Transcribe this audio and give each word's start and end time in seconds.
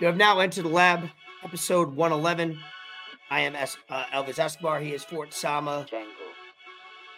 You 0.00 0.06
have 0.06 0.16
now 0.16 0.38
entered 0.38 0.64
the 0.64 0.68
lab, 0.70 1.10
episode 1.44 1.94
111. 1.94 2.58
I 3.30 3.40
am 3.40 3.54
es- 3.54 3.76
uh, 3.90 4.04
Elvis 4.14 4.38
Escobar. 4.38 4.80
He 4.80 4.94
is 4.94 5.04
Fort 5.04 5.34
Sama. 5.34 5.84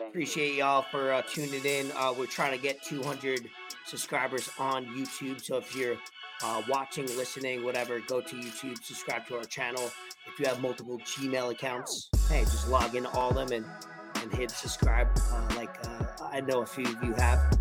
Appreciate 0.01 0.57
y'all 0.57 0.83
for 0.91 1.13
uh, 1.13 1.23
tuning 1.23 1.65
in. 1.65 1.93
Uh, 1.93 2.13
we're 2.19 2.27
trying 2.27 2.51
to 2.51 2.61
get 2.61 2.83
200 2.83 3.49
subscribers 3.87 4.51
on 4.59 4.87
YouTube. 4.87 5.41
So 5.41 5.59
if 5.59 5.77
you're 5.77 5.97
uh, 6.43 6.63
watching, 6.69 7.07
listening, 7.17 7.65
whatever, 7.65 8.01
go 8.01 8.21
to 8.21 8.35
YouTube, 8.35 8.83
subscribe 8.83 9.29
to 9.29 9.37
our 9.37 9.45
channel. 9.45 9.85
If 10.27 10.41
you 10.41 10.47
have 10.47 10.61
multiple 10.61 10.99
Gmail 10.99 11.53
accounts, 11.53 12.11
hey, 12.29 12.41
just 12.41 12.69
log 12.69 12.97
in 12.97 13.07
all 13.07 13.39
of 13.39 13.49
them 13.49 13.63
and, 13.63 14.23
and 14.23 14.35
hit 14.35 14.51
subscribe. 14.51 15.07
Uh, 15.31 15.55
like 15.55 15.79
uh, 15.87 16.05
I 16.33 16.41
know 16.41 16.63
a 16.63 16.67
few 16.67 16.87
of 16.87 17.01
you 17.05 17.13
have. 17.13 17.59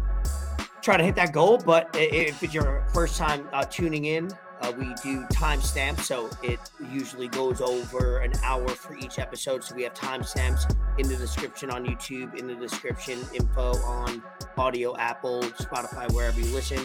Try 0.82 0.98
to 0.98 1.04
hit 1.04 1.14
that 1.14 1.32
goal, 1.32 1.60
but 1.60 1.92
if 1.94 2.42
it's 2.42 2.56
your 2.56 2.84
first 2.92 3.18
time 3.20 3.48
uh, 3.54 3.64
tuning 3.66 4.06
in, 4.06 4.32
uh, 4.62 4.72
we 4.78 4.86
do 5.04 5.24
timestamps, 5.34 6.02
so 6.02 6.30
it 6.44 6.60
usually 6.92 7.28
goes 7.28 7.62
over 7.62 8.20
an 8.20 8.34
hour 8.44 8.68
for 8.70 8.96
each 8.96 9.18
episode. 9.18 9.64
So 9.64 9.76
we 9.76 9.84
have 9.84 9.94
timestamps 9.94 10.76
in 10.98 11.08
the 11.08 11.16
description 11.16 11.72
on 11.72 11.86
YouTube, 11.86 12.38
in 12.38 12.48
the 12.48 12.56
description 12.56 13.20
info 13.34 13.76
on 13.78 14.22
audio, 14.58 14.96
Apple, 14.98 15.42
Spotify, 15.42 16.12
wherever 16.14 16.40
you 16.40 16.54
listen. 16.54 16.80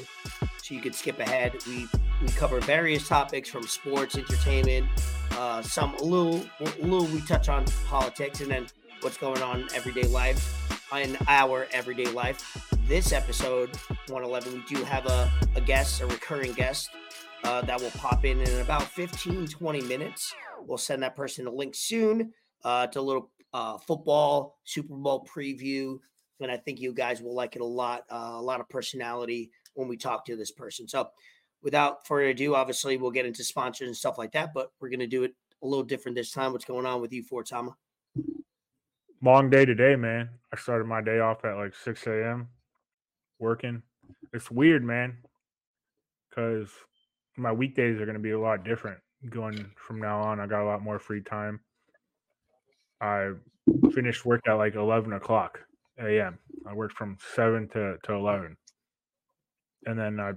So 0.63 0.75
you 0.75 0.81
could 0.81 0.95
skip 0.95 1.21
ahead. 1.21 1.55
We 1.67 1.89
we 2.23 2.29
cover 2.29 2.61
various 2.61 3.07
topics 3.07 3.51
from 3.51 3.65
sports, 3.65 4.17
entertainment, 4.17 4.87
uh, 5.33 5.61
some 5.61 5.95
a 5.97 6.03
little 6.03 6.45
a 6.61 6.85
little 6.85 7.07
we 7.07 7.21
touch 7.23 7.49
on 7.49 7.67
politics, 7.87 8.41
and 8.41 8.51
then 8.51 8.67
what's 9.03 9.19
going 9.19 9.43
on 9.43 9.61
in 9.61 9.69
everyday 9.75 10.07
life 10.09 10.63
in 10.95 11.17
our 11.29 11.67
everyday 11.73 12.07
life. 12.07 12.73
This 12.87 13.13
episode 13.13 13.77
111, 14.09 14.55
we 14.55 14.63
do 14.77 14.85
have 14.85 15.07
a, 15.07 15.31
a 15.57 15.61
guest, 15.61 16.01
a 16.01 16.07
recurring 16.07 16.53
guest 16.53 16.91
uh, 17.45 17.63
that 17.63 17.81
will 17.81 17.91
pop 17.93 18.25
in 18.25 18.41
in 18.41 18.61
about 18.61 18.83
15 18.83 19.47
20 19.47 19.81
minutes. 19.83 20.35
We'll 20.61 20.79
send 20.79 21.03
that 21.03 21.17
person 21.17 21.47
a 21.47 21.51
link 21.51 21.75
soon 21.75 22.33
uh, 22.65 22.87
to 22.89 23.01
a 23.01 23.03
little 23.03 23.31
uh, 23.53 23.79
football 23.79 24.59
Super 24.65 24.95
Bowl 24.95 25.27
preview, 25.27 25.99
and 26.41 26.51
I 26.51 26.57
think 26.57 26.81
you 26.81 26.93
guys 26.93 27.23
will 27.23 27.35
like 27.35 27.57
it 27.57 27.63
a 27.63 27.67
lot. 27.67 28.05
Uh, 28.11 28.33
a 28.35 28.43
lot 28.43 28.61
of 28.61 28.69
personality 28.69 29.51
when 29.75 29.89
we 29.89 29.97
talk 29.97 30.25
to 30.27 30.37
this 30.37 30.51
person. 30.51 30.89
So, 30.89 31.09
without 31.63 32.07
further 32.07 32.29
ado, 32.29 32.55
obviously 32.55 32.97
we'll 32.97 33.11
get 33.11 33.27
into 33.27 33.45
sponsors 33.45 33.89
and 33.89 33.97
stuff 33.97 34.19
like 34.19 34.33
that, 34.33 34.53
but 34.55 34.73
we're 34.81 34.91
gonna 34.91 35.07
do 35.07 35.25
it 35.25 35.35
a 35.63 35.67
little 35.67 35.85
different 35.85 36.17
this 36.17 36.31
time. 36.31 36.53
What's 36.53 36.65
going 36.65 36.87
on 36.87 37.01
with 37.01 37.13
you, 37.13 37.23
Fort 37.23 37.49
Sama? 37.49 37.77
long 39.23 39.51
day 39.51 39.65
today, 39.65 39.97
man. 39.97 40.29
I 40.53 40.57
started 40.57 40.87
my 40.87 41.01
day 41.01 41.19
off 41.19 41.45
at 41.45 41.57
like 41.57 41.75
6 41.75 42.07
a.m. 42.07 42.49
working. 43.39 43.83
It's 44.33 44.51
weird, 44.51 44.85
man, 44.85 45.17
because 46.29 46.71
my 47.37 47.53
weekdays 47.53 48.01
are 48.01 48.05
going 48.07 48.17
to 48.17 48.23
be 48.23 48.31
a 48.31 48.41
lot 48.41 48.65
different 48.65 48.99
going 49.31 49.71
from 49.77 50.01
now 50.01 50.21
on. 50.21 50.41
I 50.41 50.47
got 50.47 50.63
a 50.63 50.67
lot 50.67 50.83
more 50.83 50.99
free 50.99 51.23
time. 51.23 51.61
I 53.01 53.33
finished 53.93 54.25
work 54.25 54.43
at 54.47 54.55
like 54.55 54.75
11 54.75 55.13
o'clock 55.13 55.61
a.m. 55.99 56.39
I 56.67 56.73
worked 56.73 56.97
from 56.97 57.19
7 57.35 57.69
to, 57.69 57.97
to 58.03 58.13
11. 58.13 58.57
And 59.87 59.99
then 59.99 60.21
I 60.21 60.33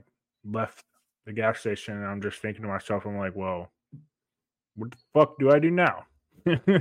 left 0.45 0.83
the 1.25 1.33
gas 1.33 1.59
station 1.59 1.95
and 1.95 2.06
I'm 2.06 2.22
just 2.22 2.41
thinking 2.41 2.64
to 2.64 2.67
myself, 2.67 3.06
I'm 3.06 3.17
like, 3.17 3.36
well, 3.36 3.72
what 4.75 4.91
the 4.91 4.97
fuck 5.13 5.39
do 5.39 5.52
I 5.52 5.59
do 5.59 5.72
now? 5.72 6.06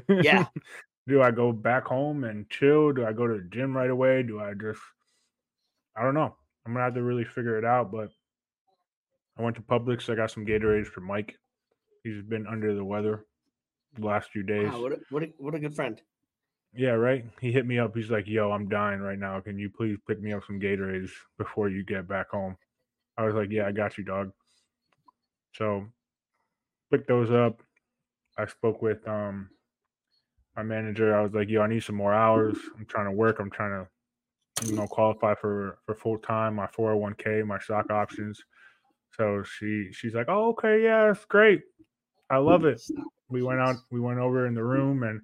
Yeah. 0.08 0.46
do 1.08 1.22
I 1.22 1.30
go 1.30 1.52
back 1.52 1.86
home 1.86 2.24
and 2.24 2.48
chill? 2.50 2.92
Do 2.92 3.06
I 3.06 3.12
go 3.12 3.26
to 3.26 3.34
the 3.34 3.48
gym 3.50 3.76
right 3.76 3.90
away? 3.90 4.22
Do 4.22 4.40
I 4.40 4.52
just 4.54 4.80
I 5.96 6.02
don't 6.02 6.14
know. 6.14 6.36
I'm 6.64 6.72
gonna 6.72 6.84
have 6.84 6.94
to 6.94 7.02
really 7.02 7.24
figure 7.24 7.58
it 7.58 7.64
out. 7.64 7.90
But 7.90 8.10
I 9.38 9.42
went 9.42 9.56
to 9.56 9.62
Publix. 9.62 10.10
I 10.10 10.16
got 10.16 10.30
some 10.30 10.44
Gatorades 10.44 10.86
for 10.86 11.00
Mike. 11.00 11.36
He's 12.02 12.22
been 12.22 12.46
under 12.46 12.74
the 12.74 12.84
weather 12.84 13.24
the 13.96 14.06
last 14.06 14.30
few 14.30 14.42
days. 14.42 14.70
Wow, 14.70 14.82
what 14.82 14.92
a, 14.92 14.98
what 15.10 15.22
a, 15.22 15.26
what 15.38 15.54
a 15.54 15.58
good 15.58 15.74
friend. 15.74 16.00
Yeah, 16.74 16.90
right. 16.90 17.24
He 17.40 17.52
hit 17.52 17.66
me 17.66 17.78
up. 17.78 17.96
He's 17.96 18.10
like, 18.10 18.26
"Yo, 18.26 18.50
I'm 18.50 18.68
dying 18.68 19.00
right 19.00 19.18
now. 19.18 19.40
Can 19.40 19.58
you 19.58 19.70
please 19.70 19.96
pick 20.06 20.20
me 20.20 20.32
up 20.32 20.42
some 20.46 20.60
Gatorades 20.60 21.10
before 21.38 21.68
you 21.68 21.84
get 21.84 22.08
back 22.08 22.30
home?" 22.30 22.56
I 23.16 23.24
was 23.24 23.34
like, 23.34 23.48
"Yeah, 23.50 23.66
I 23.66 23.72
got 23.72 23.96
you, 23.96 24.04
dog." 24.04 24.32
So, 25.54 25.86
picked 26.90 27.08
those 27.08 27.30
up. 27.30 27.62
I 28.36 28.46
spoke 28.46 28.82
with 28.82 29.06
um 29.08 29.48
my 30.56 30.62
manager. 30.62 31.16
I 31.16 31.22
was 31.22 31.32
like, 31.32 31.48
"Yo, 31.48 31.62
I 31.62 31.68
need 31.68 31.82
some 31.82 31.96
more 31.96 32.12
hours. 32.12 32.58
I'm 32.76 32.86
trying 32.86 33.06
to 33.06 33.12
work. 33.12 33.38
I'm 33.40 33.50
trying 33.50 33.84
to, 33.84 34.68
you 34.68 34.76
know, 34.76 34.86
qualify 34.86 35.34
for 35.34 35.78
for 35.86 35.94
full 35.94 36.18
time, 36.18 36.56
my 36.56 36.66
401k, 36.66 37.46
my 37.46 37.58
stock 37.58 37.90
options." 37.90 38.42
So 39.18 39.42
she 39.42 39.88
she's 39.92 40.14
like, 40.14 40.26
"Oh, 40.28 40.50
okay, 40.50 40.82
yeah, 40.82 41.06
that's 41.06 41.24
great. 41.24 41.62
I 42.30 42.38
love 42.38 42.64
it." 42.64 42.80
We 43.28 43.42
went 43.42 43.60
out. 43.60 43.76
We 43.90 44.00
went 44.00 44.20
over 44.20 44.46
in 44.46 44.54
the 44.54 44.64
room 44.64 45.02
and 45.02 45.20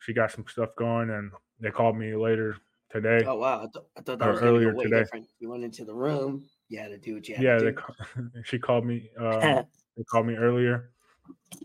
she 0.00 0.12
got 0.12 0.30
some 0.30 0.44
stuff 0.46 0.70
going 0.76 1.10
and 1.10 1.32
they 1.58 1.70
called 1.70 1.96
me 1.96 2.14
later 2.14 2.56
today. 2.90 3.24
Oh 3.26 3.36
wow, 3.36 3.62
I, 3.62 3.66
th- 3.72 3.84
I 3.96 4.00
thought 4.02 4.18
that 4.18 4.28
was 4.30 4.42
earlier 4.42 4.74
way 4.74 4.84
today. 4.84 5.00
different. 5.00 5.26
You 5.38 5.50
went 5.50 5.64
into 5.64 5.84
the 5.84 5.94
room, 5.94 6.44
you 6.68 6.78
had 6.78 6.88
to 6.88 6.98
do 6.98 7.14
what 7.14 7.28
you 7.28 7.34
had 7.34 7.44
yeah, 7.44 7.58
to 7.58 7.64
they, 7.64 7.70
do. 7.70 7.76
ca- 7.76 8.42
she 8.44 8.58
called 8.58 8.84
me. 8.84 9.10
Um, 9.18 9.66
they 9.96 10.04
called 10.04 10.26
me 10.26 10.34
earlier, 10.34 10.92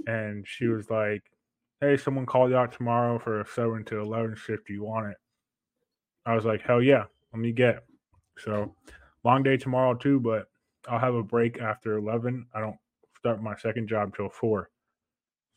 and 0.08 0.48
she 0.48 0.68
was 0.68 0.90
like, 0.90 1.24
"Hey, 1.82 1.98
someone 1.98 2.26
called 2.26 2.52
you 2.52 2.58
out 2.58 2.72
tomorrow 2.72 3.20
for 3.20 3.42
a 3.42 3.48
seven 3.48 3.84
to 3.86 4.00
eleven 4.00 4.36
shift. 4.36 4.68
Do 4.68 4.74
you 4.74 4.84
want 4.84 5.08
it?" 5.12 5.18
I 6.26 6.36
was 6.36 6.46
like, 6.46 6.62
"Hell 6.62 6.82
yeah, 6.82 7.06
let 7.34 7.40
me 7.40 7.52
get." 7.52 7.76
it." 7.76 7.84
So, 8.38 8.76
long 9.24 9.44
day 9.44 9.58
tomorrow 9.58 9.94
too, 9.94 10.20
but 10.20 10.48
I'll 10.90 11.00
have 11.00 11.16
a 11.16 11.24
break 11.24 11.60
after 11.60 11.98
eleven. 11.98 12.46
I 12.54 12.60
don't 12.60 12.78
start 13.18 13.42
my 13.42 13.56
second 13.56 13.88
job 13.88 14.16
till 14.16 14.30
four, 14.30 14.70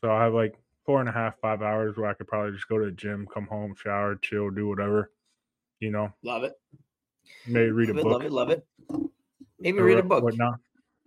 so 0.03 0.09
I'll 0.09 0.19
have 0.21 0.33
like 0.33 0.55
four 0.85 0.99
and 0.99 1.09
a 1.09 1.11
half, 1.11 1.39
five 1.39 1.61
hours 1.61 1.97
where 1.97 2.09
I 2.09 2.13
could 2.13 2.27
probably 2.27 2.51
just 2.53 2.67
go 2.67 2.79
to 2.79 2.85
the 2.85 2.91
gym, 2.91 3.27
come 3.33 3.45
home, 3.47 3.75
shower, 3.81 4.15
chill, 4.15 4.49
do 4.49 4.67
whatever. 4.67 5.11
You 5.79 5.91
know, 5.91 6.13
love 6.23 6.43
it. 6.43 6.53
maybe 7.47 7.71
read 7.71 7.89
a 7.89 7.93
love 7.93 7.99
it, 7.99 8.03
book. 8.03 8.31
love 8.31 8.49
it, 8.49 8.65
love 8.89 9.01
it. 9.01 9.11
Maybe 9.59 9.79
read 9.81 9.99
a 9.99 10.03
book. 10.03 10.23
whatnot. 10.23 10.59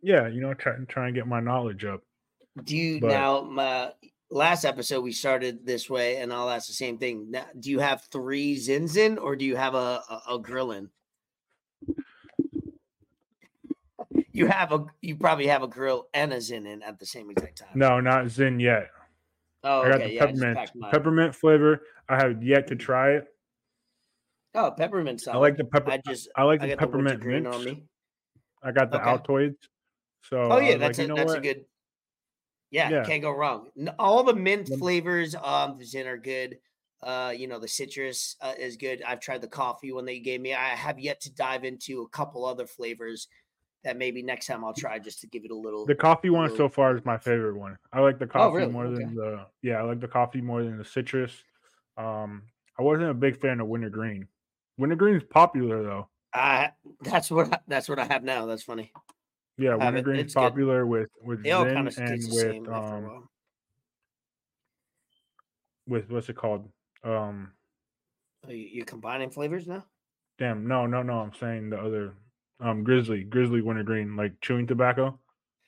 Yeah, 0.03 0.29
you 0.29 0.41
know, 0.41 0.55
try 0.55 0.75
and 0.75 0.89
try 0.89 1.07
and 1.07 1.15
get 1.15 1.27
my 1.27 1.41
knowledge 1.41 1.85
up. 1.85 2.03
Do 2.65 2.77
you 2.77 3.01
But- 3.01 3.09
now? 3.09 3.41
My 3.43 3.93
last 4.31 4.65
episode 4.65 5.03
we 5.03 5.13
started 5.13 5.67
this 5.67 5.91
way, 5.91 6.17
and 6.19 6.33
I'll 6.33 6.49
ask 6.51 6.67
the 6.69 6.73
same 6.75 6.99
thing. 6.99 7.31
Now, 7.31 7.47
do 7.59 7.71
you 7.71 7.81
have 7.81 8.03
three 8.13 8.57
Zinzin, 8.57 9.21
or 9.21 9.37
do 9.37 9.45
you 9.45 9.57
have 9.57 9.75
a 9.75 10.03
a, 10.09 10.23
a 10.35 10.39
Grillin? 10.39 10.89
You 14.33 14.47
have 14.47 14.73
a. 14.73 14.87
You 15.01 15.17
probably 15.17 15.47
have 15.47 15.63
a 15.63 15.69
grill 15.69 16.09
and 16.15 16.33
a 16.33 16.37
Zyn 16.37 16.67
in 16.67 16.83
at 16.83 16.99
the 16.99 17.07
same 17.07 17.31
exact 17.31 17.59
time. 17.59 17.69
No, 17.75 18.01
not 18.01 18.29
Zen 18.29 18.61
yet. 18.61 18.89
Oh, 19.65 19.83
I 19.83 19.89
got 19.91 19.95
okay. 20.01 20.09
the 20.09 20.15
Yeah, 20.15 20.27
peppermint 20.27 20.71
peppermint 20.91 21.35
flavor. 21.35 21.83
I 22.09 22.17
have 22.17 22.43
yet 22.43 22.67
to 22.69 22.77
try 22.77 23.13
it. 23.13 23.29
Oh, 24.55 24.73
peppermint 24.77 25.21
I 25.23 25.25
solid. 25.25 25.41
like 25.41 25.57
the 25.57 25.65
pepper. 25.65 25.91
I 25.93 25.99
just. 25.99 26.29
I 26.37 26.43
like 26.45 26.61
I 26.61 26.67
the 26.67 26.71
the 26.73 26.77
peppermint 26.79 27.25
mints. 27.25 27.57
on 27.57 27.65
me. 27.65 27.85
I 28.63 28.73
got 28.73 28.91
the 28.91 29.01
Okay. 29.01 29.11
Altoids. 29.11 29.57
So 30.23 30.41
Oh 30.41 30.59
yeah, 30.59 30.77
that's 30.77 30.99
like, 30.99 31.05
a 31.05 31.09
you 31.09 31.09
know 31.09 31.15
that's 31.17 31.35
a 31.35 31.41
good. 31.41 31.65
Yeah, 32.71 32.91
Yeah. 32.91 33.05
can't 33.05 33.23
go 33.23 33.31
wrong. 33.33 33.69
All 33.99 34.23
the 34.23 34.35
mint 34.35 34.69
flavors 34.79 35.35
um 35.35 35.79
the 35.79 35.85
Zyn 35.85 36.07
are 36.07 36.19
good. 36.19 36.59
Uh, 37.03 37.35
you 37.37 37.49
know 37.49 37.59
the 37.59 37.69
citrus 37.69 38.37
uh, 38.41 38.55
is 38.57 38.77
good. 38.77 39.03
I've 39.03 39.21
tried 39.21 39.43
the 39.43 39.49
coffee 39.49 39.93
one 39.93 40.05
that 40.05 40.15
you 40.15 40.23
gave 40.23 40.41
me. 40.41 40.55
I 40.55 40.69
have 40.69 41.01
yet 41.01 41.21
to 41.23 41.35
dive 41.35 41.65
into 41.65 42.03
a 42.03 42.09
couple 42.09 42.45
other 42.45 42.67
flavors 42.67 43.27
that 43.85 43.97
maybe 43.97 44.23
next 44.23 44.47
time 44.47 44.65
I'll 44.65 44.73
try 44.75 44.99
just 44.99 45.21
to 45.23 45.27
give 45.27 45.45
it 45.45 45.51
a 45.51 45.57
little. 45.57 45.85
The 45.87 45.95
coffee 45.95 46.31
one 46.31 46.43
little- 46.51 46.57
so 46.57 46.69
far 46.69 46.97
is 46.97 47.05
my 47.05 47.19
favorite 47.19 47.57
one. 47.57 47.77
I 47.93 48.01
like 48.01 48.19
the 48.19 48.27
coffee 48.27 48.53
Oh, 48.53 48.57
really? 48.57 48.73
more 48.73 48.87
Okay. 48.87 49.05
than 49.05 49.15
the 49.15 49.47
yeah. 49.63 49.79
I 49.79 49.83
like 49.83 50.01
the 50.01 50.09
coffee 50.09 50.41
more 50.41 50.63
than 50.63 50.79
the 50.79 50.85
citrus. 50.85 51.33
Um, 51.97 52.43
I 52.79 52.83
wasn't 52.83 53.11
a 53.11 53.15
big 53.15 53.41
fan 53.41 53.61
of 53.61 53.67
wintergreen. 53.69 54.29
Wintergreen's 54.79 55.25
popular 55.25 55.83
though. 55.83 56.09
I 56.33 56.71
that's 57.03 57.31
what 57.31 57.53
I, 57.53 57.59
that's 57.69 57.89
what 57.89 57.99
I 57.99 58.05
have 58.05 58.23
now. 58.25 58.47
That's 58.47 58.63
funny. 58.63 58.93
Yeah, 59.59 59.73
Have 59.73 59.81
it. 59.95 60.05
wintergreen's 60.07 60.35
good. 60.35 60.41
popular 60.41 60.87
with 60.87 61.11
with 61.23 61.43
They 61.43 61.51
all 61.51 61.65
kind 61.67 61.87
of 61.89 61.99
and 61.99 62.23
with 62.31 62.69
um 62.69 63.29
with 65.87 66.11
what's 66.11 66.29
it 66.29 66.37
called? 66.37 66.69
Um, 67.05 67.53
Are 68.47 68.53
you, 68.53 68.69
you 68.73 68.85
combining 68.85 69.31
flavors 69.31 69.67
now? 69.67 69.85
Damn, 70.39 70.67
no, 70.67 70.87
no, 70.87 71.03
no. 71.03 71.15
I'm 71.15 71.35
saying 71.35 71.71
the 71.71 71.79
other 71.81 72.15
um 72.63 72.85
grizzly, 72.85 73.25
grizzly 73.25 73.61
wintergreen, 73.61 74.17
like 74.17 74.33
chewing 74.41 74.67
tobacco. 74.67 75.19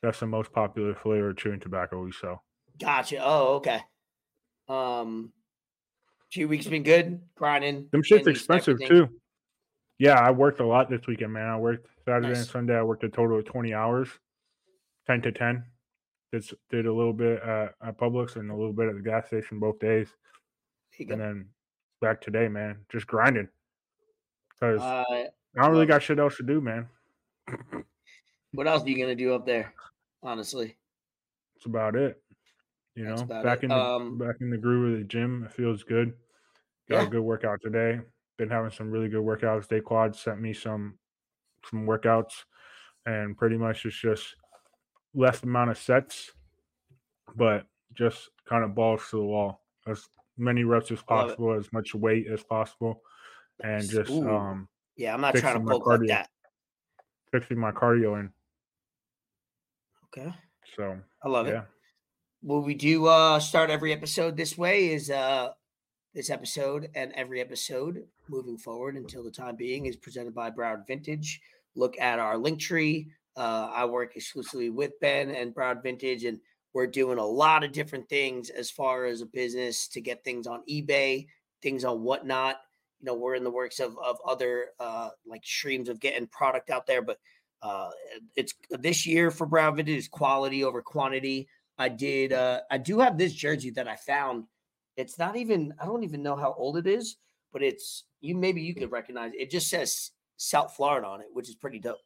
That's 0.02 0.20
the 0.20 0.26
most 0.26 0.52
popular 0.52 0.94
flavor 0.94 1.30
of 1.30 1.36
chewing 1.36 1.60
tobacco 1.60 2.02
we 2.02 2.12
sell. 2.12 2.44
Gotcha. 2.80 3.20
Oh, 3.22 3.54
okay. 3.56 3.80
Um, 4.68 5.32
few 6.32 6.48
weeks 6.48 6.66
been 6.66 6.82
good 6.82 7.20
grinding. 7.36 7.88
Them 7.92 8.02
shit's 8.02 8.26
expensive 8.26 8.74
everything. 8.82 9.06
too. 9.08 9.20
Yeah, 9.98 10.18
I 10.18 10.30
worked 10.30 10.60
a 10.60 10.66
lot 10.66 10.90
this 10.90 11.06
weekend, 11.06 11.32
man. 11.32 11.48
I 11.48 11.56
worked 11.56 11.86
Saturday 12.04 12.28
and 12.36 12.36
Sunday. 12.46 12.76
I 12.76 12.82
worked 12.82 13.04
a 13.04 13.08
total 13.08 13.38
of 13.38 13.44
20 13.44 13.72
hours, 13.72 14.08
10 15.06 15.22
to 15.22 15.32
10. 15.32 15.64
Did 16.32 16.42
s- 16.42 16.54
did 16.70 16.86
a 16.86 16.92
little 16.92 17.12
bit 17.12 17.40
at, 17.42 17.74
at 17.80 17.96
Publix 17.98 18.36
and 18.36 18.50
a 18.50 18.54
little 18.54 18.72
bit 18.72 18.88
at 18.88 18.96
the 18.96 19.02
gas 19.02 19.28
station 19.28 19.60
both 19.60 19.78
days, 19.78 20.08
and 20.98 21.08
go. 21.08 21.16
then 21.16 21.48
back 22.00 22.20
today, 22.20 22.48
man. 22.48 22.84
Just 22.90 23.06
grinding 23.06 23.48
because 24.50 24.80
Uh, 24.80 25.24
I 25.56 25.62
don't 25.62 25.72
really 25.72 25.86
got 25.86 26.02
shit 26.02 26.18
else 26.18 26.36
to 26.36 26.42
do, 26.42 26.60
man. 26.60 26.88
what 28.52 28.66
else 28.66 28.82
are 28.84 28.88
you 28.88 28.98
gonna 28.98 29.14
do 29.14 29.34
up 29.34 29.46
there? 29.46 29.72
Honestly, 30.22 30.76
that's 31.54 31.66
about 31.66 31.96
it. 31.96 32.20
You 32.94 33.04
know, 33.04 33.24
back 33.24 33.58
it. 33.58 33.64
in 33.64 33.68
the 33.70 33.76
Um, 33.76 34.18
back 34.18 34.36
in 34.40 34.50
the 34.50 34.56
groove 34.58 34.92
of 34.94 34.98
the 35.00 35.04
gym. 35.04 35.44
It 35.44 35.52
feels 35.52 35.82
good. 35.82 36.14
Got 36.88 37.02
Yeah. 37.02 37.06
a 37.06 37.10
good 37.10 37.22
workout 37.22 37.60
today. 37.60 38.00
Been 38.36 38.50
having 38.50 38.70
some 38.70 38.90
really 38.90 39.08
good 39.08 39.22
workouts. 39.24 39.68
Day 39.68 39.80
Quad 39.80 40.14
sent 40.16 40.40
me 40.40 40.52
some 40.52 40.98
some 41.70 41.86
workouts, 41.86 42.44
and 43.06 43.36
pretty 43.36 43.56
much 43.56 43.86
it's 43.86 43.96
just 43.98 44.36
less 45.14 45.42
amount 45.42 45.70
of 45.70 45.78
sets, 45.78 46.32
but 47.36 47.66
just 47.94 48.28
kind 48.44 48.64
of 48.64 48.74
balls 48.74 49.08
to 49.10 49.16
the 49.16 49.24
wall. 49.24 49.64
As 49.86 50.08
many 50.36 50.64
reps 50.64 50.90
as 50.90 51.02
I 51.08 51.14
love 51.14 51.24
it. 51.24 51.28
possible, 51.30 51.52
as 51.54 51.72
much 51.72 51.94
weight 51.94 52.26
as 52.26 52.42
possible, 52.42 53.02
and 53.62 53.88
just 53.88 54.10
Ooh. 54.10 54.28
um 54.28 54.68
Yeah, 54.96 55.14
I'm 55.14 55.20
not 55.20 55.34
trying 55.34 55.58
to 55.58 55.70
poke 55.70 55.86
like 55.86 56.00
that. 56.08 56.28
fixing 57.32 57.58
my 57.58 57.72
cardio 57.72 58.20
in. 58.20 58.30
Okay. 60.16 60.32
So 60.76 60.96
I 61.22 61.28
love 61.28 61.46
it. 61.48 61.52
yeah. 61.52 61.62
What 62.42 62.64
we 62.64 62.74
do 62.74 63.06
uh 63.06 63.40
start 63.40 63.70
every 63.70 63.92
episode 63.92 64.36
this 64.36 64.56
way 64.56 64.92
is 64.92 65.10
uh 65.10 65.50
this 66.14 66.30
episode 66.30 66.90
and 66.94 67.12
every 67.12 67.40
episode 67.40 68.04
moving 68.28 68.56
forward 68.56 68.96
until 68.96 69.24
the 69.24 69.30
time 69.30 69.56
being 69.56 69.86
is 69.86 69.96
presented 69.96 70.34
by 70.34 70.50
Broward 70.50 70.86
Vintage. 70.86 71.40
Look 71.74 71.98
at 71.98 72.18
our 72.20 72.38
link 72.38 72.60
tree. 72.60 73.08
Uh, 73.36 73.68
I 73.74 73.84
work 73.84 74.14
exclusively 74.14 74.70
with 74.70 74.92
Ben 75.00 75.30
and 75.30 75.52
Broward 75.52 75.82
Vintage, 75.82 76.24
and 76.24 76.38
we're 76.72 76.86
doing 76.86 77.18
a 77.18 77.26
lot 77.26 77.64
of 77.64 77.72
different 77.72 78.08
things 78.08 78.48
as 78.48 78.70
far 78.70 79.06
as 79.06 79.22
a 79.22 79.26
business 79.26 79.88
to 79.88 80.00
get 80.00 80.22
things 80.22 80.46
on 80.46 80.62
eBay, 80.70 81.26
things 81.62 81.84
on 81.84 82.02
whatnot. 82.02 82.58
You 83.04 83.10
know, 83.10 83.16
we're 83.16 83.34
in 83.34 83.44
the 83.44 83.50
works 83.50 83.80
of 83.80 83.98
of 83.98 84.16
other 84.26 84.68
uh, 84.80 85.10
like 85.26 85.44
streams 85.44 85.90
of 85.90 86.00
getting 86.00 86.26
product 86.26 86.70
out 86.70 86.86
there, 86.86 87.02
but 87.02 87.18
uh, 87.60 87.90
it's 88.34 88.54
this 88.70 89.04
year 89.04 89.30
for 89.30 89.46
Vintage 89.46 89.88
is 89.90 90.08
quality 90.08 90.64
over 90.64 90.80
quantity. 90.80 91.46
I 91.76 91.90
did. 91.90 92.32
Uh, 92.32 92.60
I 92.70 92.78
do 92.78 93.00
have 93.00 93.18
this 93.18 93.34
jersey 93.34 93.68
that 93.72 93.86
I 93.86 93.96
found. 93.96 94.44
It's 94.96 95.18
not 95.18 95.36
even. 95.36 95.74
I 95.78 95.84
don't 95.84 96.02
even 96.02 96.22
know 96.22 96.34
how 96.34 96.54
old 96.56 96.78
it 96.78 96.86
is, 96.86 97.16
but 97.52 97.62
it's 97.62 98.04
you. 98.22 98.34
Maybe 98.34 98.62
you 98.62 98.74
could 98.74 98.90
recognize 98.90 99.34
it. 99.34 99.42
It 99.42 99.50
just 99.50 99.68
says 99.68 100.12
South 100.38 100.74
Florida 100.74 101.06
on 101.06 101.20
it, 101.20 101.26
which 101.34 101.50
is 101.50 101.56
pretty 101.56 101.80
dope. 101.80 101.98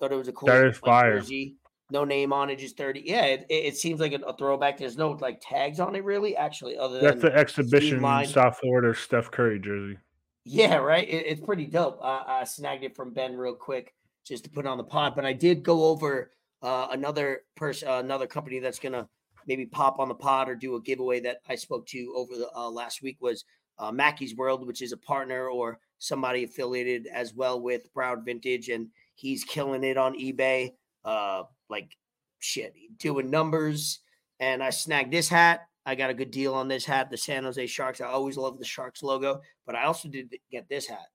Thought 0.00 0.10
it 0.10 0.16
was 0.16 0.26
a 0.26 0.32
cool. 0.32 0.48
That 0.48 0.66
is 0.66 0.82
like, 0.82 0.90
fire. 0.90 1.20
jersey. 1.20 1.58
No 1.90 2.04
name 2.04 2.32
on 2.32 2.50
it, 2.50 2.58
just 2.58 2.76
thirty. 2.76 3.02
Yeah, 3.04 3.26
it, 3.26 3.46
it 3.48 3.76
seems 3.76 4.00
like 4.00 4.12
a, 4.12 4.32
throwback. 4.36 4.78
There's 4.78 4.96
no 4.96 5.12
like 5.12 5.40
tags 5.40 5.78
on 5.78 5.94
it, 5.94 6.04
really. 6.04 6.36
Actually, 6.36 6.76
other 6.76 7.00
That's 7.00 7.22
the 7.22 7.32
exhibition. 7.32 8.00
South 8.26 8.58
Florida 8.58 8.92
Steph 8.92 9.30
Curry 9.30 9.60
jersey. 9.60 9.98
yeah, 10.44 10.76
right. 10.76 11.08
It, 11.08 11.26
it's 11.26 11.40
pretty 11.40 11.66
dope. 11.66 12.00
I, 12.02 12.40
I 12.40 12.44
snagged 12.44 12.82
it 12.82 12.96
from 12.96 13.12
Ben 13.12 13.36
real 13.36 13.54
quick 13.54 13.94
just 14.24 14.42
to 14.44 14.50
put 14.50 14.66
on 14.66 14.78
the 14.78 14.84
pod, 14.84 15.14
but 15.14 15.24
I 15.24 15.32
did 15.32 15.62
go 15.62 15.84
over 15.84 16.32
uh, 16.60 16.88
another 16.90 17.42
person, 17.54 17.86
uh, 17.86 17.98
another 17.98 18.26
company 18.26 18.58
that's 18.58 18.80
gonna 18.80 19.08
maybe 19.46 19.66
pop 19.66 20.00
on 20.00 20.08
the 20.08 20.14
pod 20.14 20.48
or 20.48 20.56
do 20.56 20.74
a 20.74 20.80
giveaway 20.80 21.20
that 21.20 21.38
I 21.48 21.54
spoke 21.54 21.86
to 21.88 22.12
over 22.16 22.34
the 22.34 22.50
uh, 22.54 22.68
last 22.68 23.02
week 23.02 23.18
was 23.20 23.44
uh, 23.78 23.92
Mackey's 23.92 24.34
World, 24.34 24.66
which 24.66 24.82
is 24.82 24.92
a 24.92 24.96
partner 24.96 25.48
or 25.48 25.78
somebody 25.98 26.44
affiliated 26.44 27.06
as 27.06 27.34
well 27.34 27.60
with 27.60 27.92
Broward 27.94 28.24
Vintage, 28.24 28.68
and 28.68 28.88
he's 29.14 29.44
killing 29.44 29.84
it 29.84 29.96
on 29.96 30.18
eBay. 30.18 30.72
Uh, 31.04 31.44
like 31.70 31.96
shit, 32.38 32.74
doing 32.98 33.30
numbers. 33.30 34.00
And 34.40 34.62
I 34.62 34.70
snagged 34.70 35.12
this 35.12 35.28
hat. 35.28 35.66
I 35.86 35.94
got 35.94 36.10
a 36.10 36.14
good 36.14 36.30
deal 36.30 36.52
on 36.54 36.68
this 36.68 36.84
hat, 36.84 37.10
the 37.10 37.16
San 37.16 37.44
Jose 37.44 37.64
Sharks. 37.66 38.00
I 38.00 38.06
always 38.06 38.36
love 38.36 38.58
the 38.58 38.64
Sharks 38.64 39.02
logo, 39.02 39.40
but 39.66 39.76
I 39.76 39.84
also 39.84 40.08
did 40.08 40.34
get 40.50 40.68
this 40.68 40.86
hat. 40.86 41.06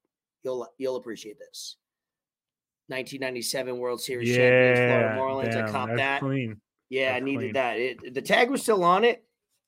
You'll 0.43 0.67
you'll 0.77 0.95
appreciate 0.95 1.37
this. 1.37 1.75
1997 2.87 3.77
World 3.77 4.01
Series 4.01 4.35
champions, 4.35 4.79
Florida 4.79 5.15
Yeah, 5.15 5.17
Marlins. 5.17 5.55
I 5.57 5.61
damn, 5.65 5.71
copped 5.71 5.95
that. 5.97 6.19
clean. 6.21 6.59
Yeah, 6.89 7.13
I 7.15 7.19
needed 7.19 7.39
clean. 7.39 7.53
that. 7.53 7.77
It, 7.77 8.13
the 8.13 8.21
tag 8.21 8.49
was 8.49 8.61
still 8.61 8.83
on 8.83 9.03
it. 9.03 9.23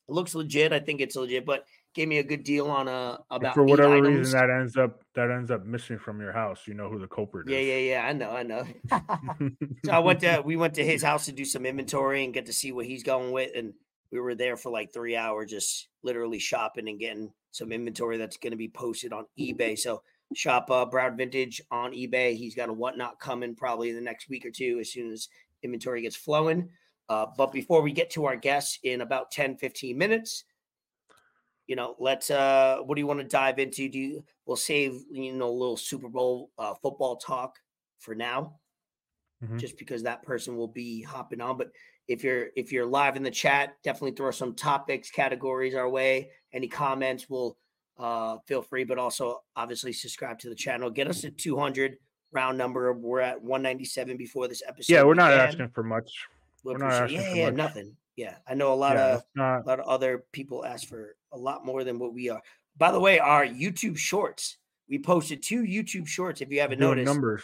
It 0.09 0.11
looks 0.11 0.35
legit. 0.35 0.73
I 0.73 0.79
think 0.79 0.99
it's 0.99 1.15
legit, 1.15 1.45
but 1.45 1.65
gave 1.93 2.07
me 2.07 2.17
a 2.17 2.23
good 2.23 2.43
deal 2.43 2.67
on 2.69 2.87
uh, 2.87 3.17
a 3.29 3.35
If 3.35 3.37
about 3.37 3.53
for 3.55 3.63
whatever 3.63 4.01
reason 4.01 4.39
that 4.39 4.49
ends 4.49 4.75
up 4.77 5.02
that 5.15 5.29
ends 5.29 5.51
up 5.51 5.65
missing 5.65 5.99
from 5.99 6.19
your 6.19 6.31
house, 6.31 6.61
you 6.65 6.73
know 6.73 6.89
who 6.89 6.99
the 6.99 7.07
culprit 7.07 7.47
yeah, 7.47 7.59
is. 7.59 7.67
yeah, 7.67 7.77
yeah. 7.77 7.91
Yeah. 7.91 8.07
I 8.07 8.13
know, 8.13 8.31
I 8.31 8.43
know. 8.43 8.65
so 9.85 9.91
I 9.91 9.99
went 9.99 10.21
to 10.21 10.41
we 10.43 10.55
went 10.55 10.73
to 10.75 10.85
his 10.85 11.03
house 11.03 11.25
to 11.25 11.31
do 11.31 11.45
some 11.45 11.65
inventory 11.65 12.23
and 12.23 12.33
get 12.33 12.47
to 12.47 12.53
see 12.53 12.71
what 12.71 12.85
he's 12.85 13.03
going 13.03 13.31
with, 13.31 13.51
and 13.55 13.73
we 14.11 14.19
were 14.19 14.35
there 14.35 14.57
for 14.57 14.71
like 14.71 14.93
three 14.93 15.15
hours, 15.15 15.49
just 15.49 15.87
literally 16.03 16.39
shopping 16.39 16.87
and 16.87 16.99
getting 16.99 17.31
some 17.51 17.71
inventory 17.71 18.17
that's 18.17 18.37
going 18.37 18.51
to 18.51 18.57
be 18.57 18.69
posted 18.69 19.13
on 19.13 19.25
eBay. 19.39 19.77
So 19.77 20.01
shop 20.35 20.69
uh, 20.69 20.85
Broward 20.85 21.17
Vintage 21.17 21.61
on 21.71 21.91
eBay. 21.93 22.35
He's 22.35 22.55
got 22.55 22.69
a 22.69 22.73
whatnot 22.73 23.19
coming 23.19 23.55
probably 23.55 23.89
in 23.89 23.95
the 23.95 24.01
next 24.01 24.29
week 24.29 24.45
or 24.45 24.51
two 24.51 24.77
as 24.79 24.91
soon 24.91 25.11
as 25.11 25.29
inventory 25.63 26.01
gets 26.01 26.15
flowing. 26.15 26.69
Uh, 27.09 27.27
but 27.37 27.51
before 27.51 27.81
we 27.81 27.91
get 27.91 28.09
to 28.11 28.25
our 28.25 28.35
guests 28.35 28.79
in 28.83 29.01
about 29.01 29.31
10, 29.31 29.57
15 29.57 29.97
minutes, 29.97 30.45
you 31.67 31.75
know, 31.75 31.95
let's 31.99 32.29
uh 32.29 32.77
what 32.85 32.95
do 32.95 33.01
you 33.01 33.07
want 33.07 33.19
to 33.19 33.25
dive 33.27 33.59
into? 33.59 33.89
Do 33.89 33.99
you 33.99 34.23
we'll 34.45 34.57
save 34.57 35.01
you 35.11 35.33
know 35.33 35.47
a 35.49 35.51
little 35.51 35.77
Super 35.77 36.09
Bowl 36.09 36.51
uh 36.57 36.73
football 36.81 37.15
talk 37.17 37.57
for 37.99 38.15
now, 38.15 38.59
Mhm. 39.43 39.59
just 39.59 39.77
because 39.77 40.03
that 40.03 40.23
person 40.23 40.55
will 40.57 40.67
be 40.67 41.01
hopping 41.01 41.41
on. 41.41 41.57
But 41.57 41.71
if 42.07 42.23
you're 42.23 42.47
if 42.55 42.71
you're 42.71 42.85
live 42.85 43.15
in 43.15 43.23
the 43.23 43.31
chat, 43.31 43.75
definitely 43.83 44.11
throw 44.11 44.31
some 44.31 44.55
topics, 44.55 45.09
categories 45.09 45.75
our 45.75 45.89
way. 45.89 46.31
Any 46.51 46.67
comments 46.67 47.29
We'll 47.29 47.57
uh 47.97 48.39
feel 48.47 48.61
free, 48.61 48.83
but 48.83 48.97
also 48.97 49.43
obviously 49.55 49.93
subscribe 49.93 50.39
to 50.39 50.49
the 50.49 50.55
channel. 50.55 50.89
Get 50.89 51.07
us 51.07 51.21
to 51.21 51.31
200 51.31 51.97
round 52.31 52.57
number. 52.57 52.91
We're 52.93 53.19
at 53.19 53.41
197 53.41 54.17
before 54.17 54.47
this 54.47 54.63
episode. 54.67 54.91
Yeah, 54.93 55.03
we're 55.03 55.13
not 55.13 55.29
began. 55.31 55.47
asking 55.47 55.69
for 55.69 55.83
much. 55.83 56.11
We'll 56.63 56.73
we're 56.75 56.79
not 56.79 56.93
asking 57.03 57.19
yeah, 57.21 57.33
yeah, 57.35 57.45
much. 57.45 57.55
nothing. 57.55 57.95
Yeah, 58.15 58.37
I 58.47 58.53
know 58.55 58.73
a 58.73 58.75
lot 58.75 58.95
yeah, 58.95 59.15
of 59.15 59.23
not 59.35 59.63
a 59.63 59.67
lot 59.67 59.79
of 59.79 59.87
other 59.87 60.25
people 60.31 60.65
ask 60.65 60.87
for 60.87 61.15
a 61.33 61.37
lot 61.37 61.65
more 61.65 61.83
than 61.83 61.99
what 61.99 62.13
we 62.13 62.29
are. 62.29 62.41
By 62.77 62.91
the 62.91 62.99
way, 62.99 63.19
our 63.19 63.45
YouTube 63.45 63.97
shorts, 63.97 64.57
we 64.89 64.99
posted 64.99 65.43
two 65.43 65.63
YouTube 65.63 66.07
shorts. 66.07 66.41
If 66.41 66.51
you 66.51 66.61
haven't 66.61 66.79
noticed, 66.79 67.05
numbers. 67.05 67.43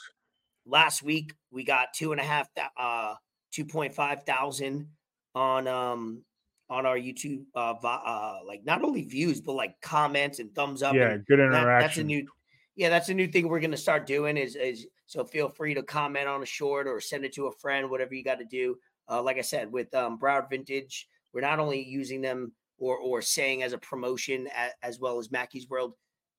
last 0.65 1.03
week 1.03 1.33
we 1.51 1.63
got 1.63 1.93
two 1.93 2.11
and 2.11 2.21
a 2.21 2.23
half, 2.23 2.47
uh, 2.77 3.15
two 3.51 3.65
point 3.65 3.93
five 3.93 4.23
thousand 4.23 4.87
on 5.35 5.67
um 5.67 6.23
on 6.69 6.85
our 6.85 6.97
YouTube, 6.97 7.45
uh, 7.55 7.73
uh, 7.83 8.39
like 8.45 8.63
not 8.63 8.83
only 8.83 9.03
views 9.03 9.41
but 9.41 9.53
like 9.53 9.79
comments 9.81 10.39
and 10.39 10.53
thumbs 10.53 10.83
up. 10.83 10.93
Yeah, 10.95 11.09
and 11.11 11.25
good 11.25 11.39
that- 11.39 11.45
interaction. 11.45 11.87
that's 11.87 11.97
a 11.97 12.03
new, 12.03 12.27
yeah, 12.75 12.89
that's 12.89 13.09
a 13.09 13.13
new 13.13 13.27
thing 13.27 13.47
we're 13.47 13.59
gonna 13.59 13.77
start 13.77 14.05
doing. 14.05 14.37
Is 14.37 14.55
is 14.55 14.87
so 15.05 15.23
feel 15.23 15.49
free 15.49 15.73
to 15.73 15.81
comment 15.83 16.27
on 16.27 16.43
a 16.43 16.45
short 16.45 16.87
or 16.87 17.01
send 17.01 17.25
it 17.25 17.33
to 17.33 17.47
a 17.47 17.51
friend, 17.51 17.89
whatever 17.89 18.13
you 18.13 18.23
got 18.23 18.39
to 18.39 18.45
do. 18.45 18.77
Uh, 19.09 19.21
like 19.23 19.39
I 19.39 19.41
said, 19.41 19.71
with 19.71 19.91
um, 19.95 20.19
Broward 20.19 20.51
Vintage, 20.51 21.07
we're 21.33 21.41
not 21.41 21.57
only 21.57 21.83
using 21.83 22.21
them 22.21 22.51
or 22.79 22.97
or 22.97 23.21
saying 23.21 23.63
as 23.63 23.73
a 23.73 23.77
promotion 23.77 24.47
a, 24.47 24.85
as 24.85 24.99
well 24.99 25.19
as 25.19 25.31
Mackey's 25.31 25.69
World. 25.69 25.93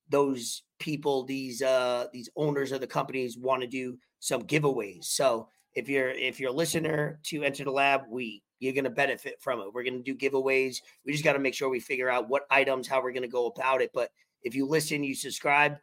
Those 0.09 0.62
people, 0.78 1.25
these 1.25 1.62
uh 1.62 2.06
these 2.12 2.28
owners 2.37 2.73
of 2.73 2.80
the 2.80 2.87
companies 2.87 3.38
want 3.38 3.62
to 3.62 3.68
do 3.68 3.99
some 4.18 4.42
giveaways. 4.42 5.04
So 5.04 5.49
if 5.75 5.88
you're 5.88 6.11
if 6.11 6.40
you're 6.40 6.50
a 6.50 6.54
listener 6.54 7.20
to 7.25 7.42
Enter 7.42 7.64
the 7.64 7.70
Lab, 7.70 8.02
we 8.09 8.42
you're 8.59 8.75
gonna 8.75 8.90
benefit 8.90 9.40
from 9.40 9.61
it. 9.61 9.73
We're 9.73 9.85
gonna 9.85 10.00
do 10.00 10.14
giveaways. 10.14 10.78
We 11.06 11.12
just 11.12 11.25
got 11.25 11.35
to 11.35 11.38
make 11.38 11.54
sure 11.54 11.68
we 11.68 11.80
figure 11.80 12.11
out 12.11 12.28
what 12.28 12.42
items, 12.50 12.88
how 12.88 13.02
we're 13.02 13.12
gonna 13.12 13.28
go 13.28 13.47
about 13.47 13.80
it. 13.82 13.90
But 13.94 14.11
if 14.42 14.54
you 14.54 14.66
listen, 14.66 15.04
you 15.04 15.14
subscribe, 15.14 15.76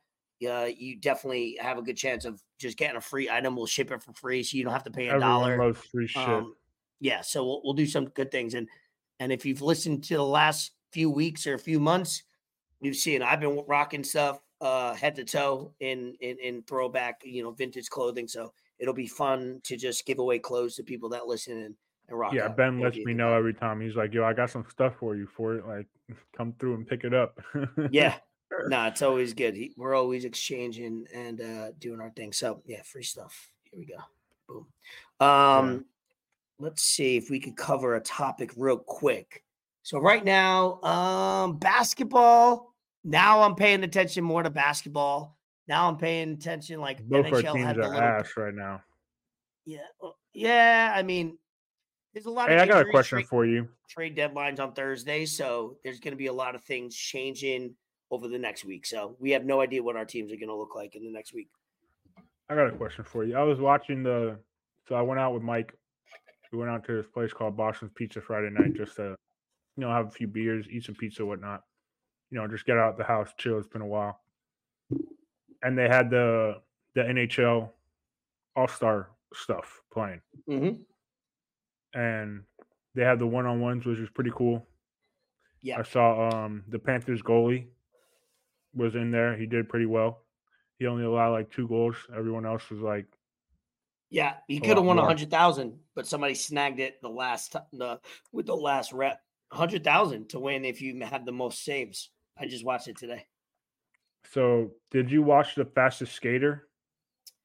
uh, 0.48 0.68
you 0.78 0.98
definitely 0.98 1.58
have 1.60 1.78
a 1.78 1.82
good 1.82 1.98
chance 1.98 2.26
of 2.26 2.42
just 2.60 2.78
getting 2.78 2.98
a 2.98 3.02
free 3.02 3.30
item. 3.30 3.56
We'll 3.56 3.66
ship 3.66 3.92
it 3.92 4.04
for 4.04 4.14
free, 4.14 4.44
so 4.44 4.58
you 4.58 4.64
don't 4.64 4.74
have 4.74 4.84
to 4.84 4.92
pay 4.92 5.08
a 5.08 5.20
dollar. 5.20 5.58
loves 5.58 5.80
free 5.92 6.08
shit. 6.08 6.28
Um, 6.28 6.56
yeah, 7.00 7.22
so 7.22 7.46
we'll, 7.46 7.62
we'll 7.64 7.74
do 7.74 7.86
some 7.86 8.06
good 8.10 8.32
things. 8.32 8.54
And 8.54 8.68
and 9.20 9.32
if 9.32 9.46
you've 9.46 9.62
listened 9.62 10.04
to 10.06 10.16
the 10.16 10.24
last 10.24 10.72
few 10.92 11.10
weeks 11.10 11.48
or 11.48 11.54
a 11.54 11.60
few 11.60 11.80
months, 11.80 12.24
you've 12.82 12.96
seen 12.96 13.22
I've 13.22 13.40
been 13.40 13.64
rocking 13.68 14.04
stuff 14.04 14.40
uh, 14.62 14.94
head 14.94 15.16
to 15.16 15.24
toe 15.24 15.74
in, 15.80 16.16
in 16.20 16.38
in 16.42 16.64
throwback, 16.64 17.22
you 17.24 17.44
know, 17.44 17.52
vintage 17.52 17.90
clothing. 17.90 18.28
So 18.28 18.54
it'll 18.80 18.94
be 18.94 19.08
fun 19.08 19.62
to 19.64 19.78
just 19.78 20.06
give 20.06 20.20
away 20.20 20.40
clothes 20.40 20.76
to 20.76 20.84
people 20.84 21.10
that 21.10 21.28
listen 21.28 21.58
and, 21.58 21.76
and 22.10 22.20
rock. 22.20 22.34
yeah, 22.34 22.46
out. 22.46 22.58
Ben 22.58 22.80
lets 22.80 22.98
me 22.98 23.14
know 23.14 23.34
every 23.34 23.54
time. 23.54 23.82
He's 23.82 23.96
like, 23.96 24.14
"Yo, 24.14 24.24
I 24.24 24.34
got 24.34 24.50
some 24.50 24.66
stuff 24.70 24.94
for 25.00 25.16
you 25.16 25.28
for 25.28 25.56
it. 25.56 25.68
Like, 25.68 25.88
come 26.38 26.54
through 26.60 26.76
and 26.76 26.88
pick 26.88 27.04
it 27.04 27.14
up." 27.14 27.40
Yeah, 27.92 28.16
no, 28.68 28.86
it's 28.86 29.02
always 29.02 29.34
good. 29.34 29.56
He, 29.56 29.74
we're 29.78 29.96
always 29.96 30.26
exchanging 30.26 31.06
and 31.14 31.42
uh, 31.42 31.72
doing 31.80 32.02
our 32.02 32.12
thing. 32.12 32.34
So 32.34 32.62
yeah, 32.66 32.82
free 32.84 33.04
stuff. 33.04 33.52
Here 33.64 33.80
we 33.80 33.86
go. 33.86 33.98
Boom. 34.48 34.68
Um, 35.20 35.86
let's 36.60 36.82
see 36.84 37.18
if 37.18 37.30
we 37.30 37.40
could 37.40 37.56
cover 37.56 37.96
a 37.96 38.02
topic 38.02 38.52
real 38.58 38.78
quick. 38.78 39.44
So 39.84 40.00
right 40.00 40.24
now, 40.24 40.82
um, 40.82 41.58
basketball. 41.58 42.74
Now 43.04 43.42
I'm 43.42 43.56
paying 43.56 43.84
attention 43.84 44.24
more 44.24 44.44
to 44.44 44.50
basketball. 44.50 45.38
Now 45.68 45.88
I'm 45.88 45.98
paying 45.98 46.32
attention 46.34 46.80
like 46.82 47.02
Both 47.08 47.28
our 47.28 47.42
NHL 47.42 47.54
teams 47.54 47.66
had 47.66 47.80
are 47.80 47.94
ass 47.96 48.32
right 48.36 48.54
now. 48.54 48.82
yeah 49.66 49.78
yeah. 50.34 50.94
I 50.96 51.04
mean, 51.04 51.38
there's 52.14 52.26
a 52.26 52.30
lot 52.32 52.50
Hey, 52.50 52.56
of 52.56 52.62
I 52.62 52.66
got 52.66 52.88
a 52.88 52.90
question 52.92 53.18
trade- 53.20 53.28
for 53.28 53.46
you. 53.46 53.68
trade 53.90 54.18
deadlines 54.18 54.60
on 54.60 54.74
Thursday, 54.74 55.26
so 55.26 55.78
there's 55.84 56.00
going 56.00 56.12
to 56.12 56.18
be 56.18 56.28
a 56.28 56.34
lot 56.34 56.54
of 56.56 56.64
things 56.64 56.96
changing 56.96 57.74
over 58.12 58.28
the 58.28 58.38
next 58.40 58.66
week. 58.66 58.86
So 58.86 59.16
we 59.20 59.32
have 59.32 59.46
no 59.46 59.62
idea 59.62 59.82
what 59.84 59.96
our 59.96 60.06
teams 60.06 60.32
are 60.32 60.38
going 60.38 60.48
to 60.50 60.56
look 60.56 60.76
like 60.76 60.96
in 60.96 61.04
the 61.06 61.12
next 61.12 61.34
week. 61.34 61.50
I 62.50 62.56
got 62.56 62.68
a 62.68 62.72
question 62.72 63.04
for 63.04 63.24
you. 63.26 63.36
I 63.38 63.44
was 63.44 63.60
watching 63.60 64.04
the, 64.04 64.38
so 64.88 64.96
I 64.96 65.02
went 65.02 65.20
out 65.20 65.34
with 65.34 65.44
Mike 65.44 65.74
We 66.51 66.58
went 66.58 66.72
out 66.72 66.86
to 66.86 66.94
this 66.94 67.08
place 67.08 67.34
called 67.34 67.58
Boston's 67.58 67.92
Pizza 67.96 68.22
Friday 68.22 68.50
night 68.50 68.74
just 68.74 68.96
to, 68.98 69.16
you 69.75 69.82
know, 69.82 69.89
have 69.92 70.08
a 70.08 70.12
few 70.12 70.27
beers, 70.27 70.66
eat 70.70 70.84
some 70.86 70.96
pizza, 70.96 71.25
whatnot. 71.25 71.63
You 72.32 72.38
know, 72.39 72.48
just 72.48 72.66
get 72.66 72.77
out 72.77 72.98
the 72.98 73.04
house, 73.04 73.30
chill. 73.38 73.58
It's 73.58 73.68
been 73.68 73.82
a 73.82 73.86
while. 73.88 74.20
And 75.63 75.77
they 75.77 75.88
had 75.88 76.10
the 76.10 76.62
the 76.96 77.01
NHL 77.01 77.70
All 78.56 78.68
Star 78.68 79.10
stuff 79.34 79.82
playing, 79.92 80.22
Mm-hmm. 80.50 80.82
and 82.00 82.44
they 82.96 83.04
had 83.04 83.20
the 83.20 83.27
one 83.27 83.46
on 83.46 83.60
ones, 83.60 83.86
which 83.86 84.00
was 84.00 84.10
pretty 84.10 84.32
cool. 84.36 84.66
Yeah. 85.62 85.80
I 85.80 85.84
saw 85.84 86.30
um 86.30 86.63
the 86.70 86.80
Panthers 86.80 87.22
goalie 87.22 87.66
was 88.75 88.96
in 88.96 89.12
there. 89.12 89.36
He 89.36 89.46
did 89.46 89.70
pretty 89.70 89.86
well. 89.86 90.22
He 90.80 90.86
only 90.86 91.04
allowed 91.04 91.32
like 91.32 91.50
two 91.51 91.68
goals. 91.68 91.96
Everyone 92.16 92.46
else 92.46 92.70
was 92.70 92.80
like 92.80 93.06
Yeah, 94.10 94.36
he 94.48 94.60
could 94.60 94.78
have 94.78 94.86
won 94.86 94.98
a 94.98 95.02
hundred 95.06 95.30
thousand, 95.30 95.80
but 95.96 96.08
somebody 96.08 96.34
snagged 96.34 96.80
it 96.80 97.02
the 97.02 97.10
last 97.10 97.56
the 97.74 98.00
with 98.32 98.46
the 98.46 98.56
last 98.56 98.94
rep. 98.94 99.20
Hundred 99.52 99.84
thousand 99.84 100.30
to 100.30 100.40
win 100.40 100.66
if 100.66 100.82
you 100.82 101.00
have 101.06 101.26
the 101.26 101.32
most 101.32 101.64
saves. 101.64 102.10
I 102.38 102.46
just 102.48 102.66
watched 102.66 102.88
it 102.88 102.98
today. 102.98 103.26
So, 104.32 104.72
did 104.92 105.10
you 105.10 105.22
watch 105.24 105.56
the 105.56 105.66
fastest 105.66 106.14
skater 106.14 106.68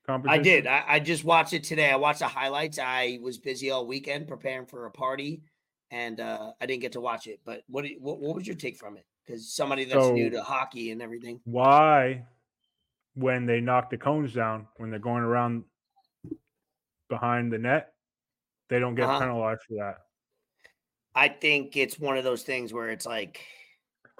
competition? 0.07 0.41
I 0.41 0.43
did. 0.43 0.67
I, 0.67 0.85
I 0.89 1.01
just 1.01 1.25
watched 1.25 1.53
it 1.53 1.63
today. 1.65 1.91
I 1.91 1.97
watched 1.97 2.19
the 2.19 2.27
highlights. 2.29 2.79
I 2.79 3.19
was 3.23 3.39
busy 3.39 3.71
all 3.71 3.87
weekend 3.87 4.27
preparing 4.29 4.67
for 4.67 4.87
a 4.87 4.91
party, 4.91 5.43
and 5.91 6.19
uh, 6.21 6.53
I 6.61 6.67
didn't 6.67 6.83
get 6.83 6.93
to 6.93 7.01
watch 7.01 7.27
it. 7.29 7.41
But 7.45 7.63
what 7.69 7.89
you- 7.89 7.99
what, 8.01 8.19
what 8.21 8.35
was 8.35 8.47
your 8.47 8.57
take 8.57 8.77
from 8.77 8.97
it? 8.97 9.07
Because 9.25 9.53
somebody 9.55 9.85
that's 9.85 10.11
new 10.11 10.31
to 10.31 10.43
hockey 10.43 10.91
and 10.91 11.01
everything. 11.01 11.41
Why, 11.45 12.25
when 13.15 13.47
they 13.47 13.61
knock 13.61 13.91
the 13.91 13.99
cones 13.99 14.33
down, 14.35 14.67
when 14.77 14.91
they're 14.91 14.99
going 14.99 15.23
around 15.23 15.63
behind 17.13 17.53
the 17.53 17.59
net, 17.59 17.93
they 18.71 18.79
don't 18.79 18.95
get 18.95 19.05
Uh-huh. 19.09 19.21
penalized 19.21 19.63
for 19.69 19.75
that? 19.75 19.97
I 21.15 21.29
think 21.29 21.77
it's 21.77 21.99
one 21.99 22.17
of 22.17 22.25
those 22.25 22.43
things 22.43 22.73
where 22.73 22.89
it's 22.89 23.05
like, 23.05 23.45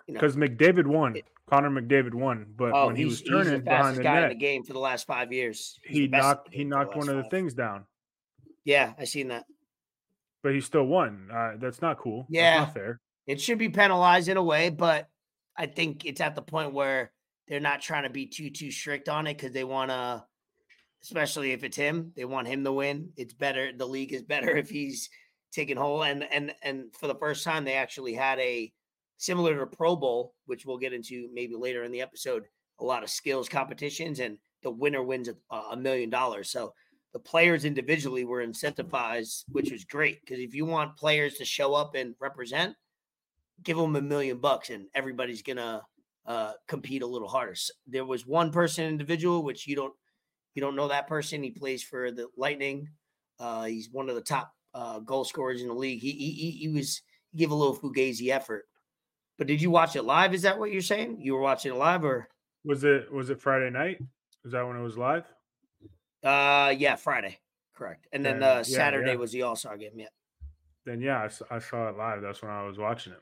you 0.07 0.13
know, 0.15 0.21
Because 0.21 0.37
McDavid 0.37 0.87
won. 0.87 1.17
It- 1.17 1.25
Connor 1.47 1.71
McDavid 1.71 2.15
won, 2.15 2.47
but 2.57 2.73
oh, 2.73 2.87
when 2.87 2.97
he 2.97 3.05
was 3.05 3.21
turning 3.21 3.53
the 3.55 3.59
behind 3.59 3.97
the 3.99 4.03
guy 4.03 4.17
in 4.17 4.21
net, 4.23 4.29
the 4.31 4.35
game 4.37 4.63
for 4.63 4.73
the 4.73 4.79
last 4.79 5.07
five 5.07 5.33
years. 5.33 5.79
He 5.85 6.03
the 6.03 6.09
best 6.09 6.23
in 6.23 6.29
knocked 6.29 6.49
he 6.53 6.59
game 6.59 6.71
for 6.71 6.75
the 6.79 6.85
knocked 6.85 6.97
one 6.97 7.09
of 7.11 7.17
the 7.17 7.29
things 7.31 7.53
down, 7.55 7.85
Yeah, 8.65 8.93
I 8.99 9.05
seen 9.05 9.29
that. 9.29 9.45
but 10.43 10.55
he 10.55 10.61
still 10.63 10.85
won. 10.87 11.29
Uh, 11.31 11.53
that's 11.59 11.83
not 11.83 11.99
cool. 11.99 12.27
Yeah. 12.31 12.59
that's 12.61 12.69
not 12.69 12.75
fair. 12.75 13.01
It 13.27 13.41
should 13.41 13.59
be 13.59 13.69
penalized 13.69 14.29
in 14.29 14.37
a 14.39 14.43
way, 14.43 14.71
but 14.71 15.09
I 15.57 15.67
think 15.67 16.05
it's 16.07 16.21
at 16.23 16.35
the 16.37 16.43
point 16.43 16.73
where 16.73 17.13
they're 17.49 17.61
not 17.61 17.83
trying 17.83 18.05
to 18.05 18.11
be 18.11 18.27
too 18.27 18.49
too 18.51 18.71
strict 18.71 19.09
on 19.11 19.27
it 19.27 19.37
because 19.37 19.53
they 19.53 19.65
want 19.65 19.91
to, 19.91 20.25
especially 21.03 21.53
if 21.53 21.65
it's 21.65 21.77
him, 21.77 22.13
they 22.17 22.25
want 22.25 22.49
him 22.49 22.65
to 22.65 22.73
win. 22.73 23.11
It's 23.17 23.35
better. 23.35 23.73
The 23.73 23.87
league 23.87 24.13
is 24.13 24.23
better 24.23 24.57
if 24.57 24.71
he's 24.71 25.09
taking 25.53 25.77
hold. 25.77 26.07
And 26.07 26.25
and 26.33 26.55
and 26.63 26.95
for 26.99 27.07
the 27.07 27.15
first 27.15 27.45
time, 27.45 27.65
they 27.65 27.75
actually 27.75 28.15
had 28.15 28.39
a 28.39 28.73
similar 29.19 29.59
to 29.59 29.67
Pro 29.67 29.97
Bowl, 29.97 30.35
which 30.47 30.67
we'll 30.67 30.79
get 30.79 30.93
into 30.93 31.29
maybe 31.33 31.55
later 31.55 31.85
in 31.85 31.93
the 31.93 32.03
episode. 32.03 32.45
A 32.81 32.85
lot 32.85 33.03
of 33.03 33.11
skills 33.11 33.49
competitions, 33.49 34.19
and 34.19 34.39
the 34.63 34.71
winner 34.71 35.03
wins 35.03 35.29
a, 35.51 35.77
million 35.77 36.11
dollars. 36.11 36.51
So 36.51 36.73
the 37.13 37.19
players 37.19 37.65
individually 37.65 38.25
were 38.25 38.45
incentivized, 38.45 39.45
which 39.49 39.71
was 39.71 39.85
great 39.85 40.21
because 40.21 40.41
if 40.41 40.55
you 40.55 40.65
want 40.65 40.97
players 40.97 41.35
to 41.35 41.45
show 41.45 41.75
up 41.75 41.95
and 41.95 42.15
represent 42.21 42.75
give 43.63 43.77
them 43.77 43.97
a 43.97 44.03
million 44.03 44.39
bucks 44.39 44.71
and 44.71 44.87
everybody's 44.95 45.43
gonna 45.43 45.83
uh, 46.27 46.53
compete 46.69 47.03
a 47.03 47.07
little 47.07 47.29
harder. 47.29 47.53
S 47.53 47.71
there 47.87 48.05
was 48.05 48.27
one 48.27 48.51
person 48.51 48.85
individual, 48.87 49.43
which 49.43 49.67
you 49.67 49.77
don't 49.77 49.95
you 50.55 50.63
don't 50.63 50.77
know 50.77 50.89
that 50.89 51.07
person. 51.09 51.43
He 51.43 51.51
plays 51.51 51.83
for 51.83 52.11
the 52.11 52.29
Lightning. 52.37 52.89
Uh, 53.39 53.65
he's 53.65 53.91
one 53.91 54.09
of 54.09 54.15
the 54.15 54.21
top 54.21 54.53
uh, 54.75 54.99
goal 55.01 55.25
scorers 55.25 55.63
in 55.63 55.69
the 55.69 55.75
league. 55.75 56.01
He 56.01 56.13
he, 56.13 56.51
he, 56.51 56.69
was 56.69 57.03
he 57.31 57.39
gave 57.39 57.51
a 57.51 57.55
little 57.55 57.77
fugazi 57.77 58.29
effort. 58.29 58.65
But 59.39 59.47
did 59.47 59.61
you 59.61 59.71
watch 59.71 59.97
it 59.97 60.03
live? 60.03 60.35
Is 60.35 60.43
that 60.43 60.59
what 60.59 60.71
you're 60.71 60.83
saying? 60.83 61.19
You 61.21 61.35
were 61.35 61.41
watching 61.41 61.73
it 61.73 61.77
live, 61.77 62.05
or 62.05 62.29
Was 62.65 62.85
it 62.85 63.13
was 63.13 63.31
it 63.31 63.41
Friday 63.41 63.71
night? 63.71 63.99
Was 64.45 64.53
that 64.53 64.67
when 64.67 64.77
it 64.77 64.83
was 64.83 64.99
live? 64.99 65.25
uh, 66.23 66.73
yeah, 66.77 66.97
Friday, 66.97 67.39
correct. 67.75 68.07
And 68.13 68.25
then 68.25 68.41
Then, 68.41 68.49
uh, 68.49 68.57
yeah, 68.59 68.63
Saturday 68.63 69.13
yeah. 69.13 69.17
was 69.17 69.33
the 69.33 69.43
All 69.43 69.57
Star 69.57 69.77
game. 69.77 69.93
Yeah, 69.97 70.07
Then 70.85 71.01
yeah, 71.01 71.29
I, 71.51 71.57
I 71.57 71.59
saw 71.59 71.89
it 71.89 71.97
live. 71.97 72.23
That's 72.23 72.43
when 72.43 72.51
I 72.51 72.65
was 72.65 72.79
watching 72.79 73.13
it. 73.15 73.21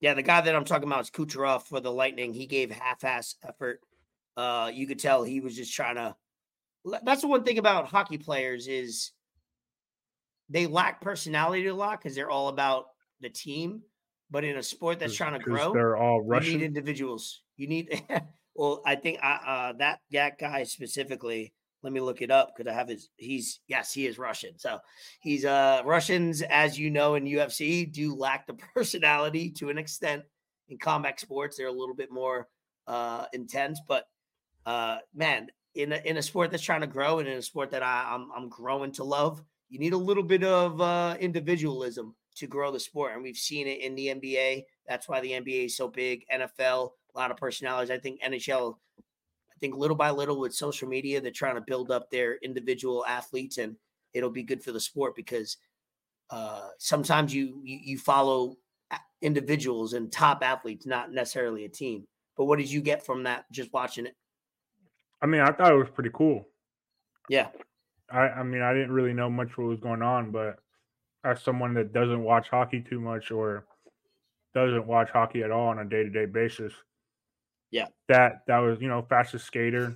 Yeah, 0.00 0.14
the 0.14 0.22
guy 0.22 0.40
that 0.40 0.54
I'm 0.56 0.64
talking 0.64 0.88
about 0.88 1.02
is 1.02 1.10
Kucherov 1.10 1.64
for 1.64 1.78
the 1.80 1.92
Lightning. 1.92 2.32
He 2.32 2.46
gave 2.46 2.70
half-ass 2.70 3.34
effort. 3.46 3.80
Uh, 4.36 4.70
you 4.72 4.86
could 4.86 4.98
tell 4.98 5.22
he 5.22 5.40
was 5.40 5.56
just 5.56 5.74
trying 5.74 5.96
to. 5.96 6.14
That's 7.04 7.20
the 7.20 7.28
one 7.28 7.44
thing 7.44 7.58
about 7.58 7.88
hockey 7.88 8.16
players 8.16 8.66
is 8.66 9.12
they 10.48 10.66
lack 10.66 11.00
personality 11.00 11.66
a 11.66 11.74
lot 11.74 12.00
because 12.00 12.14
they're 12.14 12.30
all 12.30 12.48
about 12.48 12.86
the 13.20 13.28
team. 13.30 13.82
But 14.30 14.44
in 14.44 14.56
a 14.56 14.62
sport 14.62 15.00
that's 15.00 15.14
trying 15.14 15.32
to 15.32 15.40
grow, 15.40 15.72
They're 15.72 15.96
all 15.96 16.18
you 16.18 16.22
need 16.22 16.30
Russian. 16.30 16.62
individuals. 16.62 17.42
You 17.56 17.66
need. 17.66 18.02
well, 18.54 18.80
I 18.86 18.94
think 18.94 19.18
uh, 19.22 19.38
uh, 19.44 19.72
that 19.78 20.00
that 20.12 20.38
guy 20.38 20.64
specifically. 20.64 21.52
Let 21.82 21.94
me 21.94 22.00
look 22.00 22.20
it 22.20 22.30
up 22.30 22.52
because 22.54 22.70
I 22.70 22.74
have 22.74 22.88
his. 22.88 23.08
He's 23.16 23.60
yes, 23.66 23.92
he 23.92 24.06
is 24.06 24.18
Russian. 24.18 24.58
So 24.58 24.78
he's 25.20 25.44
uh 25.44 25.82
Russians, 25.84 26.42
as 26.42 26.78
you 26.78 26.90
know, 26.90 27.14
in 27.14 27.24
UFC, 27.24 27.90
do 27.90 28.14
lack 28.14 28.46
the 28.46 28.54
personality 28.74 29.50
to 29.52 29.70
an 29.70 29.78
extent. 29.78 30.22
In 30.68 30.78
combat 30.78 31.18
sports, 31.18 31.56
they're 31.56 31.66
a 31.66 31.72
little 31.72 31.96
bit 31.96 32.12
more 32.12 32.48
uh 32.86 33.24
intense. 33.32 33.80
But 33.88 34.04
uh 34.66 34.98
man, 35.14 35.48
in 35.74 35.92
a 35.92 35.96
in 36.04 36.16
a 36.16 36.22
sport 36.22 36.50
that's 36.50 36.62
trying 36.62 36.80
to 36.80 36.86
grow 36.86 37.18
and 37.18 37.28
in 37.28 37.38
a 37.38 37.42
sport 37.42 37.70
that 37.70 37.82
I, 37.82 38.10
I'm 38.14 38.30
I'm 38.34 38.48
growing 38.48 38.92
to 38.92 39.04
love, 39.04 39.42
you 39.68 39.78
need 39.78 39.92
a 39.92 39.98
little 39.98 40.22
bit 40.22 40.44
of 40.44 40.80
uh 40.80 41.16
individualism 41.20 42.14
to 42.36 42.46
grow 42.46 42.70
the 42.70 42.80
sport. 42.80 43.14
And 43.14 43.22
we've 43.22 43.36
seen 43.36 43.66
it 43.66 43.80
in 43.80 43.94
the 43.94 44.08
NBA. 44.08 44.64
That's 44.88 45.08
why 45.08 45.20
the 45.20 45.32
NBA 45.32 45.66
is 45.66 45.76
so 45.76 45.88
big. 45.88 46.24
NFL, 46.32 46.90
a 47.14 47.18
lot 47.18 47.30
of 47.30 47.36
personalities. 47.36 47.90
I 47.90 47.98
think 47.98 48.22
NHL, 48.22 48.76
I 48.98 49.58
think 49.60 49.76
little 49.76 49.96
by 49.96 50.10
little 50.10 50.40
with 50.40 50.54
social 50.54 50.88
media, 50.88 51.20
they're 51.20 51.32
trying 51.32 51.56
to 51.56 51.60
build 51.60 51.90
up 51.90 52.10
their 52.10 52.36
individual 52.36 53.04
athletes 53.06 53.58
and 53.58 53.76
it'll 54.14 54.30
be 54.30 54.42
good 54.42 54.62
for 54.62 54.72
the 54.72 54.80
sport 54.80 55.14
because 55.14 55.56
uh, 56.30 56.68
sometimes 56.78 57.34
you, 57.34 57.60
you 57.64 57.78
you 57.82 57.98
follow 57.98 58.56
individuals 59.22 59.92
and 59.92 60.10
top 60.10 60.42
athletes, 60.42 60.86
not 60.86 61.12
necessarily 61.12 61.64
a 61.64 61.68
team. 61.68 62.06
But 62.36 62.44
what 62.44 62.58
did 62.58 62.70
you 62.70 62.80
get 62.80 63.04
from 63.04 63.24
that 63.24 63.44
just 63.52 63.72
watching? 63.72 64.06
I 65.22 65.26
mean, 65.26 65.40
I 65.40 65.52
thought 65.52 65.72
it 65.72 65.76
was 65.76 65.90
pretty 65.94 66.10
cool. 66.12 66.48
Yeah. 67.28 67.48
I, 68.10 68.20
I 68.28 68.42
mean, 68.42 68.62
I 68.62 68.72
didn't 68.72 68.92
really 68.92 69.12
know 69.12 69.30
much 69.30 69.56
what 69.56 69.68
was 69.68 69.80
going 69.80 70.02
on, 70.02 70.30
but 70.30 70.58
as 71.24 71.42
someone 71.42 71.74
that 71.74 71.92
doesn't 71.92 72.22
watch 72.22 72.48
hockey 72.48 72.80
too 72.88 73.00
much 73.00 73.30
or 73.30 73.66
doesn't 74.54 74.86
watch 74.86 75.10
hockey 75.10 75.42
at 75.42 75.50
all 75.50 75.68
on 75.68 75.78
a 75.78 75.84
day 75.84 76.02
to 76.02 76.10
day 76.10 76.26
basis, 76.26 76.72
Yeah. 77.70 77.86
that 78.08 78.42
that 78.48 78.58
was 78.58 78.80
you 78.80 78.88
know 78.88 79.02
fastest 79.08 79.46
skater. 79.46 79.94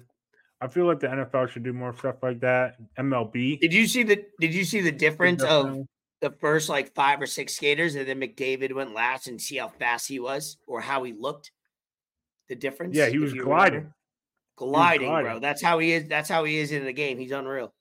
I 0.61 0.69
feel 0.69 0.87
like 0.87 1.01
the 1.01 1.09
NFL 1.09 1.49
should 1.51 1.65
do 1.65 1.73
more 1.73 1.97
stuff 1.97 2.17
like 2.23 2.41
that. 2.41 2.77
MLB 2.99 3.59
Did 3.61 3.75
you 3.75 3.87
see 3.87 4.03
the 4.05 4.25
Did 4.41 4.55
you 4.55 4.65
see 4.65 4.81
the 4.81 4.93
difference 4.93 5.43
of 5.43 5.85
the 6.21 6.31
first 6.31 6.69
like 6.69 6.95
five 6.95 7.21
or 7.21 7.27
six 7.27 7.55
skaters, 7.57 7.97
and 7.97 8.07
then 8.07 8.21
McDavid 8.21 8.73
went 8.73 8.95
last, 8.95 9.27
and 9.27 9.41
see 9.41 9.57
how 9.57 9.69
fast 9.69 10.07
he 10.09 10.21
was 10.21 10.57
or 10.69 10.81
how 10.81 11.03
he 11.03 11.13
looked? 11.13 11.51
The 12.49 12.55
difference. 12.55 12.97
yeah, 12.97 13.09
he 13.09 13.19
was 13.19 13.33
gliding. 13.35 13.75
remember? 13.81 13.95
Gliding, 14.57 15.09
bro. 15.09 15.39
That's 15.41 15.63
how 15.63 15.79
he 15.79 15.93
is. 15.93 16.09
That's 16.09 16.29
how 16.29 16.45
he 16.45 16.59
is 16.59 16.73
in 16.73 16.85
the 16.85 16.93
game. 16.93 17.19
He's 17.19 17.33
unreal. 17.33 17.75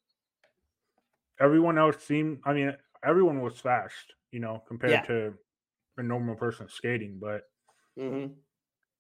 Everyone 1.40 1.78
else 1.78 2.04
seemed. 2.04 2.40
I 2.46 2.54
mean, 2.54 2.76
everyone 3.04 3.42
was 3.42 3.60
fast, 3.60 4.14
you 4.32 4.40
know, 4.40 4.64
compared 4.68 4.92
Yeah. 4.92 5.02
to 5.04 5.34
a 5.98 6.04
normal 6.04 6.36
person 6.36 6.68
skating, 6.70 7.20
but 7.20 7.44
hmm 7.98 8.28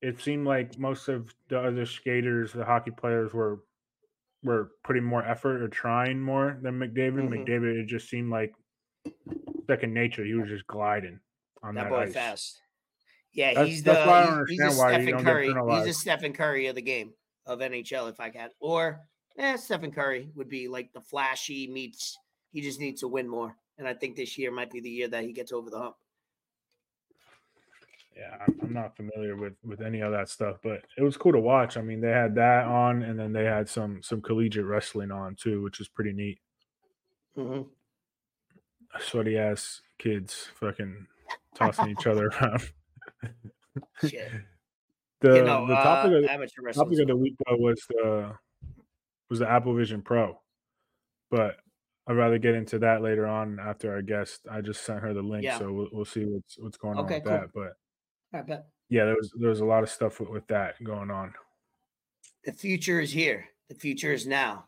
it 0.01 0.19
seemed 0.19 0.45
like 0.45 0.77
most 0.77 1.07
of 1.07 1.33
the 1.47 1.57
other 1.57 1.85
skaters, 1.85 2.51
the 2.51 2.65
hockey 2.65 2.91
players, 2.91 3.33
were 3.33 3.63
were 4.43 4.71
putting 4.83 5.03
more 5.03 5.23
effort 5.25 5.61
or 5.61 5.69
trying 5.69 6.19
more 6.19 6.59
than 6.61 6.77
McDavid. 6.77 7.29
Mhm. 7.29 7.47
McDavid, 7.47 7.79
it 7.81 7.85
just 7.85 8.09
seemed 8.09 8.29
like 8.29 8.53
second 9.67 9.93
nature. 9.93 10.25
He 10.25 10.33
was 10.33 10.49
just 10.49 10.67
gliding 10.67 11.21
on 11.61 11.75
That 11.75 11.83
that, 11.85 11.89
boy 11.89 12.01
ice. 12.01 12.13
fast. 12.13 12.61
Yeah, 13.31 13.53
That's- 13.53 13.67
he's 13.69 13.83
the 13.83 13.93
that's 13.93 14.07
why 14.07 14.21
I 14.21 14.25
don't 14.25 14.49
he's, 14.49 14.61
he's 14.61 14.77
a 14.77 14.79
why 14.81 15.01
Stephen 15.01 15.23
Curry. 15.23 15.47
He's 15.47 15.87
a. 15.87 15.93
Stephen 15.93 16.33
Curry 16.33 16.67
of 16.67 16.75
the 16.75 16.81
game 16.81 17.13
of 17.45 17.59
NHL, 17.59 18.09
if 18.09 18.19
I 18.19 18.29
can. 18.29 18.49
Or 18.59 19.01
eh, 19.37 19.57
Stephen 19.57 19.91
Curry 19.91 20.29
would 20.35 20.49
be 20.49 20.67
like 20.67 20.91
the 20.93 21.01
flashy 21.01 21.67
meets. 21.67 22.17
He 22.51 22.61
just 22.61 22.79
needs 22.79 23.01
to 23.01 23.07
win 23.07 23.27
more, 23.27 23.55
and 23.77 23.87
I 23.87 23.93
think 23.93 24.15
this 24.15 24.37
year 24.37 24.51
might 24.51 24.71
be 24.71 24.79
the 24.79 24.89
year 24.89 25.07
that 25.07 25.23
he 25.23 25.33
gets 25.33 25.51
over 25.51 25.69
the 25.69 25.79
hump. 25.79 25.95
Yeah, 28.15 28.37
I'm, 28.45 28.59
I'm 28.61 28.73
not 28.73 28.95
familiar 28.95 29.35
with 29.35 29.53
with 29.63 29.81
any 29.81 30.01
of 30.01 30.11
that 30.11 30.29
stuff, 30.29 30.57
but 30.63 30.83
it 30.97 31.01
was 31.01 31.17
cool 31.17 31.31
to 31.31 31.39
watch. 31.39 31.77
I 31.77 31.81
mean, 31.81 31.99
they 31.99 32.11
had 32.11 32.35
that 32.35 32.65
on, 32.65 33.01
and 33.01 33.19
then 33.19 33.33
they 33.33 33.45
had 33.45 33.67
some 33.67 34.03
some 34.03 34.21
collegiate 34.21 34.65
wrestling 34.65 35.11
on 35.11 35.35
too, 35.35 35.63
which 35.63 35.79
was 35.79 35.87
pretty 35.87 36.13
neat. 36.13 36.39
hmm 37.35 37.61
Sweaty 38.99 39.39
ass 39.39 39.81
kids 39.97 40.49
fucking 40.59 41.07
tossing 41.55 41.89
each 41.89 42.05
other 42.05 42.27
around. 42.41 42.71
Shit. 44.07 44.31
The 45.23 45.35
you 45.37 45.43
know, 45.45 45.65
the 45.65 45.73
topic 45.75 46.11
uh, 46.11 46.15
of, 46.17 46.75
topic 46.75 46.99
of 46.99 47.07
the 47.07 47.15
week 47.15 47.33
though 47.47 47.55
was 47.55 47.81
the 47.87 48.33
was 49.29 49.39
the 49.39 49.49
Apple 49.49 49.73
Vision 49.73 50.01
Pro, 50.01 50.37
but 51.31 51.55
I'd 52.07 52.17
rather 52.17 52.37
get 52.37 52.55
into 52.55 52.77
that 52.79 53.01
later 53.01 53.25
on 53.25 53.57
after 53.57 53.93
our 53.93 54.01
guest. 54.01 54.41
I 54.51 54.59
just 54.59 54.83
sent 54.83 54.99
her 54.99 55.13
the 55.13 55.21
link, 55.21 55.45
Yeah. 55.45 55.57
so 55.59 55.71
we'll, 55.71 55.87
we'll 55.93 56.05
see 56.05 56.25
what's 56.25 56.59
what's 56.59 56.77
going 56.77 56.97
on 56.97 57.05
with 57.05 57.23
cool. 57.23 57.31
that. 57.31 57.47
But 57.55 57.73
I 58.37 58.41
bet 58.41 58.65
yeah, 58.89 59.05
there 59.05 59.15
was 59.15 59.31
there 59.39 59.49
was 59.49 59.61
a 59.61 59.65
lot 59.65 59.81
of 59.81 59.89
stuff 59.89 60.19
with, 60.19 60.27
with 60.29 60.45
that 60.47 60.75
going 60.83 61.09
on. 61.09 61.33
the 62.43 62.51
future 62.51 62.99
is 62.99 63.13
here. 63.13 63.45
The 63.69 63.75
future 63.75 64.11
is 64.11 64.27
now, 64.27 64.65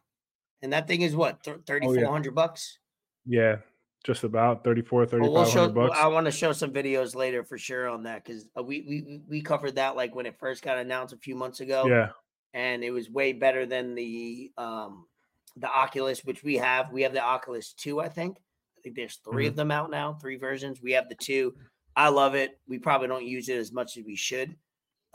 and 0.62 0.72
that 0.72 0.88
thing 0.88 1.02
is 1.02 1.18
what 1.18 1.46
thirty 1.68 1.86
Oh 1.86 1.94
four 1.94 2.22
yeah, 2.24 2.30
bucks. 2.32 2.80
yeah, 3.26 3.58
just 4.06 4.24
about 4.24 4.64
34, 4.64 5.08
Well, 5.14 5.32
we'll 5.34 5.46
show. 5.46 5.68
bucks. 5.68 5.98
I 6.00 6.06
want 6.08 6.26
to 6.26 6.32
show 6.32 6.54
some 6.54 6.72
videos 6.72 7.16
later 7.16 7.44
for 7.44 7.58
sure 7.58 7.90
on 7.90 8.04
that 8.04 8.24
because 8.24 8.48
we, 8.56 8.82
we 8.88 9.22
we 9.28 9.42
covered 9.42 9.76
that 9.76 9.96
like 9.96 10.14
when 10.14 10.28
it 10.28 10.38
first 10.38 10.62
got 10.62 10.78
announced 10.78 11.14
a 11.14 11.18
few 11.18 11.34
months 11.36 11.60
ago, 11.60 11.88
Yeah, 11.88 12.10
and 12.54 12.84
it 12.84 12.92
was 12.92 13.10
way 13.10 13.34
better 13.34 13.66
than 13.66 13.96
the 13.96 14.52
um 14.58 15.08
the 15.58 15.68
Oculus, 15.68 16.24
which 16.24 16.44
we 16.44 16.56
have. 16.58 16.92
We 16.92 17.02
have 17.02 17.14
the 17.14 17.22
Oculus 17.24 17.74
Two, 17.74 18.00
I 18.00 18.08
think. 18.10 18.38
I 18.78 18.82
think 18.84 18.96
there's 18.96 19.16
3 19.18 19.46
Mhm. 19.46 19.48
of 19.48 19.56
them 19.56 19.72
out 19.72 19.90
now, 19.90 20.14
three 20.14 20.36
versions. 20.38 20.82
We 20.84 20.92
have 20.92 21.10
the 21.10 21.16
two. 21.16 21.56
I 21.96 22.10
love 22.10 22.36
it. 22.36 22.60
We 22.68 22.78
probably 22.78 23.08
don't 23.08 23.26
use 23.26 23.50
it 23.50 23.58
as 23.58 23.72
much 23.72 23.98
as 23.98 24.04
we 24.06 24.16
should, 24.16 24.56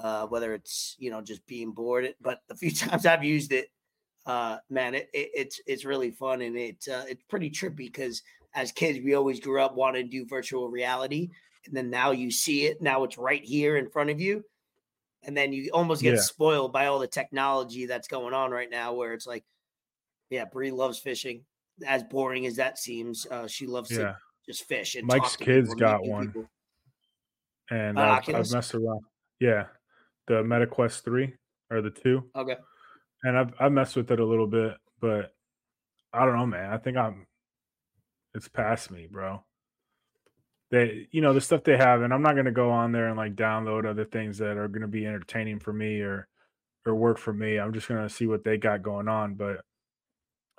uh, 0.00 0.26
whether 0.26 0.52
it's 0.52 0.96
you 0.98 1.10
know 1.12 1.20
just 1.22 1.46
being 1.46 1.70
bored. 1.70 2.12
But 2.20 2.40
the 2.48 2.56
few 2.62 2.72
times 2.72 3.06
I've 3.06 3.22
used 3.22 3.52
it, 3.52 3.68
uh, 4.26 4.58
man, 4.68 4.96
it, 4.96 5.08
it, 5.14 5.30
it's 5.34 5.60
it's 5.66 5.84
really 5.84 6.10
fun 6.10 6.40
and 6.42 6.56
it 6.56 6.88
uh, 6.92 7.04
it's 7.08 7.22
pretty 7.28 7.50
trippy 7.50 7.76
because 7.92 8.20
as 8.54 8.72
kids 8.72 8.98
we 9.04 9.14
always 9.14 9.40
grew 9.40 9.60
up 9.60 9.74
wanting 9.74 10.04
to 10.04 10.10
do 10.10 10.26
virtual 10.26 10.68
reality, 10.68 11.30
and 11.66 11.76
then 11.76 11.90
now 11.90 12.10
you 12.10 12.30
see 12.30 12.66
it. 12.66 12.80
Now 12.82 13.04
it's 13.04 13.18
right 13.18 13.42
here 13.44 13.76
in 13.76 13.88
front 13.90 14.10
of 14.10 14.20
you, 14.20 14.44
and 15.22 15.36
then 15.36 15.52
you 15.52 15.70
almost 15.72 16.02
get 16.02 16.14
yeah, 16.14 16.20
spoiled 16.20 16.72
by 16.72 16.86
all 16.86 16.98
the 16.98 17.06
technology 17.06 17.86
that's 17.86 18.08
going 18.08 18.34
on 18.34 18.50
right 18.50 18.70
now. 18.70 18.94
Where 18.94 19.12
it's 19.12 19.26
like, 19.26 19.44
yeah, 20.30 20.44
Bree 20.44 20.70
loves 20.70 20.98
fishing. 20.98 21.44
As 21.86 22.02
boring 22.02 22.46
as 22.46 22.56
that 22.56 22.78
seems, 22.78 23.26
uh, 23.30 23.46
she 23.46 23.66
loves 23.66 23.88
to 23.90 24.16
just 24.46 24.64
fish 24.64 24.96
and 24.96 25.06
Mike's 25.06 25.36
kids 25.36 25.74
got 25.74 26.04
one, 26.04 26.26
people. 26.26 26.50
and 27.70 27.98
An 27.98 27.98
I've 27.98 28.28
I've 28.34 28.50
messed 28.52 28.74
around. 28.74 29.00
Yeah, 29.38 29.66
the 30.26 30.42
MetaQuest 30.42 31.02
three 31.04 31.34
or 31.70 31.80
the 31.80 31.90
two, 31.90 32.28
Okay. 32.36 32.56
and 33.22 33.38
I've 33.38 33.54
I've 33.60 33.72
messed 33.72 33.96
with 33.96 34.10
it 34.10 34.20
a 34.20 34.24
little 34.24 34.46
bit, 34.46 34.74
but 35.00 35.32
I 36.12 36.24
don't 36.26 36.36
know, 36.36 36.46
man. 36.46 36.70
I 36.72 36.78
think 36.78 36.96
I'm 36.96 37.26
it's 38.34 38.48
past 38.48 38.90
me, 38.90 39.08
bro. 39.10 39.44
They, 40.70 41.08
you 41.10 41.20
know, 41.20 41.32
the 41.34 41.40
stuff 41.40 41.64
they 41.64 41.76
have, 41.76 42.02
and 42.02 42.14
I'm 42.14 42.22
not 42.22 42.36
gonna 42.36 42.52
go 42.52 42.70
on 42.70 42.92
there 42.92 43.08
and 43.08 43.16
like 43.16 43.34
download 43.34 43.86
other 43.86 44.04
things 44.04 44.38
that 44.38 44.56
are 44.56 44.68
gonna 44.68 44.86
be 44.88 45.06
entertaining 45.06 45.58
for 45.58 45.72
me 45.72 46.00
or 46.00 46.28
or 46.86 46.94
work 46.94 47.18
for 47.18 47.32
me. 47.32 47.58
I'm 47.58 47.72
just 47.72 47.88
gonna 47.88 48.08
see 48.08 48.26
what 48.26 48.44
they 48.44 48.56
got 48.56 48.82
going 48.82 49.08
on. 49.08 49.34
But 49.34 49.64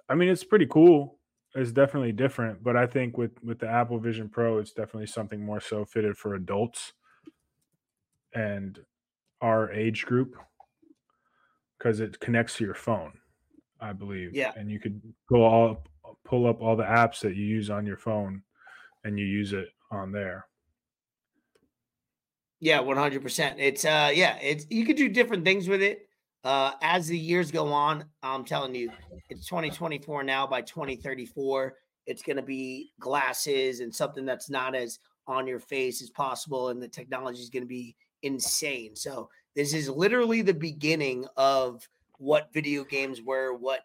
I 0.10 0.16
mean, 0.16 0.30
it's 0.30 0.44
pretty 0.44 0.66
cool. 0.68 1.18
It's 1.56 1.72
definitely 1.72 2.12
different, 2.14 2.64
but 2.64 2.76
I 2.78 2.88
think 2.88 3.18
with 3.18 3.32
with 3.44 3.60
the 3.60 3.68
Apple 3.70 4.00
Vision 4.00 4.30
Pro, 4.30 4.58
it's 4.58 4.74
definitely 4.74 5.08
something 5.08 5.44
more 5.44 5.60
so 5.62 5.86
fitted 5.86 6.18
for 6.18 6.36
adults 6.36 6.94
and 8.34 8.80
our 9.42 9.72
age 9.72 10.06
group 10.06 10.36
because 11.78 12.00
it 12.00 12.20
connects 12.20 12.56
to 12.58 12.64
your 12.64 12.74
phone, 12.76 13.14
I 13.80 13.94
believe, 13.94 14.34
Yeah. 14.34 14.54
and 14.56 14.70
you 14.70 14.80
could 14.80 15.02
go 15.30 15.44
all 15.44 15.84
pull 16.24 16.48
up 16.48 16.62
all 16.62 16.76
the 16.76 16.84
apps 16.84 17.20
that 17.22 17.36
you 17.36 17.44
use 17.44 17.70
on 17.70 17.86
your 17.86 17.98
phone, 17.98 18.42
and 19.04 19.18
you 19.18 19.26
use 19.26 19.54
it 19.54 19.70
on 19.92 20.12
there. 20.12 20.48
Yeah, 22.60 22.80
one 22.80 22.98
hundred 22.98 23.24
percent. 23.24 23.60
It's 23.60 23.86
uh, 23.86 24.12
yeah, 24.14 24.38
it's 24.42 24.66
you 24.70 24.86
could 24.86 24.96
do 24.96 25.10
different 25.10 25.44
things 25.44 25.68
with 25.68 25.82
it. 25.82 26.08
Uh, 26.44 26.72
as 26.82 27.08
the 27.08 27.18
years 27.18 27.52
go 27.52 27.72
on, 27.72 28.06
I'm 28.24 28.44
telling 28.44 28.74
you, 28.74 28.92
it's 29.30 29.46
2024 29.46 30.24
now. 30.24 30.48
By 30.48 30.62
2034, 30.62 31.76
it's 32.08 32.24
going 32.24 32.38
to 32.38 32.42
be 32.42 32.94
glasses 33.00 33.80
and 33.80 33.94
something 33.94 34.26
that's 34.26 34.50
not 34.50 34.74
as 34.74 34.98
on 35.28 35.46
your 35.46 35.60
face 35.60 36.02
as 36.02 36.10
possible, 36.10 36.70
and 36.70 36.82
the 36.82 36.88
technology 36.88 37.40
is 37.40 37.50
going 37.50 37.64
to 37.64 37.68
be 37.68 37.96
insane. 38.24 38.96
So 38.96 39.30
this 39.56 39.74
is 39.74 39.90
literally 39.90 40.42
the 40.42 40.54
beginning 40.54 41.26
of 41.38 41.88
what 42.18 42.54
video 42.54 42.84
games 42.84 43.22
were, 43.22 43.54
what 43.54 43.82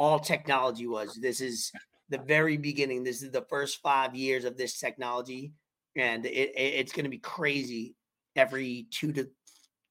all 0.00 0.18
technology 0.18 0.86
was. 0.86 1.14
This 1.16 1.42
is 1.42 1.70
the 2.08 2.16
very 2.16 2.56
beginning. 2.56 3.04
This 3.04 3.22
is 3.22 3.30
the 3.30 3.44
first 3.50 3.82
five 3.82 4.14
years 4.16 4.46
of 4.46 4.56
this 4.56 4.78
technology, 4.78 5.52
and 5.94 6.24
it, 6.24 6.52
it- 6.56 6.74
it's 6.80 6.92
going 6.92 7.04
to 7.04 7.10
be 7.10 7.18
crazy. 7.18 7.94
Every 8.34 8.86
two 8.90 9.12
to 9.12 9.28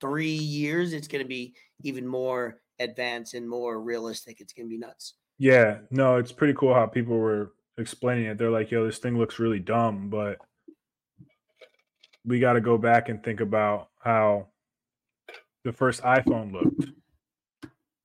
three 0.02 0.32
years, 0.32 0.94
it's 0.94 1.08
going 1.08 1.22
to 1.24 1.28
be 1.28 1.54
even 1.84 2.08
more 2.08 2.60
advanced 2.80 3.36
and 3.36 3.48
more 3.48 3.80
realistic. 3.82 4.42
It's 4.42 4.54
going 4.54 4.66
to 4.66 4.70
be 4.70 4.80
nuts. 4.80 5.14
Yeah, 5.38 5.80
no, 5.92 6.16
it's 6.16 6.32
pretty 6.32 6.56
cool 6.56 6.74
how 6.74 6.88
people 6.88 7.18
were 7.18 7.52
explaining 7.78 8.26
it. 8.26 8.38
They're 8.40 8.50
like, 8.50 8.72
"Yo, 8.72 8.86
this 8.86 8.98
thing 8.98 9.18
looks 9.20 9.38
really 9.38 9.60
dumb," 9.60 10.10
but 10.10 10.40
we 12.26 12.40
got 12.40 12.54
to 12.54 12.62
go 12.62 12.78
back 12.80 13.10
and 13.10 13.24
think 13.24 13.42
about 13.42 13.90
how 14.02 14.48
the 15.64 15.72
first 15.72 16.02
iPhone 16.02 16.52
looked. 16.52 16.88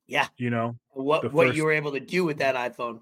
Yeah, 0.06 0.28
You 0.36 0.50
know, 0.50 0.76
what 0.90 1.22
the 1.22 1.28
what 1.30 1.54
you 1.54 1.64
were 1.64 1.72
able 1.72 1.92
to 1.92 2.00
do 2.00 2.24
with 2.24 2.38
that 2.38 2.54
iPhone. 2.54 3.00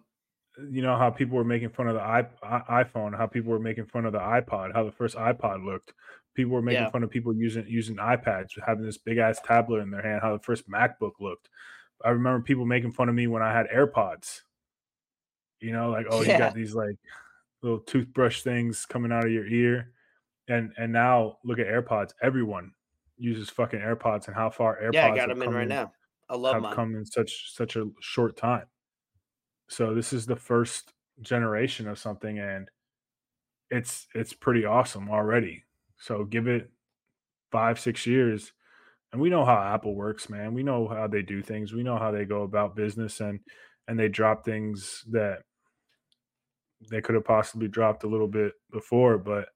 Uh, 0.58 0.66
you 0.70 0.82
know 0.82 0.96
how 0.96 1.10
people 1.10 1.36
were 1.36 1.44
making 1.44 1.70
fun 1.70 1.88
of 1.88 1.94
the 1.94 2.00
i- 2.02 2.28
i- 2.42 2.84
iPhone, 2.84 3.16
how 3.16 3.26
people 3.26 3.50
were 3.50 3.58
making 3.58 3.86
fun 3.86 4.04
of 4.04 4.12
the 4.12 4.18
iPod, 4.18 4.72
how 4.74 4.84
the 4.84 4.92
first 4.92 5.16
iPod 5.16 5.64
looked. 5.64 5.94
People 6.34 6.52
were 6.52 6.62
making 6.62 6.84
Yeah, 6.84 6.90
fun 6.90 7.02
of 7.02 7.10
people 7.10 7.34
using 7.34 7.66
using 7.66 7.96
iPads, 7.96 8.58
having 8.66 8.84
this 8.84 8.98
big 8.98 9.18
ass 9.18 9.40
tablet 9.40 9.80
in 9.80 9.90
their 9.90 10.02
hand, 10.02 10.20
how 10.22 10.36
the 10.36 10.42
first 10.42 10.68
MacBook 10.68 11.12
looked. 11.20 11.48
I 12.04 12.10
remember 12.10 12.42
people 12.44 12.66
making 12.66 12.92
fun 12.92 13.08
of 13.08 13.14
me 13.14 13.26
when 13.26 13.42
I 13.42 13.52
had 13.52 13.66
AirPods. 13.68 14.42
You 15.60 15.72
know, 15.72 15.90
like, 15.90 16.06
oh, 16.08 16.22
you 16.22 16.36
got 16.36 16.54
these 16.54 16.74
like 16.74 16.96
little 17.62 17.80
toothbrush 17.80 18.42
things 18.42 18.86
coming 18.86 19.12
out 19.12 19.24
of 19.26 19.32
your 19.32 19.46
ear. 19.46 19.92
And 20.48 20.72
and 20.78 20.92
now 20.92 21.38
look 21.44 21.58
at 21.58 21.66
AirPods. 21.68 22.12
Everyone 22.22 22.72
uses 23.18 23.50
fucking 23.50 23.80
AirPods 23.80 24.26
and 24.26 24.36
how 24.36 24.50
far 24.50 24.80
AirPods. 24.82 24.92
yeah. 24.94 25.06
I 25.06 25.16
got 25.16 25.28
them 25.28 25.42
in 25.42 25.50
right 25.52 25.68
now. 25.68 25.92
I 26.28 26.36
love 26.36 26.58
have 26.58 26.60
mine. 26.60 26.76
come 26.76 26.94
in 26.94 27.04
such 27.04 27.52
such 27.52 27.76
a 27.76 27.90
short 28.00 28.36
time. 28.36 28.66
So 29.68 29.94
this 29.94 30.12
is 30.12 30.26
the 30.26 30.36
first 30.36 30.92
generation 31.20 31.88
of 31.88 31.98
something 31.98 32.38
and 32.38 32.70
it's 33.70 34.06
it's 34.14 34.32
pretty 34.32 34.64
awesome 34.64 35.08
already. 35.10 35.64
So 35.98 36.24
give 36.24 36.46
it 36.48 36.70
5 37.52 37.78
6 37.80 38.06
years 38.06 38.52
and 39.12 39.22
we 39.22 39.30
know 39.30 39.44
how 39.44 39.62
Apple 39.62 39.94
works, 39.96 40.30
man. 40.30 40.54
We 40.54 40.62
know 40.64 40.88
how 40.88 41.08
they 41.08 41.22
do 41.22 41.42
things. 41.42 41.72
We 41.74 41.84
know 41.84 41.98
how 41.98 42.12
they 42.12 42.26
go 42.26 42.42
about 42.44 42.76
business 42.76 43.20
and 43.20 43.40
and 43.88 43.98
they 43.98 44.08
drop 44.08 44.44
things 44.44 45.04
that 45.10 45.42
they 46.90 47.00
could 47.00 47.14
have 47.14 47.24
possibly 47.24 47.68
dropped 47.68 48.04
a 48.04 48.08
little 48.08 48.28
bit 48.28 48.54
before, 48.70 49.18
but 49.18 49.48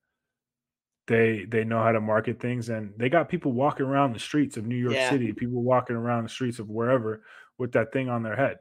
they 1.06 1.44
they 1.48 1.64
know 1.64 1.82
how 1.82 1.92
to 1.92 2.00
market 2.00 2.40
things 2.40 2.68
and 2.68 2.92
they 2.96 3.08
got 3.08 3.28
people 3.28 3.52
walking 3.52 3.86
around 3.86 4.14
the 4.14 4.18
streets 4.18 4.56
of 4.56 4.66
New 4.66 4.76
York 4.76 4.94
Yeah, 4.94 5.10
City, 5.10 5.32
people 5.32 5.62
walking 5.62 5.96
around 5.96 6.24
the 6.24 6.28
streets 6.28 6.58
of 6.58 6.68
wherever 6.68 7.22
with 7.58 7.72
that 7.72 7.92
thing 7.92 8.08
on 8.08 8.22
their 8.22 8.36
head, 8.36 8.58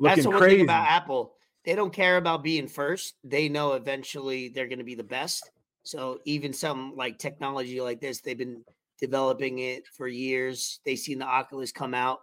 that's 0.00 0.18
looking 0.18 0.22
the 0.24 0.30
one 0.30 0.48
thing 0.48 0.60
about. 0.62 0.88
Apple. 0.88 1.34
They 1.64 1.74
don't 1.74 1.92
care 1.92 2.18
about 2.18 2.42
being 2.42 2.68
first. 2.68 3.14
They 3.24 3.48
know 3.48 3.72
eventually 3.72 4.50
they're 4.50 4.68
going 4.68 4.78
to 4.80 4.84
be 4.84 4.94
the 4.94 5.02
best. 5.02 5.50
So 5.82 6.18
even 6.26 6.52
some 6.52 6.94
like 6.94 7.18
technology 7.18 7.80
like 7.80 8.00
this, 8.00 8.20
they've 8.20 8.36
been 8.36 8.64
developing 9.00 9.60
it 9.60 9.86
for 9.86 10.06
years. 10.06 10.80
They've 10.84 10.98
seen 10.98 11.18
the 11.18 11.26
Oculus 11.26 11.72
come 11.72 11.94
out. 11.94 12.20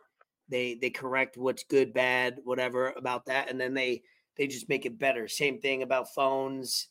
They 0.49 0.75
they 0.75 0.89
correct 0.89 1.37
what's 1.37 1.63
good, 1.63 1.93
bad, 1.93 2.39
whatever 2.43 2.93
about 2.97 3.25
that, 3.27 3.49
and 3.49 3.59
then 3.59 3.73
they 3.73 4.03
they 4.37 4.47
just 4.47 4.69
make 4.69 4.85
it 4.85 4.99
better. 4.99 5.27
Same 5.27 5.59
thing 5.59 5.81
about 5.81 6.13
phones, 6.13 6.89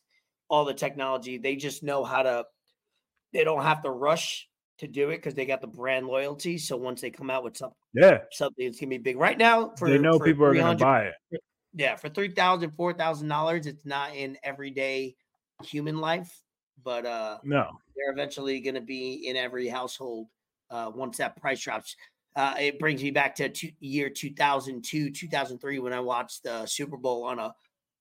all 0.50 0.64
the 0.66 0.74
technology. 0.74 1.38
They 1.38 1.56
just 1.56 1.82
know 1.82 2.04
how 2.04 2.22
to. 2.22 2.44
They 3.32 3.44
don't 3.44 3.62
have 3.62 3.82
to 3.82 3.90
rush 3.90 4.48
to 4.78 4.88
do 4.88 5.10
it 5.10 5.16
because 5.16 5.34
they 5.34 5.46
got 5.46 5.60
the 5.60 5.66
brand 5.66 6.06
loyalty. 6.06 6.58
So 6.58 6.76
once 6.76 7.00
they 7.00 7.10
come 7.10 7.30
out 7.30 7.44
with 7.44 7.56
something, 7.56 7.76
Yeah, 7.94 8.18
something 8.32 8.66
it's 8.66 8.80
gonna 8.80 8.90
be 8.90 8.98
big. 8.98 9.16
Right 9.16 9.38
now, 9.38 9.72
for 9.78 9.88
they 9.88 9.98
know 9.98 10.18
for 10.18 10.24
people 10.24 10.44
are 10.46 10.54
to 10.54 10.84
buy 10.84 11.04
it. 11.30 11.40
yeah, 11.74 11.96
for 11.96 12.08
three 12.08 12.32
thousand, 12.32 12.72
four 12.72 12.92
thousand 12.92 13.28
dollars, 13.28 13.66
it's 13.66 13.86
not 13.86 14.14
in 14.16 14.36
everyday 14.42 15.14
human 15.62 15.98
life, 15.98 16.42
but 16.82 17.06
uh, 17.06 17.38
No. 17.44 17.70
they're 17.94 18.12
eventually 18.12 18.60
to 18.74 18.80
be 18.80 19.28
in 19.28 19.36
every 19.36 19.68
household 19.68 20.26
uh, 20.70 20.90
once 20.94 21.18
that 21.18 21.36
price 21.36 21.60
drops. 21.60 21.94
Uh, 22.34 22.54
it 22.58 22.78
brings 22.78 23.02
me 23.02 23.10
back 23.10 23.34
to 23.34 23.48
two, 23.48 23.70
year 23.80 24.08
2002, 24.08 25.10
2003 25.10 25.78
when 25.80 25.92
I 25.92 26.00
watched 26.00 26.42
the 26.44 26.64
Super 26.66 26.96
Bowl 26.96 27.24
on 27.24 27.38
a, 27.38 27.52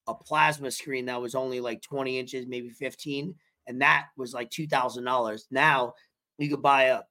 a 0.10 0.16
plasma 0.16 0.72
screen 0.72 1.06
that 1.06 1.22
was 1.22 1.36
only 1.36 1.60
like 1.60 1.82
20 1.82 2.18
inches, 2.20 2.46
maybe 2.48 2.70
15. 2.70 3.36
And 3.68 3.82
that 3.82 4.08
was 4.18 4.34
like 4.34 4.50
$2,000. 4.50 5.44
Now 5.52 5.94
you 6.38 6.50
could 6.50 6.62
buy 6.62 6.84
a, 6.86 7.02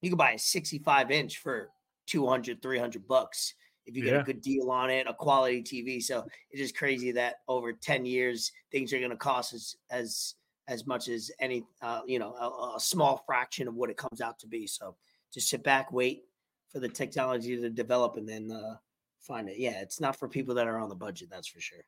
you 0.00 0.10
could 0.10 0.18
buy 0.18 0.32
a 0.32 0.38
65 0.38 1.10
inch 1.10 1.38
for 1.38 1.70
200, 2.06 2.60
300 2.60 3.06
bucks 3.06 3.54
if 3.86 3.96
you 3.96 4.02
get 4.02 4.14
Yeah. 4.14 4.20
a 4.20 4.24
good 4.24 4.40
deal 4.40 4.70
on 4.70 4.90
it, 4.90 5.06
a 5.08 5.14
quality 5.14 5.62
TV. 5.62 6.00
So 6.02 6.26
it's 6.50 6.60
just 6.60 6.76
crazy 6.76 7.12
that 7.12 7.36
over 7.48 7.72
10 7.72 8.04
years, 8.04 8.52
things 8.70 8.92
are 8.92 8.98
going 8.98 9.10
to 9.10 9.16
cost 9.16 9.52
as, 9.54 9.76
as, 9.90 10.34
as 10.68 10.86
much 10.86 11.08
as 11.08 11.30
any, 11.40 11.64
uh, 11.82 12.02
you 12.06 12.18
know, 12.18 12.34
a, 12.34 12.76
a 12.76 12.80
small 12.80 13.22
fraction 13.26 13.68
of 13.68 13.74
what 13.74 13.90
it 13.90 13.96
comes 13.96 14.20
out 14.20 14.38
to 14.40 14.46
be. 14.46 14.66
So 14.66 14.96
just 15.32 15.48
sit 15.48 15.62
back, 15.64 15.92
wait 15.92 16.24
for 16.68 16.78
the 16.80 16.88
technology 16.88 17.56
to 17.56 17.70
develop, 17.70 18.16
and 18.16 18.28
then 18.28 18.50
uh, 18.50 18.76
find 19.20 19.48
it. 19.48 19.58
Yeah, 19.58 19.80
it's 19.80 20.00
not 20.00 20.16
for 20.16 20.28
people 20.28 20.54
that 20.54 20.66
are 20.68 20.78
on 20.78 20.88
the 20.88 20.94
budget. 20.94 21.28
That's 21.30 21.48
for 21.48 21.60
sure. 21.60 21.84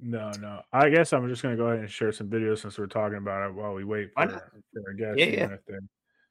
No, 0.00 0.30
no. 0.40 0.62
I 0.72 0.88
guess 0.90 1.12
I'm 1.12 1.28
just 1.28 1.42
gonna 1.42 1.56
go 1.56 1.66
ahead 1.66 1.80
and 1.80 1.90
share 1.90 2.12
some 2.12 2.28
videos 2.28 2.58
since 2.60 2.78
we're 2.78 2.86
talking 2.86 3.18
about 3.18 3.48
it 3.50 3.54
while 3.54 3.74
we 3.74 3.84
wait 3.84 4.10
Why 4.14 4.26
for, 4.26 4.32
not? 4.32 4.42
for 4.72 4.82
our 4.86 4.92
guest. 4.94 5.18
Yeah, 5.18 5.26
yeah. 5.26 5.56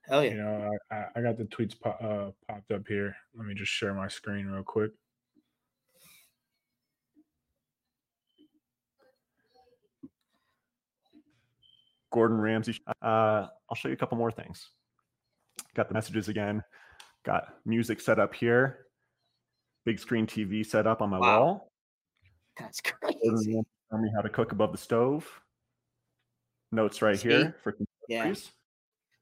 Hell 0.07 0.23
yeah. 0.23 0.31
You 0.31 0.37
know, 0.37 0.71
I, 0.89 0.95
I, 0.95 1.05
I 1.17 1.21
got 1.21 1.37
the 1.37 1.43
tweets 1.43 1.77
po- 1.77 1.89
uh, 1.89 2.31
popped 2.51 2.71
up 2.71 2.87
here. 2.87 3.15
Let 3.35 3.45
me 3.45 3.53
just 3.53 3.71
share 3.71 3.93
my 3.93 4.07
screen 4.07 4.45
real 4.47 4.63
quick. 4.63 4.91
Gordon 12.11 12.39
Ramsay. 12.39 12.79
Uh, 13.01 13.47
I'll 13.69 13.75
show 13.75 13.89
you 13.89 13.93
a 13.93 13.97
couple 13.97 14.17
more 14.17 14.31
things. 14.31 14.69
Got 15.75 15.87
the 15.87 15.93
messages 15.93 16.29
again. 16.29 16.63
Got 17.25 17.49
music 17.65 17.99
set 17.99 18.19
up 18.19 18.33
here. 18.33 18.85
Big 19.85 19.99
screen 19.99 20.25
TV 20.25 20.65
set 20.65 20.87
up 20.87 21.01
on 21.01 21.09
my 21.09 21.19
Wow. 21.19 21.39
wall. 21.43 21.71
That's 22.59 22.81
Gordon 22.81 23.19
crazy. 23.21 23.53
Ramsay 23.55 23.67
telling 23.89 24.03
me 24.05 24.11
how 24.15 24.21
to 24.21 24.29
cook 24.29 24.51
above 24.51 24.71
the 24.71 24.77
stove. 24.77 25.27
Notes 26.71 27.01
right 27.01 27.17
See? 27.17 27.29
here 27.29 27.55
for 27.63 27.75
Yeah. 28.07 28.33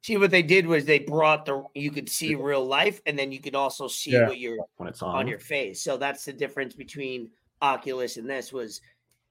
See 0.01 0.17
what 0.17 0.29
they 0.29 0.43
did 0.43 0.67
was 0.67 0.85
they 0.85 0.99
brought 0.99 1.45
the 1.45 1.63
you 1.73 1.89
could 1.89 2.09
see 2.09 2.35
real 2.35 2.63
life 2.65 3.01
and 3.05 3.17
then 3.17 3.31
you 3.31 3.39
could 3.39 3.55
also 3.55 3.87
see 3.87 4.11
Yeah. 4.11 4.27
what 4.27 4.37
you're 4.37 4.59
when 4.77 4.87
it's 4.87 5.01
on. 5.01 5.15
on 5.15 5.27
your 5.27 5.39
face. 5.39 5.81
So 5.81 5.97
that's 5.97 6.25
the 6.25 6.33
difference 6.33 6.75
between 6.75 7.29
Oculus 7.61 8.17
and 8.17 8.29
this 8.29 8.53
was 8.53 8.81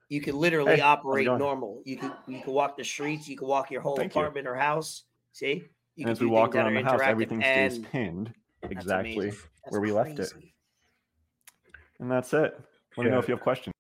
you 0.09 0.21
could 0.21 0.35
literally 0.35 0.77
Hey, 0.77 0.81
operate 0.81 1.27
normal. 1.27 1.83
You 1.85 1.97
could 1.97 2.13
you 2.27 2.41
could 2.41 2.53
walk 2.53 2.77
the 2.77 2.85
streets, 2.85 3.29
you 3.29 3.37
could 3.37 3.47
walk 3.47 3.71
your 3.71 3.83
whole 3.83 3.97
Thank 3.97 4.15
you. 4.15 4.21
apartment 4.21 4.47
or 4.47 4.55
house. 4.57 5.05
See? 5.33 5.63
You 5.97 6.07
and 6.07 6.07
could 6.07 6.11
as 6.11 6.21
we 6.21 6.27
walk 6.27 6.55
around 6.55 6.77
are 6.77 6.83
the 6.83 6.89
house, 6.89 7.01
interactive 7.01 7.09
everything 7.09 7.41
stays 7.41 7.79
pinned 7.79 8.33
exactly 8.63 9.33
where 9.69 9.81
we 9.81 9.93
left 9.93 10.19
it. 10.19 10.33
And 12.01 12.11
that's 12.11 12.33
it. 12.35 12.61
Let 12.97 13.05
me 13.05 13.11
know 13.11 13.19
if 13.19 13.29
you 13.29 13.35
have 13.35 13.43
questions. 13.43 13.74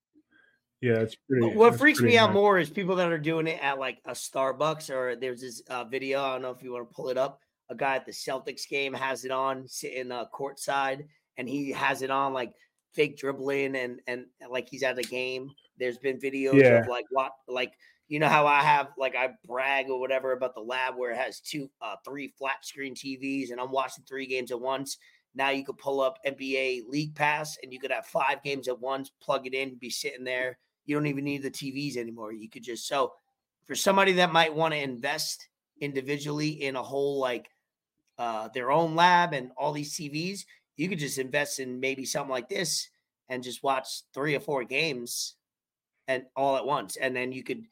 Yeah, 0.85 0.99
it's 1.01 1.15
pretty. 1.15 1.47
What 1.57 1.73
it's 1.73 1.81
freaks 1.81 1.99
pretty 1.99 2.13
me 2.15 2.19
out 2.19 2.27
nice. 2.29 2.35
more 2.35 2.59
is 2.59 2.69
people 2.69 2.95
that 2.97 3.11
are 3.11 3.17
doing 3.19 3.47
it 3.47 3.59
at 3.63 3.79
like 3.79 4.03
a 4.05 4.11
Starbucks 4.13 4.91
or 4.91 5.17
there's 5.17 5.41
this 5.41 5.63
uh, 5.71 5.85
video. 5.85 6.23
I 6.23 6.33
don't 6.33 6.43
know 6.43 6.51
if 6.51 6.63
you 6.63 6.73
want 6.73 6.91
to 6.91 6.95
pull 6.95 7.09
it 7.09 7.17
up. 7.17 7.41
A 7.71 7.75
guy 7.75 7.97
at 7.97 8.05
the 8.05 8.13
Celtics 8.13 8.69
game 8.69 8.93
has 8.93 9.25
it 9.25 9.31
on 9.31 9.67
sitting 9.67 10.13
uh, 10.13 10.27
courtside 10.35 11.07
and 11.39 11.49
he 11.49 11.71
has 11.73 12.03
it 12.03 12.11
on 12.11 12.35
like 12.35 12.53
fake 12.93 13.17
dribbling 13.17 13.77
and 13.77 14.01
and 14.07 14.27
like 14.51 14.69
he's 14.69 14.83
at 14.83 14.99
a 14.99 15.03
game. 15.03 15.51
There's 15.79 15.97
been 15.97 16.19
videos 16.21 16.61
Yeah. 16.61 16.83
of 16.83 16.87
like 16.87 17.07
what 17.11 17.33
like 17.49 17.73
you 18.09 18.19
know 18.19 18.29
how 18.29 18.47
I 18.47 18.61
have 18.61 18.89
like 18.99 19.17
I 19.17 19.31
brag 19.47 19.89
or 19.89 19.99
whatever 19.99 20.33
about 20.33 20.55
the 20.55 20.61
lab 20.61 20.99
where 20.99 21.13
it 21.13 21.17
has 21.17 21.41
two 21.41 21.71
uh 21.81 21.97
three 22.05 22.35
flat 22.37 22.63
screen 22.67 22.95
TVs 22.95 23.53
and 23.53 23.59
I'm 23.59 23.73
watching 23.73 24.05
three 24.07 24.27
games 24.27 24.51
at 24.51 24.61
once. 24.61 24.99
Now 25.35 25.49
you 25.49 25.65
could 25.65 25.79
pull 25.79 26.03
up 26.03 26.19
NBA 26.27 26.83
League 26.89 27.15
Pass 27.15 27.57
and 27.63 27.73
you 27.73 27.81
could 27.81 27.91
have 27.91 28.05
five 28.05 28.43
games 28.43 28.69
at 28.69 28.79
once, 28.79 29.11
plug 29.23 29.47
it 29.47 29.55
in, 29.55 29.77
be 29.77 29.89
sitting 29.89 30.25
there. 30.25 30.59
You 30.87 30.97
don't 30.97 31.07
even 31.07 31.25
need 31.25 31.43
the 31.43 31.51
TVs 31.51 31.97
anymore. 31.97 32.33
You 32.33 32.49
could 32.49 32.63
just 32.63 32.87
so 32.87 33.13
for 33.65 33.75
somebody 33.75 34.13
that 34.13 34.33
might 34.33 34.55
want 34.55 34.75
to 34.75 34.83
invest 34.83 35.49
individually 35.81 36.49
in 36.49 36.77
a 36.77 36.83
whole 36.83 37.19
like 37.19 37.49
uh 38.19 38.49
their 38.55 38.71
own 38.71 38.95
lab 38.95 39.33
and 39.33 39.51
all 39.57 39.73
these 39.73 39.97
TVs, 39.97 40.45
you 40.77 40.89
could 40.89 40.99
just 40.99 41.19
invest 41.19 41.59
in 41.59 41.81
maybe 41.81 42.05
something 42.05 42.31
like 42.31 42.49
this 42.49 42.89
and 43.29 43.43
just 43.43 43.63
watch 43.63 44.03
three 44.13 44.35
or 44.35 44.41
four 44.41 44.65
games 44.65 45.37
and 46.09 46.25
all 46.37 46.57
at 46.57 46.67
once. 46.67 46.97
And 46.97 47.15
then 47.15 47.33
you 47.33 47.43
could, 47.43 47.63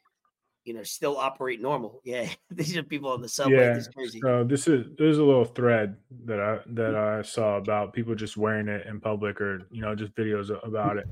you 0.65 0.75
know, 0.75 0.83
still 0.83 1.17
operate 1.17 1.61
normal. 1.61 2.01
Yeah. 2.05 2.29
These 2.51 2.77
are 2.77 2.83
people 2.83 3.11
on 3.11 3.23
the 3.23 3.29
subway. 3.29 3.57
Yeah. 3.57 3.75
This. 3.75 3.89
So 4.21 4.45
this 4.45 4.69
is 4.69 4.87
there's 4.99 5.19
a 5.19 5.25
little 5.25 5.45
thread 5.45 5.97
that 6.25 6.41
I 6.41 6.59
that 6.75 6.95
I 6.95 7.23
saw 7.23 7.57
about 7.57 7.93
people 7.93 8.15
just 8.15 8.37
wearing 8.37 8.69
it 8.69 8.87
in 8.87 9.01
public 9.01 9.41
or 9.41 9.63
you 9.71 9.83
know 9.83 9.95
just 9.95 10.15
videos 10.15 10.51
about 10.67 10.99
it. 10.99 11.07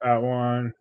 That 0.00 0.22
one. 0.22 0.72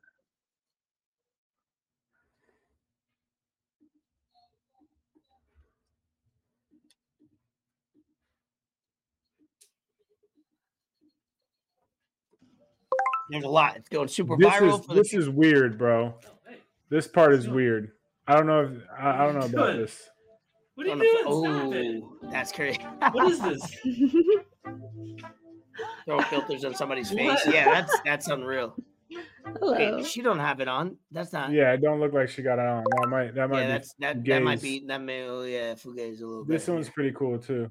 There's 13.30 13.44
a 13.44 13.50
lot. 13.50 13.76
It's 13.76 13.90
going 13.90 14.08
super 14.08 14.38
This 14.38 14.48
viral. 14.48 14.80
is 14.80 14.88
this 14.88 15.14
is 15.14 15.30
weird, 15.30 15.78
bro. 15.78 16.14
This 16.90 17.08
part 17.08 17.34
is 17.34 17.50
weird. 17.50 17.92
I 18.28 18.36
don't 18.36 18.48
know 18.48 18.62
if 18.62 18.72
I, 18.98 19.10
I 19.10 19.26
don't 19.26 19.40
know 19.40 19.46
about 19.46 19.74
Doing? 19.74 19.78
this. 19.78 20.10
What 20.76 20.88
are 20.88 20.90
you 20.90 20.98
the- 20.98 21.04
doing? 21.04 22.02
Stop 22.02 22.24
oh, 22.24 22.30
that's 22.32 22.52
crazy. 22.52 22.82
What 23.12 23.32
is 23.32 23.40
this? 23.40 23.62
Throw 26.06 26.22
filters 26.22 26.66
on 26.66 26.74
somebody's 26.76 27.10
face. 27.12 27.46
What? 27.46 27.54
Yeah, 27.54 27.66
that's 27.66 28.00
that's 28.04 28.28
unreal. 28.28 28.76
Hello. 29.46 29.74
Wait, 29.74 30.06
she 30.06 30.22
don't 30.22 30.40
have 30.40 30.60
it 30.60 30.68
on. 30.68 30.98
That's 31.12 31.32
not. 31.32 31.52
Yeah, 31.52 31.72
it 31.74 31.82
don't 31.82 32.00
look 32.00 32.14
like 32.14 32.30
she 32.30 32.42
got 32.42 32.60
it 32.60 32.66
on. 32.66 32.84
That 32.84 33.08
might 33.08 33.36
that 33.36 33.50
might 33.50 33.62
yeah, 33.62 33.66
be. 33.66 33.72
that's 33.72 33.94
that. 34.00 34.26
That 34.26 34.44
might 34.44 34.62
be 34.62 34.84
that 34.88 35.02
may. 35.02 35.24
Oh 35.24 35.44
yeah, 35.44 35.74
fugazi 35.74 36.22
a 36.22 36.26
little 36.26 36.46
bit. 36.46 36.54
This 36.54 36.68
one's 36.68 36.90
pretty 36.90 37.12
cool 37.12 37.40
too. 37.40 37.70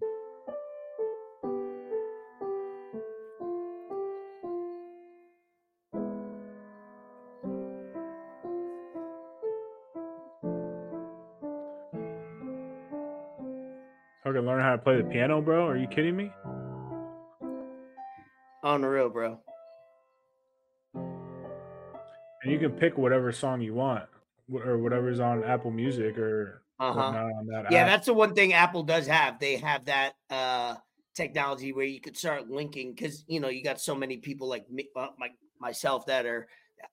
To 14.77 14.83
play 14.83 14.99
the 15.01 15.05
piano, 15.05 15.41
bro. 15.41 15.67
Are 15.67 15.79
you 15.79 15.87
kidding 15.87 16.15
me? 16.15 16.31
unreal, 18.63 19.09
bro. 19.09 19.41
And 22.43 22.53
you 22.53 22.59
can 22.59 22.73
pick 22.73 22.99
whatever 22.99 23.33
song 23.33 23.63
you 23.63 23.73
want, 23.73 24.05
or 24.53 24.77
whatever's 24.77 25.19
on 25.19 25.43
Apple 25.45 25.71
Music 25.71 26.19
or 26.19 26.63
Uh 26.79 26.93
huh. 26.93 26.99
whatnot 27.05 27.25
on 27.25 27.47
that 27.47 27.73
Yeah, 27.73 27.81
app. 27.81 27.87
that's 27.87 28.07
the 28.07 28.13
one 28.13 28.35
thing 28.35 28.53
Apple 28.53 28.83
does 28.83 29.07
have. 29.07 29.39
They 29.39 29.57
have 29.57 29.87
that 29.87 30.13
uh 30.29 30.75
technology 31.15 31.73
where 31.73 31.87
you 31.87 32.03
could 32.03 32.19
start 32.19 32.51
linking 32.51 32.93
because 32.93 33.25
you 33.29 33.41
know 33.41 33.49
you 33.49 33.65
got 33.65 33.81
so 33.81 33.95
many 33.95 34.19
people 34.19 34.47
like 34.47 34.69
me, 34.71 34.91
uh, 34.95 35.09
like 35.19 35.33
myself 35.59 36.05
that 36.07 36.27
are. 36.27 36.49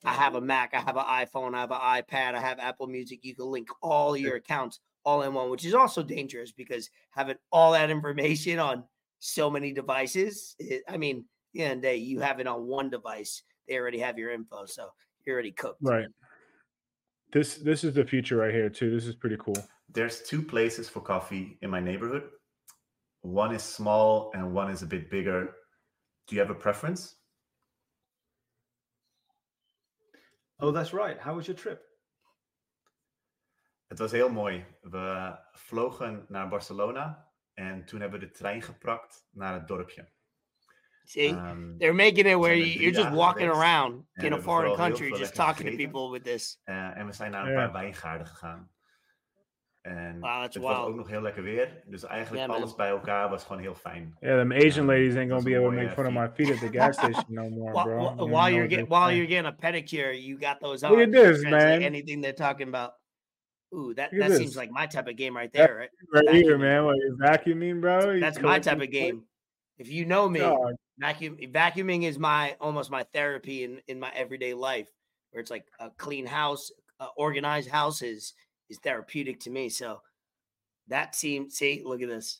I 0.05 0.13
have 0.13 0.35
a 0.35 0.41
Mac, 0.41 0.73
I 0.73 0.79
have 0.79 0.95
an 0.95 1.03
iPhone, 1.03 1.53
I 1.53 1.59
have 1.59 1.71
an 1.71 1.77
iPad, 1.77 2.35
I 2.35 2.39
have 2.39 2.59
Apple 2.59 2.87
Music. 2.87 3.19
You 3.23 3.35
can 3.35 3.47
link 3.47 3.67
all 3.81 4.15
your 4.15 4.37
accounts 4.37 4.79
all 5.05 5.23
in 5.23 5.33
one, 5.33 5.49
which 5.49 5.65
is 5.65 5.73
also 5.73 6.03
dangerous 6.03 6.51
because 6.51 6.89
having 7.11 7.37
all 7.51 7.71
that 7.73 7.89
information 7.89 8.59
on 8.59 8.83
so 9.19 9.49
many 9.49 9.71
devices. 9.71 10.55
It, 10.59 10.83
I 10.87 10.97
mean, 10.97 11.19
at 11.19 11.23
the 11.53 11.61
end 11.63 11.73
of 11.73 11.81
the 11.81 11.87
day, 11.87 11.95
you 11.97 12.19
have 12.19 12.39
it 12.39 12.47
on 12.47 12.67
one 12.67 12.89
device. 12.89 13.43
They 13.67 13.77
already 13.77 13.99
have 13.99 14.17
your 14.17 14.31
info, 14.31 14.65
so 14.65 14.89
you're 15.25 15.35
already 15.35 15.51
cooked. 15.51 15.79
right. 15.81 16.07
This 17.31 17.55
this 17.55 17.83
is 17.83 17.95
the 17.95 18.05
future 18.05 18.37
right 18.37 18.53
here 18.53 18.69
too. 18.69 18.91
This 18.91 19.07
is 19.07 19.15
pretty 19.15 19.37
cool. 19.39 19.55
There's 19.89 20.21
two 20.21 20.41
places 20.41 20.87
for 20.87 20.99
coffee 20.99 21.57
in 21.61 21.69
my 21.69 21.79
neighborhood. 21.79 22.23
One 23.21 23.55
is 23.55 23.63
small 23.63 24.31
and 24.35 24.53
one 24.53 24.69
is 24.69 24.83
a 24.83 24.85
bit 24.85 25.09
bigger. 25.09 25.55
Do 26.27 26.35
you 26.35 26.41
have 26.41 26.51
a 26.51 26.55
preference? 26.55 27.15
Oh, 30.59 30.71
that's 30.71 30.93
right. 30.93 31.19
How 31.19 31.33
was 31.35 31.47
your 31.47 31.57
trip? 31.57 31.81
Het 33.93 34.01
was 34.01 34.11
heel 34.11 34.29
mooi. 34.29 34.65
We 34.81 35.35
vlogen 35.51 36.25
naar 36.27 36.47
Barcelona 36.47 37.27
en 37.53 37.85
toen 37.85 38.01
hebben 38.01 38.19
we 38.19 38.25
de 38.25 38.31
trein 38.31 38.61
geprakt 38.61 39.25
naar 39.31 39.53
het 39.53 39.67
dorpje. 39.67 40.07
See, 41.03 41.27
Ehm, 41.29 41.77
they're 41.77 41.93
making 41.93 42.17
it 42.27 42.37
where 42.37 42.49
er 42.51 42.57
you, 42.57 42.69
you're 42.79 42.91
just 42.97 43.09
walking 43.15 43.49
geweest 43.49 43.61
around 43.61 44.05
en 44.13 44.25
in 44.25 44.33
a 44.33 44.39
foreign 44.41 44.75
country, 44.75 45.09
just 45.17 45.35
talking 45.35 45.69
to 45.69 45.75
people 45.75 46.11
with 46.11 46.23
this. 46.23 46.61
eh, 46.63 46.97
en 46.97 47.05
we 47.05 47.13
zijn 47.13 47.31
naar 47.31 47.47
een 47.47 47.55
paar 47.55 47.71
wijngaarden 47.71 48.27
gegaan. 48.27 48.71
En 49.81 50.19
Wow, 50.19 50.41
that's 50.41 50.55
het 50.55 50.63
was 50.63 50.75
wild. 50.75 50.87
ook 50.89 50.95
nog 50.95 51.07
heel 51.07 51.21
lekker 51.21 51.43
weer. 51.43 51.83
Dus 51.85 52.03
eigenlijk 52.03 52.49
alles 52.51 52.75
bij 52.75 52.89
elkaar 52.89 53.29
was 53.29 53.43
gewoon 53.43 53.61
heel 53.61 53.75
fijn. 53.75 54.17
Yeah, 54.19 54.37
them 54.39 54.51
Asian 54.51 54.85
ladies 54.85 55.15
ain't 55.15 55.29
gonna 55.31 55.43
be 55.43 55.57
able 55.57 55.69
to 55.69 55.75
make 55.83 55.89
fun 55.89 56.05
of 56.05 56.13
my 56.13 56.29
feet. 56.33 56.51
at 56.51 56.59
the 56.71 56.77
gas 56.79 56.97
station 57.01 57.25
no 57.27 57.49
more, 57.49 57.71
While, 57.73 58.15
bro. 58.15 58.27
while- 58.27 58.53
you're 58.53 58.67
they're 58.67 58.85
while 58.85 59.15
you're 59.15 59.27
getting 59.27 59.45
a 59.45 59.55
pedicure, 59.55 60.21
you 60.23 60.37
got 60.39 60.59
those 60.59 60.85
on. 60.87 60.91
Look 60.91 61.01
at 61.01 61.11
this, 61.11 61.41
man. 61.43 61.81
Anything 61.81 62.21
they're 62.21 62.33
talking 62.47 62.67
about. 62.67 62.91
Ooh, 63.73 63.93
that, 63.95 64.13
Look 64.13 64.29
that 64.29 64.37
seems 64.37 64.55
like 64.55 64.71
my 64.71 64.85
type 64.85 65.07
of 65.07 65.15
game 65.15 65.35
right 65.35 65.51
there, 65.51 65.89
right? 66.13 66.25
right 66.25 66.35
here, 66.35 66.57
man. 66.57 66.85
What 66.85 66.97
you 66.97 67.17
vacuuming, 67.19 67.81
bro? 67.81 68.11
You 68.11 68.19
That's 68.19 68.39
my 68.39 68.59
type 68.59 68.81
of 68.81 68.91
game. 68.91 69.23
If 69.77 69.89
you 69.89 70.05
know 70.05 70.29
me, 70.29 70.41
vacuum 70.99 71.37
vacuuming 71.37 72.03
is 72.03 72.19
my 72.19 72.55
almost 72.61 72.91
my 72.91 73.03
therapy 73.13 73.63
in 73.63 73.81
in 73.87 73.99
my 73.99 74.11
everyday 74.13 74.53
life, 74.53 74.87
where 75.31 75.41
it's 75.41 75.49
like 75.49 75.65
a 75.79 75.89
clean 75.97 76.25
house, 76.27 76.71
uh, 76.99 77.07
organized 77.17 77.69
house 77.69 78.03
is 78.03 78.33
is 78.69 78.77
therapeutic 78.77 79.39
to 79.41 79.49
me. 79.49 79.69
So 79.69 80.01
that 80.87 81.15
seems 81.15 81.55
see, 81.55 81.81
look 81.83 82.01
at 82.01 82.09
this. 82.09 82.39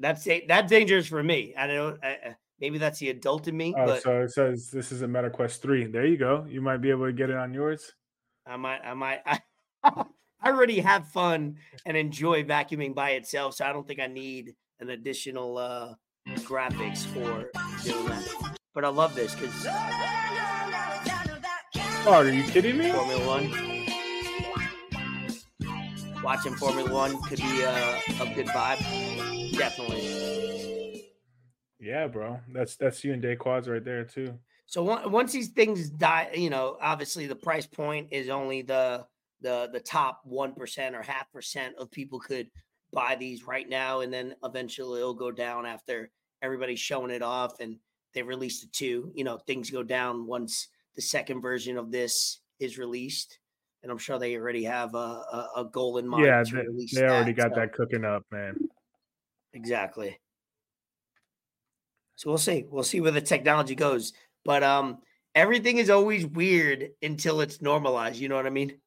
That's 0.00 0.26
that's 0.48 0.68
dangerous 0.68 1.06
for 1.06 1.22
me. 1.22 1.54
I 1.56 1.68
don't. 1.68 2.04
I, 2.04 2.36
maybe 2.60 2.78
that's 2.78 2.98
the 2.98 3.10
adult 3.10 3.46
in 3.46 3.56
me, 3.56 3.74
Oh, 3.76 3.86
but 3.86 4.02
so 4.02 4.22
it 4.22 4.32
says 4.32 4.70
this 4.70 4.90
is 4.90 5.02
a 5.02 5.06
MetaQuest 5.06 5.60
3. 5.60 5.86
There 5.86 6.06
you 6.06 6.16
go. 6.16 6.44
You 6.48 6.60
might 6.60 6.78
be 6.78 6.90
able 6.90 7.06
to 7.06 7.12
get 7.12 7.30
it 7.30 7.36
on 7.36 7.54
yours. 7.54 7.92
I 8.46 8.56
might, 8.56 8.80
I 8.84 8.94
might, 8.94 9.20
I 9.26 9.40
already 10.50 10.80
have 10.80 11.08
fun 11.08 11.56
and 11.84 11.96
enjoy 11.96 12.44
vacuuming 12.44 12.94
by 12.94 13.10
itself, 13.10 13.54
so 13.54 13.64
I 13.64 13.72
don't 13.72 13.86
think 13.86 14.00
I 14.00 14.06
need 14.06 14.54
an 14.80 14.90
additional 14.90 15.58
uh, 15.58 15.94
graphics 16.40 17.04
for 17.06 17.50
doing 17.84 18.06
that. 18.06 18.56
But 18.74 18.84
I 18.84 18.88
love 18.88 19.14
this 19.14 19.34
because 19.34 19.66
Oh, 22.08 22.12
are 22.12 22.28
you 22.28 22.44
kidding 22.44 22.78
me? 22.78 22.92
Formula 22.92 23.26
One, 23.26 23.50
watching 26.22 26.54
Formula 26.54 26.92
One 26.92 27.20
could 27.22 27.38
be 27.38 27.62
a, 27.62 27.96
a 28.20 28.34
good 28.34 28.46
vibe. 28.46 29.56
Definitely. 29.56 31.10
Yeah, 31.80 32.06
bro. 32.06 32.40
That's 32.52 32.76
that's 32.76 33.02
you 33.02 33.12
and 33.12 33.20
Day 33.22 33.36
Quads 33.36 33.68
right 33.68 33.84
there 33.84 34.04
too. 34.04 34.38
So 34.66 34.82
once 35.08 35.32
these 35.32 35.48
things 35.48 35.88
die, 35.90 36.30
you 36.34 36.50
know, 36.50 36.76
obviously 36.80 37.26
the 37.26 37.36
price 37.36 37.66
point 37.66 38.08
is 38.12 38.28
only 38.28 38.62
the 38.62 39.06
the 39.40 39.68
the 39.72 39.80
top 39.80 40.20
one 40.24 40.54
percent 40.54 40.94
or 40.94 41.02
half 41.02 41.30
percent 41.32 41.74
of 41.78 41.90
people 41.90 42.18
could 42.18 42.48
buy 42.92 43.16
these 43.16 43.46
right 43.46 43.68
now, 43.68 44.00
and 44.00 44.12
then 44.12 44.34
eventually 44.44 45.00
it'll 45.00 45.14
go 45.14 45.30
down 45.30 45.66
after 45.66 46.10
everybody's 46.42 46.80
showing 46.80 47.10
it 47.10 47.22
off 47.22 47.60
and 47.60 47.76
they 48.14 48.22
released 48.22 48.62
the 48.62 48.68
two. 48.68 49.10
You 49.14 49.24
know, 49.24 49.38
things 49.38 49.70
go 49.70 49.82
down 49.82 50.26
once 50.26 50.68
the 50.94 51.02
second 51.02 51.42
version 51.42 51.76
of 51.76 51.90
this 51.90 52.40
is 52.60 52.78
released, 52.78 53.38
and 53.82 53.92
I'm 53.92 53.98
sure 53.98 54.18
they 54.18 54.36
already 54.36 54.64
have 54.64 54.94
a 54.94 54.98
a, 54.98 55.48
a 55.58 55.64
goal 55.70 55.98
in 55.98 56.08
mind. 56.08 56.24
Yeah, 56.24 56.42
they, 56.42 57.00
they 57.00 57.06
already 57.06 57.32
got 57.32 57.50
so- 57.52 57.60
that 57.60 57.72
cooking 57.72 58.04
up, 58.04 58.24
man. 58.30 58.56
Exactly. 59.52 60.18
So 62.16 62.30
we'll 62.30 62.38
see. 62.38 62.64
We'll 62.68 62.82
see 62.82 63.00
where 63.00 63.12
the 63.12 63.20
technology 63.20 63.74
goes. 63.74 64.12
But 64.44 64.62
um 64.62 64.98
everything 65.34 65.76
is 65.78 65.90
always 65.90 66.26
weird 66.26 66.90
until 67.02 67.40
it's 67.40 67.60
normalized. 67.60 68.18
You 68.18 68.28
know 68.28 68.36
what 68.36 68.46
I 68.46 68.50
mean? 68.50 68.78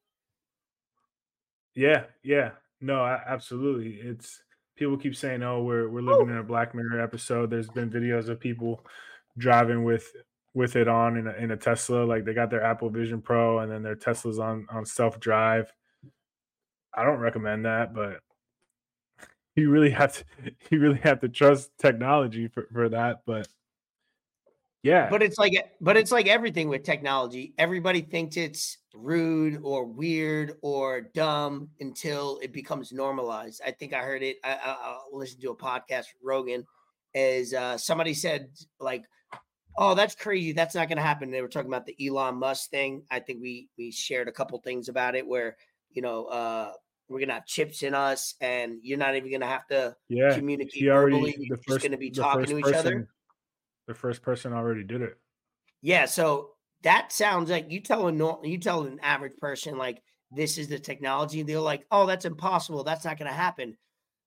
Yeah, 1.80 2.04
yeah. 2.22 2.50
No, 2.82 3.06
absolutely. 3.06 3.94
It's 3.94 4.42
people 4.76 4.98
keep 4.98 5.16
saying, 5.16 5.42
"Oh, 5.42 5.62
we're 5.62 5.88
we're 5.88 6.02
living 6.02 6.28
oh! 6.28 6.32
in 6.32 6.36
a 6.36 6.42
Black 6.42 6.74
Mirror 6.74 7.00
episode." 7.00 7.48
There's 7.48 7.70
been 7.70 7.88
videos 7.88 8.28
of 8.28 8.38
people 8.38 8.84
driving 9.38 9.82
with 9.82 10.12
with 10.52 10.76
it 10.76 10.88
on 10.88 11.16
in 11.16 11.26
a, 11.26 11.32
in 11.32 11.52
a 11.52 11.56
Tesla, 11.56 12.04
like 12.04 12.26
they 12.26 12.34
got 12.34 12.50
their 12.50 12.62
Apple 12.62 12.90
Vision 12.90 13.22
Pro, 13.22 13.60
and 13.60 13.72
then 13.72 13.82
their 13.82 13.96
Teslas 13.96 14.38
on 14.38 14.66
on 14.70 14.84
self 14.84 15.18
drive. 15.20 15.72
I 16.94 17.02
don't 17.02 17.18
recommend 17.18 17.64
that, 17.64 17.94
but 17.94 18.20
you 19.56 19.70
really 19.70 19.90
have 19.90 20.18
to 20.18 20.24
you 20.70 20.80
really 20.80 21.00
have 21.00 21.20
to 21.20 21.30
trust 21.30 21.70
technology 21.78 22.48
for 22.48 22.68
for 22.74 22.90
that. 22.90 23.22
But 23.24 23.48
yeah, 24.82 25.10
But 25.10 25.22
it's 25.22 25.36
like 25.36 25.52
but 25.82 25.98
it's 25.98 26.10
like 26.10 26.26
everything 26.26 26.68
with 26.68 26.84
technology. 26.84 27.52
Everybody 27.58 28.00
thinks 28.00 28.38
it's 28.38 28.78
rude 28.94 29.60
or 29.62 29.84
weird 29.84 30.54
or 30.62 31.02
dumb 31.02 31.68
until 31.80 32.38
it 32.42 32.52
becomes 32.54 32.90
normalized. 32.90 33.60
I 33.64 33.72
think 33.72 33.92
I 33.92 33.98
heard 33.98 34.22
it. 34.22 34.38
I, 34.42 34.52
I, 34.52 34.70
I 34.70 34.98
listened 35.12 35.42
to 35.42 35.50
a 35.50 35.56
podcast, 35.56 36.06
Rogan, 36.22 36.64
is 37.12 37.52
uh, 37.52 37.76
somebody 37.76 38.14
said 38.14 38.48
like, 38.78 39.04
"Oh, 39.76 39.94
that's 39.94 40.14
crazy. 40.14 40.52
That's 40.52 40.74
not 40.74 40.88
going 40.88 40.96
to 40.96 41.02
happen." 41.02 41.30
They 41.30 41.42
were 41.42 41.48
talking 41.48 41.70
about 41.70 41.84
the 41.84 41.96
Elon 42.06 42.36
Musk 42.36 42.70
thing. 42.70 43.02
I 43.10 43.20
think 43.20 43.42
we 43.42 43.68
we 43.76 43.90
shared 43.90 44.28
a 44.28 44.32
couple 44.32 44.58
things 44.60 44.88
about 44.88 45.14
it 45.14 45.26
where 45.26 45.58
you 45.90 46.00
know 46.00 46.24
uh, 46.24 46.72
we're 47.10 47.20
gonna 47.20 47.34
have 47.34 47.46
chips 47.46 47.82
in 47.82 47.94
us, 47.94 48.34
and 48.40 48.78
you're 48.82 48.96
not 48.96 49.14
even 49.14 49.30
gonna 49.30 49.46
have 49.46 49.66
to 49.66 49.94
yeah. 50.08 50.34
communicate 50.34 50.88
already 50.88 51.16
verbally. 51.16 51.36
You're 51.38 51.58
just 51.58 51.80
going 51.80 51.92
to 51.92 51.98
be 51.98 52.10
talking 52.10 52.46
to 52.46 52.58
each 52.58 52.64
person, 52.64 52.78
other. 52.78 53.08
The 53.86 53.94
first 53.94 54.22
person 54.22 54.52
already 54.52 54.84
did 54.84 55.02
it. 55.02 55.18
Yeah, 55.82 56.06
so 56.06 56.54
that 56.82 57.12
sounds 57.12 57.50
like 57.50 57.70
you 57.70 57.80
tell 57.80 58.08
a 58.08 58.12
nor- 58.12 58.40
you 58.44 58.58
tell 58.58 58.84
an 58.86 59.00
average 59.00 59.36
person 59.38 59.78
like 59.78 60.02
this 60.30 60.58
is 60.58 60.68
the 60.68 60.78
technology, 60.78 61.42
they're 61.42 61.60
like, 61.60 61.86
"Oh, 61.90 62.06
that's 62.06 62.24
impossible. 62.24 62.84
That's 62.84 63.04
not 63.04 63.18
going 63.18 63.30
to 63.30 63.36
happen." 63.36 63.76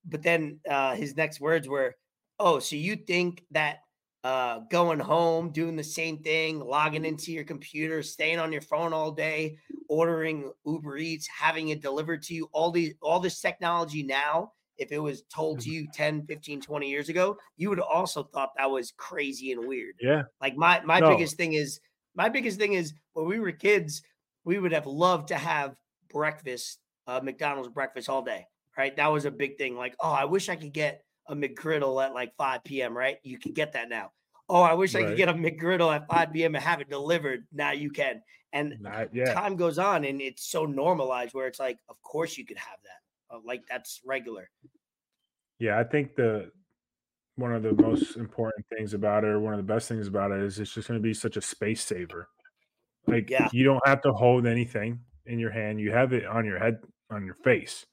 But 0.06 0.24
then 0.24 0.62
uh, 0.70 0.96
his 0.96 1.16
next 1.16 1.40
words 1.42 1.68
were, 1.68 1.96
"Oh, 2.40 2.60
so 2.60 2.76
you 2.76 2.96
think 2.98 3.46
that 3.52 3.80
uh, 4.24 4.60
going 4.72 5.00
home, 5.00 5.52
doing 5.52 5.76
the 5.76 5.84
same 5.84 6.24
thing, 6.24 6.60
logging 6.60 7.06
into 7.06 7.32
your 7.32 7.44
computer, 7.46 8.04
staying 8.04 8.40
on 8.40 8.52
your 8.52 8.62
phone 8.62 8.94
all 8.94 9.12
day, 9.12 9.58
ordering 9.90 10.52
Uber 10.66 10.98
Eats, 10.98 11.28
having 11.28 11.70
it 11.70 11.82
delivered 11.82 12.24
to 12.24 12.34
you, 12.34 12.50
all 12.54 12.72
these 12.72 12.96
all 13.02 13.20
this 13.20 13.42
technology 13.42 14.04
now, 14.04 14.54
if 14.78 14.92
it 14.92 15.00
was 15.00 15.24
told 15.24 15.62
to 15.62 15.70
you 15.70 15.88
10, 15.92 16.26
15, 16.28 16.62
20 16.62 16.90
years 16.90 17.10
ago, 17.10 17.38
you 17.58 17.70
would 17.70 17.78
have 17.80 17.88
also 17.88 18.24
thought 18.24 18.52
that 18.58 18.72
was 18.72 18.92
crazy 18.92 19.52
and 19.52 19.66
weird." 19.68 19.96
Yeah, 20.00 20.24
Like 20.42 20.56
my 20.56 20.82
my 20.82 21.00
No. 21.00 21.02
biggest 21.02 21.38
thing 21.38 21.54
is 21.54 21.80
my 22.16 22.30
biggest 22.30 22.60
thing 22.60 22.74
is 22.74 22.94
when 23.14 23.26
we 23.28 23.40
were 23.40 23.52
kids, 23.52 24.02
we 24.44 24.60
would 24.60 24.72
have 24.72 24.86
loved 24.86 25.30
to 25.30 25.36
have 25.38 25.76
breakfast, 26.10 26.80
uh, 27.08 27.20
McDonald's 27.22 27.70
breakfast 27.70 28.10
all 28.10 28.22
day. 28.22 28.46
Right, 28.78 28.96
that 28.96 29.08
was 29.08 29.26
a 29.26 29.32
big 29.32 29.58
thing. 29.60 29.76
Like, 29.76 29.96
oh, 30.00 30.12
I 30.12 30.26
wish 30.26 30.50
I 30.50 30.56
could 30.56 30.74
get 30.74 31.04
a 31.28 31.36
McGriddle 31.36 32.04
at 32.04 32.14
like 32.14 32.34
5 32.38 32.82
p.m. 32.82 32.98
Right, 32.98 33.18
you 33.24 33.38
can 33.38 33.54
get 33.54 33.74
that 33.74 33.88
now. 33.90 34.12
Oh, 34.50 34.62
I 34.62 34.74
wish 34.74 34.96
I 34.96 35.04
could 35.04 35.16
get 35.16 35.30
a 35.30 35.34
McGriddle 35.34 35.94
at 35.96 36.08
5 36.08 36.44
p.m. 36.44 36.56
and 36.56 36.64
have 36.64 36.82
it 36.82 36.90
delivered. 36.90 37.46
Now 37.52 37.72
you 37.72 37.92
can. 37.92 38.24
And 38.52 38.80
time 39.26 39.56
goes 39.56 39.78
on, 39.78 40.06
and 40.06 40.20
it's 40.22 40.44
so 40.50 40.66
normalized 40.66 41.34
where 41.36 41.48
it's 41.48 41.60
like, 41.60 41.78
of 41.88 42.02
course 42.02 42.38
you 42.38 42.46
could 42.46 42.58
have 42.58 42.80
that. 42.84 43.03
Uh, 43.34 43.40
like 43.46 43.64
that's 43.70 44.02
regular. 44.06 44.50
Yeah, 45.60 45.80
I 45.80 45.84
think 45.84 46.16
the 46.16 46.52
one 47.36 47.54
of 47.54 47.64
the 47.64 47.74
most 47.74 48.16
important 48.16 48.66
things 48.76 48.94
about 48.94 49.24
it, 49.24 49.28
or 49.28 49.40
one 49.40 49.54
of 49.54 49.58
the 49.58 49.74
best 49.74 49.88
things 49.88 50.08
about 50.08 50.32
it, 50.32 50.42
is 50.42 50.60
it's 50.60 50.74
just 50.74 50.88
going 50.88 51.00
to 51.00 51.04
be 51.04 51.14
such 51.14 51.36
a 51.38 51.42
space 51.42 51.84
saver. 51.84 52.28
Like 53.08 53.30
Yeah. 53.30 53.50
you 53.52 53.64
don't 53.64 53.86
have 53.86 54.02
to 54.04 54.14
hold 54.14 54.46
anything 54.46 55.00
in 55.26 55.40
your 55.40 55.52
hand; 55.52 55.80
you 55.80 55.92
have 55.92 56.14
it 56.14 56.26
on 56.26 56.46
your 56.46 56.60
head, 56.60 56.78
on 57.10 57.26
your 57.26 57.36
face. 57.36 57.86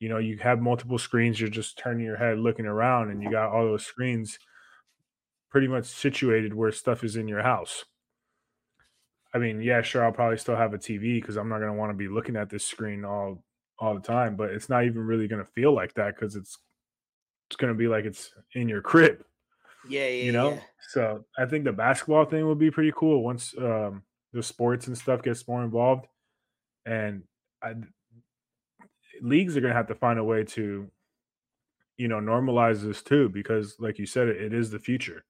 You 0.00 0.08
know, 0.08 0.18
you 0.18 0.38
have 0.38 0.60
multiple 0.60 0.98
screens. 0.98 1.40
You're 1.40 1.48
just 1.48 1.78
turning 1.78 2.04
your 2.04 2.16
head, 2.16 2.38
looking 2.38 2.66
around, 2.66 3.10
and 3.10 3.22
you 3.22 3.30
got 3.30 3.50
all 3.52 3.64
those 3.64 3.86
screens 3.86 4.38
pretty 5.50 5.68
much 5.68 5.84
situated 5.84 6.54
where 6.54 6.72
stuff 6.72 7.04
is 7.04 7.14
in 7.14 7.28
your 7.28 7.42
house. 7.42 7.84
I 9.34 9.38
mean, 9.38 9.60
yeah, 9.60 9.80
sure, 9.82 10.04
I'll 10.04 10.12
probably 10.12 10.38
still 10.38 10.56
have 10.56 10.74
a 10.74 10.78
TV 10.78 11.20
because 11.20 11.36
I'm 11.36 11.48
not 11.48 11.58
going 11.58 11.70
to 11.70 11.78
want 11.78 11.90
to 11.90 11.96
be 11.96 12.08
looking 12.08 12.36
at 12.36 12.50
this 12.50 12.66
screen 12.66 13.04
all 13.04 13.44
all 13.82 13.94
the 13.94 14.00
time. 14.00 14.36
But 14.36 14.50
it's 14.50 14.68
not 14.68 14.84
even 14.84 15.02
really 15.04 15.26
going 15.28 15.44
to 15.44 15.50
feel 15.50 15.74
like 15.74 15.92
that 15.94 16.14
because 16.14 16.36
it's 16.36 16.58
it's 17.50 17.56
going 17.56 17.72
to 17.72 17.76
be 17.76 17.88
like 17.88 18.04
it's 18.06 18.32
in 18.54 18.68
your 18.68 18.80
crib, 18.80 19.24
Yeah, 19.88 20.06
yeah, 20.06 20.24
you 20.24 20.32
know. 20.32 20.50
yeah. 20.54 20.60
So 20.90 21.24
I 21.36 21.44
think 21.46 21.64
the 21.64 21.72
basketball 21.72 22.24
thing 22.24 22.46
will 22.46 22.54
be 22.54 22.70
pretty 22.70 22.92
cool 22.96 23.22
once 23.22 23.54
um, 23.58 24.02
the 24.32 24.42
sports 24.42 24.86
and 24.86 24.96
stuff 24.96 25.22
gets 25.22 25.46
more 25.46 25.62
involved, 25.64 26.06
and 26.86 27.24
I, 27.62 27.74
leagues 29.20 29.56
are 29.56 29.60
going 29.60 29.72
to 29.72 29.76
have 29.76 29.88
to 29.88 29.94
find 29.94 30.18
a 30.18 30.24
way 30.24 30.44
to, 30.44 30.90
you 31.98 32.08
know, 32.08 32.20
normalize 32.20 32.82
this 32.82 33.02
too 33.02 33.28
because, 33.28 33.76
like 33.78 33.98
you 33.98 34.06
said, 34.06 34.28
it, 34.28 34.40
it 34.40 34.54
is 34.54 34.70
the 34.70 34.78
future, 34.78 35.24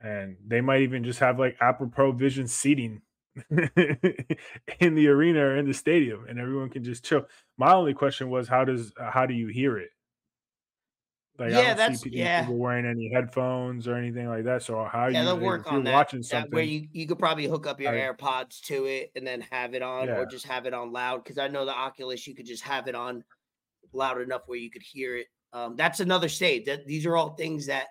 and 0.00 0.36
they 0.46 0.60
might 0.60 0.82
even 0.82 1.04
just 1.04 1.20
have 1.20 1.38
like 1.38 1.56
Apple 1.60 1.88
Pro 1.88 2.12
Vision 2.12 2.48
seating 2.48 3.02
in 4.80 4.94
the 4.94 5.08
arena 5.08 5.40
or 5.40 5.56
in 5.56 5.66
the 5.66 5.74
stadium, 5.74 6.26
and 6.28 6.38
everyone 6.38 6.68
can 6.70 6.84
just 6.84 7.04
chill. 7.04 7.26
My 7.56 7.72
only 7.74 7.94
question 7.94 8.30
was, 8.30 8.48
how 8.48 8.64
does 8.64 8.92
how 8.98 9.26
do 9.26 9.34
you 9.34 9.46
hear 9.48 9.78
it? 9.78 9.90
Like, 11.38 11.50
Yeah, 11.52 11.58
I 11.58 11.62
don't 11.68 11.76
that's- 11.78 12.00
see 12.02 12.10
pe- 12.10 12.16
yeah. 12.16 12.40
people 12.42 12.58
wearing 12.58 12.84
any 12.84 13.10
headphones 13.12 13.88
or 13.88 13.94
anything 13.96 14.28
like 14.28 14.44
that. 14.44 14.62
So 14.62 14.84
how 14.84 15.06
Yeah, 15.08 15.20
you 15.20 15.24
they'll 15.26 15.38
work 15.40 15.64
you're 15.64 15.74
on 15.74 15.84
that. 15.84 15.92
watching 15.92 16.20
that 16.20 16.26
something? 16.26 16.50
where 16.52 16.62
you, 16.62 16.88
you 16.92 17.06
could 17.06 17.18
probably 17.18 17.46
hook 17.46 17.66
up 17.66 17.80
your 17.80 17.92
AirPods 17.92 18.60
to 18.66 18.84
it 18.84 19.12
and 19.16 19.26
then 19.26 19.40
have 19.50 19.74
it 19.74 19.80
on, 19.82 20.08
Yeah. 20.08 20.18
or 20.18 20.26
just 20.26 20.46
have 20.46 20.66
it 20.66 20.74
on 20.74 20.92
loud. 20.92 21.24
Because 21.24 21.38
I 21.38 21.48
know 21.48 21.64
the 21.64 21.72
Oculus, 21.74 22.26
you 22.26 22.34
could 22.34 22.44
just 22.46 22.62
have 22.64 22.86
it 22.86 22.94
on 22.94 23.24
loud 23.94 24.20
enough 24.20 24.42
where 24.46 24.58
you 24.58 24.70
could 24.70 24.82
hear 24.82 25.16
it. 25.16 25.26
Um, 25.54 25.74
that's 25.74 26.00
another 26.00 26.28
stage. 26.28 26.66
That 26.66 26.86
these 26.86 27.06
are 27.06 27.16
all 27.16 27.30
things 27.34 27.64
that 27.66 27.86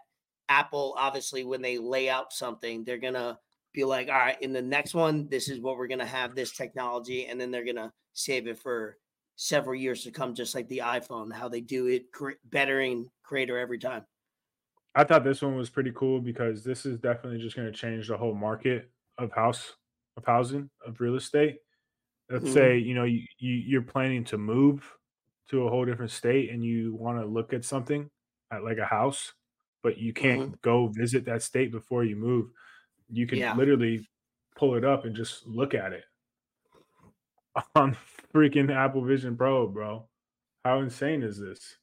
Apple, 0.48 0.94
obviously, 0.98 1.44
when 1.44 1.62
they 1.64 1.78
lay 1.80 2.10
out 2.10 2.32
something, 2.34 2.84
they're 2.84 2.98
gonna 3.00 3.40
be 3.74 3.84
like, 3.86 4.08
all 4.08 4.14
right, 4.16 4.42
in 4.42 4.54
the 4.54 4.62
next 4.62 4.94
one, 4.94 5.28
this 5.30 5.50
is 5.50 5.60
what 5.60 5.78
we're 5.78 5.88
gonna 5.88 6.06
have 6.06 6.36
this 6.36 6.52
technology, 6.52 7.28
and 7.28 7.40
then 7.40 7.52
they're 7.52 7.66
gonna 7.66 7.94
save 8.14 8.48
it 8.48 8.60
for 8.60 8.98
several 9.36 9.76
years 9.76 10.04
to 10.04 10.12
come, 10.12 10.36
just 10.36 10.54
like 10.56 10.68
the 10.68 10.80
iPhone, 10.80 11.34
how 11.34 11.50
they 11.50 11.62
do 11.62 11.88
it, 11.88 12.12
cre- 12.12 12.34
bettering 12.46 13.10
creator 13.24 13.58
every 13.58 13.80
time. 13.80 14.06
I 14.94 15.04
thought 15.04 15.24
this 15.24 15.42
one 15.42 15.56
was 15.56 15.70
pretty 15.70 15.92
cool 15.94 16.20
because 16.20 16.64
this 16.64 16.86
is 16.86 17.00
definitely 17.00 17.40
just 17.40 17.56
going 17.56 17.72
to 17.72 17.78
change 17.78 18.08
the 18.08 18.18
whole 18.18 18.36
market 18.36 18.92
of 19.18 19.32
house 19.32 19.76
of 20.18 20.26
housing 20.26 20.70
of 20.86 21.00
real 21.00 21.16
estate. 21.16 21.60
Let's 22.30 22.50
Mhm. 22.50 22.52
say 22.52 22.78
you 22.80 22.96
know 22.96 23.06
you, 23.06 23.26
you 23.40 23.54
you're 23.56 23.84
planning 23.84 24.26
to 24.26 24.38
move 24.40 24.98
to 25.50 25.66
a 25.68 25.70
whole 25.70 25.86
different 25.86 26.12
state 26.12 26.52
and 26.52 26.64
you 26.64 26.96
want 26.96 27.20
to 27.20 27.26
look 27.28 27.54
at 27.54 27.66
something 27.66 28.10
at 28.52 28.64
like 28.64 28.80
a 28.80 28.86
house, 28.86 29.34
but 29.84 29.98
you 29.98 30.14
can't 30.14 30.62
go 30.62 30.88
visit 30.90 31.26
that 31.26 31.44
state 31.44 31.72
before 31.72 32.04
you 32.06 32.16
move. 32.18 32.52
You 33.12 33.28
can 33.28 33.40
Yeah. 33.40 33.56
literally 33.56 34.08
pull 34.56 34.76
it 34.76 34.86
up 34.86 35.06
and 35.06 35.16
just 35.16 35.46
look 35.46 35.74
at 35.74 35.94
it 35.94 36.04
on 37.76 37.96
freaking 38.34 38.74
Apple 38.74 39.04
Vision 39.04 39.36
Pro, 39.36 39.68
bro. 39.68 40.08
How 40.64 40.80
insane 40.82 41.24
is 41.24 41.38
this? 41.40 41.78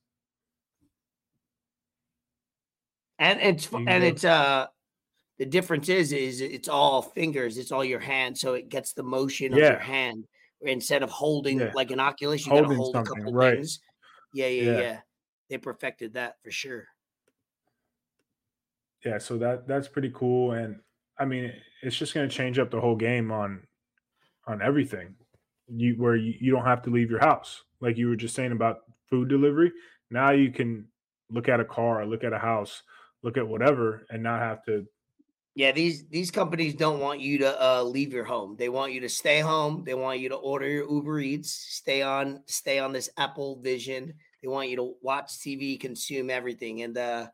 and 3.19 3.41
it's 3.41 3.65
You 3.73 3.79
can 3.79 3.89
and 3.89 4.05
it's 4.05 4.25
uh 4.25 4.67
the 5.39 5.47
difference 5.47 5.89
is 5.89 6.13
is 6.13 6.41
it's 6.41 6.69
all 6.69 7.03
fingers 7.03 7.59
it's 7.59 7.73
all 7.73 7.85
your 7.85 7.99
hand 7.99 8.39
so 8.39 8.55
it 8.55 8.69
gets 8.69 8.93
the 8.93 9.03
motion 9.03 9.53
of 9.53 9.59
your 9.59 9.79
hand 9.79 10.25
instead 10.61 11.03
of 11.03 11.11
holding 11.11 11.59
Yeah. 11.59 11.73
like 11.75 11.91
an 11.91 12.01
Oculus, 12.01 12.47
you 12.47 12.53
Holding 12.53 12.77
hold 12.77 12.97
a 12.97 13.03
couple 13.03 13.33
right. 13.33 13.55
things. 13.55 13.81
Yeah, 14.33 14.47
yeah, 14.47 14.63
yeah, 14.63 14.79
Yeah. 14.79 15.01
They 15.51 15.59
perfected 15.59 16.15
that 16.15 16.37
for 16.43 16.51
sure. 16.51 16.87
yeah 19.05 19.19
so 19.19 19.37
that 19.39 19.67
that's 19.69 19.89
pretty 19.89 20.11
cool 20.15 20.53
and 20.53 20.81
i 21.19 21.25
mean 21.25 21.53
it's 21.83 21.97
just 21.97 22.15
going 22.15 22.29
to 22.29 22.35
change 22.35 22.59
up 22.59 22.71
the 22.71 22.81
whole 22.81 22.97
game 22.97 23.31
on 23.31 23.63
on 24.47 24.63
everything 24.63 25.15
you 25.69 25.95
where 25.95 26.17
you, 26.17 26.35
you 26.41 26.53
don't 26.53 26.65
have 26.65 26.83
to 26.83 26.91
leave 26.91 27.11
your 27.11 27.21
house 27.21 27.63
like 27.81 27.97
you 27.97 28.09
were 28.09 28.17
just 28.17 28.35
saying 28.35 28.53
about 28.53 28.79
food 29.09 29.29
delivery 29.29 29.73
now 30.11 30.31
you 30.31 30.51
can 30.51 30.87
look 31.31 31.49
at 31.49 31.61
a 31.61 31.65
car 31.65 32.05
look 32.07 32.25
at 32.25 32.33
a 32.33 32.39
house 32.39 32.83
look 33.23 33.37
at 33.37 33.47
whatever 33.47 34.07
and 34.11 34.23
not 34.23 34.41
have 34.41 34.65
to 34.65 34.87
Yeah, 35.55 35.73
these 35.73 36.07
these 36.07 36.31
companies 36.31 36.75
don't 36.75 37.01
want 37.01 37.21
you 37.21 37.39
to 37.39 37.51
uh, 37.61 37.83
leave 37.83 38.13
your 38.13 38.25
home. 38.25 38.55
They 38.57 38.69
want 38.69 38.93
you 38.93 39.01
to 39.01 39.09
stay 39.09 39.41
home. 39.41 39.83
They 39.85 39.95
want 39.95 40.21
you 40.21 40.29
to 40.29 40.37
order 40.37 40.69
your 40.69 40.89
Uber 40.89 41.19
Eats, 41.19 41.51
stay 41.51 42.01
on 42.01 42.43
stay 42.47 42.79
on 42.79 42.93
this 42.93 43.11
Apple 43.17 43.61
Vision. 43.61 44.15
They 44.41 44.47
want 44.47 44.69
you 44.69 44.77
to 44.77 44.95
watch 45.03 45.33
TV, 45.33 45.81
consume 45.81 46.31
everything, 46.31 46.83
and 46.83 46.97
uh, 46.97 47.27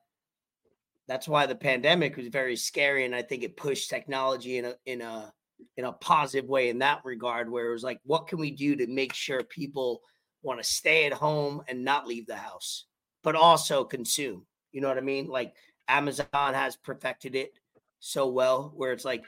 that's 1.07 1.29
why 1.29 1.47
the 1.47 1.55
pandemic 1.55 2.17
was 2.17 2.29
very 2.29 2.57
scary. 2.57 3.05
And 3.05 3.15
I 3.15 3.23
think 3.23 3.43
it 3.43 3.57
pushed 3.57 3.91
technology 3.91 4.59
in 4.59 4.65
a 4.67 4.75
in 4.87 5.01
a 5.03 5.33
in 5.77 5.85
a 5.85 5.93
positive 5.93 6.49
way 6.49 6.69
in 6.69 6.79
that 6.81 7.05
regard, 7.05 7.51
where 7.51 7.69
it 7.69 7.73
was 7.73 7.85
like, 7.85 8.01
what 8.05 8.27
can 8.27 8.39
we 8.39 8.51
do 8.51 8.77
to 8.77 8.87
make 8.87 9.13
sure 9.15 9.43
people 9.45 10.01
want 10.43 10.61
to 10.61 10.65
stay 10.65 11.07
at 11.07 11.13
home 11.13 11.63
and 11.69 11.85
not 11.85 12.07
leave 12.07 12.27
the 12.27 12.37
house, 12.37 12.87
but 13.23 13.35
also 13.37 13.85
consume? 13.85 14.47
You 14.73 14.81
know 14.81 14.89
what 14.89 14.99
I 14.99 15.03
mean? 15.03 15.29
Like 15.29 15.55
Amazon 15.89 16.27
has 16.33 16.77
perfected 16.77 17.35
it 17.35 17.53
so 18.01 18.29
well 18.29 18.73
where 18.77 18.93
it's 18.93 19.05
like 19.05 19.25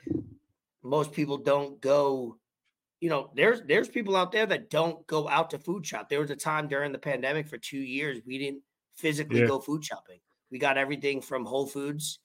most 0.82 1.12
people 1.12 1.38
don't 1.38 1.80
go 1.80 2.36
you 3.00 3.08
know 3.08 3.30
there's 3.34 3.62
there's 3.62 3.88
people 3.88 4.14
out 4.16 4.32
there 4.32 4.44
that 4.46 4.68
don't 4.68 5.06
go 5.06 5.28
out 5.28 5.48
to 5.50 5.58
food 5.58 5.86
shop 5.86 6.08
there 6.08 6.20
was 6.20 6.30
a 6.30 6.36
time 6.36 6.68
during 6.68 6.92
the 6.92 6.98
pandemic 6.98 7.48
for 7.48 7.56
two 7.56 7.78
years 7.78 8.20
we 8.26 8.36
didn't 8.38 8.62
physically 8.94 9.40
Yeah. 9.40 9.46
go 9.46 9.60
food 9.60 9.82
shopping 9.82 10.18
we 10.50 10.58
got 10.58 10.78
everything 10.78 11.20
from 11.20 11.44
whole 11.44 11.66
foods 11.66 12.18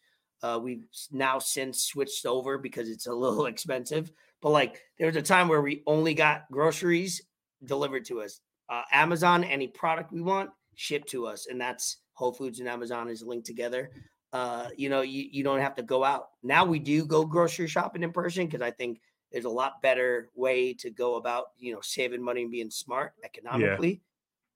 uh, 0.44 0.60
we've 0.62 0.86
now 1.12 1.38
since 1.38 1.84
switched 1.84 2.26
over 2.26 2.58
because 2.58 2.90
it's 2.90 3.08
a 3.08 3.14
little 3.14 3.46
expensive 3.46 4.12
but 4.42 4.50
like 4.50 4.82
there 4.98 5.08
was 5.08 5.16
a 5.16 5.22
time 5.22 5.48
where 5.48 5.62
we 5.62 5.84
only 5.88 6.14
got 6.14 6.44
groceries 6.52 7.22
delivered 7.66 8.06
to 8.06 8.22
us 8.22 8.42
uh, 8.70 8.84
amazon 8.92 9.44
any 9.44 9.68
product 9.68 10.12
we 10.12 10.22
want 10.22 10.50
shipped 10.76 11.10
to 11.10 11.26
us 11.26 11.48
and 11.48 11.60
that's 11.60 11.98
whole 12.14 12.32
foods 12.32 12.60
and 12.60 12.70
amazon 12.70 13.10
is 13.10 13.22
linked 13.22 13.46
together 13.46 13.92
uh, 14.34 14.70
you 14.78 14.90
know, 14.90 15.02
you, 15.02 15.28
you 15.32 15.44
don't 15.44 15.60
have 15.60 15.76
to 15.76 15.84
go 15.84 16.04
out. 16.04 16.30
Now 16.42 16.64
we 16.64 16.80
do 16.80 17.06
go 17.06 17.26
grocery 17.26 17.68
shopping 17.68 18.04
in 18.04 18.12
person 18.12 18.46
because 18.46 18.62
I 18.62 18.72
think 18.72 19.02
there's 19.32 19.46
a 19.46 19.50
lot 19.50 19.82
better 19.82 20.30
way 20.36 20.74
to 20.76 20.90
go 20.90 21.16
about, 21.16 21.48
you 21.58 21.74
know, 21.74 21.82
saving 21.82 22.24
money 22.24 22.44
and 22.44 22.52
being 22.52 22.70
smart 22.70 23.14
economically. 23.24 23.90
Yeah. 23.90 23.98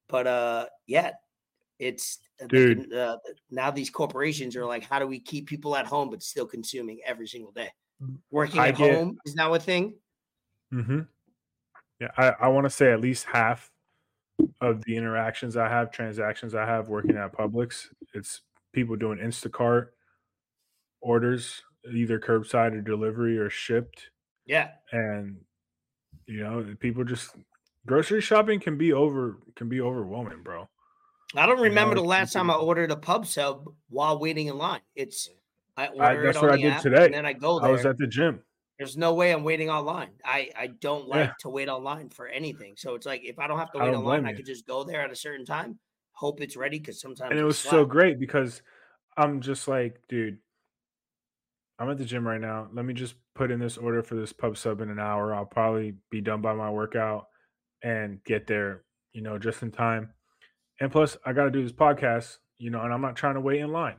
But 0.07 0.27
uh 0.27 0.65
yeah, 0.87 1.11
it's 1.79 2.19
uh, 2.41 2.47
Dude. 2.47 2.89
can, 2.89 2.97
uh, 2.97 3.17
now 3.51 3.71
these 3.71 3.89
corporations 3.89 4.55
are 4.55 4.65
like, 4.65 4.83
how 4.83 4.99
do 4.99 5.07
we 5.07 5.19
keep 5.19 5.47
people 5.47 5.75
at 5.75 5.85
home 5.85 6.09
but 6.09 6.23
still 6.23 6.45
consuming 6.45 6.99
every 7.05 7.27
single 7.27 7.51
day? 7.51 7.69
Working 8.31 8.59
at 8.59 8.77
get- 8.77 8.93
home 8.93 9.17
is 9.25 9.35
now 9.35 9.53
a 9.53 9.59
thing. 9.59 9.95
Mm-hmm. 10.73 11.01
Yeah, 11.99 12.09
I, 12.17 12.33
I 12.41 12.47
want 12.49 12.65
to 12.65 12.69
say 12.69 12.91
at 12.91 12.99
least 12.99 13.25
half 13.25 13.71
of 14.59 14.83
the 14.83 14.97
interactions 14.97 15.55
I 15.55 15.69
have, 15.69 15.91
transactions 15.91 16.53
I 16.53 16.65
have 16.65 16.89
working 16.89 17.15
at 17.15 17.33
Publix, 17.33 17.87
it's 18.13 18.41
people 18.73 18.97
doing 18.97 19.19
Instacart 19.19 19.87
orders, 20.99 21.63
either 21.93 22.19
curbside 22.19 22.73
or 22.73 22.81
delivery 22.81 23.37
or 23.37 23.49
shipped. 23.49 24.09
Yeah. 24.45 24.71
And 24.91 25.37
you 26.27 26.43
know, 26.43 26.65
people 26.79 27.03
just 27.03 27.35
grocery 27.85 28.21
shopping 28.21 28.59
can 28.59 28.77
be 28.77 28.91
over 28.91 29.37
can 29.55 29.69
be 29.69 29.79
overwhelming, 29.79 30.41
bro. 30.43 30.67
I 31.35 31.45
don't 31.45 31.59
remember 31.59 31.95
the 31.95 32.01
last 32.01 32.33
time 32.33 32.49
I 32.49 32.55
ordered 32.55 32.91
a 32.91 32.95
pub 32.95 33.25
sub 33.25 33.65
while 33.89 34.19
waiting 34.19 34.47
in 34.47 34.57
line. 34.57 34.81
It's 34.95 35.29
I 35.77 35.87
order 35.87 36.23
that's 36.23 36.37
it 36.37 36.41
what 36.41 36.51
I 36.51 36.57
did 36.57 36.77
today. 36.81 37.05
and 37.05 37.13
then 37.13 37.25
I 37.25 37.33
go 37.33 37.59
there. 37.59 37.69
I 37.69 37.71
was 37.71 37.85
at 37.85 37.97
the 37.97 38.07
gym. 38.07 38.43
There's 38.77 38.97
no 38.97 39.13
way 39.13 39.31
I'm 39.31 39.43
waiting 39.43 39.69
online. 39.69 40.11
I 40.23 40.51
I 40.55 40.67
don't 40.67 41.07
like 41.07 41.27
Yeah. 41.27 41.33
to 41.39 41.49
wait 41.49 41.69
online 41.69 42.09
for 42.09 42.27
anything. 42.27 42.75
So 42.77 42.95
it's 42.95 43.05
like 43.05 43.23
if 43.23 43.39
I 43.39 43.47
don't 43.47 43.57
have 43.59 43.71
to 43.73 43.79
wait 43.79 43.93
online, 43.93 44.25
I 44.25 44.33
could 44.33 44.45
just 44.45 44.65
go 44.67 44.83
there 44.83 45.01
at 45.01 45.11
a 45.11 45.15
certain 45.15 45.45
time, 45.45 45.79
hope 46.11 46.41
it's 46.41 46.55
ready 46.55 46.79
because 46.79 46.99
sometimes 46.99 47.31
and 47.31 47.39
it 47.39 47.43
was 47.43 47.57
so 47.57 47.85
great 47.85 48.19
because 48.19 48.61
I'm 49.17 49.41
just 49.41 49.67
like, 49.67 50.01
dude, 50.09 50.39
I'm 51.79 51.89
at 51.89 51.97
the 51.97 52.05
gym 52.05 52.27
right 52.27 52.39
now. 52.39 52.69
Let 52.71 52.85
me 52.85 52.93
just 52.93 53.15
put 53.33 53.51
in 53.51 53.59
this 53.59 53.77
order 53.77 54.01
for 54.03 54.15
this 54.15 54.31
pub 54.31 54.57
sub 54.57 54.81
in 54.81 54.89
an 54.89 54.99
hour. 54.99 55.33
I'll 55.33 55.45
probably 55.45 55.95
be 56.09 56.21
done 56.21 56.41
by 56.41 56.53
my 56.53 56.69
workout 56.69 57.27
and 57.81 58.23
get 58.23 58.47
there, 58.47 58.83
you 59.13 59.21
know, 59.21 59.37
just 59.37 59.61
in 59.61 59.71
time. 59.71 60.13
And 60.79 60.91
plus, 60.91 61.17
I 61.25 61.33
got 61.33 61.45
to 61.45 61.51
do 61.51 61.63
this 61.63 61.71
podcast, 61.71 62.37
you 62.57 62.69
know, 62.69 62.81
and 62.81 62.93
I'm 62.93 63.01
not 63.01 63.15
trying 63.15 63.35
to 63.35 63.41
wait 63.41 63.61
in 63.61 63.71
line 63.71 63.97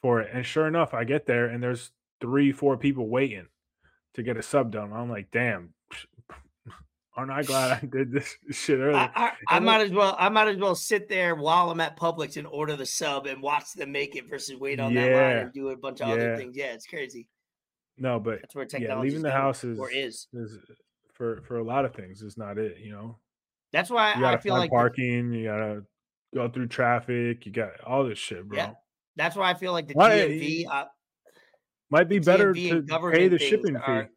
for 0.00 0.20
it. 0.20 0.30
And 0.32 0.44
sure 0.46 0.66
enough, 0.68 0.94
I 0.94 1.04
get 1.04 1.26
there 1.26 1.46
and 1.46 1.62
there's 1.62 1.90
three, 2.20 2.52
four 2.52 2.76
people 2.76 3.08
waiting 3.08 3.46
to 4.14 4.22
get 4.22 4.36
a 4.36 4.42
sub 4.42 4.70
done. 4.72 4.92
I'm 4.92 5.10
like, 5.10 5.30
damn, 5.32 5.74
aren't 7.16 7.30
I 7.30 7.42
glad 7.42 7.72
I 7.82 7.86
did 7.86 8.12
this 8.12 8.36
shit 8.50 8.78
earlier? 8.78 8.96
I, 9.14 9.32
I, 9.48 9.56
I 9.56 9.58
might 9.60 9.80
as 9.82 9.90
well 9.90 10.14
I 10.18 10.28
might 10.28 10.48
as 10.48 10.56
well 10.56 10.74
sit 10.74 11.08
there 11.08 11.34
while 11.34 11.70
I'm 11.70 11.80
at 11.80 11.98
Publix 11.98 12.36
and 12.36 12.46
order 12.46 12.76
the 12.76 12.86
sub 12.86 13.26
and 13.26 13.42
watch 13.42 13.72
them 13.74 13.92
make 13.92 14.16
it 14.16 14.28
versus 14.30 14.56
wait 14.58 14.80
on 14.80 14.94
that 14.94 15.00
line 15.00 15.10
Yeah. 15.10 15.38
and 15.40 15.52
do 15.52 15.68
a 15.70 15.76
bunch 15.76 16.00
of 16.00 16.08
other 16.10 16.36
things. 16.36 16.56
Yeah, 16.56 16.72
it's 16.72 16.86
crazy. 16.86 17.28
no, 17.98 18.18
but 18.20 18.40
That's 18.40 18.54
where 18.54 18.64
yeah, 18.64 18.78
technology 18.78 19.08
leaving 19.10 19.22
the 19.22 19.30
house 19.32 19.64
is 19.64 19.78
or 19.78 19.90
is. 19.90 20.26
is 20.32 20.58
for 21.14 21.42
for 21.42 21.58
a 21.58 21.64
lot 21.64 21.84
of 21.84 21.94
things 21.94 22.22
is 22.22 22.38
not 22.38 22.56
it. 22.58 22.78
You 22.82 22.92
know, 22.92 23.18
That's 23.72 23.90
why 23.90 24.14
you 24.14 24.24
I 24.26 24.36
feel 24.36 24.54
like 24.54 24.70
the- 24.70 24.74
parking. 24.76 25.32
You 25.32 25.44
gotta 25.44 25.84
go 26.34 26.48
through 26.48 26.68
traffic. 26.68 27.46
You 27.46 27.52
got 27.52 27.80
all 27.86 28.04
this 28.04 28.18
shit, 28.18 28.46
bro. 28.48 28.56
Yeah. 28.58 28.72
that's 29.16 29.36
why 29.36 29.50
I 29.50 29.54
feel 29.54 29.72
like 29.72 29.88
the 29.88 29.94
Why- 29.94 30.10
DMV 30.18 30.66
uh, 30.70 30.84
Might 31.90 32.08
be 32.08 32.18
better 32.18 32.54
DMV 32.54 32.88
to 32.88 33.10
pay 33.10 33.28
the 33.28 33.38
shipping 33.38 33.76
are- 33.76 34.04
fee. 34.04 34.08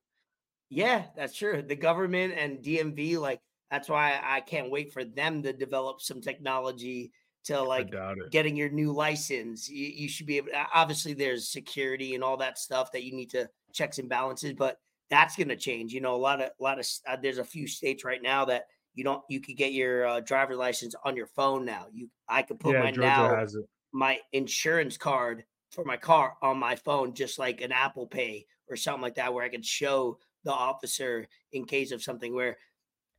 Yeah, 0.70 1.06
that's 1.16 1.36
true. 1.36 1.62
The 1.62 1.76
government 1.76 2.34
and 2.38 2.60
DMV, 2.64 3.18
like 3.20 3.40
that's 3.72 3.88
why 3.90 4.20
I 4.24 4.42
can't 4.42 4.72
wait 4.72 4.94
for 4.94 5.04
them 5.06 5.44
to 5.44 5.54
develop 5.54 6.02
some 6.02 6.22
technology 6.22 7.12
to 7.46 7.62
like 7.62 7.94
getting 8.32 8.56
your 8.56 8.70
new 8.70 8.92
license. 8.92 9.70
You, 9.70 9.86
you 9.86 10.10
should 10.10 10.26
be 10.26 10.38
able. 10.38 10.50
Obviously, 10.74 11.14
there's 11.14 11.50
security 11.52 12.16
and 12.16 12.24
all 12.24 12.38
that 12.38 12.58
stuff 12.58 12.92
that 12.94 13.04
you 13.04 13.14
need 13.16 13.30
to 13.32 13.48
checks 13.74 14.00
and 14.00 14.10
balances, 14.10 14.54
but 14.54 14.78
that's 15.10 15.36
going 15.36 15.50
to 15.50 15.56
change. 15.56 15.94
You 15.94 16.02
know, 16.02 16.16
a 16.16 16.18
lot 16.18 16.42
of 16.42 16.50
a 16.60 16.64
lot 16.64 16.80
of 16.80 16.88
uh, 17.08 17.18
there's 17.22 17.38
a 17.38 17.44
few 17.44 17.68
states 17.68 18.04
right 18.04 18.22
now 18.22 18.46
that 18.46 18.64
you 18.96 19.04
don't 19.04 19.24
you 19.30 19.42
could 19.42 19.58
get 19.58 19.74
your 19.74 20.08
uh, 20.08 20.20
driver 20.22 20.56
license 20.56 20.96
on 21.04 21.16
your 21.16 21.28
phone 21.28 21.66
now. 21.66 21.88
You 21.94 22.10
I 22.28 22.42
could 22.44 22.60
put 22.60 22.74
yeah, 22.74 22.80
my 22.80 22.92
Georgia 22.92 23.22
now 23.22 23.46
my 23.94 24.20
insurance 24.34 24.98
card 24.98 25.46
for 25.72 25.86
my 25.86 25.98
car 25.98 26.38
on 26.42 26.58
my 26.60 26.76
phone, 26.76 27.14
just 27.14 27.40
like 27.40 27.62
an 27.62 27.72
Apple 27.72 28.08
Pay 28.08 28.46
or 28.70 28.76
something 28.76 29.02
like 29.02 29.16
that, 29.16 29.34
where 29.34 29.44
I 29.44 29.50
could 29.50 29.66
show 29.66 30.20
the 30.44 30.54
officer 30.54 31.28
in 31.54 31.66
case 31.66 31.92
of 31.92 32.04
something 32.04 32.34
where 32.34 32.58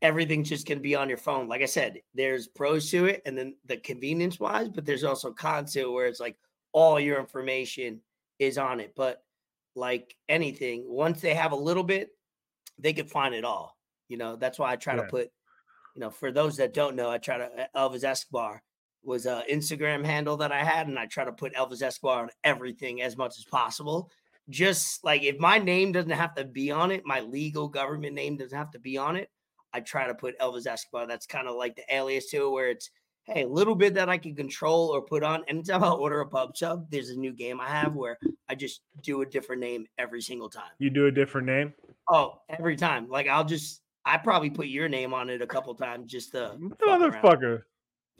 everything's 0.02 0.48
just 0.48 0.66
to 0.66 0.76
be 0.76 0.94
on 0.94 1.08
your 1.08 1.18
phone. 1.18 1.48
Like 1.48 1.62
I 1.62 1.66
said, 1.66 2.02
there's 2.14 2.48
pros 2.48 2.90
to 2.90 3.06
it 3.06 3.22
and 3.26 3.36
then 3.36 3.56
the 3.64 3.76
convenience 3.78 4.38
wise, 4.38 4.68
but 4.68 4.84
there's 4.84 5.04
also 5.04 5.32
cons 5.32 5.72
to 5.72 5.80
it 5.80 5.90
where 5.90 6.06
it's 6.06 6.20
like 6.20 6.36
all 6.72 7.00
your 7.00 7.18
information 7.18 8.02
is 8.38 8.58
on 8.58 8.80
it. 8.80 8.94
But 8.94 9.24
like 9.74 10.16
anything, 10.28 10.84
once 10.88 11.20
they 11.20 11.34
have 11.34 11.52
a 11.52 11.56
little 11.56 11.84
bit, 11.84 12.10
they 12.78 12.92
could 12.92 13.10
find 13.10 13.34
it 13.34 13.44
all. 13.44 13.78
You 14.08 14.16
know, 14.18 14.36
that's 14.36 14.58
why 14.58 14.72
I 14.72 14.76
try 14.76 14.94
Yeah. 14.94 15.02
to 15.02 15.02
put, 15.02 15.30
you 15.96 16.00
know, 16.00 16.10
for 16.10 16.30
those 16.30 16.58
that 16.58 16.74
don't 16.74 16.94
know, 16.94 17.10
I 17.10 17.16
try 17.16 17.38
to 17.38 17.44
uh, 17.46 17.66
Elvis 17.74 18.04
Escobar 18.04 18.62
was 19.02 19.24
a 19.24 19.42
Instagram 19.50 20.04
handle 20.04 20.36
that 20.36 20.52
I 20.52 20.62
had, 20.62 20.88
and 20.88 20.98
I 20.98 21.06
try 21.06 21.24
to 21.24 21.32
put 21.32 21.54
Elvis 21.54 21.82
Escobar 21.82 22.24
on 22.24 22.30
everything 22.44 23.00
as 23.00 23.16
much 23.16 23.38
as 23.38 23.44
possible. 23.44 24.10
Just 24.50 25.02
like 25.04 25.22
if 25.22 25.38
my 25.38 25.58
name 25.58 25.92
doesn't 25.92 26.10
have 26.10 26.34
to 26.34 26.44
be 26.44 26.70
on 26.70 26.90
it, 26.90 27.06
my 27.06 27.20
legal 27.20 27.66
government 27.66 28.14
name 28.14 28.36
doesn't 28.36 28.56
have 28.56 28.70
to 28.72 28.78
be 28.78 28.98
on 28.98 29.16
it. 29.16 29.30
I 29.72 29.80
try 29.80 30.06
to 30.06 30.14
put 30.14 30.38
Elvis 30.38 30.66
Escobar. 30.66 31.06
That's 31.06 31.26
kind 31.26 31.48
of 31.48 31.56
like 31.56 31.76
the 31.76 31.94
alias 31.94 32.26
to 32.26 32.46
it, 32.46 32.50
where 32.50 32.68
it's 32.68 32.90
hey, 33.24 33.42
a 33.42 33.48
little 33.48 33.74
bit 33.74 33.94
that 33.94 34.08
I 34.10 34.18
can 34.18 34.36
control 34.36 34.88
or 34.88 35.00
put 35.00 35.24
on. 35.24 35.44
Anytime 35.48 35.82
I 35.82 35.90
order 35.90 36.20
a 36.20 36.28
pub 36.28 36.56
sub, 36.56 36.90
there's 36.90 37.08
a 37.08 37.16
new 37.16 37.32
game 37.32 37.58
I 37.58 37.68
have 37.68 37.94
where 37.94 38.18
I 38.48 38.54
just 38.54 38.82
do 39.02 39.22
a 39.22 39.26
different 39.26 39.62
name 39.62 39.86
every 39.98 40.20
single 40.20 40.50
time. 40.50 40.70
You 40.78 40.90
do 40.90 41.06
a 41.06 41.10
different 41.10 41.46
name. 41.46 41.72
Oh, 42.08 42.42
every 42.50 42.76
time. 42.76 43.08
Like 43.08 43.28
I'll 43.28 43.44
just 43.44 43.80
I 44.06 44.16
probably 44.18 44.50
put 44.50 44.68
your 44.68 44.88
name 44.88 45.12
on 45.12 45.28
it 45.28 45.42
a 45.42 45.46
couple 45.46 45.74
times 45.74 46.10
just 46.10 46.30
to 46.32 46.56
fuck 46.80 47.00
Motherfucker. 47.00 47.62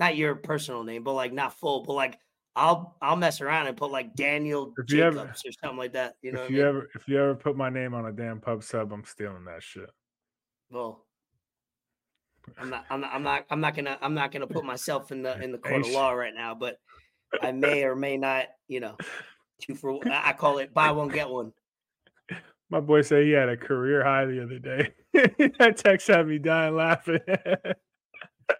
not 0.01 0.17
your 0.17 0.35
personal 0.35 0.83
name, 0.83 1.05
but 1.05 1.13
like 1.15 1.33
not 1.33 1.55
full, 1.59 1.85
but 1.85 1.93
like 1.93 2.19
I'll 2.57 2.97
I'll 3.01 3.17
mess 3.17 3.41
around 3.41 3.69
and 3.69 3.77
put 3.77 3.91
like 3.93 4.15
Daniel 4.17 4.75
If 4.77 4.91
you 4.93 5.03
ever- 5.05 5.21
Jacobs 5.21 5.47
or 5.47 5.53
something 5.53 5.79
like 5.79 5.93
that. 5.93 6.17
You 6.23 6.33
know, 6.33 6.43
if 6.43 6.51
you 6.51 6.57
mean? 6.57 6.67
ever 6.67 6.91
if 6.95 7.07
you 7.07 7.19
ever 7.19 7.35
put 7.37 7.57
my 7.57 7.71
name 7.71 7.95
on 7.95 8.07
a 8.07 8.13
damn 8.13 8.41
pub 8.41 8.65
sub, 8.65 8.93
I'm 8.93 9.05
stealing 9.05 9.45
that 9.45 9.63
shit. 9.63 9.89
well, 10.71 11.05
I'm 12.59 12.71
not 12.71 12.85
I'm 12.91 13.01
not 13.01 13.11
I'm 13.15 13.23
not 13.23 13.47
I'm 13.51 13.61
not 13.61 13.75
gonna 13.77 13.99
I'm 14.03 14.15
not 14.15 14.33
gonna 14.33 14.47
put 14.47 14.65
myself 14.65 15.13
in 15.13 15.23
the 15.23 15.41
in 15.41 15.53
the 15.53 15.59
court 15.59 15.83
of 15.87 15.91
law 15.93 16.11
right 16.13 16.35
now, 16.35 16.55
but 16.55 16.79
I 17.41 17.53
may 17.53 17.85
or 17.85 17.95
may 17.95 18.17
not, 18.17 18.47
you 18.67 18.81
know, 18.81 18.97
two 19.63 19.75
for 19.77 20.01
I 20.11 20.33
call 20.33 20.59
it 20.59 20.75
buy 20.75 20.91
one 20.91 21.09
get 21.09 21.29
one. 21.29 21.53
My 22.71 22.81
boy 22.81 23.03
said 23.03 23.25
he 23.25 23.31
had 23.31 23.49
a 23.49 23.57
career 23.57 24.03
high 24.05 24.25
the 24.27 24.43
other 24.43 24.59
day. 24.59 24.93
that 25.59 25.77
text 25.77 26.09
had 26.09 26.27
me 26.27 26.39
dying 26.39 26.75
laughing. 26.75 27.21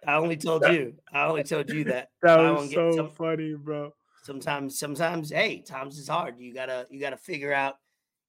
I 0.05 0.15
only 0.15 0.37
told 0.37 0.63
you. 0.67 0.93
I 1.13 1.25
only 1.25 1.43
told 1.43 1.69
you 1.69 1.83
that. 1.85 2.09
I 2.25 2.51
was 2.51 2.71
so 2.71 2.91
some- 2.91 3.09
funny, 3.11 3.53
bro. 3.55 3.93
sometimes 4.23 4.77
sometimes 4.79 5.29
hey 5.29 5.61
times 5.61 5.97
is 5.97 6.07
hard 6.09 6.35
you 6.37 6.53
gotta 6.53 6.85
you 6.89 6.99
gotta 6.99 7.15
figure 7.17 7.53
out 7.53 7.75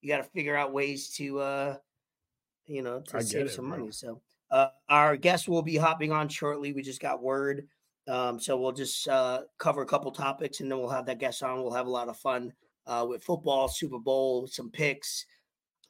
you 0.01 0.09
gotta 0.09 0.22
figure 0.22 0.55
out 0.57 0.72
ways 0.72 1.09
to 1.16 1.41
uh 1.41 1.76
you 2.66 2.83
know 2.83 3.01
to 3.01 3.16
I 3.16 3.20
save 3.20 3.47
it, 3.47 3.51
some 3.51 3.68
bro. 3.68 3.79
money 3.79 3.91
so 3.91 4.20
uh 4.53 4.68
our 4.89 5.16
guest 5.16 5.49
will 5.49 5.62
be 5.62 5.76
hopping 5.76 6.12
on 6.12 6.29
shortly 6.29 6.72
we 6.72 6.83
just 6.83 7.01
got 7.01 7.20
word 7.20 7.66
um 8.07 8.39
so 8.39 8.57
we'll 8.57 8.70
just 8.70 9.09
uh 9.09 9.41
cover 9.59 9.83
a 9.83 9.87
couple 9.87 10.12
topics 10.12 10.61
and 10.61 10.70
then 10.70 10.79
we'll 10.79 10.89
have 10.89 11.07
that 11.07 11.18
guest 11.18 11.43
on 11.43 11.62
we'll 11.62 11.72
have 11.72 11.89
a 11.89 11.91
lot 11.91 12.09
of 12.09 12.16
fun 12.16 12.53
uh 12.87 13.05
with 13.09 13.24
football 13.24 13.66
super 13.66 13.99
bowl 13.99 14.47
some 14.47 14.70
picks 14.70 15.26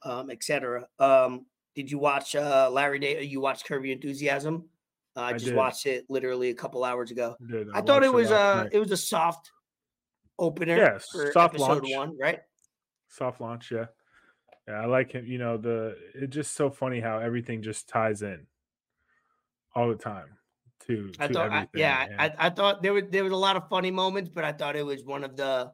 um 0.03 0.30
etc 0.30 0.86
um 0.99 1.46
did 1.74 1.90
you 1.90 1.99
watch 1.99 2.34
uh 2.34 2.68
larry 2.72 2.99
day 2.99 3.22
you 3.22 3.40
watched 3.40 3.66
curb 3.66 3.84
your 3.84 3.94
enthusiasm 3.94 4.68
uh, 5.16 5.20
i 5.22 5.28
I 5.30 5.32
just 5.32 5.46
did. 5.46 5.55
watched 5.57 5.86
it 5.86 6.05
literally 6.09 6.51
a 6.51 6.55
couple 6.55 6.84
hours 6.84 7.11
ago 7.11 7.36
Dude, 7.46 7.68
I 7.74 7.80
thought 7.80 8.03
it 8.03 8.12
was 8.12 8.30
last 8.30 8.57
uh 8.57 8.62
night. 8.64 8.70
it 8.72 8.78
was 8.78 8.90
a 8.92 8.96
soft 8.96 9.51
opener 10.38 10.76
Yeah, 10.76 10.99
soft 11.32 11.55
episode 11.55 11.82
launch. 11.82 11.90
one, 11.96 12.18
right? 12.18 12.40
soft 13.09 13.40
launch 13.40 13.70
yeah 13.72 13.86
yeah 14.68 14.74
i 14.74 14.84
like 14.84 15.12
him 15.12 15.26
you 15.26 15.38
know 15.38 15.57
the 15.57 15.96
it's 16.14 16.34
just 16.34 16.53
so 16.55 16.68
funny 16.70 17.01
how 17.01 17.18
everything 17.18 17.62
just 17.62 17.88
ties 17.88 18.20
in 18.22 18.46
all 19.74 19.88
the 19.88 19.96
time 19.96 20.28
to, 20.86 21.11
I 21.18 21.26
to 21.26 21.32
thought, 21.34 21.51
I, 21.51 21.57
everything 21.57 21.80
yeah, 21.80 22.07
I, 22.18 22.46
I 22.46 22.51
thought 22.51 22.82
there 22.82 22.92
was 22.92 23.05
there 23.11 23.24
was 23.24 23.32
a 23.32 23.36
lot 23.36 23.57
of 23.57 23.68
funny 23.68 23.90
moments, 23.90 24.30
but 24.30 24.44
I 24.44 24.53
thought 24.53 24.74
it 24.76 24.86
was 24.86 25.05
one 25.05 25.22
of 25.24 25.36
the, 25.36 25.72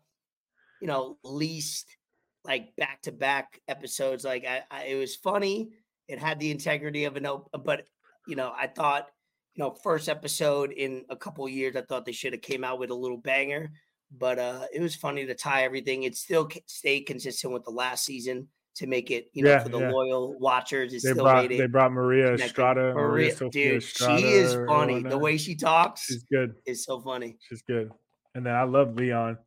you 0.81 0.87
know, 0.89 1.19
least 1.23 1.97
like 2.45 2.75
back 2.77 3.03
to 3.03 3.13
back 3.13 3.61
episodes. 3.69 4.25
Like 4.25 4.45
I, 4.47 4.63
I, 4.71 4.85
it 4.85 4.95
was 4.97 5.17
funny. 5.17 5.71
It 6.09 6.19
had 6.19 6.39
the 6.41 6.51
integrity 6.51 7.05
of 7.05 7.17
an 7.17 7.27
open, 7.27 7.63
but 7.65 7.87
you 8.27 8.37
know, 8.37 8.53
I 8.57 8.67
thought, 8.67 9.09
you 9.55 9.63
know, 9.65 9.71
first 9.83 10.09
episode 10.09 10.73
in 10.73 11.05
a 11.09 11.17
couple 11.17 11.49
years, 11.49 11.77
I 11.77 11.83
thought 11.83 12.05
they 12.05 12.13
should 12.13 12.33
have 12.33 12.43
came 12.43 12.65
out 12.65 12.79
with 12.79 12.91
a 12.91 12.95
little 12.95 13.19
banger. 13.19 13.71
But 14.17 14.39
uh 14.39 14.67
it 14.73 14.81
was 14.81 14.95
funny 14.95 15.27
to 15.27 15.35
tie 15.35 15.63
everything. 15.65 16.03
It 16.05 16.17
still 16.17 16.49
stayed 16.67 17.03
consistent 17.03 17.53
with 17.53 17.65
the 17.65 17.71
last 17.71 18.05
season 18.05 18.49
to 18.77 18.87
make 18.87 19.11
it, 19.11 19.29
you 19.33 19.43
know, 19.45 19.51
Yeah, 19.51 19.63
for 19.63 19.69
the 19.71 19.79
yeah. 19.81 19.91
loyal 19.91 20.37
watchers. 20.39 20.93
They 20.93 20.99
still 20.99 21.15
brought 21.17 21.49
they 21.49 21.67
brought 21.67 21.93
maria 21.93 22.35
estrada 22.35 22.93
maria, 22.95 23.33
Maria, 23.41 23.51
dude, 23.51 23.77
estrada 23.83 24.21
she 24.21 24.27
is 24.29 24.55
funny. 24.67 25.03
The 25.03 25.17
way 25.19 25.37
she 25.37 25.55
talks 25.55 26.07
she's 26.07 26.25
good 26.25 26.55
It's 26.67 26.85
so 26.85 27.01
funny. 27.01 27.39
she's 27.49 27.63
good 27.63 27.91
and 28.35 28.45
then 28.45 28.53
i 28.55 28.65
love 28.65 28.95
leon 28.97 29.39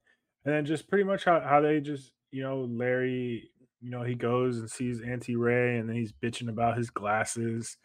and 0.45 0.54
then 0.54 0.66
just 0.66 0.88
pretty 0.89 1.04
much 1.04 1.26
how, 1.26 1.41
how 1.41 1.60
they 1.60 1.82
just 1.82 2.14
you 2.32 2.43
know 2.43 2.61
larry 2.69 3.49
you 3.82 3.89
know 3.89 4.03
he 4.03 4.15
goes 4.15 4.57
and 4.59 4.69
sees 4.69 5.01
auntie 5.01 5.36
ray 5.36 5.78
and 5.78 5.88
then 5.88 5.95
he's 5.95 6.11
bitching 6.11 6.49
about 6.49 6.78
his 6.78 6.89
glasses 6.89 7.78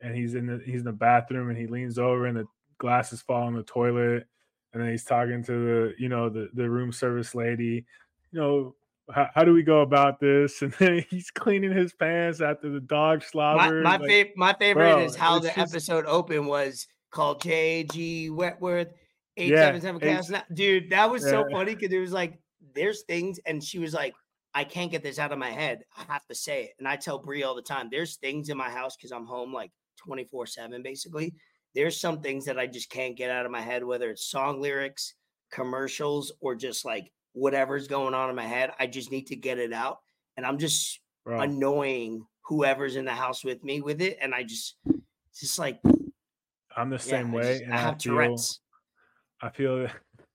and 0.00 0.14
he's 0.14 0.34
in 0.34 0.46
the 0.46 0.60
he's 0.64 0.80
in 0.80 0.84
the 0.86 0.92
bathroom 0.92 1.48
and 1.48 1.58
he 1.58 1.66
leans 1.66 1.98
over 1.98 2.26
and 2.26 2.36
the 2.36 2.44
glasses 2.78 3.22
fall 3.22 3.46
in 3.48 3.54
the 3.54 3.62
toilet 3.62 4.26
and 4.72 4.82
then 4.82 4.90
he's 4.90 5.04
talking 5.04 5.44
to 5.44 5.52
the 5.52 5.94
you 5.98 6.08
know 6.08 6.28
the 6.28 6.48
the 6.54 6.68
room 6.68 6.90
service 6.92 7.34
lady 7.34 7.84
you 8.32 8.40
know 8.40 8.74
how, 9.14 9.28
how 9.34 9.44
do 9.44 9.52
we 9.52 9.62
go 9.62 9.82
about 9.82 10.18
this 10.18 10.62
and 10.62 10.72
then 10.78 11.04
he's 11.10 11.30
cleaning 11.30 11.72
his 11.72 11.92
pants 11.92 12.40
after 12.40 12.70
the 12.70 12.80
dog 12.80 13.20
My 13.20 13.26
slobber 13.26 13.82
my, 13.82 13.96
like, 13.98 14.10
fav- 14.10 14.32
my 14.36 14.54
favorite 14.54 14.94
bro, 14.94 15.04
is 15.04 15.14
how 15.14 15.38
the 15.38 15.48
just- 15.48 15.58
episode 15.58 16.04
open 16.06 16.46
was 16.46 16.88
called 17.10 17.40
J.G. 17.42 18.30
Wentworth 18.30 18.88
877 19.36 19.48
Yeah, 19.52 19.66
seven 19.66 19.80
seven 19.80 20.02
eight- 20.02 20.38
cast. 20.42 20.54
Dude, 20.54 20.90
that 20.90 21.10
was 21.10 21.22
so 21.22 21.44
funny 21.52 21.74
because 21.76 21.92
it 21.92 21.98
was 22.00 22.12
like 22.12 22.38
there's 22.74 23.02
things, 23.02 23.38
and 23.46 23.62
she 23.62 23.78
was 23.78 23.92
like, 23.94 24.14
I 24.54 24.64
can't 24.64 24.90
get 24.90 25.02
this 25.02 25.18
out 25.18 25.32
of 25.32 25.38
my 25.38 25.50
head. 25.50 25.82
I 25.96 26.04
have 26.12 26.24
to 26.26 26.34
say 26.34 26.64
it, 26.64 26.70
and 26.78 26.86
I 26.86 26.96
tell 26.96 27.18
Brie 27.18 27.42
all 27.42 27.54
the 27.56 27.62
time. 27.62 27.88
There's 27.90 28.16
things 28.16 28.48
in 28.48 28.56
my 28.56 28.70
house 28.70 28.96
because 28.96 29.10
I'm 29.12 29.26
home 29.26 29.52
like 29.52 29.72
twenty 29.96 30.24
four 30.24 30.46
seven 30.46 30.82
basically. 30.82 31.34
There's 31.74 32.00
some 32.00 32.20
things 32.20 32.44
that 32.44 32.58
I 32.58 32.66
just 32.68 32.88
can't 32.88 33.16
get 33.16 33.30
out 33.32 33.46
of 33.46 33.50
my 33.52 33.60
head, 33.60 33.82
whether 33.84 34.10
it's 34.10 34.28
song 34.30 34.60
lyrics, 34.60 35.14
commercials, 35.50 36.32
or 36.40 36.54
just 36.54 36.84
like 36.84 37.10
whatever's 37.32 37.88
going 37.88 38.14
on 38.14 38.30
in 38.30 38.36
my 38.36 38.46
head. 38.46 38.70
I 38.78 38.86
just 38.86 39.10
need 39.10 39.26
to 39.28 39.36
get 39.36 39.58
it 39.58 39.72
out, 39.72 39.98
and 40.36 40.46
I'm 40.46 40.58
just 40.58 41.00
bro, 41.24 41.40
annoying 41.40 42.24
whoever's 42.42 42.94
in 42.96 43.04
the 43.04 43.10
house 43.12 43.42
with 43.44 43.64
me 43.64 43.80
with 43.80 44.00
it. 44.02 44.18
And 44.20 44.34
I 44.34 44.42
just, 44.44 44.76
it's 45.30 45.40
just 45.40 45.58
like, 45.58 45.80
i'm 46.76 46.90
the 46.90 46.96
yeah, 46.96 47.00
same 47.00 47.30
I, 47.32 47.34
way 47.36 47.52
just- 47.54 47.62
and 47.64 47.72
I 47.74 47.76
I 47.76 47.80
have 47.80 48.02
feel, 48.02 48.12
Tourette's. 48.12 48.60
I 49.42 49.48
feel 49.50 49.88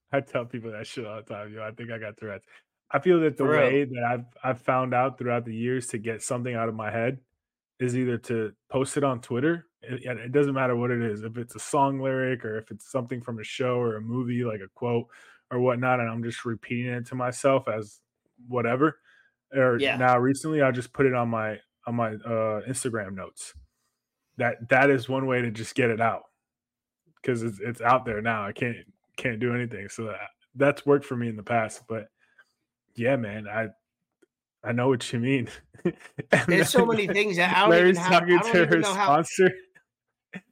I 0.12 0.22
tell 0.22 0.46
people 0.46 0.72
that 0.72 0.88
shit 0.88 1.06
all 1.06 1.18
the 1.18 1.22
time. 1.24 1.54
Yo, 1.54 1.64
I 1.64 1.72
think 1.72 1.92
I 1.92 1.98
got 1.98 2.18
Tourette's. 2.18 2.46
I 2.92 3.00
feel 3.00 3.20
that 3.22 3.38
the 3.38 3.44
For 3.44 3.52
real. 3.52 3.62
way 3.62 3.84
that 3.86 4.04
I've 4.04 4.26
I've 4.44 4.62
found 4.62 4.94
out 4.94 5.18
throughout 5.18 5.46
the 5.46 5.56
years 5.56 5.88
to 5.88 5.98
get 6.00 6.24
something 6.24 6.56
out 6.56 6.70
of 6.70 6.76
my 6.76 6.90
head 6.90 7.20
is 7.80 7.96
either 7.96 8.18
to 8.18 8.52
post 8.70 8.98
it 8.98 9.04
on 9.04 9.22
Twitter. 9.22 9.68
It, 9.82 10.04
it 10.06 10.32
doesn't 10.32 10.54
matter 10.56 10.76
what 10.76 10.92
it 10.92 11.02
is, 11.02 11.24
if 11.24 11.38
it's 11.38 11.56
a 11.56 11.60
song 11.60 12.00
lyric 12.02 12.44
or 12.44 12.58
if 12.58 12.72
it's 12.72 12.92
something 12.92 13.22
from 13.22 13.40
a 13.40 13.44
show 13.44 13.76
or 13.80 13.96
a 13.96 14.02
movie, 14.02 14.44
like 14.44 14.60
a 14.60 14.68
quote 14.76 15.06
or 15.52 15.60
whatnot, 15.60 16.00
and 16.00 16.10
I'm 16.10 16.24
just 16.24 16.44
repeating 16.46 16.92
it 16.92 17.06
to 17.08 17.16
myself 17.16 17.68
as 17.68 18.00
whatever. 18.48 19.00
Or 19.54 19.78
Yeah. 19.80 19.96
now 19.98 20.18
recently, 20.18 20.62
I 20.62 20.72
just 20.72 20.92
put 20.92 21.06
it 21.06 21.14
on 21.14 21.30
my 21.30 21.60
on 21.86 21.96
my 21.96 22.10
uh, 22.14 22.62
Instagram 22.68 23.14
notes. 23.16 23.54
That 24.38 24.68
that 24.70 24.90
is 24.90 25.08
one 25.08 25.28
way 25.28 25.42
to 25.42 25.52
just 25.52 25.76
get 25.76 25.90
it 25.92 26.02
out 26.02 26.24
because 27.22 27.44
it's 27.44 27.60
it's 27.60 27.82
out 27.82 28.04
there 28.06 28.22
now. 28.22 28.46
I 28.46 28.52
can't 28.52 28.76
can't 29.22 29.40
do 29.40 29.54
anything. 29.54 29.90
So 29.90 30.06
that, 30.06 30.30
that's 30.56 30.86
worked 30.86 31.06
for 31.06 31.16
me 31.16 31.30
in 31.30 31.36
the 31.36 31.44
past. 31.44 31.84
But 31.88 32.08
yeah, 32.96 33.16
man, 33.16 33.48
I 33.48 33.68
I 34.64 34.72
know 34.72 34.90
what 34.90 35.12
you 35.14 35.20
mean. 35.20 35.50
There's 36.48 36.70
so 36.70 36.86
many 36.86 37.08
things 37.08 37.38
that 37.38 37.56
I 37.56 37.62
don't 37.62 37.70
Larry's 37.70 37.98
even 37.98 38.12
have. 38.12 38.12
I 38.12 38.20
talking 38.20 38.38
don't 38.38 38.52
to 38.52 38.62
even 38.62 38.70
her 38.70 38.80
know 38.80 38.94
how. 38.94 39.06
sponsor. 39.06 39.52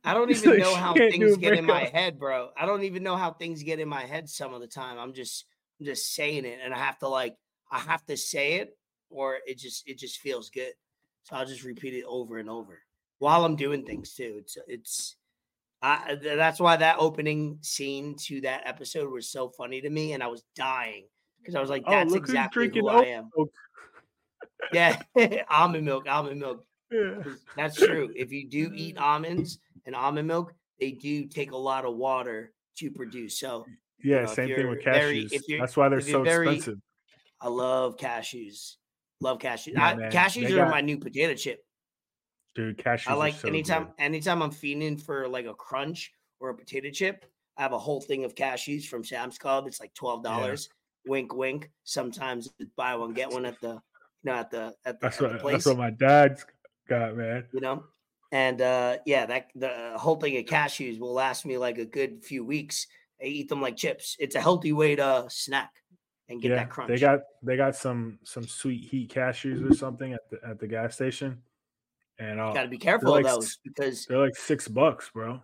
I 0.04 0.14
don't 0.14 0.32
even 0.32 0.52
like, 0.52 0.60
know 0.60 0.76
how 0.76 0.94
things 0.94 1.38
get 1.38 1.54
in 1.54 1.66
my 1.66 1.84
head, 1.84 2.18
bro. 2.18 2.50
I 2.58 2.66
don't 2.66 2.84
even 2.84 3.04
know 3.04 3.16
how 3.16 3.32
things 3.32 3.62
get 3.64 3.80
in 3.80 3.88
my 3.88 4.06
head 4.06 4.28
some 4.28 4.54
of 4.54 4.62
the 4.62 4.68
time. 4.68 4.98
I'm 4.98 5.14
just, 5.14 5.46
I'm 5.80 5.86
just 5.86 6.14
saying 6.14 6.46
it, 6.46 6.60
and 6.64 6.74
I 6.74 6.80
have 6.80 6.98
to 7.00 7.08
like, 7.08 7.36
I 7.72 7.80
have 7.80 8.04
to 8.08 8.18
say 8.18 8.54
it, 8.54 8.76
or 9.10 9.38
it 9.46 9.60
just, 9.60 9.88
it 9.88 10.00
just 10.00 10.20
feels 10.20 10.50
good. 10.50 10.74
So 11.24 11.36
I'll 11.36 11.46
just 11.46 11.64
repeat 11.64 11.94
it 11.94 12.06
over 12.08 12.38
and 12.38 12.50
over 12.50 12.80
while 13.20 13.46
I'm 13.46 13.56
doing 13.56 13.86
things 13.86 14.14
too. 14.14 14.38
It's, 14.40 14.58
it's. 14.68 15.16
I, 15.82 16.18
that's 16.22 16.60
why 16.60 16.76
that 16.78 16.98
opening 17.00 17.60
scene 17.62 18.16
to 18.26 18.42
that 18.42 18.64
episode 18.66 19.12
was 19.12 19.30
so 19.30 19.50
funny 19.50 19.80
to 19.82 19.90
me, 19.90 20.14
and 20.14 20.24
I 20.24 20.28
was 20.28 20.44
dying 20.56 21.06
because 21.40 21.56
I 21.56 21.62
was 21.62 21.70
like, 21.70 21.84
Oh, 21.86 21.92
"That's 21.92 22.14
who's 22.14 22.18
exactly 22.20 22.68
drinking 22.68 22.84
who 22.84 22.90
I 22.90 23.04
am." 23.06 23.30
milk. 23.36 23.52
Yeah, 24.74 25.00
almond 25.50 25.86
milk, 25.86 26.08
almond 26.10 26.40
milk. 26.40 26.66
Yeah. 26.92 27.24
That's 27.56 27.76
true. 27.86 28.10
If 28.16 28.32
you 28.32 28.50
do 28.50 28.72
eat 28.74 28.96
mm. 28.96 29.02
almonds 29.02 29.60
and 29.86 29.96
almond 29.96 30.28
milk, 30.28 30.54
they 30.80 30.92
do 30.92 31.26
take 31.26 31.52
a 31.52 31.58
lot 31.58 31.86
of 31.86 31.96
water 31.96 32.54
to 32.78 32.92
produce. 32.92 33.40
So 33.40 33.66
Yeah, 34.04 34.22
know, 34.22 34.26
same 34.28 34.48
thing 34.48 34.70
with 34.70 34.84
you're 34.84 34.94
very- 34.94 35.26
cashews. 35.26 35.60
That's 35.60 35.78
why 35.78 35.90
they're 35.90 36.02
so 36.02 36.24
very- 36.24 36.56
expensive. 36.56 36.80
I 37.40 37.50
love 37.50 37.98
cashews. 37.98 38.76
Love 39.22 39.38
cashews. 39.40 39.74
Yeah, 39.74 39.86
I, 39.86 39.94
cashews 40.10 40.48
they 40.48 40.54
are 40.54 40.66
got- 40.66 40.72
my 40.72 40.82
new 40.82 40.98
potato 40.98 41.36
chip. 41.36 41.60
Dude, 42.58 42.78
cashews 42.80 43.08
I 43.08 43.14
like 43.14 43.36
so 43.36 43.48
anytime 43.48 43.86
good. 43.86 43.94
anytime 44.00 44.42
I'm 44.42 44.50
feeding 44.52 44.98
for 44.98 45.28
like 45.28 45.46
a 45.46 45.54
crunch 45.54 46.12
or 46.40 46.50
a 46.50 46.56
potato 46.56 46.90
chip, 46.90 47.24
I 47.56 47.62
have 47.62 47.72
a 47.72 47.78
whole 47.78 48.02
thing 48.02 48.26
of 48.26 48.34
cashews 48.34 48.86
from 48.88 49.04
Sam's 49.04 49.38
Club. 49.38 49.68
It's 49.68 49.80
like 49.80 49.94
twelve 49.94 50.24
dollars. 50.24 50.68
Wink, 51.06 51.36
wink. 51.36 51.70
Sometimes 51.84 52.50
buy 52.76 52.96
one 52.96 53.14
get 53.14 53.32
one 53.32 53.46
at 53.46 53.62
the 53.62 53.74
you 53.74 53.80
know 54.24 54.34
at 54.34 54.50
the 54.50 54.74
at 54.86 55.00
the, 55.00 55.08
That's 55.08 55.18
at 55.18 55.22
the 55.22 55.28
what 55.34 55.40
place. 55.40 55.54
that's 55.54 55.66
what 55.68 55.78
my 55.78 55.92
dad's 55.92 56.46
got, 56.90 57.16
man. 57.16 57.46
you 57.54 57.60
know 57.62 57.84
and 58.32 58.60
uh 58.62 58.98
yeah 59.06 59.26
that 59.28 59.48
the 59.56 59.94
whole 59.96 60.16
thing 60.16 60.36
of 60.38 60.46
cashews 60.46 61.00
will 61.00 61.14
last 61.14 61.46
me 61.46 61.58
like 61.60 61.78
a 61.78 61.86
good 61.86 62.26
few 62.26 62.44
weeks 62.44 62.88
i 63.22 63.26
eat 63.26 63.48
them 63.48 63.62
like 63.62 63.78
chips 63.78 64.18
it's 64.20 64.36
a 64.36 64.42
healthy 64.42 64.74
way 64.74 64.96
to 64.98 65.26
snack 65.30 65.72
and 66.28 66.42
get 66.42 66.50
yeah, 66.50 66.56
that 66.58 66.70
crunch 66.70 66.90
they 66.90 66.98
got 66.98 67.22
they 67.42 67.56
got 67.56 67.74
some 67.76 68.20
some 68.24 68.46
sweet 68.46 68.84
heat 68.84 69.14
cashews 69.14 69.70
or 69.70 69.74
something 69.74 70.12
at 70.14 70.30
the 70.30 70.40
at 70.46 70.60
the 70.60 70.68
gas 70.68 70.96
station, 70.96 71.42
and 72.20 72.40
uh, 72.40 72.54
got 72.54 72.64
to 72.64 72.68
be 72.70 72.78
careful 72.78 73.12
like 73.12 73.26
of 73.26 73.32
those 73.32 73.58
because 73.64 74.06
they're 74.06 74.18
like 74.20 74.36
six 74.36 74.68
bucks, 74.68 75.10
bro. 75.14 75.42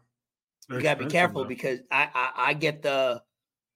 They're 0.69 0.77
you 0.77 0.83
got 0.83 0.95
to 0.97 1.05
be 1.05 1.11
careful 1.11 1.45
because 1.45 1.79
I, 1.91 2.09
I 2.13 2.31
i 2.49 2.53
get 2.53 2.81
the 2.81 3.21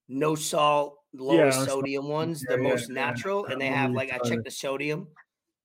no 0.07 0.35
salt 0.35 0.99
Yeah, 1.13 1.21
lowest 1.21 1.57
salt. 1.57 1.69
sodium 1.69 2.07
ones 2.07 2.41
Yeah, 2.49 2.55
the 2.55 2.61
yeah, 2.63 2.69
most 2.69 2.89
yeah. 2.89 2.95
natural 2.95 3.45
and 3.45 3.59
they 3.59 3.67
have 3.67 3.89
you 3.91 3.95
like 3.97 4.11
i 4.11 4.19
check 4.19 4.43
the 4.43 4.51
sodium 4.51 5.07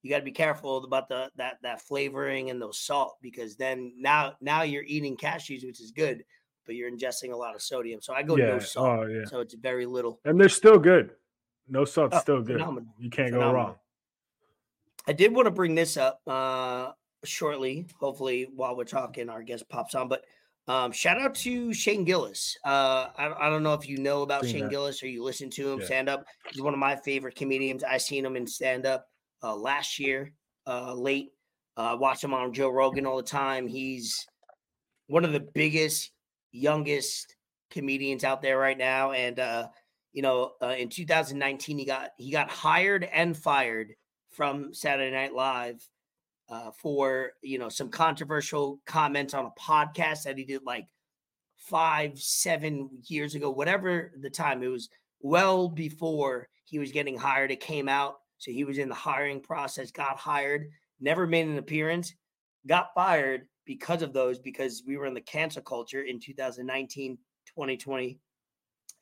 you 0.02 0.10
got 0.10 0.18
to 0.18 0.24
be 0.24 0.32
careful 0.32 0.82
about 0.84 1.08
the 1.08 1.30
that 1.36 1.58
that 1.62 1.80
flavoring 1.82 2.50
and 2.50 2.60
those 2.60 2.80
salt 2.80 3.18
because 3.22 3.56
then 3.56 3.92
now 3.96 4.34
now 4.40 4.62
you're 4.62 4.82
eating 4.82 5.16
cashews 5.16 5.64
which 5.64 5.80
is 5.80 5.92
good 5.92 6.24
but 6.66 6.74
you're 6.74 6.90
ingesting 6.90 7.32
a 7.32 7.36
lot 7.36 7.54
of 7.54 7.62
sodium 7.62 8.00
so 8.02 8.12
i 8.12 8.22
go 8.22 8.34
yeah, 8.34 8.46
no 8.46 8.58
salt 8.58 9.00
oh 9.00 9.06
yeah, 9.06 9.24
so 9.26 9.38
it's 9.38 9.54
very 9.54 9.86
little. 9.86 10.20
and 10.24 10.40
they're 10.40 10.48
still 10.48 10.78
good. 10.78 11.12
No 11.68 11.84
salt's 11.84 12.16
Oh, 12.16 12.20
still 12.20 12.42
good. 12.42 12.56
phenomenal, 12.56 12.92
You 12.98 13.08
can't 13.10 13.30
go 13.32 13.52
wrong. 13.52 13.76
I 15.06 15.12
did 15.12 15.34
want 15.34 15.46
to 15.46 15.50
bring 15.50 15.74
this 15.74 15.96
up 15.96 16.20
uh, 16.26 16.92
shortly. 17.24 17.86
Hopefully, 18.00 18.48
while 18.54 18.76
we're 18.76 18.84
talking, 18.84 19.28
our 19.28 19.42
guest 19.42 19.68
pops 19.68 19.94
on. 19.94 20.08
But 20.08 20.24
um, 20.68 20.92
shout 20.92 21.20
out 21.20 21.34
to 21.36 21.72
Shane 21.72 22.04
Gillis. 22.04 22.56
Uh, 22.64 23.08
I, 23.16 23.32
I 23.46 23.50
don't 23.50 23.62
know 23.62 23.74
if 23.74 23.88
you 23.88 23.98
know 23.98 24.22
about 24.22 24.46
Shane 24.46 24.62
that. 24.64 24.70
Gillis 24.70 25.02
or 25.02 25.08
you 25.08 25.22
listen 25.24 25.50
to 25.50 25.72
him 25.72 25.80
Yeah. 25.80 25.86
stand 25.86 26.08
up. 26.08 26.24
He's 26.50 26.62
one 26.62 26.72
of 26.74 26.78
my 26.80 26.96
favorite 26.96 27.34
comedians. 27.34 27.82
I 27.84 27.98
seen 27.98 28.24
him 28.24 28.36
in 28.36 28.46
stand 28.46 28.86
up 28.86 29.06
uh, 29.42 29.56
last 29.56 29.98
year 29.98 30.32
uh, 30.66 30.94
late. 30.94 31.30
Uh, 31.76 31.96
watch 31.98 32.22
him 32.22 32.34
on 32.34 32.52
Joe 32.52 32.68
Rogan 32.68 33.06
all 33.06 33.16
the 33.16 33.22
time. 33.22 33.66
He's 33.66 34.26
one 35.06 35.24
of 35.24 35.32
the 35.32 35.40
biggest, 35.40 36.12
youngest 36.52 37.34
comedians 37.70 38.24
out 38.24 38.42
there 38.42 38.58
right 38.58 38.76
now. 38.78 39.12
And 39.12 39.40
uh, 39.40 39.68
you 40.12 40.22
know, 40.22 40.52
uh, 40.62 40.74
in 40.78 40.90
2019, 40.90 41.78
he 41.78 41.84
got 41.86 42.10
he 42.18 42.30
got 42.30 42.50
hired 42.50 43.04
and 43.04 43.36
fired 43.36 43.94
from 44.30 44.72
Saturday 44.74 45.10
Night 45.10 45.32
Live 45.34 45.82
uh, 46.52 46.70
for 46.70 47.32
you 47.40 47.58
know 47.58 47.70
some 47.70 47.88
controversial 47.88 48.78
comments 48.84 49.32
on 49.32 49.46
a 49.46 49.60
podcast 49.60 50.24
that 50.24 50.36
he 50.36 50.44
did 50.44 50.62
like 50.64 50.86
five, 51.56 52.18
seven 52.18 52.90
years 53.06 53.34
ago, 53.34 53.50
whatever 53.50 54.12
the 54.20 54.28
time. 54.28 54.62
It 54.62 54.68
was 54.68 54.90
well 55.20 55.68
before 55.68 56.48
he 56.64 56.78
was 56.78 56.92
getting 56.92 57.16
hired. 57.16 57.50
It 57.50 57.60
came 57.60 57.88
out, 57.88 58.16
so 58.36 58.50
he 58.50 58.64
was 58.64 58.76
in 58.76 58.90
the 58.90 58.94
hiring 58.94 59.40
process. 59.40 59.90
Got 59.90 60.18
hired, 60.18 60.68
never 61.00 61.26
made 61.26 61.46
an 61.46 61.56
appearance, 61.56 62.14
got 62.66 62.92
fired 62.94 63.48
because 63.64 64.02
of 64.02 64.12
those 64.12 64.38
because 64.38 64.82
we 64.86 64.98
were 64.98 65.06
in 65.06 65.14
the 65.14 65.20
cancel 65.22 65.62
culture 65.62 66.02
in 66.02 66.20
2019 66.20 67.16
2020 67.46 68.18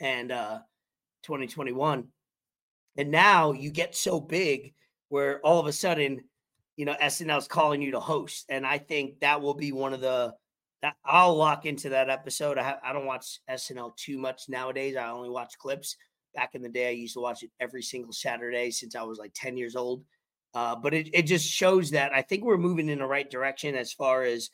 and 0.01 0.33
uh 0.33 0.59
2021 1.23 2.07
and 2.99 3.11
now 3.11 3.53
you 3.53 3.71
get 3.71 3.97
so 3.97 4.21
big 4.21 4.75
where 5.09 5.41
all 5.41 5.59
of 5.59 5.67
a 5.67 5.73
sudden 5.73 6.21
you 6.81 6.87
know 6.87 6.97
snl's 7.03 7.47
calling 7.47 7.83
you 7.83 7.91
to 7.93 8.01
host 8.01 8.47
and 8.49 8.67
i 8.67 8.79
think 8.79 9.21
that 9.21 9.41
will 9.41 9.55
be 9.55 9.73
one 9.73 9.93
of 9.93 10.01
the 10.01 10.33
that 10.83 10.95
i'll 11.05 11.37
lock 11.37 11.67
into 11.67 11.91
that 11.91 12.09
episode 12.09 12.59
i, 12.59 12.63
have, 12.63 12.79
I 12.83 12.93
don't 12.93 13.07
watch 13.07 13.39
snl 13.51 13.95
too 13.97 14.19
much 14.19 14.43
nowadays 14.49 14.97
i 14.97 15.11
only 15.11 15.31
watch 15.31 15.59
clips 15.59 15.97
back 16.35 16.55
in 16.55 16.63
the 16.63 16.69
day 16.69 16.89
i 16.89 16.93
used 16.93 17.15
to 17.15 17.21
watch 17.21 17.43
it 17.43 17.51
every 17.61 17.83
single 17.83 18.13
saturday 18.13 18.71
since 18.71 18.97
i 18.97 19.03
was 19.03 19.19
like 19.19 19.33
10 19.35 19.57
years 19.57 19.77
old 19.77 20.03
uh, 20.55 20.75
but 20.75 20.95
it, 20.95 21.09
it 21.13 21.23
just 21.23 21.49
shows 21.49 21.91
that 21.91 22.13
I 22.13 22.23
think 22.23 22.45
we're 22.45 22.57
moving 22.57 22.89
in 22.89 22.99
the 22.99 23.07
right 23.07 23.31
direction 23.31 23.77
as 23.77 23.93
far 23.93 24.25
as 24.25 24.51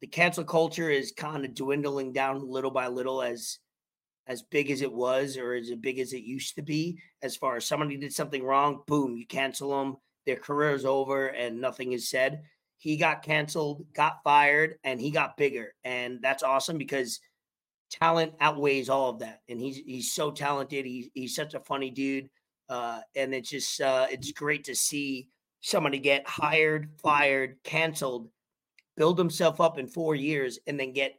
the 0.00 0.06
cancel 0.06 0.44
culture 0.44 0.90
is 0.90 1.14
kind 1.16 1.44
of 1.44 1.54
dwindling 1.54 2.12
down 2.12 2.46
little 2.46 2.70
by 2.70 2.88
little 2.88 3.22
as 3.22 3.58
as 4.26 4.42
big 4.42 4.70
as 4.70 4.80
it 4.80 4.92
was 4.92 5.36
or 5.36 5.54
as 5.54 5.70
big 5.80 5.98
as 5.98 6.12
it 6.12 6.22
used 6.22 6.54
to 6.56 6.62
be. 6.62 6.98
As 7.22 7.36
far 7.36 7.56
as 7.56 7.66
somebody 7.66 7.96
did 7.96 8.12
something 8.12 8.42
wrong, 8.42 8.82
boom, 8.86 9.16
you 9.16 9.26
cancel 9.26 9.70
them. 9.70 9.96
Their 10.26 10.36
career 10.36 10.70
is 10.70 10.84
over 10.84 11.28
and 11.28 11.60
nothing 11.60 11.92
is 11.92 12.08
said. 12.08 12.42
He 12.76 12.96
got 12.96 13.22
canceled, 13.22 13.84
got 13.94 14.22
fired, 14.24 14.76
and 14.84 15.00
he 15.00 15.10
got 15.10 15.36
bigger, 15.36 15.74
and 15.84 16.20
that's 16.20 16.42
awesome 16.42 16.76
because 16.76 17.20
talent 17.90 18.34
outweighs 18.40 18.88
all 18.88 19.10
of 19.10 19.20
that. 19.20 19.40
And 19.48 19.60
he's 19.60 19.78
he's 19.78 20.12
so 20.12 20.30
talented. 20.30 20.84
He's 20.84 21.08
he's 21.14 21.34
such 21.34 21.54
a 21.54 21.60
funny 21.60 21.90
dude. 21.90 22.28
Uh, 22.68 23.00
and 23.14 23.34
it's 23.34 23.50
just 23.50 23.80
uh, 23.80 24.06
it's 24.10 24.32
great 24.32 24.64
to 24.64 24.74
see 24.74 25.28
somebody 25.60 25.98
get 25.98 26.28
hired, 26.28 26.90
fired, 27.02 27.56
canceled, 27.64 28.28
build 28.96 29.18
himself 29.18 29.60
up 29.60 29.78
in 29.78 29.86
four 29.86 30.14
years, 30.14 30.58
and 30.66 30.78
then 30.78 30.92
get 30.92 31.14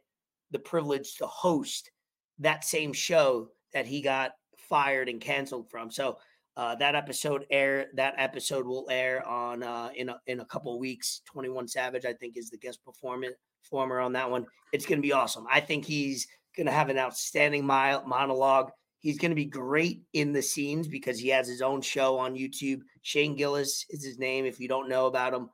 the 0.50 0.58
privilege 0.58 1.16
to 1.16 1.26
host 1.26 1.90
that 2.38 2.64
same 2.64 2.92
show 2.92 3.48
that 3.72 3.86
he 3.86 4.00
got 4.00 4.32
fired 4.56 5.08
and 5.08 5.20
canceled 5.20 5.70
from. 5.70 5.90
So 5.90 6.18
uh, 6.56 6.74
that 6.76 6.94
episode 6.94 7.44
air 7.50 7.86
that 7.94 8.14
episode 8.16 8.66
will 8.66 8.86
air 8.90 9.26
on 9.26 9.62
uh, 9.62 9.90
in 9.94 10.08
a, 10.08 10.20
in 10.26 10.40
a 10.40 10.44
couple 10.46 10.78
weeks. 10.78 11.20
Twenty 11.26 11.48
One 11.48 11.68
Savage, 11.68 12.04
I 12.04 12.12
think, 12.12 12.36
is 12.36 12.50
the 12.50 12.58
guest 12.58 12.84
performer 12.84 13.28
performer 13.62 14.00
on 14.00 14.12
that 14.12 14.30
one. 14.30 14.46
It's 14.72 14.86
going 14.86 14.98
to 14.98 15.06
be 15.06 15.12
awesome. 15.12 15.46
I 15.50 15.60
think 15.60 15.84
he's 15.84 16.26
going 16.56 16.66
to 16.66 16.72
have 16.72 16.88
an 16.88 16.98
outstanding 16.98 17.66
monologue. 17.66 18.70
He's 19.00 19.18
going 19.18 19.30
to 19.30 19.36
be 19.36 19.44
great 19.44 20.02
in 20.14 20.32
the 20.32 20.42
scenes 20.42 20.88
because 20.88 21.18
he 21.18 21.28
has 21.28 21.46
his 21.46 21.62
own 21.62 21.80
show 21.80 22.16
on 22.18 22.34
YouTube. 22.34 22.80
Shane 23.02 23.36
Gillis 23.36 23.84
is 23.90 24.04
his 24.04 24.18
name. 24.18 24.46
If 24.46 24.58
you 24.58 24.68
don't 24.68 24.88
know 24.88 25.06
about 25.06 25.34
him, 25.34 25.50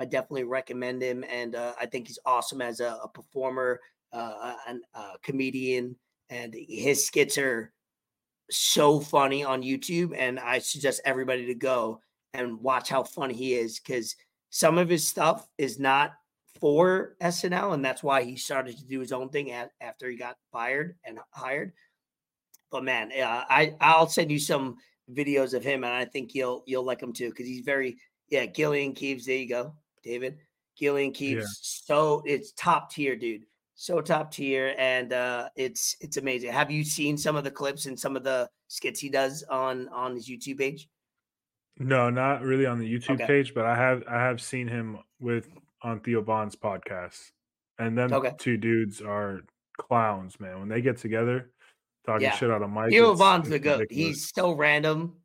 I 0.00 0.06
definitely 0.06 0.44
recommend 0.44 1.02
him. 1.02 1.24
And 1.30 1.54
uh, 1.54 1.74
I 1.80 1.86
think 1.86 2.08
he's 2.08 2.18
awesome 2.24 2.62
as 2.62 2.80
a, 2.80 2.98
a 3.02 3.08
performer, 3.08 3.80
uh, 4.12 4.54
and 4.66 4.80
a 4.94 5.18
comedian. 5.22 5.96
And 6.30 6.54
his 6.68 7.06
skits 7.06 7.38
are 7.38 7.72
so 8.50 9.00
funny 9.00 9.44
on 9.44 9.62
YouTube. 9.62 10.14
And 10.16 10.38
I 10.38 10.58
suggest 10.58 11.00
everybody 11.04 11.46
to 11.46 11.54
go 11.54 12.00
and 12.34 12.60
watch 12.60 12.88
how 12.88 13.02
funny 13.02 13.34
he 13.34 13.54
is 13.54 13.78
because 13.80 14.14
some 14.50 14.78
of 14.78 14.88
his 14.88 15.06
stuff 15.06 15.48
is 15.58 15.78
not 15.78 16.12
for 16.60 17.16
SNL. 17.22 17.74
And 17.74 17.84
that's 17.84 18.02
why 18.02 18.22
he 18.22 18.36
started 18.36 18.76
to 18.78 18.84
do 18.84 19.00
his 19.00 19.12
own 19.12 19.28
thing 19.28 19.52
after 19.80 20.08
he 20.08 20.16
got 20.16 20.36
fired 20.52 20.96
and 21.04 21.18
hired 21.30 21.72
but 22.70 22.84
man, 22.84 23.10
uh, 23.12 23.44
I 23.48 23.74
I'll 23.80 24.08
send 24.08 24.30
you 24.30 24.38
some 24.38 24.76
videos 25.12 25.54
of 25.54 25.62
him, 25.62 25.84
and 25.84 25.92
I 25.92 26.04
think 26.04 26.34
you'll 26.34 26.62
you'll 26.66 26.84
like 26.84 27.02
him 27.02 27.12
too 27.12 27.30
because 27.30 27.46
he's 27.46 27.64
very 27.64 27.98
yeah. 28.28 28.46
Gilly 28.46 28.84
and 28.84 28.94
Keeves, 28.94 29.26
there 29.26 29.36
you 29.36 29.48
go, 29.48 29.74
David. 30.02 30.38
Gilly 30.76 31.04
and 31.04 31.14
Keeves, 31.14 31.40
yeah. 31.40 31.86
so 31.94 32.22
it's 32.26 32.52
top 32.52 32.90
tier, 32.90 33.16
dude. 33.16 33.44
So 33.78 34.00
top 34.00 34.32
tier, 34.32 34.74
and 34.78 35.12
uh, 35.12 35.50
it's 35.54 35.96
it's 36.00 36.16
amazing. 36.16 36.50
Have 36.50 36.70
you 36.70 36.82
seen 36.82 37.18
some 37.18 37.36
of 37.36 37.44
the 37.44 37.50
clips 37.50 37.84
and 37.84 37.98
some 37.98 38.16
of 38.16 38.24
the 38.24 38.48
skits 38.68 38.98
he 38.98 39.10
does 39.10 39.44
on 39.50 39.88
on 39.88 40.14
his 40.14 40.28
YouTube 40.28 40.58
page? 40.58 40.88
No, 41.78 42.08
not 42.08 42.40
really 42.40 42.64
on 42.64 42.78
the 42.78 42.90
YouTube 42.90 43.16
okay. 43.16 43.26
page, 43.26 43.52
but 43.54 43.66
I 43.66 43.76
have 43.76 44.02
I 44.08 44.14
have 44.14 44.40
seen 44.40 44.66
him 44.66 44.98
with 45.20 45.50
on 45.82 46.00
Theo 46.00 46.22
Von's 46.22 46.56
podcast, 46.56 47.32
and 47.78 47.96
then 47.98 48.14
okay. 48.14 48.32
two 48.38 48.56
dudes 48.56 49.02
are 49.02 49.42
clowns, 49.78 50.40
man. 50.40 50.58
When 50.58 50.68
they 50.70 50.80
get 50.80 50.96
together, 50.96 51.50
talking 52.06 52.22
yeah. 52.22 52.34
shit 52.34 52.50
out 52.50 52.62
of 52.62 52.70
Mike. 52.70 52.88
Theo 52.88 53.12
Von's 53.12 53.50
the 53.50 53.58
goat. 53.58 53.88
He's 53.90 54.32
so 54.34 54.52
random. 54.52 55.16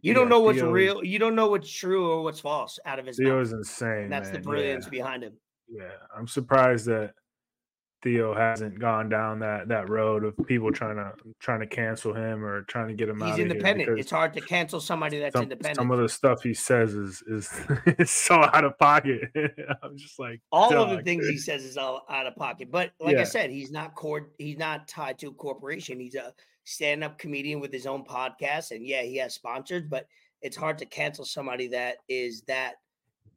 You 0.00 0.12
don't 0.12 0.28
know 0.28 0.40
what's 0.40 0.58
Theo, 0.58 0.72
real. 0.72 1.04
You 1.04 1.20
don't 1.20 1.36
know 1.36 1.46
what's 1.46 1.70
true 1.70 2.10
or 2.10 2.24
what's 2.24 2.40
false 2.40 2.80
out 2.84 2.98
of 2.98 3.06
his. 3.06 3.16
Theo 3.16 3.36
mouth. 3.36 3.46
is 3.46 3.52
insane. 3.52 4.04
And 4.04 4.12
that's 4.12 4.32
man. 4.32 4.34
the 4.34 4.40
brilliance 4.40 4.86
yeah. 4.86 4.90
behind 4.90 5.22
him. 5.22 5.34
Yeah, 5.68 5.92
I'm 6.16 6.26
surprised 6.26 6.86
that 6.86 7.14
Theo 8.02 8.34
hasn't 8.34 8.78
gone 8.78 9.08
down 9.08 9.38
that 9.40 9.68
that 9.68 9.88
road 9.88 10.24
of 10.24 10.34
people 10.46 10.72
trying 10.72 10.96
to 10.96 11.12
trying 11.38 11.60
to 11.60 11.66
cancel 11.66 12.12
him 12.12 12.44
or 12.44 12.62
trying 12.62 12.88
to 12.88 12.94
get 12.94 13.08
him 13.08 13.16
He's 13.16 13.22
out. 13.22 13.38
He's 13.38 13.42
independent. 13.42 13.98
It's 13.98 14.10
hard 14.10 14.34
to 14.34 14.40
cancel 14.40 14.80
somebody 14.80 15.20
that's 15.20 15.34
some, 15.34 15.44
independent. 15.44 15.76
Some 15.76 15.90
of 15.90 16.00
the 16.00 16.08
stuff 16.08 16.42
he 16.42 16.52
says 16.52 16.94
is 16.94 17.22
is, 17.26 17.52
is 17.98 18.10
so 18.10 18.42
out 18.42 18.64
of 18.64 18.76
pocket. 18.78 19.30
I'm 19.82 19.96
just 19.96 20.18
like 20.18 20.40
all 20.50 20.70
Dog. 20.70 20.90
of 20.90 20.96
the 20.98 21.02
things 21.04 21.28
he 21.28 21.38
says 21.38 21.64
is 21.64 21.76
all 21.76 22.04
out 22.10 22.26
of 22.26 22.34
pocket. 22.36 22.70
But 22.70 22.90
like 22.98 23.14
yeah. 23.14 23.20
I 23.20 23.24
said, 23.24 23.50
he's 23.50 23.70
not 23.70 23.94
cord. 23.94 24.30
He's 24.38 24.58
not 24.58 24.88
tied 24.88 25.18
to 25.20 25.28
a 25.28 25.32
corporation. 25.32 26.00
He's 26.00 26.16
a 26.16 26.32
stand-up 26.64 27.18
comedian 27.18 27.60
with 27.60 27.72
his 27.72 27.86
own 27.86 28.04
podcast 28.04 28.70
and 28.70 28.86
yeah 28.86 29.02
he 29.02 29.16
has 29.16 29.34
sponsors 29.34 29.82
but 29.90 30.06
it's 30.42 30.56
hard 30.56 30.78
to 30.78 30.86
cancel 30.86 31.24
somebody 31.24 31.66
that 31.66 31.96
is 32.08 32.42
that 32.42 32.74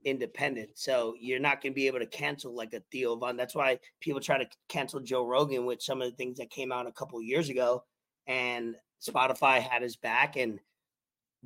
independent 0.06 0.70
so 0.76 1.16
you're 1.20 1.40
not 1.40 1.62
going 1.62 1.74
to 1.74 1.76
be 1.76 1.88
able 1.88 2.00
to 2.00 2.06
cancel 2.06 2.56
like 2.56 2.74
a 2.74 2.82
theo 2.92 3.16
von 3.16 3.36
that's 3.36 3.56
why 3.56 3.78
people 4.00 4.22
try 4.22 4.38
to 4.38 4.48
cancel 4.70 5.00
joe 5.00 5.26
rogan 5.26 5.66
with 5.66 5.82
some 5.82 6.02
of 6.02 6.10
the 6.10 6.16
things 6.16 6.38
that 6.38 6.50
came 6.50 6.72
out 6.72 6.88
a 6.88 6.92
couple 6.92 7.22
years 7.22 7.50
ago 7.50 7.84
and 8.28 8.76
spotify 9.04 9.60
had 9.60 9.82
his 9.82 9.96
back 9.96 10.36
and 10.36 10.60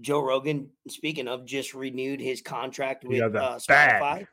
joe 0.01 0.21
rogan 0.21 0.69
speaking 0.87 1.27
of 1.27 1.45
just 1.45 1.73
renewed 1.73 2.19
his 2.19 2.41
contract 2.41 3.03
with 3.05 3.21
uh, 3.35 3.55
spotify 3.55 3.99
bag. 3.99 4.27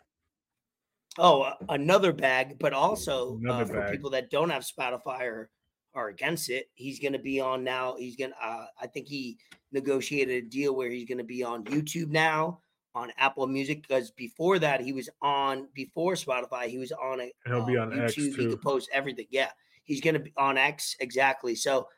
oh 1.19 1.51
another 1.69 2.13
bag 2.13 2.59
but 2.59 2.73
also 2.73 3.41
uh, 3.49 3.65
for 3.65 3.81
bag. 3.81 3.93
people 3.93 4.11
that 4.11 4.31
don't 4.31 4.51
have 4.51 4.65
spotify 4.65 5.23
or 5.23 5.51
are 5.97 6.09
against 6.09 6.51
it. 6.51 6.69
He's 6.75 7.01
going 7.01 7.15
to 7.15 7.19
be 7.19 7.41
on 7.41 7.65
now. 7.65 7.97
He's 7.99 8.17
going 8.17 8.31
to, 8.31 8.47
uh, 8.47 8.67
I 8.81 8.87
think 8.87 9.09
he 9.09 9.39
negotiated 9.73 10.45
a 10.45 10.49
deal 10.49 10.77
where 10.77 10.91
he's 10.91 11.09
going 11.09 11.19
to 11.19 11.25
be 11.25 11.43
on 11.43 11.65
YouTube 11.65 12.11
now, 12.11 12.61
on 12.97 13.13
Apple 13.19 13.47
Music, 13.47 13.83
because 13.83 14.11
before 14.11 14.59
that, 14.59 14.81
he 14.81 14.93
was 14.93 15.11
on, 15.21 15.69
before 15.75 16.15
Spotify, 16.15 16.65
he 16.65 16.79
was 16.79 16.93
on 16.93 17.21
a, 17.21 17.31
he'll 17.47 17.67
be 17.67 17.77
on 17.77 17.91
YouTube. 17.91 18.05
X 18.05 18.15
too. 18.15 18.35
He 18.37 18.47
could 18.49 18.63
post 18.63 18.89
everything. 18.91 19.27
Yeah. 19.31 19.51
He's 19.85 20.01
going 20.01 20.15
to 20.15 20.21
be 20.21 20.33
on 20.37 20.57
X. 20.57 20.97
Exactly. 20.99 21.55
So 21.55 21.89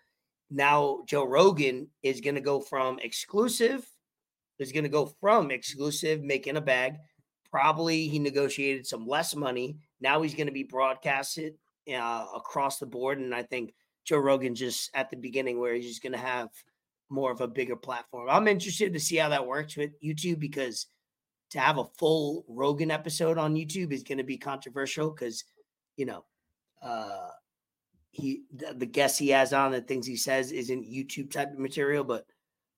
now 0.50 1.04
Joe 1.06 1.24
Rogan 1.24 1.88
is 2.02 2.20
going 2.20 2.34
to 2.34 2.40
go 2.40 2.60
from 2.60 2.98
exclusive, 2.98 3.88
is 4.58 4.72
to 4.72 4.88
go 4.88 5.06
from 5.20 5.52
exclusive, 5.52 6.22
making 6.22 6.56
a 6.56 6.60
bag. 6.60 6.96
Probably 7.48 8.08
he 8.08 8.18
negotiated 8.18 8.86
some 8.86 9.06
less 9.06 9.36
money. 9.36 9.76
Now 10.00 10.20
he's 10.20 10.34
going 10.34 10.48
to 10.48 10.52
be 10.52 10.64
broadcasted 10.64 11.54
uh, 11.88 12.26
across 12.34 12.78
the 12.78 12.86
board. 12.86 13.18
And 13.18 13.32
I 13.34 13.44
think 13.44 13.72
Joe 14.04 14.18
Rogan 14.18 14.54
just 14.54 14.90
at 14.94 15.10
the 15.10 15.16
beginning 15.16 15.60
where 15.60 15.74
he's 15.74 15.86
just 15.86 16.02
going 16.02 16.12
to 16.12 16.18
have 16.18 16.48
more 17.10 17.30
of 17.30 17.40
a 17.40 17.48
bigger 17.48 17.76
platform. 17.76 18.28
I'm 18.30 18.48
interested 18.48 18.92
to 18.92 19.00
see 19.00 19.16
how 19.16 19.28
that 19.30 19.46
works 19.46 19.76
with 19.76 20.00
YouTube 20.02 20.38
because 20.38 20.86
to 21.50 21.60
have 21.60 21.78
a 21.78 21.88
full 21.98 22.44
Rogan 22.48 22.90
episode 22.90 23.38
on 23.38 23.54
YouTube 23.54 23.92
is 23.92 24.02
going 24.02 24.18
to 24.18 24.24
be 24.24 24.36
controversial 24.36 25.10
because, 25.10 25.44
you 25.96 26.06
know, 26.06 26.24
uh, 26.82 27.28
he 28.10 28.42
the, 28.54 28.74
the 28.74 28.86
guests 28.86 29.18
he 29.18 29.28
has 29.28 29.52
on 29.52 29.72
the 29.72 29.80
things 29.80 30.06
he 30.06 30.16
says 30.16 30.52
isn't 30.52 30.90
YouTube 30.90 31.30
type 31.30 31.52
of 31.52 31.58
material, 31.58 32.04
but 32.04 32.26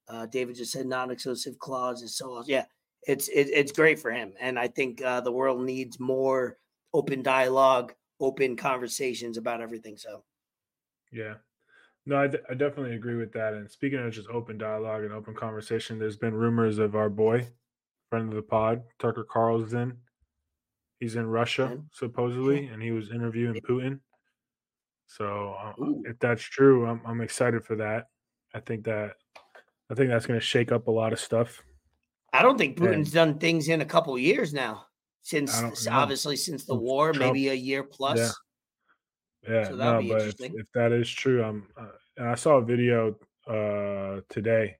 uh, 0.08 0.26
David 0.26 0.56
just 0.56 0.72
said 0.72 0.86
non-exclusive 0.86 1.58
clauses. 1.58 2.16
So 2.16 2.42
yeah, 2.46 2.64
it's 3.06 3.28
it, 3.28 3.48
it's 3.50 3.72
great 3.72 3.98
for 3.98 4.10
him, 4.10 4.32
and 4.40 4.58
I 4.58 4.68
think 4.68 5.02
uh, 5.02 5.20
the 5.20 5.32
world 5.32 5.62
needs 5.62 5.98
more 6.00 6.58
open 6.92 7.22
dialogue, 7.22 7.94
open 8.20 8.56
conversations 8.56 9.36
about 9.36 9.60
everything. 9.60 9.96
So 9.96 10.24
yeah. 11.12 11.34
No, 12.06 12.16
I, 12.16 12.26
d- 12.28 12.38
I 12.48 12.54
definitely 12.54 12.94
agree 12.96 13.16
with 13.16 13.32
that. 13.32 13.52
And 13.54 13.70
speaking 13.70 13.98
of 13.98 14.12
just 14.12 14.28
open 14.28 14.58
dialogue 14.58 15.04
and 15.04 15.12
open 15.12 15.34
conversation, 15.34 15.98
there's 15.98 16.16
been 16.16 16.34
rumors 16.34 16.78
of 16.78 16.96
our 16.96 17.10
boy 17.10 17.46
friend 18.08 18.28
of 18.30 18.34
the 18.34 18.42
pod, 18.42 18.82
Tucker 18.98 19.24
Carlson. 19.30 19.98
He's 20.98 21.16
in 21.16 21.26
Russia 21.26 21.78
supposedly, 21.92 22.66
and 22.66 22.82
he 22.82 22.90
was 22.90 23.10
interviewing 23.10 23.60
Putin. 23.68 24.00
So 25.06 25.54
uh, 25.60 25.72
if 26.04 26.18
that's 26.20 26.42
true, 26.42 26.86
I'm 26.86 27.00
I'm 27.06 27.20
excited 27.20 27.64
for 27.64 27.76
that. 27.76 28.06
I 28.54 28.60
think 28.60 28.84
that 28.84 29.16
I 29.90 29.94
think 29.94 30.08
that's 30.10 30.26
going 30.26 30.38
to 30.38 30.44
shake 30.44 30.72
up 30.72 30.86
a 30.86 30.90
lot 30.90 31.12
of 31.12 31.20
stuff. 31.20 31.62
I 32.32 32.42
don't 32.42 32.58
think 32.58 32.78
And- 32.80 32.88
Putin's 32.88 33.10
done 33.12 33.38
things 33.38 33.68
in 33.68 33.80
a 33.80 33.84
couple 33.86 34.16
years 34.18 34.52
now. 34.52 34.86
Since 35.22 35.58
don't 35.60 35.72
s- 35.72 35.86
know. 35.86 35.92
obviously 35.92 36.36
since 36.36 36.64
the 36.64 36.74
war, 36.74 37.12
Trump- 37.12 37.34
maybe 37.34 37.48
a 37.48 37.54
year 37.54 37.82
plus. 37.82 38.18
Yeah, 38.18 38.30
So 39.46 39.76
that'll 39.76 39.94
no, 39.94 40.00
be 40.00 40.08
but 40.08 40.22
if, 40.22 40.34
if 40.40 40.66
that 40.74 40.92
is 40.92 41.08
true, 41.08 41.42
I'm 41.42 41.68
uh, 41.76 41.86
and 42.16 42.28
I 42.28 42.34
saw 42.34 42.56
a 42.56 42.64
video 42.64 43.16
uh 43.46 44.20
today 44.28 44.76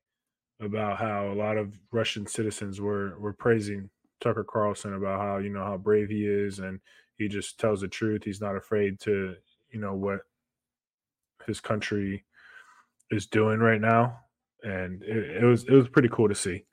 about 0.61 0.99
how 0.99 1.33
a 1.33 1.35
lot 1.35 1.57
of 1.57 1.73
Russian 1.91 2.27
citizens 2.27 2.81
were 2.81 3.19
were 3.19 3.33
praising 3.33 3.89
Tucker 4.21 4.45
Carlson 4.45 4.95
about 4.95 5.21
how 5.21 5.39
you 5.39 5.51
know 5.51 5.65
how 5.65 5.77
brave 5.79 6.11
he 6.11 6.27
is 6.27 6.59
and 6.59 6.81
he 7.17 7.29
just 7.29 7.59
tells 7.59 7.81
the 7.81 7.89
truth. 7.89 8.25
He's 8.25 8.41
not 8.41 8.57
afraid 8.57 9.01
to 9.01 9.37
you 9.71 9.81
know 9.81 9.95
what 9.95 10.21
his 11.47 11.61
country 11.61 12.25
is 13.11 13.27
doing 13.27 13.59
right 13.61 13.81
now, 13.81 14.21
and 14.63 15.03
it, 15.03 15.43
it 15.43 15.45
was 15.45 15.65
it 15.65 15.73
was 15.73 15.89
pretty 15.89 16.09
cool 16.09 16.29
to 16.29 16.35
see. 16.35 16.65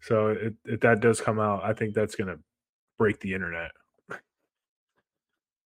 So 0.00 0.28
it, 0.28 0.54
if 0.64 0.80
that 0.80 1.00
does 1.00 1.20
come 1.20 1.38
out, 1.38 1.64
I 1.64 1.72
think 1.72 1.94
that's 1.94 2.16
gonna 2.16 2.38
break 2.98 3.20
the 3.20 3.34
internet. 3.34 3.70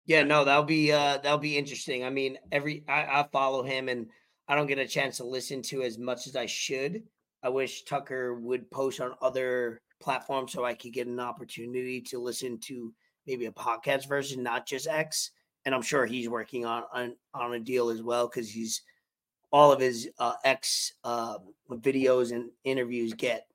Yeah, 0.07 0.23
no, 0.23 0.45
that'll 0.45 0.63
be 0.63 0.91
uh 0.91 1.17
that'll 1.17 1.37
be 1.37 1.57
interesting. 1.57 2.03
I 2.03 2.09
mean, 2.09 2.37
every 2.51 2.83
I, 2.87 3.19
I 3.19 3.27
follow 3.31 3.61
him 3.61 3.89
and 3.89 4.07
I 4.47 4.55
don't 4.55 4.67
get 4.67 4.79
a 4.79 4.87
chance 4.87 5.17
to 5.17 5.25
listen 5.25 5.61
to 5.63 5.83
as 5.83 5.97
much 5.99 6.25
as 6.27 6.35
I 6.35 6.45
should. 6.45 7.03
I 7.43 7.49
wish 7.49 7.83
Tucker 7.83 8.35
would 8.35 8.71
post 8.71 9.01
on 9.01 9.13
other 9.21 9.81
platforms 9.99 10.53
so 10.53 10.63
I 10.63 10.73
could 10.73 10.93
get 10.93 11.07
an 11.07 11.19
opportunity 11.19 12.01
to 12.01 12.19
listen 12.19 12.57
to 12.61 12.93
maybe 13.25 13.45
a 13.45 13.51
podcast 13.51 14.07
version, 14.07 14.41
not 14.41 14.65
just 14.65 14.87
X. 14.87 15.31
And 15.65 15.75
I'm 15.75 15.81
sure 15.81 16.05
he's 16.05 16.29
working 16.29 16.65
on 16.65 16.83
on, 16.93 17.15
on 17.33 17.53
a 17.53 17.59
deal 17.59 17.89
as 17.89 18.01
well 18.01 18.27
because 18.27 18.49
he's 18.49 18.81
all 19.51 19.73
of 19.73 19.81
his 19.81 20.09
uh, 20.19 20.33
X 20.45 20.93
uh, 21.03 21.37
videos 21.69 22.31
and 22.31 22.49
interviews 22.63 23.13
get 23.13 23.47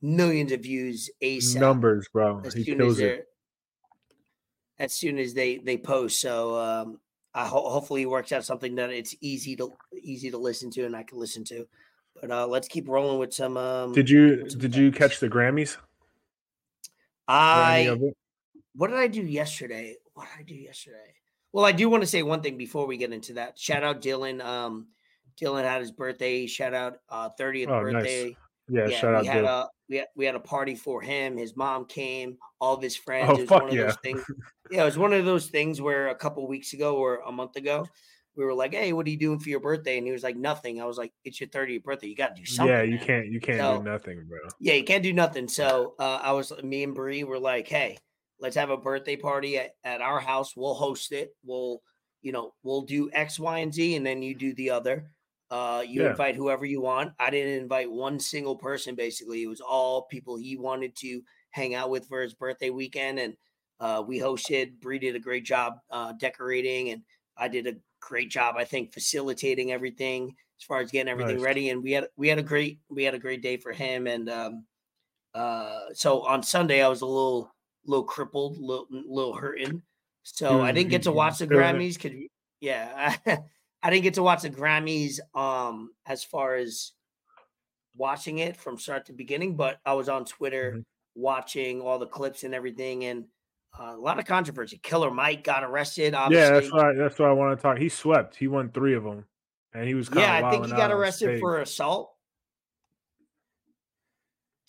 millions 0.00 0.52
of 0.52 0.60
views 0.60 1.10
ASAP 1.22 1.60
Numbers, 1.60 2.08
bro. 2.12 2.40
as 2.44 2.54
He 2.54 2.64
soon 2.64 2.80
as 2.80 2.96
kills 2.96 2.98
it. 3.00 3.26
As 4.82 4.92
soon 4.92 5.18
as 5.18 5.32
they 5.32 5.58
they 5.58 5.78
post. 5.78 6.20
So 6.20 6.58
um, 6.58 6.98
I 7.32 7.46
ho- 7.46 7.70
hopefully 7.70 8.04
works 8.04 8.32
out 8.32 8.44
something 8.44 8.74
that 8.74 8.90
it's 8.90 9.14
easy 9.20 9.54
to 9.56 9.72
easy 10.02 10.30
to 10.32 10.38
listen 10.38 10.70
to 10.72 10.84
and 10.84 10.96
I 10.96 11.04
can 11.04 11.18
listen 11.18 11.44
to. 11.44 11.66
But 12.20 12.30
uh, 12.30 12.46
let's 12.48 12.68
keep 12.68 12.88
rolling 12.88 13.18
with 13.18 13.32
some. 13.32 13.56
Um, 13.56 13.92
Did 13.92 14.10
you 14.10 14.50
some 14.50 14.60
did 14.60 14.74
you 14.76 14.90
catch 14.90 15.20
the 15.20 15.30
Grammys? 15.30 15.76
I 17.28 17.96
what 18.74 18.90
did 18.90 18.98
I 18.98 19.06
do 19.06 19.22
yesterday? 19.22 19.96
What 20.14 20.26
did 20.26 20.40
I 20.40 20.42
do 20.42 20.54
yesterday? 20.54 21.14
Well, 21.52 21.64
I 21.64 21.72
do 21.72 21.88
want 21.88 22.02
to 22.02 22.06
say 22.06 22.22
one 22.22 22.42
thing 22.42 22.58
before 22.58 22.86
we 22.86 22.96
get 22.96 23.12
into 23.12 23.34
that. 23.34 23.58
Shout 23.58 23.84
out 23.84 24.02
Dylan. 24.02 24.42
Um, 24.42 24.88
Dylan 25.40 25.62
had 25.62 25.80
his 25.80 25.92
birthday. 25.92 26.46
Shout 26.46 26.74
out 26.74 26.98
uh, 27.08 27.28
30th 27.38 27.68
Oh, 27.68 27.82
nice. 27.82 28.34
Birthday. 28.72 28.92
Yeah, 28.94 29.00
shout 29.00 29.14
out 29.14 29.22
we 29.22 29.28
had 29.28 29.44
Dylan. 29.44 29.64
a 29.64 29.68
we 29.88 29.96
had, 29.96 30.06
we 30.16 30.24
had 30.24 30.34
a 30.34 30.40
party 30.40 30.74
for 30.74 31.02
him. 31.02 31.36
His 31.36 31.56
mom 31.56 31.84
came, 31.84 32.38
all 32.60 32.74
of 32.74 32.82
his 32.82 32.96
friends. 32.96 33.28
Oh, 33.30 33.34
it 33.34 33.40
was 33.40 33.48
fuck 33.48 33.60
one 33.62 33.70
of 33.70 33.76
yeah. 33.76 33.82
those 33.84 33.96
things. 34.02 34.24
Yeah, 34.70 34.82
it 34.82 34.84
was 34.86 34.98
one 34.98 35.12
of 35.12 35.24
those 35.24 35.48
things 35.48 35.80
where 35.80 36.08
a 36.08 36.14
couple 36.14 36.46
weeks 36.48 36.72
ago 36.72 36.96
or 36.96 37.16
a 37.26 37.32
month 37.32 37.56
ago, 37.56 37.86
we 38.36 38.44
were 38.44 38.54
like, 38.54 38.72
"Hey, 38.72 38.92
what 38.94 39.06
are 39.06 39.10
you 39.10 39.18
doing 39.18 39.38
for 39.38 39.50
your 39.50 39.60
birthday?" 39.60 39.98
And 39.98 40.06
he 40.06 40.12
was 40.12 40.22
like, 40.22 40.36
"Nothing." 40.36 40.80
I 40.80 40.86
was 40.86 40.96
like, 40.96 41.12
"It's 41.24 41.38
your 41.40 41.50
30th 41.50 41.82
birthday. 41.82 42.06
You 42.06 42.16
got 42.16 42.34
to 42.34 42.40
do 42.42 42.46
something." 42.46 42.74
Yeah, 42.74 42.82
you 42.82 42.96
man." 42.96 43.06
can't 43.06 43.26
you 43.26 43.40
can't 43.40 43.58
So- 43.60 43.78
do 43.78 43.84
nothing, 43.84 44.24
bro. 44.28 44.38
Yeah, 44.60 44.74
you 44.74 44.84
can't 44.84 45.02
do 45.02 45.12
nothing. 45.12 45.46
So 45.48 45.94
uh, 45.98 46.20
I 46.22 46.32
was 46.32 46.52
me 46.62 46.84
and 46.84 46.94
Bree 46.94 47.24
were 47.24 47.38
like, 47.38 47.68
"Hey, 47.68 47.98
let's 48.40 48.56
have 48.56 48.70
a 48.70 48.76
birthday 48.76 49.16
party 49.16 49.58
at, 49.58 49.72
at 49.84 50.00
our 50.00 50.20
house. 50.20 50.56
We'll 50.56 50.74
host 50.74 51.12
it. 51.12 51.34
We'll, 51.44 51.82
you 52.22 52.32
know, 52.32 52.54
we'll 52.62 52.82
do 52.82 53.10
X, 53.12 53.38
Y, 53.38 53.58
and 53.58 53.72
Z, 53.72 53.94
and 53.96 54.04
then 54.06 54.22
you 54.22 54.34
do 54.34 54.54
the 54.54 54.70
other. 54.70 55.11
Uh, 55.52 55.84
you 55.86 56.02
Yeah. 56.02 56.10
invite 56.10 56.34
whoever 56.34 56.64
you 56.64 56.80
want. 56.80 57.12
I 57.18 57.28
didn't 57.28 57.60
invite 57.60 57.90
one 57.92 58.18
single 58.18 58.56
person. 58.56 58.94
Basically, 58.94 59.42
it 59.42 59.48
was 59.48 59.60
all 59.60 60.02
people 60.04 60.36
he 60.38 60.56
wanted 60.56 60.96
to 60.96 61.22
hang 61.50 61.74
out 61.74 61.90
with 61.90 62.08
for 62.08 62.22
his 62.22 62.32
birthday 62.32 62.70
weekend, 62.70 63.18
and 63.18 63.36
uh, 63.78 64.02
we 64.06 64.18
hosted. 64.18 64.80
Bree 64.80 64.98
did 64.98 65.14
a 65.14 65.20
great 65.20 65.44
job 65.44 65.74
uh, 65.90 66.12
decorating, 66.12 66.88
and 66.88 67.02
I 67.36 67.48
did 67.48 67.66
a 67.66 67.74
great 68.00 68.30
job, 68.30 68.56
I 68.56 68.64
think, 68.64 68.94
facilitating 68.94 69.72
everything 69.72 70.34
as 70.58 70.64
far 70.64 70.80
as 70.80 70.90
getting 70.90 71.10
everything 71.10 71.36
Nice. 71.36 71.44
ready. 71.44 71.68
And 71.68 71.82
we 71.82 71.92
had 71.92 72.08
we 72.16 72.28
had 72.28 72.38
a 72.38 72.42
great 72.42 72.78
we 72.88 73.04
had 73.04 73.14
a 73.14 73.18
great 73.18 73.42
day 73.42 73.58
for 73.58 73.72
him. 73.72 74.06
And 74.06 74.30
um, 74.30 74.66
uh, 75.34 75.80
so 75.92 76.22
on 76.22 76.42
Sunday, 76.42 76.82
I 76.82 76.88
was 76.88 77.02
a 77.02 77.06
little 77.06 77.52
little 77.84 78.04
crippled, 78.04 78.58
little 78.58 78.86
little 78.90 79.34
hurting. 79.34 79.82
So 80.22 80.62
I 80.62 80.72
didn't 80.72 80.90
get 80.90 81.02
to 81.02 81.12
watch 81.12 81.38
the? 81.38 81.46
Grammys. 81.46 81.98
Could 81.98 82.16
yeah, 82.60 83.16
I 83.26 83.38
didn't 83.90 84.04
get 84.04 84.14
to 84.14 84.22
watch 84.22 84.42
the 84.42 84.50
Grammys 84.50 85.20
um 85.34 85.94
as 86.06 86.24
far 86.24 86.54
as 86.54 86.92
watching 87.96 88.38
it 88.38 88.56
from 88.56 88.78
start 88.78 89.06
to 89.06 89.12
beginning, 89.12 89.56
but 89.56 89.80
I 89.84 89.94
was 89.94 90.08
on 90.08 90.24
Twitter 90.24 90.76
Mhm. 90.76 90.84
watching 91.14 91.80
all 91.80 91.98
the 91.98 92.06
clips 92.06 92.42
and 92.44 92.54
everything, 92.54 93.04
and 93.04 93.26
uh, 93.78 93.94
a 93.94 93.96
lot 93.96 94.18
of 94.18 94.24
controversy. 94.26 94.78
Killer 94.82 95.10
Mike 95.10 95.44
got 95.44 95.64
arrested. 95.64 96.14
Obviously, 96.14 96.46
Yeah, 96.46 96.60
that's 96.60 96.72
why 96.72 96.92
that's 96.94 97.18
why 97.18 97.28
I 97.28 97.32
want 97.32 97.58
to 97.58 97.62
talk. 97.62 97.78
He 97.78 97.88
swept. 97.88 98.36
He 98.36 98.48
won 98.48 98.70
three 98.70 98.94
of 98.94 99.04
them, 99.04 99.26
and 99.74 99.86
he 99.86 99.94
was 99.94 100.10
yeah, 100.14 100.34
I 100.34 100.50
think 100.50 100.66
he 100.66 100.72
got 100.72 100.90
arrested 100.90 101.40
for 101.40 101.58
assault, 101.60 102.14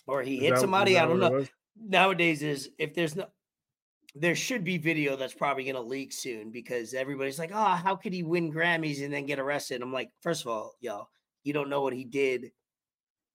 or 0.08 0.22
he 0.22 0.38
hit 0.38 0.58
somebody. 0.58 0.98
I 0.98 1.06
don't 1.06 1.20
know. 1.20 1.46
Nowadays, 1.76 2.44
is 2.44 2.70
if 2.78 2.94
there's 2.94 3.16
no, 3.16 3.28
there 4.16 4.36
should 4.36 4.64
be 4.64 4.78
video 4.78 5.16
that's 5.16 5.34
probably 5.34 5.64
going 5.64 5.76
to 5.76 5.82
leak 5.82 6.14
soon 6.14 6.52
because 6.52 6.94
everybody's 6.94 7.40
like, 7.40 7.52
oh, 7.54 7.76
how 7.76 7.96
could 7.96 8.14
he 8.14 8.22
win 8.22 8.54
Grammys 8.54 9.04
and 9.04 9.12
then 9.12 9.26
get 9.26 9.40
arrested? 9.40 9.82
I'm 9.82 9.92
like, 9.92 10.12
first 10.22 10.42
of 10.42 10.52
all, 10.52 10.76
y'all, 10.80 11.10
you 11.44 11.52
don't 11.52 11.70
know 11.70 11.82
what 11.82 11.94
he 11.94 12.04
did. 12.04 12.52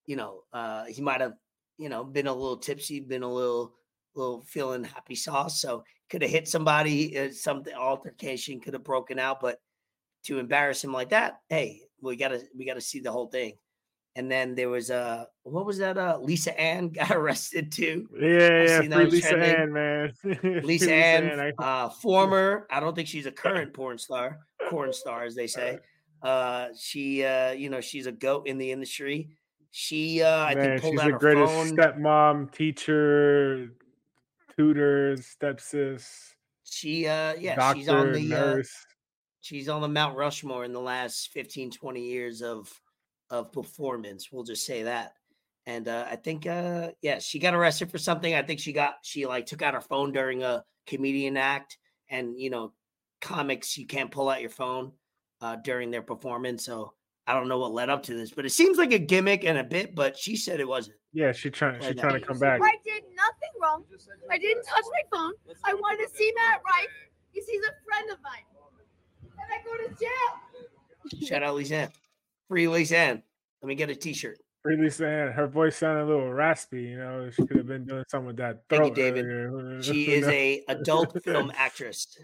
You 0.07 0.16
know, 0.16 0.43
uh, 0.53 0.85
he 0.85 1.03
might 1.03 1.20
have, 1.20 1.35
you 1.79 1.89
know, 1.89 2.05
been 2.05 2.29
a 2.29 2.33
little 2.33 2.57
tipsy, 2.57 3.01
been 3.01 3.24
a 3.24 3.33
little, 3.33 3.74
little 4.14 4.43
feeling 4.43 4.85
happy 4.85 5.14
sauce, 5.16 5.61
so 5.61 5.85
could 6.11 6.22
have 6.22 6.31
hit 6.31 6.49
somebody. 6.49 7.18
Uh, 7.18 7.31
something 7.31 7.74
altercation 7.74 8.61
could 8.61 8.74
have 8.74 8.85
broken 8.85 9.18
out, 9.18 9.41
but 9.41 9.61
to 10.24 10.39
embarrass 10.39 10.83
him 10.83 10.93
like 10.93 11.11
that, 11.11 11.41
hey, 11.49 11.83
we 12.01 12.16
gotta, 12.16 12.43
we 12.57 12.64
gotta 12.64 12.81
see 12.81 13.01
the 13.01 13.12
whole 13.12 13.29
thing. 13.29 13.55
And 14.17 14.31
then 14.31 14.55
there 14.57 14.69
was 14.69 14.91
uh 14.91 15.27
what 15.45 15.65
was 15.65 15.79
that? 15.79 15.97
Uh 15.97 16.19
Lisa 16.21 16.59
Ann 16.59 16.89
got 16.93 17.11
arrested 17.13 17.71
too. 17.71 18.09
Yeah, 18.19 18.81
yeah, 18.83 18.97
Lisa 19.05 19.29
trending. 19.31 19.55
Ann, 19.55 19.73
man. 19.73 20.13
Free 20.13 20.61
Lisa 20.63 20.93
Ann, 20.93 21.41
I- 21.41 21.63
uh, 21.63 21.89
former, 22.03 22.67
I 22.71 22.81
don't 22.81 22.95
think 22.95 23.09
she's 23.09 23.27
a 23.27 23.33
current 23.33 23.73
porn 23.75 23.99
star, 23.99 24.41
porn 24.71 24.93
star, 24.93 25.25
as 25.25 25.35
they 25.35 25.47
say. 25.47 25.79
Uh, 26.21 26.69
she, 26.77 27.25
uh, 27.25 27.53
you 27.53 27.71
know, 27.71 27.81
she's 27.81 28.07
a 28.07 28.13
goat 28.13 28.49
in 28.49 28.59
the 28.59 28.73
industry. 28.73 29.31
She, 29.71 30.21
uh, 30.23 30.39
I 30.39 30.55
man, 30.57 30.65
think, 30.71 30.81
pulled 30.83 30.95
she's 30.95 31.01
out 31.03 31.13
the 31.13 31.19
greatest 31.19 31.53
phone. 31.53 31.77
stepmom, 31.77 32.51
teacher, 32.53 33.69
tutor, 34.57 35.15
stepsis, 35.17 36.09
she, 36.65 37.07
uh, 37.07 37.35
yeah, 37.39 37.55
doctor, 37.55 37.79
she's 37.79 37.89
on 37.89 38.13
the, 38.13 38.35
uh, 38.35 38.39
nurse. 38.57 38.73
she's 39.41 39.69
on 39.69 39.81
the 39.81 39.89
Mount 39.89 40.17
Rushmore 40.17 40.65
in 40.65 40.73
the 40.73 40.81
last 40.81 41.31
15, 41.33 41.71
20 41.71 42.01
years 42.03 42.43
of, 42.43 42.69
of 43.31 43.53
performance. 43.53 44.31
We'll 44.33 44.45
just 44.45 44.64
say 44.64 44.85
that. 44.85 45.14
And 45.66 45.87
uh, 45.87 46.07
I 46.11 46.16
think, 46.16 46.47
uh, 46.47 46.93
yeah, 47.03 47.18
she 47.18 47.39
got 47.39 47.55
arrested 47.55 47.91
for 47.91 47.99
something. 47.99 48.35
I 48.35 48.43
think 48.43 48.59
she 48.59 48.72
got, 48.72 48.97
she 49.03 49.26
like 49.26 49.45
took 49.45 49.61
out 49.61 49.74
her 49.74 49.81
phone 49.81 50.12
during 50.12 50.43
a 50.43 50.64
comedian 50.87 51.37
act. 51.37 51.76
And, 52.09 52.41
you 52.41 52.49
know, 52.49 52.72
comics, 53.20 53.76
you 53.76 53.87
can't 53.87 54.11
pull 54.11 54.31
out 54.31 54.41
your 54.41 54.51
phone 54.51 54.93
uh, 55.43 55.57
during 55.57 55.91
their 55.91 56.01
performance. 56.01 56.64
So 56.64 56.95
I 57.26 57.35
don't 57.35 57.49
know 57.49 57.59
what 57.59 57.72
led 57.72 57.91
up 57.91 58.03
to 58.05 58.14
this, 58.14 58.31
but 58.31 58.47
it 58.47 58.51
seems 58.51 58.79
like 58.79 58.93
a 58.93 58.99
gimmick 58.99 59.45
and 59.45 59.59
a 59.59 59.64
bit, 59.64 59.95
but 59.95 60.16
she 60.16 60.37
said 60.37 60.59
it 60.59 60.66
wasn't. 60.66 60.97
yeah, 61.12 61.33
she 61.33 61.51
trying. 61.51 61.83
She 61.83 61.93
trying 61.93 62.18
to 62.18 62.26
come 62.26 62.39
back. 62.39 62.62
I 62.62 62.76
did 62.83 63.03
nothing 63.14 63.61
wrong. 63.61 63.85
I 64.31 64.39
didn't 64.39 64.64
touch 64.64 64.85
my 64.91 65.18
phone. 65.18 65.33
I 65.64 65.74
wanted 65.74 66.09
to 66.09 66.16
see 66.16 66.33
Matt 66.35 66.62
Rife 66.64 66.89
because 67.31 67.47
he's 67.47 67.61
a 67.61 67.74
friend 67.85 68.11
of 68.11 68.18
mine. 68.22 68.47
And 69.22 69.53
I 69.53 69.62
go 69.62 69.76
to 69.76 69.95
jail. 70.01 71.29
Shout 71.29 71.43
out 71.43 71.57
Lisa 71.57 71.91
Ann. 72.51 72.55
Free 72.57 72.69
Lisa 72.69 73.23
Let 73.63 73.69
me 73.69 73.75
get 73.75 73.91
a 73.91 73.95
t 73.95 74.13
shirt. 74.13 74.39
Free 74.63 74.77
Lisa 74.77 75.33
Her 75.35 75.47
voice 75.47 75.77
sounded 75.77 76.05
a 76.05 76.07
little 76.07 76.33
raspy. 76.33 76.83
You 76.83 76.99
know, 76.99 77.31
she 77.31 77.47
could 77.47 77.59
have 77.59 77.67
been 77.67 77.85
doing 77.87 78.05
something 78.09 78.27
with 78.27 78.37
that 78.39 78.63
Thank 78.69 78.89
you. 78.89 78.95
David. 78.95 79.27
earlier. 79.27 79.83
She 79.83 80.13
is 80.13 80.27
a 80.27 80.63
adult 80.69 81.23
film 81.25 81.53
actress. 81.57 82.19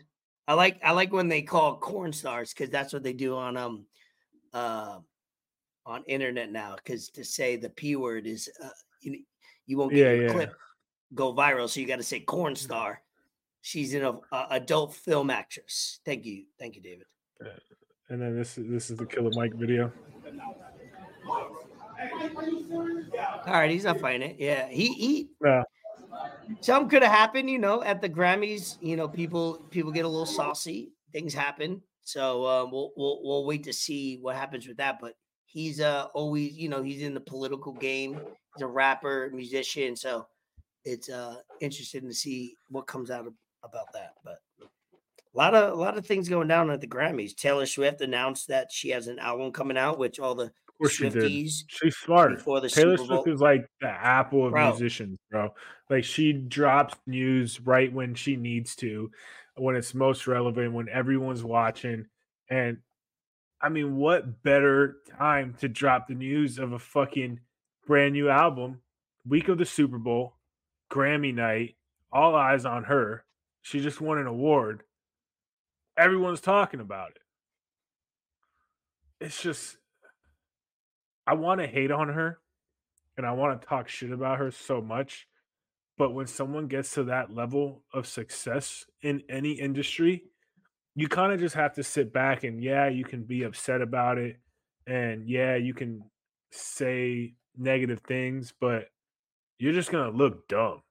I 0.46 0.54
like 0.54 0.78
I 0.84 0.92
like 0.92 1.12
when 1.12 1.28
they 1.28 1.42
call 1.42 1.78
corn 1.78 2.12
stars 2.12 2.52
because 2.52 2.70
that's 2.70 2.92
what 2.92 3.02
they 3.02 3.12
do 3.14 3.36
on 3.36 3.56
um 3.56 3.86
uh 4.52 4.98
on 5.86 6.02
internet 6.06 6.50
now. 6.50 6.76
Because 6.76 7.08
to 7.10 7.24
say 7.24 7.56
the 7.56 7.70
p 7.70 7.96
word 7.96 8.26
is 8.26 8.50
uh, 8.62 8.68
you 9.00 9.22
you 9.66 9.78
won't 9.78 9.92
get 9.92 9.98
Yeah, 10.00 10.12
your 10.12 10.22
yeah. 10.26 10.32
clip 10.32 10.54
go 11.14 11.32
viral, 11.32 11.68
so 11.68 11.80
you 11.80 11.86
got 11.86 11.96
to 11.96 12.02
say 12.02 12.20
corn 12.20 12.56
star. 12.56 13.00
She's 13.62 13.94
an 13.94 14.04
uh, 14.04 14.46
adult 14.50 14.94
film 14.94 15.30
actress. 15.30 16.00
Thank 16.04 16.26
you, 16.26 16.44
thank 16.58 16.76
you, 16.76 16.82
David. 16.82 17.06
And 18.10 18.20
then 18.20 18.36
this 18.36 18.58
is 18.58 18.68
this 18.68 18.90
is 18.90 18.98
the 18.98 19.06
Killer 19.06 19.30
Mike 19.34 19.54
video. 19.54 19.90
All 23.46 23.52
right, 23.52 23.70
he's 23.70 23.84
not 23.84 24.00
fighting 24.00 24.30
it. 24.30 24.36
Yeah, 24.38 24.68
he 24.68 24.88
he 24.94 25.28
No, 25.40 25.64
something 26.60 26.88
could 26.88 27.02
have 27.02 27.12
happened, 27.12 27.50
you 27.50 27.58
know, 27.58 27.82
at 27.82 28.00
the 28.00 28.08
Grammys. 28.08 28.76
You 28.80 28.96
know, 28.96 29.08
people 29.08 29.66
people 29.70 29.92
get 29.92 30.04
a 30.04 30.08
little 30.08 30.26
saucy. 30.26 30.92
Things 31.12 31.34
happen. 31.34 31.82
So 32.02 32.44
uh, 32.44 32.66
we'll 32.70 32.92
we'll 32.96 33.20
we'll 33.22 33.46
wait 33.46 33.64
to 33.64 33.72
see 33.72 34.18
what 34.20 34.36
happens 34.36 34.66
with 34.66 34.76
that. 34.78 34.98
But 35.00 35.14
he's 35.46 35.80
uh 35.80 36.08
always, 36.14 36.56
you 36.56 36.68
know, 36.68 36.82
he's 36.82 37.02
in 37.02 37.14
the 37.14 37.20
political 37.20 37.72
game. 37.72 38.20
He's 38.54 38.62
a 38.62 38.66
rapper, 38.66 39.30
musician. 39.32 39.96
So 39.96 40.26
it's 40.84 41.08
uh 41.08 41.36
interesting 41.60 42.08
to 42.08 42.14
see 42.14 42.56
what 42.68 42.86
comes 42.86 43.10
out 43.10 43.26
of, 43.26 43.34
about 43.62 43.92
that. 43.94 44.03
A 45.34 45.38
lot 45.38 45.54
of 45.54 45.72
a 45.72 45.80
lot 45.80 45.98
of 45.98 46.06
things 46.06 46.28
going 46.28 46.48
down 46.48 46.70
at 46.70 46.80
the 46.80 46.86
Grammys. 46.86 47.34
Taylor 47.34 47.66
Swift 47.66 48.00
announced 48.00 48.48
that 48.48 48.70
she 48.70 48.90
has 48.90 49.08
an 49.08 49.18
album 49.18 49.50
coming 49.52 49.76
out, 49.76 49.98
which 49.98 50.20
all 50.20 50.34
the 50.34 50.44
Of 50.44 50.78
course 50.78 50.92
she 50.92 51.08
did. 51.08 51.14
Swifties 51.24 51.64
She's 51.66 51.96
smart. 51.96 52.36
before 52.36 52.60
the 52.60 52.68
Taylor 52.68 52.96
Super 52.96 53.08
Bowl. 53.08 53.22
Swift 53.24 53.34
is 53.34 53.40
like 53.40 53.68
the 53.80 53.88
apple 53.88 54.46
of 54.46 54.52
Bro. 54.52 54.70
musicians, 54.70 55.18
bro. 55.30 55.50
Like 55.90 56.04
she 56.04 56.32
drops 56.32 56.94
news 57.06 57.60
right 57.60 57.92
when 57.92 58.14
she 58.14 58.36
needs 58.36 58.76
to, 58.76 59.10
when 59.56 59.74
it's 59.76 59.94
most 59.94 60.26
relevant, 60.26 60.72
when 60.72 60.88
everyone's 60.88 61.42
watching. 61.42 62.06
And 62.48 62.78
I 63.60 63.70
mean, 63.70 63.96
what 63.96 64.42
better 64.42 64.98
time 65.18 65.56
to 65.60 65.68
drop 65.68 66.06
the 66.06 66.14
news 66.14 66.58
of 66.58 66.72
a 66.72 66.78
fucking 66.78 67.40
brand 67.86 68.12
new 68.12 68.28
album, 68.28 68.80
week 69.26 69.48
of 69.48 69.58
the 69.58 69.64
Super 69.64 69.98
Bowl, 69.98 70.34
Grammy 70.92 71.34
night, 71.34 71.74
all 72.12 72.34
eyes 72.36 72.64
on 72.64 72.84
her. 72.84 73.24
She 73.62 73.80
just 73.80 74.00
won 74.00 74.18
an 74.18 74.26
award. 74.26 74.82
Everyone's 75.96 76.40
talking 76.40 76.80
about 76.80 77.10
it. 77.10 77.18
It's 79.20 79.40
just 79.40 79.76
I 81.26 81.34
want 81.34 81.60
to 81.60 81.66
hate 81.66 81.90
on 81.90 82.08
her 82.08 82.38
and 83.16 83.26
I 83.26 83.32
want 83.32 83.60
to 83.60 83.66
talk 83.66 83.88
shit 83.88 84.12
about 84.12 84.38
her 84.38 84.50
so 84.50 84.80
much. 84.80 85.26
But 85.96 86.12
when 86.12 86.26
someone 86.26 86.66
gets 86.66 86.94
to 86.94 87.04
that 87.04 87.32
level 87.32 87.84
of 87.92 88.06
success 88.06 88.84
in 89.02 89.22
any 89.30 89.52
industry, 89.52 90.24
you 90.96 91.08
kind 91.08 91.32
of 91.32 91.38
just 91.38 91.54
have 91.54 91.74
to 91.74 91.84
sit 91.84 92.12
back 92.12 92.42
and, 92.42 92.62
yeah, 92.62 92.88
you 92.88 93.04
can 93.04 93.22
be 93.22 93.44
upset 93.44 93.80
about 93.80 94.18
it. 94.18 94.36
And 94.86 95.28
yeah, 95.28 95.54
you 95.54 95.72
can 95.72 96.02
say 96.50 97.34
negative 97.56 98.00
things, 98.06 98.52
but 98.60 98.88
you're 99.58 99.72
just 99.72 99.92
going 99.92 100.10
to 100.10 100.16
look 100.16 100.48
dumb. 100.48 100.82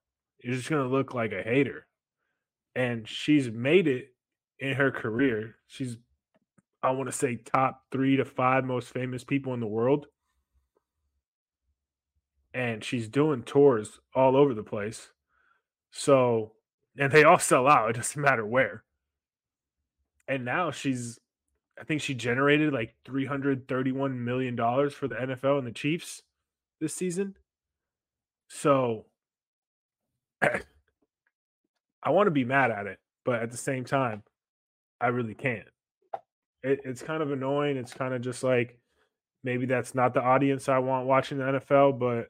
You're 0.41 0.55
just 0.55 0.69
going 0.69 0.87
to 0.87 0.93
look 0.93 1.13
like 1.13 1.33
a 1.33 1.43
hater. 1.43 1.85
And 2.75 3.07
she's 3.07 3.51
made 3.51 3.87
it 3.87 4.12
in 4.59 4.73
her 4.73 4.91
career. 4.91 5.55
She's, 5.67 5.97
I 6.81 6.91
want 6.91 7.09
to 7.09 7.15
say, 7.15 7.35
top 7.35 7.83
three 7.91 8.17
to 8.17 8.25
five 8.25 8.65
most 8.65 8.89
famous 8.89 9.23
people 9.23 9.53
in 9.53 9.59
the 9.59 9.67
world 9.67 10.07
and 12.53 12.83
she's 12.83 13.07
doing 13.07 13.43
tours 13.43 13.99
all 14.13 14.35
over 14.35 14.53
the 14.53 14.63
place. 14.63 15.09
So, 15.91 16.53
and 16.97 17.11
they 17.11 17.23
all 17.23 17.39
sell 17.39 17.67
out. 17.67 17.89
It 17.91 17.95
doesn't 17.95 18.21
matter 18.21 18.45
where. 18.45 18.83
And 20.27 20.45
now 20.45 20.71
she's, 20.71 21.19
I 21.79 21.83
think 21.83 22.01
she 22.01 22.13
generated 22.13 22.71
like 22.73 22.95
$331 23.05 24.15
million 24.15 24.55
for 24.89 25.07
the 25.07 25.15
NFL 25.15 25.57
and 25.57 25.67
the 25.67 25.71
Chiefs 25.71 26.21
this 26.79 26.95
season. 26.95 27.35
So, 28.47 29.05
I 30.41 32.09
want 32.09 32.27
to 32.27 32.31
be 32.31 32.45
mad 32.45 32.69
at 32.69 32.85
it, 32.85 32.99
but 33.25 33.41
at 33.41 33.51
the 33.51 33.57
same 33.57 33.85
time, 33.85 34.23
I 35.01 35.07
really 35.07 35.33
can't. 35.33 35.67
It, 36.63 36.81
it's 36.85 37.01
kind 37.01 37.21
of 37.21 37.31
annoying. 37.31 37.77
It's 37.77 37.93
kind 37.93 38.13
of 38.13 38.21
just 38.21 38.43
like, 38.43 38.77
maybe 39.43 39.65
that's 39.65 39.93
not 39.93 40.13
the 40.13 40.21
audience 40.21 40.69
I 40.69 40.79
want 40.79 41.07
watching 41.07 41.37
the 41.37 41.43
NFL, 41.43 41.99
but 41.99 42.29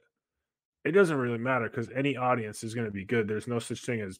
it 0.84 0.92
doesn't 0.92 1.16
really 1.16 1.38
matter 1.38 1.68
because 1.68 1.88
any 1.94 2.16
audience 2.16 2.62
is 2.62 2.74
going 2.74 2.86
to 2.86 2.92
be 2.92 3.04
good. 3.04 3.28
There's 3.28 3.48
no 3.48 3.58
such 3.58 3.82
thing 3.82 4.00
as 4.00 4.18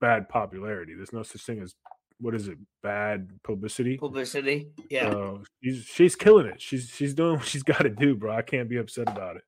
bad 0.00 0.28
popularity. 0.28 0.94
There's 0.94 1.12
no 1.12 1.22
such 1.22 1.42
thing 1.42 1.60
as 1.60 1.74
what 2.20 2.34
is 2.34 2.48
it? 2.48 2.58
Bad 2.82 3.28
publicity. 3.42 3.98
Publicity. 3.98 4.68
Yeah. 4.90 5.10
So 5.10 5.42
she's 5.62 5.84
she's 5.84 6.16
killing 6.16 6.46
it. 6.46 6.60
She's 6.60 6.88
she's 6.88 7.14
doing 7.14 7.36
what 7.38 7.46
she's 7.46 7.62
got 7.62 7.82
to 7.82 7.90
do, 7.90 8.14
bro. 8.14 8.34
I 8.34 8.42
can't 8.42 8.68
be 8.68 8.78
upset 8.78 9.08
about 9.08 9.36
it. 9.36 9.42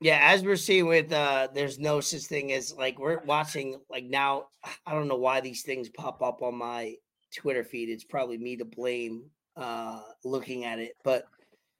Yeah, 0.00 0.18
as 0.22 0.42
we're 0.42 0.56
seeing 0.56 0.86
with 0.86 1.12
uh 1.12 1.48
there's 1.54 1.78
no 1.78 2.00
such 2.00 2.22
thing 2.22 2.52
as 2.52 2.74
like 2.76 2.98
we're 2.98 3.22
watching 3.24 3.80
like 3.88 4.04
now 4.04 4.48
I 4.84 4.92
don't 4.92 5.08
know 5.08 5.16
why 5.16 5.40
these 5.40 5.62
things 5.62 5.88
pop 5.88 6.22
up 6.22 6.42
on 6.42 6.56
my 6.56 6.94
Twitter 7.34 7.64
feed. 7.64 7.88
It's 7.88 8.04
probably 8.04 8.38
me 8.38 8.56
to 8.56 8.64
blame 8.64 9.24
uh 9.56 10.02
looking 10.24 10.64
at 10.64 10.78
it, 10.78 10.92
but 11.02 11.24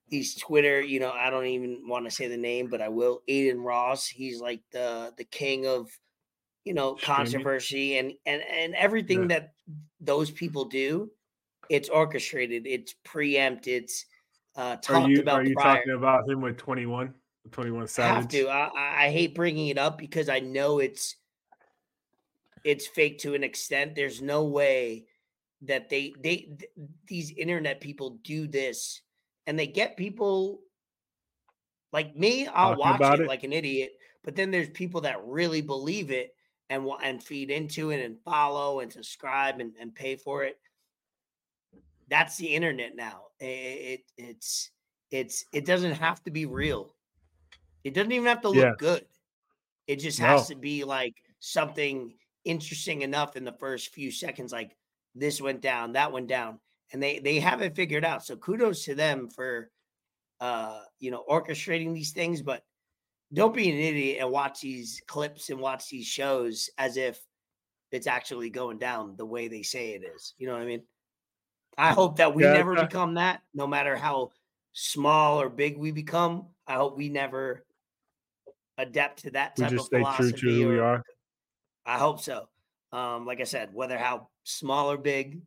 these 0.09 0.35
Twitter, 0.37 0.81
you 0.81 1.01
know, 1.01 1.11
I 1.11 1.31
don't 1.31 1.47
even 1.47 1.89
want 1.89 2.05
to 2.05 2.11
say 2.11 2.29
the 2.29 2.37
name, 2.37 2.69
but 2.69 2.81
I 2.81 2.89
will. 2.89 3.23
Adin 3.29 3.61
Ross, 3.61 4.07
he's 4.07 4.41
like 4.41 4.63
the 4.73 5.13
the 5.19 5.25
king 5.25 5.67
of 5.67 5.89
you 6.65 6.75
know 6.75 6.95
controversy 6.95 7.99
and 7.99 8.13
and 8.25 8.43
and 8.43 8.75
everything 8.75 9.23
Yeah. 9.23 9.27
that 9.41 9.53
those 10.01 10.31
people 10.31 10.65
do, 10.67 11.11
it's 11.69 11.89
orchestrated, 11.89 12.67
it's 12.67 12.95
preempt, 13.05 13.67
it's 13.67 14.07
uh 14.57 14.61
Are 14.61 14.77
talked 14.81 15.09
you 15.09 15.21
about 15.21 15.41
are 15.41 15.45
you 15.45 15.55
prior. 15.55 15.77
talking 15.79 15.93
about 15.95 16.29
him 16.29 16.41
with 16.41 16.57
21? 16.57 17.13
21 17.53 17.81
have 17.83 17.91
Savage? 17.91 18.31
to. 18.31 18.49
I, 18.49 18.67
I- 18.69 19.05
I 19.07 19.11
hate 19.11 19.35
bringing 19.35 19.69
it 19.69 19.79
up 19.79 19.99
because 19.99 20.29
I 20.29 20.41
know 20.41 20.79
it's 20.79 21.17
it's 22.65 22.87
fake 22.87 23.19
to 23.21 23.35
an 23.35 23.45
extent. 23.45 23.95
There's 23.95 24.21
no 24.23 24.45
way 24.45 25.07
that 25.63 25.89
they 25.89 26.15
they 26.21 26.37
th- 26.59 26.71
these 27.07 27.31
internet 27.33 27.81
people 27.81 28.11
do 28.23 28.47
this 28.47 29.03
and 29.47 29.59
they 29.59 29.67
get 29.67 29.97
people 29.97 30.63
like 31.93 32.17
me. 32.17 32.47
I'll 32.47 32.75
Talking 32.75 32.79
watch 32.79 33.11
it, 33.13 33.21
it? 33.21 33.27
like 33.27 33.45
an 33.45 33.53
idiot, 33.53 33.93
but 34.23 34.37
then 34.37 34.51
there's 34.51 34.71
people 34.71 35.01
that 35.03 35.25
really 35.25 35.61
believe 35.63 36.11
it 36.11 36.35
and 36.69 36.87
and 37.03 37.23
feed 37.23 37.51
into 37.51 37.91
it 37.91 38.05
and 38.05 38.21
follow 38.25 38.81
and 38.81 38.93
subscribe 38.93 39.61
and, 39.61 39.75
and 39.79 39.95
pay 39.95 40.17
for 40.17 40.45
it. 40.45 40.59
That's 42.09 42.37
the 42.37 42.55
internet 42.55 42.95
now. 42.95 43.29
I- 43.41 43.45
I- 43.45 43.49
It, 43.49 44.13
it's 44.17 44.71
it's 45.11 45.45
it 45.53 45.65
doesn't 45.65 45.93
have 45.95 46.23
to 46.25 46.31
be 46.31 46.47
real. 46.47 46.97
It 47.85 47.95
doesn't 47.95 48.13
even 48.13 48.27
have 48.29 48.43
to 48.43 48.51
look 48.51 48.59
Yeah. 48.61 48.75
good. 48.79 49.07
It 49.87 49.97
just 49.99 50.19
has 50.21 50.49
to 50.49 50.57
be 50.57 50.85
like 50.85 51.17
something 51.41 52.19
interesting 52.45 53.03
enough 53.03 53.37
in 53.37 53.45
the 53.45 53.53
first 53.53 53.95
few 53.95 54.11
seconds, 54.13 54.53
like 54.53 54.77
this 55.17 55.41
went 55.41 55.63
down, 55.63 55.93
that 55.95 56.13
went 56.13 56.29
down, 56.29 56.61
and 56.93 57.03
they 57.03 57.19
they 57.21 57.41
have 57.41 57.63
it 57.63 57.77
figured 57.77 58.05
out. 58.05 58.25
So 58.25 58.37
kudos 58.37 58.85
to 58.87 58.95
them 58.95 59.29
for 59.31 59.71
uh 60.41 60.83
you 60.99 61.11
know 61.11 61.25
orchestrating 61.29 61.95
these 61.95 62.13
things, 62.13 62.43
but 62.43 62.65
don't 63.33 63.55
be 63.55 63.71
an 63.71 63.79
idiot 63.79 64.19
and 64.21 64.31
watch 64.31 64.61
these 64.63 65.03
clips 65.07 65.51
and 65.51 65.61
watch 65.61 65.89
these 65.91 66.07
shows 66.07 66.71
as 66.79 66.97
if 66.97 67.21
it's 67.93 68.07
actually 68.09 68.51
going 68.51 68.79
down 68.79 69.17
the 69.17 69.27
way 69.27 69.49
they 69.49 69.63
say 69.63 69.93
it 69.93 70.05
is. 70.05 70.35
You 70.39 70.49
know 70.49 70.55
what 70.55 70.63
I 70.63 70.67
mean? 70.67 70.85
I 71.79 71.93
hope 71.93 72.17
that 72.19 72.35
we 72.35 72.45
Yeah, 72.45 72.53
never 72.53 72.77
become 72.77 73.15
that, 73.15 73.43
no 73.55 73.67
matter 73.67 73.97
how 73.97 74.33
small 74.73 75.41
or 75.41 75.49
big 75.51 75.79
we 75.79 75.93
become. 75.93 76.49
I 76.67 76.75
hope 76.75 76.97
we 76.97 77.09
never 77.09 77.65
adapt 78.79 79.21
to 79.21 79.31
that 79.33 79.57
type 79.57 79.73
We 79.73 79.77
just 79.77 79.87
of 79.87 79.87
stay 79.87 80.05
true 80.17 80.33
to 80.33 80.47
who 80.47 80.69
we 80.69 80.79
are. 80.79 81.03
I 81.85 81.99
hope 81.99 82.21
so. 82.21 82.49
Um, 82.93 83.27
like 83.27 83.41
I 83.41 83.45
said, 83.45 83.73
whether 83.73 83.99
how 83.99 84.29
small 84.47 84.91
or 84.91 84.97
big 84.97 85.41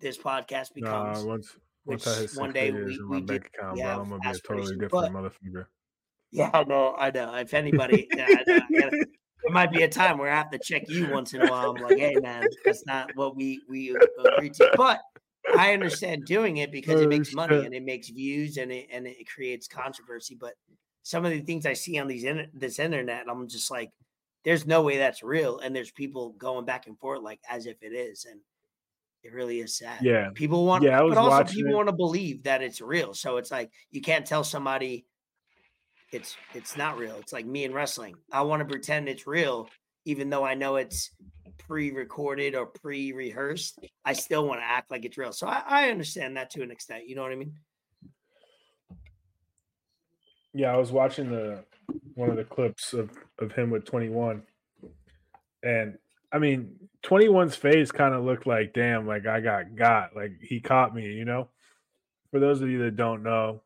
this 0.00 0.16
podcast 0.16 0.70
Nah, 0.76 1.12
becomes, 1.12 1.24
once 1.24 1.56
which 1.84 2.04
once 2.06 2.18
hit 2.32 2.40
one 2.40 2.52
day 2.52 2.70
we- 2.70 2.94
in 2.94 3.08
we 3.08 3.20
bank 3.20 3.50
account, 3.54 3.76
bro, 3.76 3.84
have 3.86 4.00
I'm 4.00 4.08
gonna 4.10 4.20
be 4.20 4.28
a 4.28 4.34
totally 4.40 4.76
different 4.76 4.90
but- 4.90 5.12
motherfucker. 5.12 5.66
yeah, 6.30 6.50
I 6.54 6.64
know, 6.64 6.94
I 6.96 7.10
know. 7.10 7.34
If 7.34 7.52
anybody, 7.54 8.08
yeah, 8.14 8.26
I 8.28 8.44
know, 8.46 8.54
I 8.56 8.80
gotta- 8.80 9.06
there 9.44 9.52
might 9.52 9.70
be 9.72 9.82
a 9.82 9.88
time 9.88 10.18
where 10.18 10.30
I 10.30 10.36
have 10.36 10.50
to 10.50 10.58
check 10.58 10.88
you 10.88 11.10
once 11.10 11.32
in 11.34 11.42
a 11.42 11.50
while. 11.50 11.70
I'm 11.76 11.82
like, 11.82 11.98
hey 11.98 12.16
man, 12.16 12.46
that's 12.64 12.84
not 12.86 13.10
what 13.16 13.36
we 13.36 13.60
we 13.68 13.94
agreed 14.24 14.54
to. 14.54 14.70
But 14.76 15.00
I 15.56 15.72
understand 15.72 16.24
doing 16.24 16.58
it 16.58 16.70
because 16.72 17.00
it 17.00 17.08
makes 17.08 17.32
money 17.34 17.64
and 17.64 17.74
it 17.74 17.82
makes 17.82 18.08
views 18.08 18.56
and 18.56 18.70
it 18.72 18.88
and 18.92 19.06
it 19.06 19.26
creates 19.28 19.66
controversy. 19.68 20.34
But 20.34 20.54
some 21.02 21.24
of 21.24 21.30
the 21.32 21.40
things 21.40 21.64
I 21.66 21.72
see 21.74 21.98
on 21.98 22.08
these 22.08 22.24
inter- 22.24 22.48
this 22.52 22.78
internet, 22.78 23.26
I'm 23.28 23.46
just 23.48 23.70
like, 23.70 23.90
there's 24.48 24.66
no 24.66 24.80
way 24.80 24.96
that's 24.96 25.22
real. 25.22 25.58
And 25.58 25.76
there's 25.76 25.90
people 25.90 26.30
going 26.38 26.64
back 26.64 26.86
and 26.86 26.98
forth 26.98 27.20
like 27.20 27.38
as 27.50 27.66
if 27.66 27.82
it 27.82 27.92
is, 27.92 28.24
and 28.24 28.40
it 29.22 29.34
really 29.34 29.60
is 29.60 29.76
sad. 29.76 30.00
Yeah. 30.00 30.30
People 30.32 30.64
want, 30.64 30.84
Yeah, 30.84 30.98
I 30.98 31.02
was 31.02 31.14
but 31.14 31.20
also 31.20 31.30
watching 31.36 31.56
people 31.56 31.72
it. 31.72 31.76
want 31.76 31.88
to 31.88 31.94
believe 31.94 32.44
that 32.44 32.62
it's 32.62 32.80
real. 32.80 33.12
So 33.12 33.36
it's 33.36 33.50
like 33.50 33.70
you 33.90 34.00
can't 34.00 34.24
tell 34.24 34.42
somebody 34.42 35.04
it's 36.12 36.34
it's 36.54 36.78
not 36.78 36.96
real. 36.96 37.16
It's 37.16 37.34
like 37.34 37.44
me 37.44 37.64
in 37.64 37.74
wrestling. 37.74 38.14
I 38.32 38.40
want 38.40 38.60
to 38.60 38.64
pretend 38.64 39.06
it's 39.06 39.26
real, 39.26 39.68
even 40.06 40.30
though 40.30 40.44
I 40.44 40.54
know 40.54 40.76
it's 40.76 41.10
pre-recorded 41.58 42.54
or 42.54 42.64
pre-rehearsed. 42.64 43.80
I 44.06 44.14
still 44.14 44.48
want 44.48 44.62
to 44.62 44.64
act 44.64 44.90
like 44.90 45.04
it's 45.04 45.18
real. 45.18 45.32
So 45.32 45.46
I, 45.46 45.62
I 45.66 45.90
understand 45.90 46.38
that 46.38 46.48
to 46.52 46.62
an 46.62 46.70
extent. 46.70 47.06
You 47.06 47.16
know 47.16 47.22
what 47.22 47.32
I 47.32 47.36
mean? 47.36 47.52
Yeah, 50.54 50.72
I 50.72 50.78
was 50.78 50.90
watching 50.90 51.28
the 51.28 51.66
one 52.14 52.30
of 52.30 52.36
the 52.36 52.44
clips 52.44 52.92
of 52.92 53.10
of 53.38 53.52
him 53.52 53.70
with 53.70 53.84
21, 53.84 54.42
and 55.62 55.98
I 56.32 56.38
mean, 56.38 56.76
21's 57.04 57.56
face 57.56 57.90
kind 57.90 58.14
of 58.14 58.24
looked 58.24 58.46
like, 58.46 58.74
damn, 58.74 59.06
like 59.06 59.26
I 59.26 59.40
got 59.40 59.74
got, 59.76 60.14
like 60.14 60.32
he 60.42 60.60
caught 60.60 60.94
me, 60.94 61.12
you 61.12 61.24
know. 61.24 61.48
For 62.30 62.40
those 62.40 62.60
of 62.60 62.68
you 62.68 62.82
that 62.84 62.96
don't 62.96 63.22
know, 63.22 63.62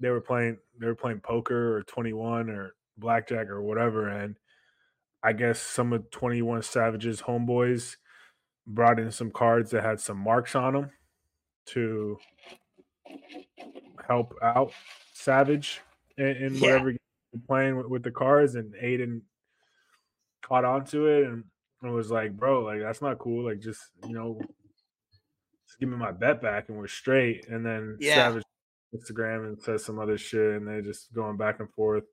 they 0.00 0.10
were 0.10 0.20
playing 0.20 0.58
they 0.78 0.86
were 0.86 0.94
playing 0.94 1.20
poker 1.20 1.76
or 1.76 1.82
21 1.84 2.50
or 2.50 2.74
blackjack 2.98 3.48
or 3.48 3.62
whatever, 3.62 4.08
and 4.08 4.36
I 5.22 5.32
guess 5.32 5.58
some 5.60 5.92
of 5.92 6.10
21 6.10 6.62
Savage's 6.62 7.22
homeboys 7.22 7.96
brought 8.66 8.98
in 8.98 9.10
some 9.10 9.30
cards 9.30 9.70
that 9.70 9.84
had 9.84 10.00
some 10.00 10.18
marks 10.18 10.54
on 10.54 10.74
them 10.74 10.90
to 11.66 12.18
help 14.06 14.34
out 14.42 14.72
Savage 15.14 15.80
in, 16.18 16.26
in 16.26 16.54
Yeah. 16.54 16.60
whatever 16.60 16.94
playing 17.46 17.76
with, 17.76 17.86
with 17.86 18.02
the 18.02 18.10
cards, 18.10 18.54
and 18.54 18.74
Adin 18.76 19.22
caught 20.42 20.64
on 20.64 20.84
to 20.86 21.06
it 21.06 21.24
and, 21.26 21.44
and 21.82 21.92
was 21.92 22.10
like, 22.10 22.36
"Bro, 22.36 22.64
like 22.64 22.80
that's 22.80 23.02
not 23.02 23.18
cool. 23.18 23.44
Like 23.44 23.60
just 23.60 23.82
you 24.06 24.14
know, 24.14 24.40
just 25.66 25.78
give 25.80 25.88
me 25.88 25.96
my 25.96 26.12
bet 26.12 26.40
back 26.40 26.68
and 26.68 26.78
we're 26.78 26.86
straight." 26.88 27.48
And 27.48 27.64
then 27.64 27.96
Yeah. 28.00 28.14
Savage 28.14 28.42
Instagram 28.94 29.46
and 29.46 29.60
says 29.60 29.84
some 29.84 29.98
other 29.98 30.18
shit, 30.18 30.56
and 30.56 30.66
they're 30.66 30.82
just 30.82 31.12
going 31.12 31.36
back 31.36 31.60
and 31.60 31.70
forth. 31.72 32.04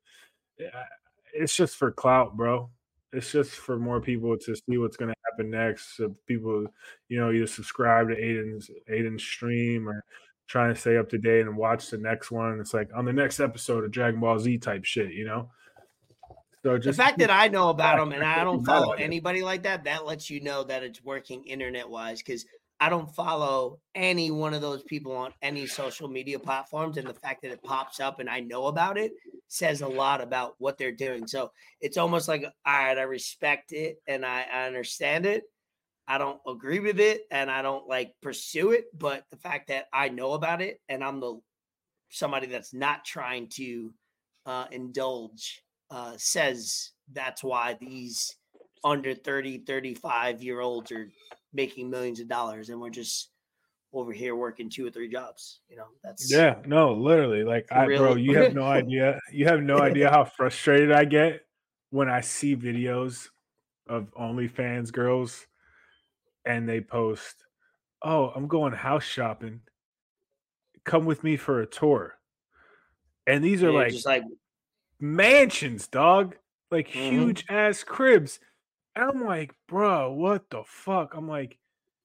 It's 1.34 1.56
just 1.56 1.78
for 1.78 1.92
clout, 1.92 2.36
bro. 2.36 2.70
It's 3.12 3.32
just 3.32 3.52
for 3.52 3.78
more 3.78 4.02
people 4.02 4.38
to 4.38 4.56
see 4.56 4.78
what's 4.78 4.98
going 4.98 5.14
to 5.14 5.20
happen 5.30 5.52
next. 5.52 5.98
So 5.98 6.16
people, 6.28 6.66
you 7.10 7.20
know, 7.20 7.32
either 7.32 7.48
subscribe 7.48 8.10
to 8.10 8.16
Adin's 8.16 8.70
Adin's 8.88 9.24
stream 9.24 9.88
or 9.88 10.04
trying 10.48 10.74
to 10.74 10.80
stay 10.80 10.98
up 10.98 11.10
to 11.10 11.18
date 11.18 11.42
and 11.42 11.56
watch 11.56 11.90
the 11.90 11.98
next 11.98 12.32
one. 12.32 12.60
It's 12.60 12.74
like 12.74 12.90
on 12.96 13.06
the 13.06 13.14
next 13.14 13.40
episode 13.40 13.84
of 13.84 13.92
Dragon 13.92 14.20
Ball 14.20 14.40
Z 14.40 14.58
type 14.60 14.86
shit, 14.86 15.14
you 15.14 15.26
know. 15.26 15.50
So 16.64 16.78
just 16.78 16.98
The 16.98 17.04
fact 17.04 17.20
that 17.20 17.30
I 17.30 17.50
know 17.50 17.70
about 17.70 17.98
them 17.98 18.14
and 18.14 18.24
I 18.24 18.44
don't 18.44 18.64
follow 18.64 18.94
anybody 18.98 19.42
like 19.42 19.64
that, 19.64 19.84
that 19.84 20.06
lets 20.06 20.30
you 20.30 20.42
know 20.42 20.64
that 20.64 20.84
it's 20.84 21.04
working 21.04 21.44
internet 21.44 21.90
wise. 21.90 22.20
Because 22.20 22.46
I 22.80 22.90
don't 22.90 23.14
follow 23.14 23.80
any 23.96 24.32
one 24.32 24.54
of 24.54 24.62
those 24.62 24.84
people 24.84 25.16
on 25.16 25.34
any 25.42 25.68
social 25.68 26.08
media 26.08 26.40
platforms, 26.40 26.98
and 26.98 27.08
the 27.08 27.14
fact 27.14 27.42
that 27.44 27.52
it 27.52 27.64
pops 27.64 28.00
up 28.00 28.20
and 28.20 28.30
I 28.30 28.42
know 28.42 28.68
about 28.68 28.98
it 28.98 29.14
says 29.48 29.82
a 29.82 29.88
lot 29.88 30.20
about 30.20 30.56
what 30.58 30.78
they're 30.78 30.92
doing. 30.92 31.28
So 31.28 31.52
it's 31.80 31.98
almost 31.98 32.28
like, 32.28 32.44
all 32.44 32.74
right, 32.74 32.98
I 32.98 33.04
respect 33.04 33.72
it 33.72 34.02
and 34.08 34.26
I, 34.26 34.46
I 34.52 34.66
understand 34.66 35.26
it. 35.26 35.44
I 36.08 36.18
don't 36.18 36.40
agree 36.48 36.80
with 36.80 37.00
it 37.00 37.22
and 37.32 37.50
I 37.50 37.62
don't 37.62 37.88
like 37.88 38.14
pursue 38.22 38.72
it, 38.72 38.86
but 38.98 39.24
the 39.32 39.38
fact 39.38 39.70
that 39.70 39.86
I 39.94 40.10
know 40.10 40.34
about 40.34 40.62
it 40.62 40.80
and 40.90 41.04
I'm 41.04 41.20
the 41.20 41.40
somebody 42.10 42.48
that's 42.48 42.74
not 42.74 43.06
trying 43.06 43.48
to 43.50 43.94
uh, 44.46 44.66
indulge 44.72 45.64
uh, 45.90 46.14
says 46.18 46.92
that's 47.12 47.44
why 47.44 47.78
these 47.80 48.36
under 48.84 49.16
30 49.16 49.60
35 49.60 50.44
year 50.44 50.60
olds 50.60 50.92
are 50.92 51.10
making 51.54 51.90
millions 51.90 52.20
of 52.20 52.28
dollars 52.28 52.70
and 52.70 52.80
we're 52.80 52.90
just 52.90 53.30
over 53.94 54.12
here 54.12 54.36
working 54.36 54.70
two 54.70 54.86
or 54.86 54.90
three 54.90 55.08
jobs 55.08 55.62
you 55.70 55.78
know 55.78 55.86
that's 56.04 56.32
Yeah, 56.32 56.56
no, 56.66 56.94
literally. 56.94 57.44
Like 57.44 57.72
I 57.72 57.86
bro, 57.86 58.16
you 58.16 58.36
have 58.38 58.54
no 58.54 58.64
idea. 58.82 59.20
You 59.32 59.46
have 59.46 59.62
no 59.62 59.80
idea 59.80 60.10
how 60.10 60.26
frustrated 60.26 60.92
I 60.92 61.06
get 61.06 61.42
when 61.92 62.10
I 62.10 62.22
see 62.22 62.56
videos 62.56 63.28
of 63.88 64.12
OnlyFans 64.20 64.92
girls 64.92 65.46
and 66.46 66.68
they 66.68 66.82
post, 66.82 67.46
"Oh, 68.02 68.30
I'm 68.30 68.48
going 68.48 68.74
house 68.74 69.04
shopping. 69.04 69.62
Come 70.84 71.06
with 71.06 71.24
me 71.24 71.38
for 71.38 71.62
a 71.62 71.66
tour." 71.66 72.18
And 73.26 73.44
these 73.44 73.64
are 73.64 73.72
like 73.72 73.92
just 73.94 74.06
like 74.06 74.24
mansions, 75.00 75.88
dog. 75.88 76.36
Like 76.72 76.88
Mhm. 76.88 77.10
huge 77.10 77.46
ass 77.50 77.84
cribs. 77.84 78.40
And 78.96 79.06
I'm 79.06 79.24
like, 79.26 79.56
bro, 79.68 80.12
what 80.12 80.50
the 80.50 80.64
fuck? 80.66 81.14
I'm 81.16 81.28
like, 81.28 81.58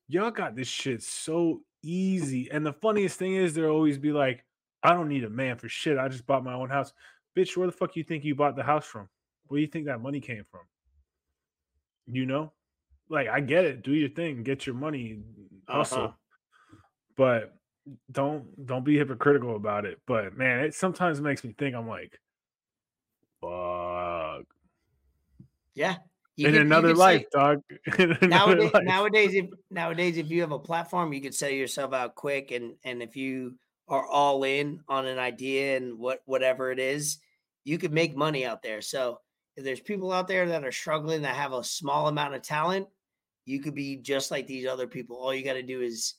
y'all 0.09 0.30
got 0.30 0.57
this 0.57 0.68
shit 0.68 1.03
so 1.03 1.62
easy. 1.82 2.51
And 2.51 2.64
the 2.64 2.72
funniest 2.72 3.18
thing 3.18 3.34
is, 3.34 3.55
they'll 3.55 3.70
always 3.70 3.99
be 3.99 4.12
like, 4.12 4.45
I 4.82 4.93
don't 4.93 5.09
need 5.09 5.24
a 5.24 5.30
man 5.30 5.57
for 5.59 5.68
shit. 5.68 5.99
I 5.99 6.09
just 6.09 6.26
bought 6.26 6.45
my 6.45 6.55
own 6.55 6.70
house. 6.70 6.93
Bitch, 7.36 7.57
where 7.57 7.66
the 7.66 7.72
fuck 7.72 7.97
you 7.97 8.05
think 8.05 8.24
you 8.24 8.34
bought 8.34 8.57
the 8.57 8.62
house 8.62 8.86
from? 8.86 9.09
Where 9.47 9.59
do 9.59 9.62
you 9.62 9.68
think 9.68 9.86
that 9.86 10.01
money 10.01 10.20
came 10.20 10.45
from? 10.51 10.62
You 12.07 12.26
know? 12.26 12.53
Like, 13.09 13.28
I 13.28 13.40
get 13.40 13.64
it. 13.64 13.82
Do 13.82 13.92
your 13.92 14.11
thing, 14.11 14.42
get 14.42 14.66
your 14.66 14.74
money, 14.74 15.20
hustle. 15.68 15.98
Uh-huh. 15.98 16.12
But 17.16 17.54
don't 18.12 18.66
don't 18.66 18.84
be 18.84 18.98
hypocritical 18.98 19.56
about 19.56 19.84
it. 19.86 19.98
But 20.06 20.36
man, 20.36 20.61
it 20.61 20.74
sometimes 20.74 21.20
makes 21.20 21.42
me 21.42 21.54
think 21.59 21.74
I'm 21.74 21.88
like, 21.88 22.20
fuck. 23.40 24.44
yeah 25.74 25.96
in 26.36 26.52
could- 26.52 26.61
another 26.62 26.88
could 26.88 26.96
say- 26.96 27.02
life, 27.02 27.24
dog. 27.32 27.62
In 27.98 28.12
another 28.12 28.26
nowadays, 28.28 28.72
life. 28.74 28.84
nowadays 28.84 29.34
if 29.34 29.46
nowadays 29.70 30.16
if 30.18 30.30
you 30.30 30.40
have 30.42 30.52
a 30.52 30.59
platform 30.59 31.12
you 31.12 31.20
could 31.20 31.34
sell 31.34 31.50
yourself 31.50 31.92
out 31.92 32.14
quick 32.14 32.50
and 32.52 32.74
and 32.84 33.02
if 33.02 33.16
you 33.16 33.56
are 33.88 34.06
all 34.06 34.44
in 34.44 34.80
on 34.88 35.06
an 35.06 35.18
idea 35.18 35.76
and 35.76 35.98
what 35.98 36.20
whatever 36.26 36.70
it 36.70 36.78
is 36.78 37.18
you 37.64 37.78
could 37.78 37.92
make 37.92 38.14
money 38.14 38.44
out 38.46 38.62
there 38.62 38.80
so 38.82 39.18
if 39.56 39.64
there's 39.64 39.80
people 39.80 40.12
out 40.12 40.28
there 40.28 40.46
that 40.48 40.64
are 40.64 40.70
struggling 40.70 41.22
that 41.22 41.34
have 41.34 41.52
a 41.52 41.64
small 41.64 42.06
amount 42.06 42.34
of 42.34 42.42
talent 42.42 42.86
you 43.49 43.61
could 43.61 43.74
be 43.74 43.96
just 43.96 44.30
like 44.30 44.46
these 44.46 44.66
other 44.66 44.86
people 44.86 45.16
all 45.16 45.32
you 45.34 45.42
got 45.42 45.55
to 45.55 45.62
do 45.62 45.80
is 45.80 46.14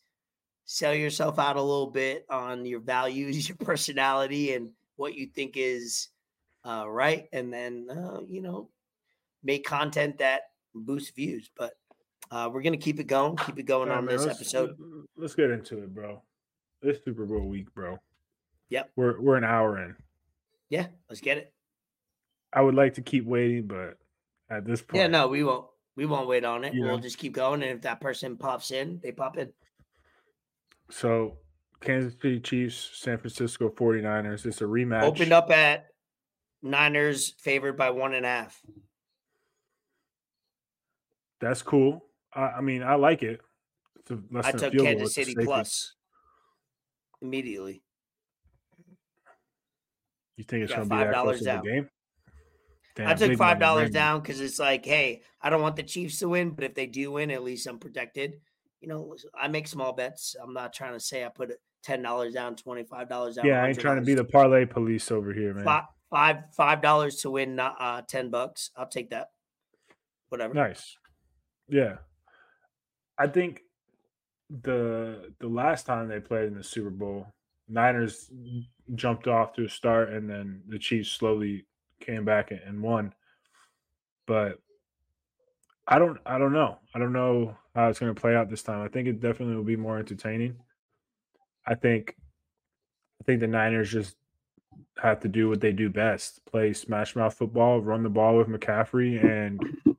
sell 0.66 0.94
yourself 0.94 1.38
out 1.40 1.56
a 1.56 1.62
little 1.62 1.90
bit 1.92 2.26
on 2.30 2.66
your 2.66 2.80
values 2.80 3.48
your 3.50 3.58
personality 3.58 4.54
and 4.54 4.70
what 4.96 5.14
you 5.16 5.28
think 5.28 5.54
is 5.56 6.10
uh, 6.66 6.86
right 6.90 7.28
and 7.32 7.54
then 7.54 7.88
uh, 7.90 8.20
you 8.28 8.42
know 8.42 8.70
make 9.44 9.64
content 9.66 10.18
that 10.18 10.42
boosts 10.76 11.12
views 11.12 11.50
but 11.58 11.74
uh, 12.32 12.50
we're 12.52 12.62
gonna 12.62 12.78
keep 12.78 13.00
it 13.00 13.08
going 13.08 13.36
keep 13.38 13.58
it 13.60 13.64
going 13.64 13.90
on 13.90 14.06
man, 14.06 14.16
this 14.16 14.26
let's- 14.26 14.40
episode 14.40 14.76
let- 14.80 15.06
Let's 15.18 15.36
get 15.36 15.50
into 15.52 15.80
it, 15.84 15.94
bro. 15.94 16.22
It's 16.82 17.04
Super 17.04 17.26
Bowl 17.26 17.42
week, 17.46 17.74
bro. 17.74 18.00
Yep. 18.70 18.92
We're 18.96 19.20
we're 19.20 19.36
an 19.36 19.44
hour 19.44 19.84
in. 19.84 19.96
yeah 20.70 20.88
let's 21.10 21.20
get 21.22 21.38
it 21.38 21.54
I 22.54 22.62
would 22.62 22.74
like 22.76 22.94
to 22.96 23.02
keep 23.02 23.26
waiting, 23.26 23.68
but 23.68 23.98
at 24.50 24.66
this 24.66 24.82
point, 24.82 25.02
yeah 25.02 25.08
no 25.08 25.28
we 25.28 25.44
won't 25.44 25.66
we 26.00 26.06
won't 26.06 26.30
wait 26.30 26.46
on 26.46 26.64
it 26.64 26.74
You 26.74 26.86
we'll 26.86 26.98
just 26.98 27.18
keep 27.18 27.34
going 27.34 27.62
and 27.62 27.72
if 27.72 27.82
that 27.82 28.00
person 28.00 28.38
pops 28.38 28.72
in 28.72 29.02
they 29.04 29.12
pop 29.12 29.38
in 29.38 29.52
So 30.90 31.40
Kansas 31.82 32.14
City 32.22 32.40
Chiefs, 32.40 32.92
San 32.94 33.18
Francisco 33.18 33.70
49ers. 33.70 34.46
It's 34.46 34.62
a 34.62 34.66
rematch. 34.66 35.04
opened 35.04 35.34
up 35.34 35.52
at 35.52 35.88
niners 36.62 37.34
favored 37.40 37.76
by 37.76 37.90
one 37.90 38.14
and 38.14 38.26
a 38.26 38.30
half 38.30 38.62
That's 41.42 41.62
cool. 41.62 42.06
I, 42.34 42.44
I 42.44 42.62
mean, 42.62 42.82
I 42.82 42.96
like 42.96 43.22
it. 43.22 43.42
It's 44.00 44.12
a 44.12 44.20
less 44.32 44.46
i 44.46 44.52
took 44.54 44.74
kansas 44.74 45.16
city 45.16 45.36
plus 45.36 45.96
immediately 47.22 47.84
You 50.38 50.46
think 50.46 50.64
it's 50.64 50.74
going 50.74 50.88
to 50.88 50.96
be 50.96 51.04
that 51.04 51.14
$5 51.14 51.22
close 51.24 51.42
of 51.42 51.48
a 51.48 51.62
down. 51.62 51.90
Game? 52.96 53.08
I 53.08 53.14
took 53.14 53.38
five 53.38 53.60
dollars 53.60 53.90
down 53.90 54.22
because 54.22 54.40
it's 54.40 54.60
like, 54.60 54.86
hey, 54.86 55.22
I 55.42 55.50
don't 55.50 55.62
want 55.62 55.76
the 55.76 55.84
Chiefs 55.84 56.20
to 56.20 56.30
win, 56.30 56.52
but 56.52 56.64
if 56.64 56.76
they 56.76 56.86
do 56.86 57.12
win, 57.12 57.32
at 57.32 57.44
least 57.44 57.68
I'm 57.68 57.80
protected. 57.80 58.40
You 58.82 58.88
know, 58.88 59.16
I 59.40 59.48
make 59.48 59.68
small 59.68 59.94
bets. 59.94 60.36
I'm 60.42 60.54
not 60.54 60.74
trying 60.74 60.94
to 60.94 61.00
say 61.00 61.26
I 61.26 61.30
put 61.30 61.52
ten 61.84 62.02
dollars 62.02 62.34
down, 62.34 62.56
twenty 62.56 62.84
five 62.84 63.10
dollars 63.10 63.36
down. 63.36 63.46
Yeah, 63.46 63.64
I 63.64 63.68
ain't 63.68 63.80
trying 63.80 63.98
to 63.98 64.06
be 64.06 64.14
the 64.14 64.24
parlay 64.24 64.66
police 64.66 65.12
over 65.12 65.34
here, 65.34 65.54
man. 65.54 65.66
five 65.66 65.84
five 66.10 66.38
five 66.54 66.82
dollars 66.82 67.18
to 67.18 67.32
win 67.32 67.60
uh, 67.60 68.02
ten 68.08 68.30
bucks. 68.30 68.72
I'll 68.76 68.88
take 68.88 69.10
that. 69.12 69.32
Whatever. 70.30 70.54
Nice. 70.54 70.96
Yeah. 71.68 71.98
I 73.18 73.28
think 73.28 73.62
the 74.50 75.34
the 75.40 75.48
last 75.48 75.86
time 75.86 76.08
they 76.08 76.20
played 76.20 76.48
in 76.48 76.56
the 76.56 76.64
Super 76.64 76.90
Bowl, 76.90 77.28
Niners 77.68 78.32
jumped 78.96 79.28
off 79.28 79.54
to 79.54 79.66
a 79.66 79.70
start 79.70 80.10
and 80.12 80.30
then 80.30 80.62
the 80.68 80.80
Chiefs 80.80 81.12
slowly 81.12 81.66
came 82.00 82.26
back 82.26 82.52
and- 82.52 82.82
won. 82.82 83.14
But 84.26 84.60
I 85.88 85.98
don't 85.98 86.20
I 86.26 86.38
don't 86.38 86.54
know. 86.54 86.78
I 86.94 87.00
don't 87.00 87.14
know 87.14 87.58
how 87.74 87.90
it's 87.90 88.00
going 88.00 88.14
to 88.14 88.20
play 88.20 88.36
out 88.36 88.50
this 88.50 88.64
time. 88.64 88.82
I 88.82 88.88
think 88.88 89.08
it 89.08 89.20
definitely 89.20 89.56
will 89.56 89.64
be 89.64 89.76
more 89.76 89.98
entertaining. 89.98 90.58
I 91.66 91.76
think 91.76 92.16
I 93.20 93.24
think 93.24 93.40
the 93.40 93.48
Niners 93.48 93.92
just 93.92 94.16
have 95.02 95.20
to 95.22 95.28
do 95.28 95.50
what 95.50 95.62
they 95.62 95.72
do 95.72 95.90
best. 95.90 96.46
Play 96.46 96.74
smash 96.74 97.16
mouth 97.16 97.34
football, 97.34 97.82
run 97.82 98.04
the 98.04 98.10
ball 98.10 98.38
with 98.38 98.48
McCaffrey 98.48 99.24
and 99.24 99.96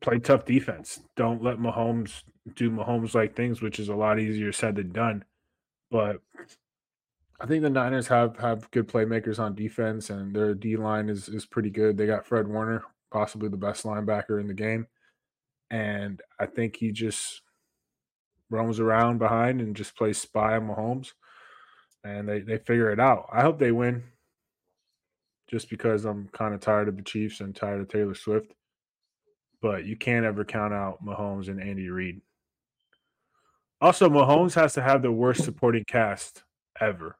play 0.00 0.18
tough 0.18 0.44
defense. 0.44 1.00
Don't 1.16 1.42
let 1.42 1.58
Mahomes 1.58 2.22
do 2.54 2.70
Mahomes 2.70 3.14
like 3.14 3.34
things, 3.34 3.62
which 3.62 3.78
is 3.78 3.88
a 3.88 3.94
lot 3.94 4.18
easier 4.18 4.52
said 4.52 4.76
than 4.76 4.92
done. 4.92 5.24
But 5.90 6.20
I 7.40 7.46
think 7.46 7.62
the 7.62 7.70
Niners 7.70 8.06
have 8.08 8.36
have 8.38 8.70
good 8.70 8.88
playmakers 8.88 9.38
on 9.38 9.54
defense, 9.54 10.10
and 10.10 10.34
their 10.34 10.54
D 10.54 10.76
line 10.76 11.08
is 11.08 11.28
is 11.28 11.46
pretty 11.46 11.70
good. 11.70 11.96
They 11.96 12.06
got 12.06 12.26
Fred 12.26 12.46
Warner, 12.46 12.84
possibly 13.10 13.48
the 13.48 13.56
best 13.56 13.84
linebacker 13.84 14.40
in 14.40 14.46
the 14.46 14.54
game, 14.54 14.86
and 15.70 16.20
I 16.38 16.46
think 16.46 16.76
he 16.76 16.92
just 16.92 17.42
roams 18.50 18.80
around 18.80 19.18
behind 19.18 19.60
and 19.60 19.76
just 19.76 19.96
plays 19.96 20.18
spy 20.18 20.56
on 20.56 20.68
Mahomes, 20.68 21.12
and 22.04 22.28
they 22.28 22.40
they 22.40 22.58
figure 22.58 22.90
it 22.90 23.00
out. 23.00 23.28
I 23.32 23.42
hope 23.42 23.58
they 23.58 23.72
win, 23.72 24.02
just 25.48 25.70
because 25.70 26.04
I'm 26.04 26.28
kind 26.28 26.54
of 26.54 26.60
tired 26.60 26.88
of 26.88 26.96
the 26.96 27.02
Chiefs 27.02 27.40
and 27.40 27.56
tired 27.56 27.80
of 27.80 27.88
Taylor 27.88 28.14
Swift 28.14 28.52
but 29.60 29.84
you 29.84 29.96
can't 29.96 30.24
ever 30.24 30.44
count 30.44 30.72
out 30.72 31.04
Mahomes 31.04 31.48
and 31.48 31.60
Andy 31.60 31.88
Reid. 31.88 32.20
Also, 33.80 34.08
Mahomes 34.08 34.54
has 34.54 34.74
to 34.74 34.82
have 34.82 35.02
the 35.02 35.12
worst 35.12 35.44
supporting 35.44 35.84
cast 35.84 36.44
ever. 36.80 37.16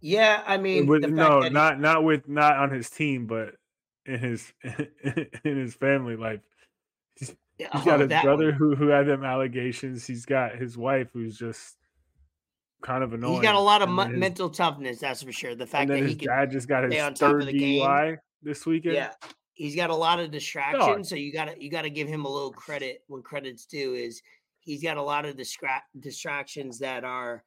Yeah, 0.00 0.42
I 0.46 0.56
mean, 0.56 0.86
with, 0.86 1.04
no, 1.08 1.42
he- 1.42 1.50
not 1.50 1.80
not 1.80 2.04
with 2.04 2.28
not 2.28 2.56
on 2.56 2.70
his 2.70 2.88
team, 2.88 3.26
but 3.26 3.54
in 4.06 4.18
his 4.18 4.52
in 4.64 5.56
his 5.58 5.74
family 5.74 6.16
life. 6.16 6.40
He's, 7.16 7.34
got 7.58 7.86
oh, 7.86 7.98
his 7.98 8.22
brother 8.22 8.46
one. 8.46 8.54
who 8.54 8.74
who 8.74 8.88
had 8.88 9.06
them 9.06 9.24
allegations. 9.24 10.06
He's 10.06 10.24
got 10.24 10.56
his 10.56 10.78
wife 10.78 11.08
who's 11.12 11.36
just 11.36 11.76
kind 12.82 13.04
of 13.04 13.12
annoying. 13.12 13.34
He's 13.34 13.42
got 13.42 13.54
a 13.54 13.60
lot 13.60 13.82
of 13.82 13.88
his- 13.88 14.18
mental 14.18 14.48
toughness, 14.48 15.00
that's 15.00 15.22
for 15.22 15.32
sure. 15.32 15.54
The 15.54 15.66
fact 15.66 15.88
that 15.88 15.94
then 15.94 16.04
he 16.04 16.14
his 16.14 16.16
dad 16.16 16.50
just 16.50 16.68
got 16.68 16.84
his 16.84 16.92
stay 16.92 17.00
on 17.00 17.14
top 17.14 17.34
of 17.34 17.42
third 17.42 17.48
the. 17.48 17.80
DUI 17.80 18.16
this 18.42 18.64
weekend. 18.64 18.94
yeah, 18.94 19.12
he's 19.52 19.76
got 19.76 19.90
a 19.90 19.94
lot 19.94 20.18
of 20.18 20.30
distractions. 20.30 21.10
So 21.10 21.16
you 21.16 21.32
gotta 21.32 21.54
you 21.62 21.70
gotta 21.70 21.90
give 21.90 22.08
him 22.08 22.24
a 22.24 22.28
little 22.28 22.52
credit 22.52 23.02
when 23.08 23.22
credit's 23.22 23.66
due. 23.66 23.92
Is 23.94 24.22
he's 24.60 24.82
got 24.82 24.96
a 24.96 25.02
lot 25.02 25.26
of 25.26 25.36
distra- 25.36 25.82
distractions 25.98 26.78
that 26.78 27.04
are 27.04 27.44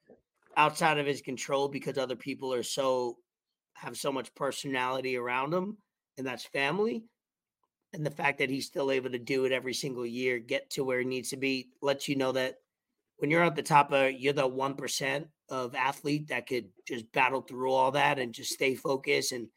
outside 0.57 0.97
of 0.97 1.05
his 1.05 1.21
control 1.21 1.67
because 1.67 1.97
other 1.97 2.15
people 2.15 2.53
are 2.53 2.63
so 2.63 3.17
have 3.75 3.97
so 3.97 4.11
much 4.11 4.33
personality 4.35 5.17
around 5.17 5.53
him, 5.53 5.77
and 6.17 6.25
that's 6.25 6.45
family. 6.45 7.03
And 7.93 8.05
the 8.05 8.11
fact 8.11 8.39
that 8.39 8.49
he's 8.49 8.65
still 8.65 8.91
able 8.91 9.11
to 9.11 9.19
do 9.19 9.45
it 9.45 9.51
every 9.51 9.73
single 9.73 10.05
year, 10.05 10.39
get 10.39 10.69
to 10.71 10.83
where 10.83 10.99
he 10.99 11.05
needs 11.05 11.29
to 11.29 11.37
be, 11.37 11.69
lets 11.81 12.07
you 12.07 12.15
know 12.15 12.31
that 12.31 12.55
when 13.17 13.29
you're 13.29 13.43
at 13.43 13.55
the 13.55 13.63
top 13.63 13.91
of 13.91 14.11
you're 14.13 14.33
the 14.33 14.47
one 14.47 14.75
percent 14.75 15.27
of 15.49 15.75
athlete 15.75 16.27
that 16.29 16.47
could 16.47 16.69
just 16.87 17.11
battle 17.11 17.41
through 17.41 17.71
all 17.71 17.91
that 17.91 18.19
and 18.19 18.33
just 18.33 18.51
stay 18.51 18.75
focused 18.75 19.31
and 19.31 19.47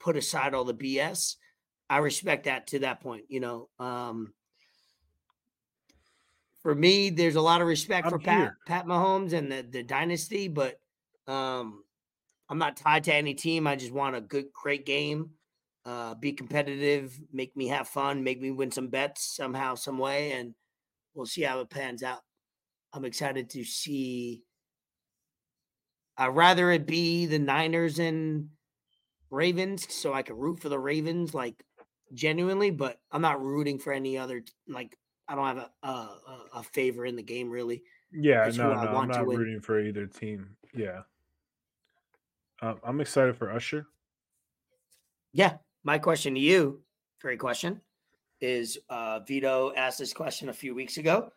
put 0.00 0.16
aside 0.16 0.54
all 0.54 0.64
the 0.64 0.74
BS. 0.74 1.36
I 1.90 1.98
respect 1.98 2.44
that 2.44 2.68
to 2.68 2.80
that 2.80 3.00
point. 3.00 3.24
You 3.28 3.40
know, 3.40 3.68
um, 3.78 4.32
for 6.60 6.74
me, 6.74 7.10
there's 7.10 7.36
a 7.36 7.40
lot 7.40 7.60
of 7.60 7.66
respect 7.66 8.06
I'm 8.06 8.12
for 8.12 8.18
Pat. 8.18 8.52
Pat 8.66 8.86
Mahomes 8.86 9.32
and 9.32 9.50
the 9.50 9.66
the 9.68 9.82
dynasty, 9.82 10.48
but 10.48 10.80
um, 11.26 11.84
I'm 12.48 12.58
not 12.58 12.76
tied 12.76 13.04
to 13.04 13.14
any 13.14 13.34
team. 13.34 13.66
I 13.66 13.76
just 13.76 13.92
want 13.92 14.16
a 14.16 14.20
good, 14.20 14.46
great 14.52 14.86
game. 14.86 15.30
Uh, 15.84 16.14
be 16.14 16.32
competitive, 16.32 17.18
make 17.32 17.56
me 17.56 17.68
have 17.68 17.88
fun, 17.88 18.22
make 18.22 18.40
me 18.40 18.50
win 18.50 18.70
some 18.70 18.88
bets 18.88 19.36
somehow, 19.36 19.74
some 19.74 19.96
way, 19.96 20.32
and 20.32 20.54
we'll 21.14 21.24
see 21.24 21.42
how 21.42 21.60
it 21.60 21.70
pans 21.70 22.02
out. 22.02 22.20
I'm 22.92 23.04
excited 23.04 23.50
to 23.50 23.64
see. 23.64 24.42
I'd 26.16 26.28
rather 26.28 26.70
it 26.72 26.86
be 26.86 27.26
the 27.26 27.38
Niners 27.38 27.98
and 27.98 28.48
Ravens 29.30 29.92
so 29.92 30.12
I 30.12 30.22
can 30.22 30.36
root 30.36 30.60
for 30.60 30.68
the 30.68 30.78
Ravens 30.78 31.32
like 31.32 31.64
genuinely, 32.12 32.70
but 32.70 32.98
I'm 33.10 33.22
not 33.22 33.42
rooting 33.42 33.78
for 33.78 33.92
any 33.92 34.18
other 34.18 34.42
like 34.66 34.96
I 35.28 35.34
don't 35.34 35.46
have 35.46 35.70
a 35.82 35.86
a, 35.86 36.48
a- 36.54 36.62
favor 36.62 37.04
in 37.06 37.16
the 37.16 37.22
game 37.22 37.50
really. 37.50 37.84
Yeah, 38.10 38.50
no, 38.54 38.74
no, 38.74 38.96
I'm 38.96 39.08
not 39.08 39.28
rooting 39.28 39.60
for 39.60 39.80
either 39.80 40.06
team. 40.06 40.56
Yeah, 40.74 41.02
um, 42.62 42.80
I'm 42.82 43.00
excited 43.00 43.36
for 43.36 43.50
Usher. 43.50 43.86
Yeah, 45.32 45.58
my 45.84 45.98
question 45.98 46.34
to 46.34 46.40
you, 46.40 46.82
great 47.20 47.38
question, 47.38 47.82
is 48.40 48.78
uh 48.88 49.20
Vito 49.20 49.74
asked 49.74 49.98
this 49.98 50.12
question 50.14 50.48
a 50.48 50.52
few 50.54 50.74
weeks 50.74 50.98
ago. 50.98 51.32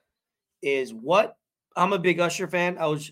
Is 0.62 0.94
what 0.94 1.38
I'm 1.76 1.94
a 1.94 2.00
big 2.00 2.20
Usher 2.20 2.48
fan. 2.48 2.78
I 2.78 2.88
was 2.88 3.12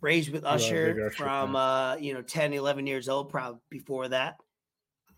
raised 0.00 0.30
with 0.32 0.44
are 0.44 0.56
a 0.56 0.78
big 0.78 0.98
Usher 0.98 1.06
Usher 1.06 1.16
from 1.16 1.56
uh 1.56 1.96
you 1.96 2.14
know 2.14 2.22
10, 2.22 2.52
11 2.52 2.86
years 2.86 3.08
old, 3.08 3.30
probably 3.30 3.60
before 3.70 4.08
that. 4.08 4.38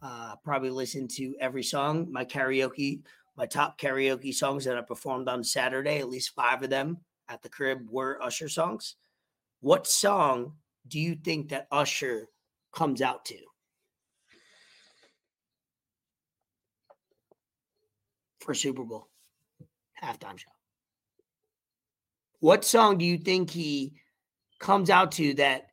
Uh 0.02 0.36
probably 0.44 0.70
listened 0.70 1.10
to 1.12 1.36
every 1.40 1.62
song. 1.62 2.10
My 2.12 2.24
karaoke, 2.24 3.02
my 3.40 3.46
top 3.46 3.80
karaoke 3.80 4.34
songs 4.34 4.66
that 4.66 4.76
I 4.76 4.82
performed 4.82 5.26
on 5.26 5.42
Saturday, 5.42 5.98
at 5.98 6.10
least 6.10 6.34
five 6.34 6.62
of 6.62 6.68
them 6.68 6.98
at 7.26 7.40
the 7.40 7.48
crib 7.48 7.88
were 7.90 8.22
Usher 8.22 8.50
songs. 8.50 8.96
What 9.60 9.86
song 9.86 10.56
do 10.86 11.00
you 11.00 11.14
think 11.14 11.48
that 11.48 11.66
Usher 11.72 12.28
comes 12.70 13.00
out 13.00 13.24
to? 13.26 13.36
for 18.40 18.54
Super 18.54 18.84
Bowl 18.84 19.06
halftime 20.02 20.38
show. 20.38 20.48
What 22.40 22.64
song 22.64 22.96
do 22.96 23.04
you 23.04 23.18
think 23.18 23.50
he 23.50 23.92
comes 24.58 24.88
out 24.88 25.12
to 25.12 25.34
that 25.34 25.68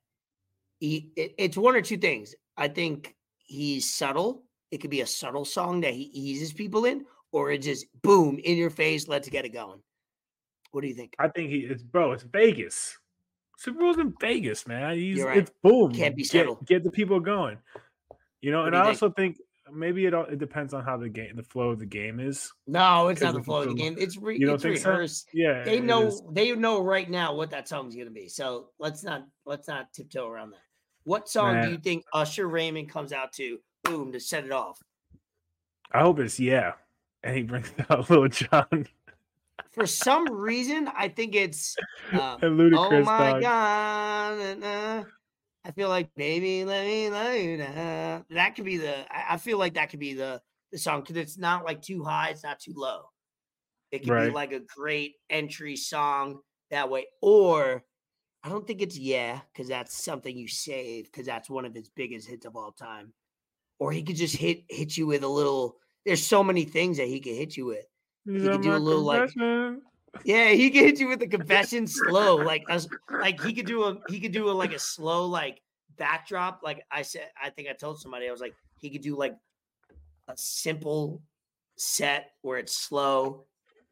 he 0.79 1.11
it- 1.15 1.35
it's 1.37 1.57
one 1.57 1.75
or 1.75 1.81
two 1.81 1.97
things. 1.97 2.35
I 2.57 2.67
think 2.67 3.15
he's 3.45 3.93
subtle. 3.93 4.43
It 4.69 4.79
could 4.79 4.89
be 4.89 4.99
a 4.99 5.07
subtle 5.07 5.45
song 5.45 5.79
that 5.81 5.93
he 5.93 6.03
eases 6.13 6.51
people 6.51 6.83
in, 6.83 7.05
or 7.37 7.51
it 7.51 7.59
just 7.61 7.85
boom 8.01 8.39
in 8.43 8.57
your 8.57 8.69
face, 8.71 9.07
let's 9.07 9.29
get 9.29 9.45
it 9.45 9.49
going. 9.53 9.79
What 10.71 10.81
do 10.81 10.87
you 10.87 10.95
think? 10.95 11.13
I 11.19 11.27
think 11.27 11.49
he 11.49 11.57
it's 11.59 11.83
bro. 11.83 12.11
It's 12.13 12.23
Vegas. 12.23 12.97
Super 13.57 13.79
Bowl's 13.79 13.97
in 13.97 14.13
Vegas, 14.21 14.67
man. 14.67 14.95
He's, 14.95 15.17
You're 15.17 15.27
right. 15.27 15.37
It's 15.39 15.51
boom. 15.63 15.91
Can't 15.93 16.15
be 16.15 16.23
get. 16.23 16.47
Get 16.65 16.83
the 16.83 16.91
people 16.91 17.19
going. 17.19 17.57
You 18.41 18.51
know, 18.51 18.59
What 18.59 18.67
and 18.67 18.75
I 18.75 18.81
think? 18.83 19.01
also 19.01 19.09
think 19.11 19.37
maybe 19.73 20.05
it 20.05 20.13
all 20.13 20.25
it 20.25 20.37
depends 20.39 20.73
on 20.73 20.83
how 20.83 20.97
the 20.97 21.09
game, 21.09 21.35
the 21.35 21.43
flow 21.43 21.69
of 21.71 21.79
the 21.79 21.85
game 21.85 22.19
is. 22.19 22.51
No, 22.67 23.07
it's 23.07 23.21
not 23.21 23.33
the 23.33 23.41
flow 23.43 23.61
of 23.63 23.69
the 23.69 23.73
game. 23.75 23.95
It's 23.97 24.17
re, 24.17 24.37
You 24.39 24.53
it's 24.53 24.63
think 24.63 24.77
so? 24.77 24.89
rehearsed. 24.91 25.29
Yeah, 25.33 25.63
They 25.63 25.79
know 25.79 26.07
is. 26.07 26.21
they 26.31 26.55
know 26.55 26.81
right 26.83 27.09
now 27.09 27.33
what 27.33 27.49
that 27.51 27.67
song's 27.67 27.95
gonna 27.95 28.11
be. 28.11 28.27
So 28.29 28.69
let's 28.79 29.03
not 29.03 29.25
let's 29.45 29.67
not 29.67 29.91
tiptoe 29.93 30.27
around 30.27 30.51
that. 30.51 30.61
What 31.03 31.29
song 31.29 31.61
do 31.63 31.71
you 31.71 31.77
think 31.77 32.03
Usher 32.13 32.47
Raymond 32.47 32.89
comes 32.89 33.11
out 33.13 33.31
to? 33.33 33.59
Boom 33.83 34.11
to 34.11 34.19
set 34.19 34.43
it 34.45 34.51
off. 34.51 34.77
I 35.91 36.01
hope 36.01 36.19
it's 36.19 36.39
yeah, 36.39 36.73
and 37.23 37.35
he 37.35 37.43
brings 37.43 37.71
out 37.89 38.09
Lil 38.09 38.27
Jon 38.27 38.87
For 39.71 39.85
some 39.85 40.31
reason, 40.31 40.89
I 40.97 41.07
think 41.09 41.35
it's 41.35 41.75
uh, 42.13 42.37
oh 42.41 43.01
my 43.03 43.33
dog. 43.33 43.41
god. 43.41 44.59
na. 44.59 45.03
I 45.65 45.71
feel 45.71 45.89
like 45.89 46.13
baby, 46.15 46.63
let 46.65 46.85
me 46.85 47.09
love 47.09 47.35
you. 47.35 47.57
now." 47.57 48.25
That 48.29 48.55
could 48.55 48.65
be 48.65 48.77
the. 48.77 48.99
I 49.13 49.33
I 49.35 49.37
feel 49.37 49.57
like 49.57 49.75
that 49.75 49.89
could 49.89 49.99
be 49.99 50.13
the 50.13 50.41
the 50.71 50.77
song 50.77 51.01
because 51.01 51.17
it's 51.17 51.37
not 51.37 51.65
like 51.65 51.81
too 51.81 52.03
high, 52.03 52.29
it's 52.29 52.43
not 52.43 52.59
too 52.59 52.73
low. 52.75 53.03
It 53.91 53.99
could 53.99 54.27
be 54.27 54.31
like 54.31 54.51
a 54.51 54.59
great 54.59 55.15
entry 55.29 55.75
song 55.75 56.39
that 56.71 56.89
way, 56.89 57.05
or 57.21 57.83
I 58.43 58.49
don't 58.49 58.65
think 58.65 58.81
it's 58.81 58.97
yeah 58.97 59.41
because 59.53 59.67
that's 59.67 60.03
something 60.03 60.35
you 60.37 60.47
save 60.47 61.05
because 61.05 61.25
that's 61.25 61.49
one 61.49 61.65
of 61.65 61.73
his 61.73 61.89
biggest 61.89 62.27
hits 62.27 62.45
of 62.45 62.55
all 62.55 62.71
time. 62.71 63.13
Or 63.79 63.91
he 63.91 64.03
could 64.03 64.15
just 64.15 64.35
hit 64.35 64.63
hit 64.69 64.97
you 64.97 65.07
with 65.07 65.23
a 65.23 65.27
little. 65.27 65.77
There's 66.07 66.25
so 66.25 66.41
many 66.41 66.63
things 66.63 66.95
that 66.97 67.07
he 67.07 67.19
could 67.19 67.35
hit 67.35 67.57
you 67.57 67.65
with. 67.65 67.85
You 68.25 68.47
are 68.47 68.53
could 68.53 68.61
do 68.61 68.73
a 68.73 68.77
little, 68.77 69.03
like. 69.03 69.29
Yeah, 70.23 70.51
he 70.51 70.71
could 70.71 70.83
hit 70.83 70.99
you 71.01 71.09
with 71.09 71.19
the 71.19 71.27
confession 71.37 71.85
slow, 71.85 72.37
like 72.37 72.63
us, 72.69 72.87
like 73.11 73.43
he 73.43 73.53
could 73.53 73.65
do 73.65 73.83
a 73.83 73.97
he 74.07 74.21
could 74.21 74.31
do 74.31 74.49
a 74.49 74.53
like 74.53 74.71
a 74.71 74.79
slow 74.79 75.27
like 75.27 75.61
backdrop. 75.97 76.61
Like 76.63 76.85
I 76.89 77.01
said, 77.01 77.29
I 77.43 77.49
think 77.49 77.67
I 77.67 77.73
told 77.73 77.99
somebody 77.99 78.29
I 78.29 78.31
was 78.31 78.39
like 78.39 78.55
he 78.79 78.89
could 78.89 79.01
do 79.01 79.17
like 79.17 79.35
a 80.29 80.33
simple 80.37 81.21
set 81.75 82.31
where 82.41 82.57
it's 82.57 82.77
slow, 82.77 83.43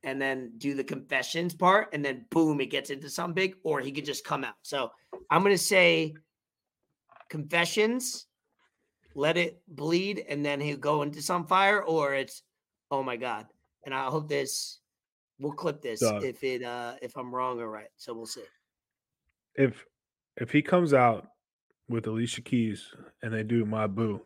and 0.03 0.21
then 0.21 0.53
do 0.57 0.73
the 0.73 0.85
confessions 0.85 1.53
part, 1.53 1.89
and 1.91 2.03
then 2.03 2.25
boom, 2.29 2.61
it 2.61 2.67
gets 2.67 2.91
into 2.91 3.09
something 3.09 3.33
big, 3.33 3.55
or 3.63 3.81
he 3.81 3.91
could 3.91 4.05
just 4.05 4.23
come 4.23 4.45
out. 4.45 4.55
So 4.61 4.89
I'm 5.29 5.43
gonna 5.43 5.57
say 5.57 6.15
confessions, 7.27 8.27
let 9.15 9.37
it 9.37 9.61
bleed, 9.67 10.23
and 10.29 10.45
then 10.45 10.59
he'll 10.59 10.77
go 10.77 11.01
into 11.01 11.21
some 11.21 11.47
fire, 11.47 11.81
or 11.81 12.13
it's 12.13 12.43
oh 12.91 13.01
my 13.01 13.15
god. 13.17 13.47
And 13.85 13.93
I 13.93 14.05
hope 14.05 14.27
this 14.29 14.79
we'll 15.39 15.51
clip 15.53 15.81
this 15.81 15.99
Dog. 16.01 16.23
if 16.23 16.43
it 16.43 16.63
uh 16.63 16.95
if 17.01 17.15
I'm 17.17 17.33
wrong 17.33 17.59
or 17.59 17.69
right. 17.69 17.89
So 17.97 18.13
we'll 18.13 18.25
see. 18.25 18.43
if 19.55 19.85
if 20.37 20.51
he 20.51 20.61
comes 20.61 20.93
out 20.93 21.27
with 21.87 22.07
Alicia 22.07 22.41
Keys 22.41 22.93
and 23.21 23.33
they 23.33 23.43
do 23.43 23.63
my 23.65 23.87
boo, 23.87 24.21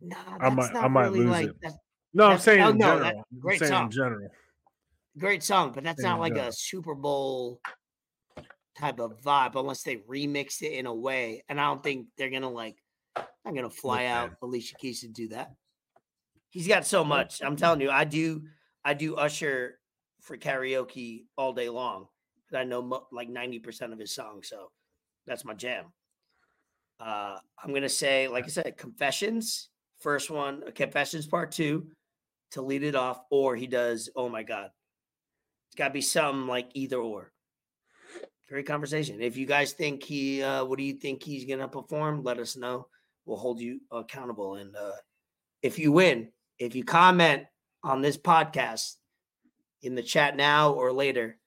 Nah, 0.00 0.16
I 0.40 0.50
might- 0.50 0.74
I 0.74 0.88
might 0.88 1.06
really 1.06 1.20
lose 1.20 1.30
like 1.30 1.46
it. 1.48 1.56
that's 1.62 1.74
no, 2.14 2.26
I'm 2.26 2.38
saying 2.38 2.62
oh, 2.62 2.68
in 2.70 2.78
no, 2.78 2.98
that- 2.98 3.04
general. 3.06 3.24
Great 3.38 3.58
saying 3.60 3.70
song. 3.72 3.84
in 3.86 3.90
general. 3.90 4.28
great 5.18 5.42
song, 5.42 5.72
but 5.74 5.84
that's 5.84 6.00
There 6.02 6.10
not 6.10 6.20
like 6.20 6.34
go. 6.34 6.48
a 6.48 6.52
Super 6.52 6.94
Bowl 6.94 7.60
type 8.76 9.00
of 9.00 9.20
vibe 9.22 9.56
unless 9.56 9.82
they 9.82 9.96
remixed 9.96 10.62
it 10.62 10.72
in 10.72 10.86
a 10.86 10.94
way. 10.94 11.44
And 11.48 11.60
I 11.60 11.64
don't 11.66 11.82
think 11.82 12.06
they're 12.16 12.30
gonna 12.30 12.50
like 12.50 12.76
not 13.16 13.54
gonna 13.54 13.70
fly 13.70 14.06
out. 14.06 14.32
Alicia 14.42 14.76
Keys 14.76 15.00
to 15.00 15.08
do 15.08 15.28
that. 15.28 15.52
He's 16.50 16.68
got 16.68 16.86
so 16.86 17.04
much. 17.04 17.42
I'm 17.42 17.56
telling 17.56 17.80
you, 17.80 17.90
I 17.90 18.04
do 18.04 18.42
I 18.84 18.94
do 18.94 19.16
Usher 19.16 19.78
for 20.22 20.36
karaoke 20.36 21.24
all 21.36 21.52
day 21.52 21.68
long. 21.68 22.06
I 22.54 22.64
know 22.64 22.80
mo- 22.80 23.06
like 23.12 23.28
90% 23.28 23.92
of 23.92 23.98
his 23.98 24.14
songs, 24.14 24.48
so 24.48 24.70
that's 25.26 25.44
my 25.44 25.54
jam. 25.54 25.86
Uh, 27.00 27.36
I'm 27.62 27.72
gonna 27.72 27.88
say, 27.88 28.28
like 28.28 28.44
I 28.44 28.48
said, 28.48 28.76
Confessions, 28.76 29.68
first 30.00 30.30
one, 30.30 30.62
uh, 30.66 30.70
Confessions 30.74 31.26
Part 31.26 31.52
Two, 31.52 31.86
to 32.52 32.62
lead 32.62 32.82
it 32.82 32.96
off, 32.96 33.20
or 33.30 33.54
he 33.54 33.66
does. 33.66 34.10
Oh 34.16 34.28
my 34.28 34.42
God, 34.42 34.70
it's 35.68 35.76
got 35.76 35.88
to 35.88 35.94
be 35.94 36.00
some 36.00 36.48
like 36.48 36.70
either 36.74 36.96
or. 36.96 37.32
Great 38.48 38.66
conversation. 38.66 39.20
If 39.20 39.36
you 39.36 39.44
guys 39.44 39.74
think 39.74 40.02
he, 40.02 40.42
uh, 40.42 40.64
what 40.64 40.78
do 40.78 40.84
you 40.84 40.94
think 40.94 41.22
he's 41.22 41.44
gonna 41.44 41.68
perform? 41.68 42.22
Let 42.24 42.38
us 42.38 42.56
know. 42.56 42.86
We'll 43.28 43.36
hold 43.36 43.60
you 43.60 43.80
accountable. 43.92 44.54
And 44.54 44.74
uh, 44.74 44.92
if 45.60 45.78
you 45.78 45.92
win, 45.92 46.30
if 46.58 46.74
you 46.74 46.82
comment 46.82 47.42
on 47.84 48.00
this 48.00 48.16
podcast 48.16 48.94
in 49.82 49.94
the 49.94 50.02
chat 50.02 50.34
now 50.34 50.72
or 50.72 50.90
later, 50.92 51.38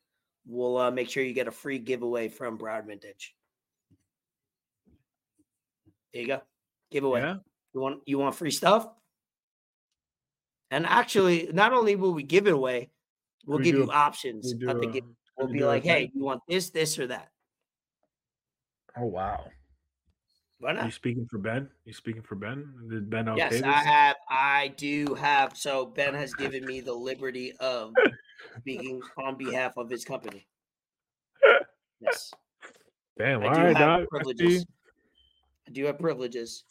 we'll 0.46 0.78
uh, 0.78 0.92
make 0.92 1.10
sure 1.10 1.24
you 1.24 1.34
get 1.34 1.48
a 1.48 1.52
free 1.52 1.80
giveaway 1.80 2.30
from 2.30 2.60
Broward 2.60 2.86
Vintage. 2.86 3.34
There 6.14 6.22
you 6.22 6.28
go. 6.28 6.42
Giveaway. 6.92 7.22
Yeah. 7.22 7.36
You 7.74 7.80
want 7.82 8.02
you 8.06 8.20
want 8.20 8.36
free 8.36 8.52
stuff? 8.52 8.88
And 10.70 10.86
actually, 10.86 11.50
not 11.52 11.74
only 11.74 11.96
will 11.96 12.14
we 12.14 12.22
give 12.22 12.46
it 12.46 12.54
away, 12.54 12.92
we'll 13.48 13.58
We 13.58 13.64
give 13.64 13.76
do 13.76 13.82
you 13.82 13.90
a- 13.92 13.94
options. 13.96 14.54
We 14.54 14.60
do 14.60 14.70
at 14.70 14.80
the 14.80 14.88
a- 14.88 14.92
gi- 14.92 15.04
we'll 15.36 15.48
we 15.48 15.54
be 15.54 15.66
like, 15.66 15.84
hey, 15.84 16.12
you 16.14 16.24
want 16.24 16.42
this, 16.48 16.70
this, 16.70 17.00
or 17.00 17.08
that? 17.08 17.30
Oh 18.96 19.06
wow. 19.06 19.46
Why 20.62 20.86
You 20.86 20.91
speaking 20.91 21.28
for 21.30 21.39
Ben? 21.39 21.68
You 21.86 21.93
speaking 21.93 22.22
for 22.22 22.36
Ben? 22.36 22.72
Did 22.88 23.09
Ben 23.09 23.28
okay 23.30 23.39
Yes. 23.39 23.64
I 23.64 23.84
have. 23.84 24.16
I 24.30 24.74
do 24.78 25.16
have. 25.16 25.57
So 25.57 25.88
Ben 25.88 26.14
has 26.14 26.36
given 26.36 26.64
me 26.66 26.82
the 26.82 26.93
liberty 26.93 27.53
of 27.59 27.93
speaking 28.59 29.01
on 29.18 29.38
behalf 29.38 29.74
of 29.78 29.89
his 29.89 30.05
company. 30.05 30.45
Yes, 31.99 32.32
Damn. 33.18 33.41
I 33.41 33.47
All 33.47 33.53
do 33.53 33.59
right, 33.62 33.78
have 33.78 33.78
dog. 33.78 34.01
I 34.01 34.05
privileges. 34.09 34.66
I 35.68 35.72
do 35.72 35.86
have 35.86 35.97
privileges. 35.99 36.64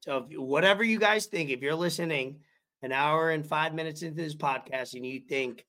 So, 0.00 0.26
if, 0.30 0.38
whatever 0.38 0.82
you 0.82 0.98
guys 0.98 1.26
think, 1.26 1.50
if 1.50 1.60
you're 1.60 1.74
listening 1.74 2.40
an 2.82 2.92
hour 2.92 3.30
and 3.30 3.46
five 3.46 3.74
minutes 3.74 4.02
into 4.02 4.16
this 4.16 4.34
podcast 4.34 4.94
and 4.94 5.04
you 5.04 5.20
think 5.20 5.66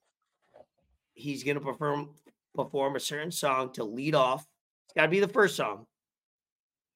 he's 1.16 1.44
going 1.44 1.56
to 1.56 1.62
perform 1.62 2.12
perform 2.56 2.96
a 2.96 3.00
certain 3.00 3.32
song 3.32 3.74
to 3.74 3.84
lead 3.84 4.16
off, 4.16 4.46
it's 4.86 4.94
got 4.94 5.04
to 5.04 5.10
be 5.10 5.20
the 5.20 5.28
first 5.28 5.58
song. 5.58 5.86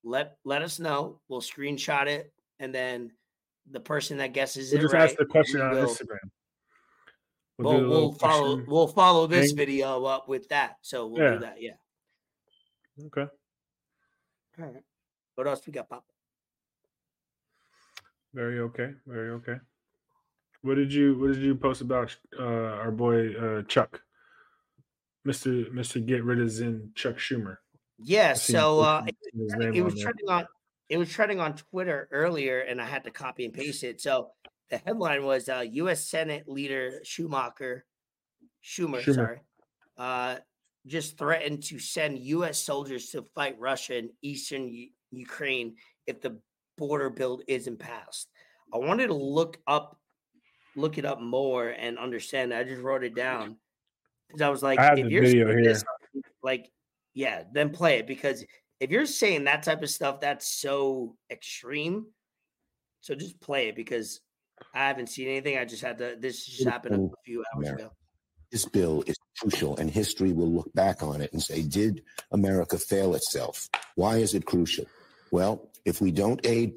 Let 0.03 0.37
let 0.45 0.61
us 0.61 0.79
know. 0.79 1.19
We'll 1.27 1.41
screenshot 1.41 2.07
it, 2.07 2.33
and 2.59 2.73
then 2.73 3.11
the 3.69 3.79
person 3.79 4.17
that 4.17 4.33
guesses 4.33 4.71
We'll 4.71 4.79
it 4.79 4.83
just 4.83 4.93
right, 4.93 5.03
ask 5.09 5.15
the 5.17 5.25
question 5.25 5.61
on 5.61 5.71
will- 5.75 5.87
Instagram. 5.87 6.29
We'll, 7.57 7.71
a 7.85 7.89
we'll, 7.89 8.11
follow. 8.13 8.55
question. 8.55 8.71
We'll 8.71 8.87
follow 8.87 9.27
this 9.27 9.51
video 9.51 10.03
up 10.05 10.27
with 10.27 10.47
that. 10.49 10.77
So 10.81 11.05
we'll 11.05 11.21
Yeah. 11.21 11.33
do 11.33 11.39
that. 11.41 11.61
Yeah. 11.61 11.75
Okay. 13.05 13.27
All 14.59 14.65
right. 14.65 14.83
What 15.35 15.47
else 15.47 15.61
we 15.67 15.73
got, 15.73 15.87
Pop? 15.87 16.03
Very 18.33 18.59
okay. 18.61 18.93
Very 19.05 19.29
okay. 19.31 19.57
What 20.63 20.75
did 20.75 20.91
you 20.91 21.19
What 21.19 21.33
did 21.33 21.43
you 21.43 21.53
post 21.53 21.81
about 21.81 22.15
uh, 22.39 22.43
our 22.43 22.91
boy 22.91 23.33
uh, 23.35 23.61
Chuck, 23.63 24.01
Mister 25.23 25.65
Mister 25.71 25.99
Get 25.99 26.23
Rid 26.23 26.39
of 26.39 26.47
Zyn 26.47 26.95
Chuck 26.95 27.17
Schumer? 27.17 27.57
Yeah. 28.03 28.31
I 28.31 28.33
seen 28.33 28.55
you 28.55 28.61
So 28.61 28.79
uh, 28.81 29.03
it, 29.07 29.15
it 29.75 29.81
was 29.81 29.99
trending 29.99 30.29
on. 30.29 30.45
It 30.89 30.97
was 30.97 31.09
trending 31.09 31.39
on 31.39 31.55
Twitter 31.55 32.09
earlier, 32.11 32.59
and 32.59 32.81
I 32.81 32.85
had 32.85 33.05
to 33.05 33.11
copy 33.11 33.45
and 33.45 33.53
paste 33.53 33.83
it. 33.83 34.01
So 34.01 34.31
the 34.69 34.77
headline 34.77 35.23
was 35.23 35.47
uh, 35.47 35.63
U.S. 35.71 36.05
Senate 36.05 36.47
Leader 36.47 36.99
Schumacher, 37.03 37.85
Schumer, 38.63 39.01
Schumer. 39.01 39.15
sorry, 39.15 39.39
uh, 39.97 40.35
just 40.85 41.17
threatened 41.17 41.63
to 41.63 41.79
send 41.79 42.19
U.S. 42.19 42.57
soldiers 42.61 43.09
to 43.11 43.25
fight 43.35 43.57
Russia 43.57 43.97
in 43.97 44.09
eastern 44.21 44.67
U- 44.67 44.89
Ukraine 45.11 45.75
if 46.07 46.19
the 46.19 46.39
border 46.77 47.09
bill 47.09 47.41
isn't 47.47 47.77
passed. 47.79 48.29
I 48.73 48.77
wanted 48.77 49.07
to 49.07 49.13
look 49.13 49.59
up, 49.67 49.97
look 50.75 50.97
it 50.97 51.05
up 51.05 51.21
more 51.21 51.69
and 51.69 51.97
understand. 51.97 52.53
I 52.53 52.63
just 52.63 52.81
wrote 52.81 53.03
it 53.03 53.15
down 53.15 53.57
because 54.27 54.41
I 54.41 54.49
was 54.49 54.63
like, 54.63 54.79
I 54.79 54.85
have 54.85 54.97
if 54.97 55.05
the 55.05 55.11
you're 55.11 55.23
video 55.23 55.47
here. 55.47 55.63
this, 55.63 55.83
like, 56.41 56.71
yeah, 57.13 57.43
then 57.51 57.69
play 57.69 57.99
it 57.99 58.07
because 58.07 58.45
if 58.79 58.89
you're 58.89 59.05
saying 59.05 59.43
that 59.45 59.63
type 59.63 59.83
of 59.83 59.89
stuff, 59.89 60.19
that's 60.19 60.59
so 60.59 61.15
extreme. 61.29 62.07
So 63.01 63.15
just 63.15 63.39
play 63.39 63.67
it 63.67 63.75
because 63.75 64.21
I 64.73 64.87
haven't 64.87 65.07
seen 65.07 65.27
anything. 65.27 65.57
I 65.57 65.65
just 65.65 65.83
had 65.83 65.97
to. 65.99 66.15
This 66.19 66.45
just 66.45 66.67
happened 66.67 67.11
a 67.11 67.21
few 67.23 67.39
hours 67.39 67.65
America. 67.65 67.83
ago. 67.83 67.93
This 68.51 68.65
bill 68.65 69.03
is 69.07 69.15
crucial, 69.39 69.77
and 69.77 69.89
history 69.89 70.33
will 70.33 70.51
look 70.51 70.71
back 70.73 71.01
on 71.01 71.21
it 71.21 71.31
and 71.31 71.41
say, 71.41 71.61
did 71.61 72.03
America 72.31 72.77
fail 72.77 73.15
itself? 73.15 73.69
Why 73.95 74.17
is 74.17 74.33
it 74.33 74.45
crucial? 74.45 74.85
Well, 75.31 75.69
if 75.85 76.01
we 76.01 76.11
don't 76.11 76.45
aid 76.45 76.73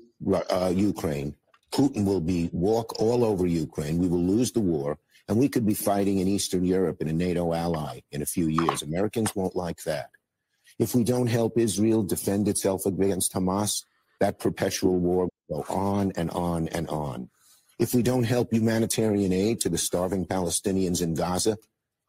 uh, 0.51 0.73
Ukraine, 0.75 1.35
Putin 1.73 2.05
will 2.05 2.21
be 2.21 2.49
walk 2.53 3.01
all 3.01 3.25
over 3.25 3.47
Ukraine. 3.47 3.99
We 3.99 4.09
will 4.09 4.23
lose 4.23 4.53
the 4.53 4.61
war, 4.61 4.99
and 5.29 5.37
we 5.37 5.49
could 5.49 5.67
be 5.67 5.75
fighting 5.75 6.19
in 6.19 6.29
Eastern 6.29 6.65
Europe 6.65 7.01
in 7.01 7.09
a 7.09 7.13
NATO 7.13 7.53
ally 7.53 8.01
in 8.13 8.23
a 8.23 8.27
few 8.27 8.47
years. 8.47 8.83
Americans 8.83 9.35
won't 9.35 9.57
like 9.57 9.83
that. 9.83 10.11
If 10.79 10.95
we 10.95 11.05
don't 11.05 11.29
help 11.29 11.59
Israel 11.59 12.03
defend 12.03 12.49
itself 12.49 12.85
against 12.87 13.33
Hamas, 13.33 13.85
that 14.21 14.39
perpetual 14.39 14.99
war 14.99 15.29
will 15.49 15.65
go 15.65 15.75
on 15.75 16.13
and 16.17 16.31
on 16.31 16.69
and 16.69 16.89
on. 16.89 17.31
If 17.79 17.95
we 17.95 18.03
don't 18.03 18.25
help 18.25 18.53
humanitarian 18.53 19.33
aid 19.33 19.61
to 19.61 19.69
the 19.69 19.79
starving 19.79 20.27
Palestinians 20.27 21.03
in 21.03 21.15
Gaza, 21.15 21.59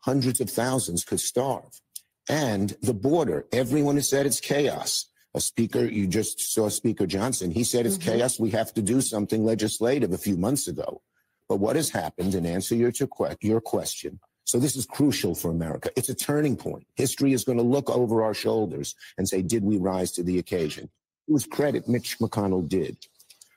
hundreds 0.01 0.39
of 0.39 0.49
thousands 0.49 1.03
could 1.03 1.19
starve. 1.19 1.81
And 2.29 2.75
the 2.81 2.93
border, 2.93 3.45
everyone 3.51 3.95
has 3.95 4.09
said 4.09 4.25
it's 4.25 4.39
chaos. 4.39 5.09
A 5.33 5.41
speaker, 5.41 5.85
you 5.85 6.07
just 6.07 6.39
saw 6.53 6.69
Speaker 6.69 7.05
Johnson, 7.05 7.51
he 7.51 7.63
said 7.63 7.85
it's 7.85 7.97
mm-hmm. 7.97 8.17
chaos. 8.17 8.39
We 8.39 8.51
have 8.51 8.73
to 8.75 8.81
do 8.81 9.01
something 9.01 9.43
legislative 9.43 10.13
a 10.13 10.17
few 10.17 10.37
months 10.37 10.67
ago. 10.67 11.01
But 11.49 11.57
what 11.57 11.75
has 11.75 11.89
happened, 11.89 12.33
in 12.33 12.45
answer 12.45 12.73
your, 12.73 12.91
to 12.91 13.37
your 13.41 13.61
question, 13.61 14.19
so 14.45 14.59
this 14.59 14.75
is 14.75 14.85
crucial 14.85 15.35
for 15.35 15.49
America. 15.51 15.89
It's 15.95 16.09
a 16.09 16.15
turning 16.15 16.55
point. 16.55 16.85
History 16.95 17.33
is 17.33 17.43
going 17.43 17.57
to 17.57 17.63
look 17.63 17.89
over 17.89 18.23
our 18.23 18.33
shoulders 18.33 18.95
and 19.17 19.27
say, 19.27 19.41
did 19.41 19.63
we 19.63 19.77
rise 19.77 20.11
to 20.13 20.23
the 20.23 20.37
occasion? 20.37 20.89
Whose 21.27 21.45
credit 21.47 21.87
Mitch 21.87 22.19
McConnell 22.19 22.67
did. 22.69 22.97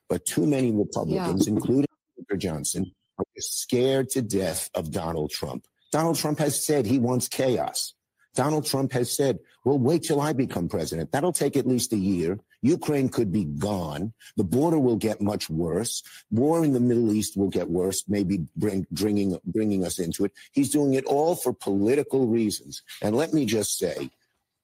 But 0.09 0.25
too 0.25 0.47
many 0.47 0.73
Republicans, 0.73 1.47
including 1.47 1.87
Speaker 2.15 2.39
Johnson, 2.39 2.91
are 3.19 3.25
scared 3.39 4.09
to 4.11 4.23
death 4.23 4.71
of 4.75 4.91
Donald 4.91 5.31
Trump. 5.31 5.67
Donald 5.93 6.17
Trump 6.17 6.39
has 6.39 6.65
said 6.65 6.87
he 6.87 6.99
wants 6.99 7.29
chaos. 7.29 7.93
Donald 8.35 8.65
Trump 8.65 8.93
has 8.93 9.15
said, 9.15 9.39
well, 9.65 9.79
wait 9.79 10.05
till 10.05 10.21
I 10.21 10.33
become 10.33 10.69
president. 10.69 11.13
That'll 11.13 11.33
take 11.33 11.57
at 11.57 11.67
least 11.67 11.93
a 11.93 11.97
year. 11.97 12.39
Ukraine 12.63 13.09
could 13.09 13.33
be 13.33 13.45
gone. 13.45 14.13
The 14.37 14.45
border 14.45 14.79
will 14.79 14.97
get 14.97 15.21
much 15.21 15.49
worse. 15.49 16.03
War 16.31 16.65
in 16.65 16.73
the 16.73 16.81
Middle 16.81 17.13
East 17.13 17.37
will 17.37 17.49
get 17.49 17.71
worse, 17.71 18.05
maybe 18.09 18.47
bring, 18.57 18.87
bringing, 18.91 19.39
bringing 19.45 19.85
us 19.85 19.99
into 19.99 20.25
it. 20.25 20.33
He's 20.53 20.71
doing 20.71 20.95
it 20.95 21.05
all 21.05 21.35
for 21.35 21.53
political 21.53 22.27
reasons. 22.27 22.83
And 23.03 23.17
let 23.17 23.33
me 23.33 23.47
just 23.47 23.79
say, 23.79 24.11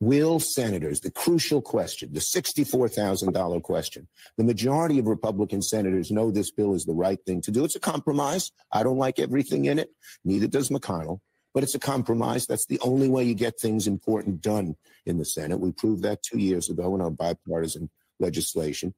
will 0.00 0.40
senators, 0.40 1.00
the 1.00 1.10
crucial 1.10 1.62
question, 1.62 2.12
the 2.12 2.20
$64,000 2.20 3.62
question, 3.62 4.08
the 4.36 4.44
majority 4.44 4.98
of 4.98 5.06
Republican 5.06 5.62
senators 5.62 6.10
know 6.10 6.30
this 6.30 6.50
bill 6.50 6.74
is 6.74 6.84
the 6.84 6.92
right 6.92 7.18
thing 7.24 7.40
to 7.42 7.50
do. 7.50 7.64
It's 7.64 7.76
a 7.76 7.80
compromise. 7.80 8.52
I 8.72 8.82
don't 8.82 8.98
like 8.98 9.18
everything 9.18 9.66
in 9.66 9.78
it. 9.78 9.90
Neither 10.24 10.48
does 10.48 10.68
McConnell, 10.68 11.20
but 11.54 11.62
it's 11.62 11.76
a 11.76 11.80
compromise. 11.80 12.46
That's 12.46 12.66
the 12.66 12.80
only 12.80 13.08
way 13.08 13.24
you 13.24 13.34
get 13.34 13.58
things 13.58 13.86
important 13.86 14.42
done 14.42 14.74
in 15.06 15.18
the 15.18 15.24
Senate. 15.24 15.60
We 15.60 15.70
proved 15.72 16.02
that 16.02 16.22
two 16.22 16.38
years 16.38 16.68
ago 16.68 16.94
in 16.94 17.00
our 17.00 17.10
bipartisan 17.10 17.88
legislation. 18.18 18.92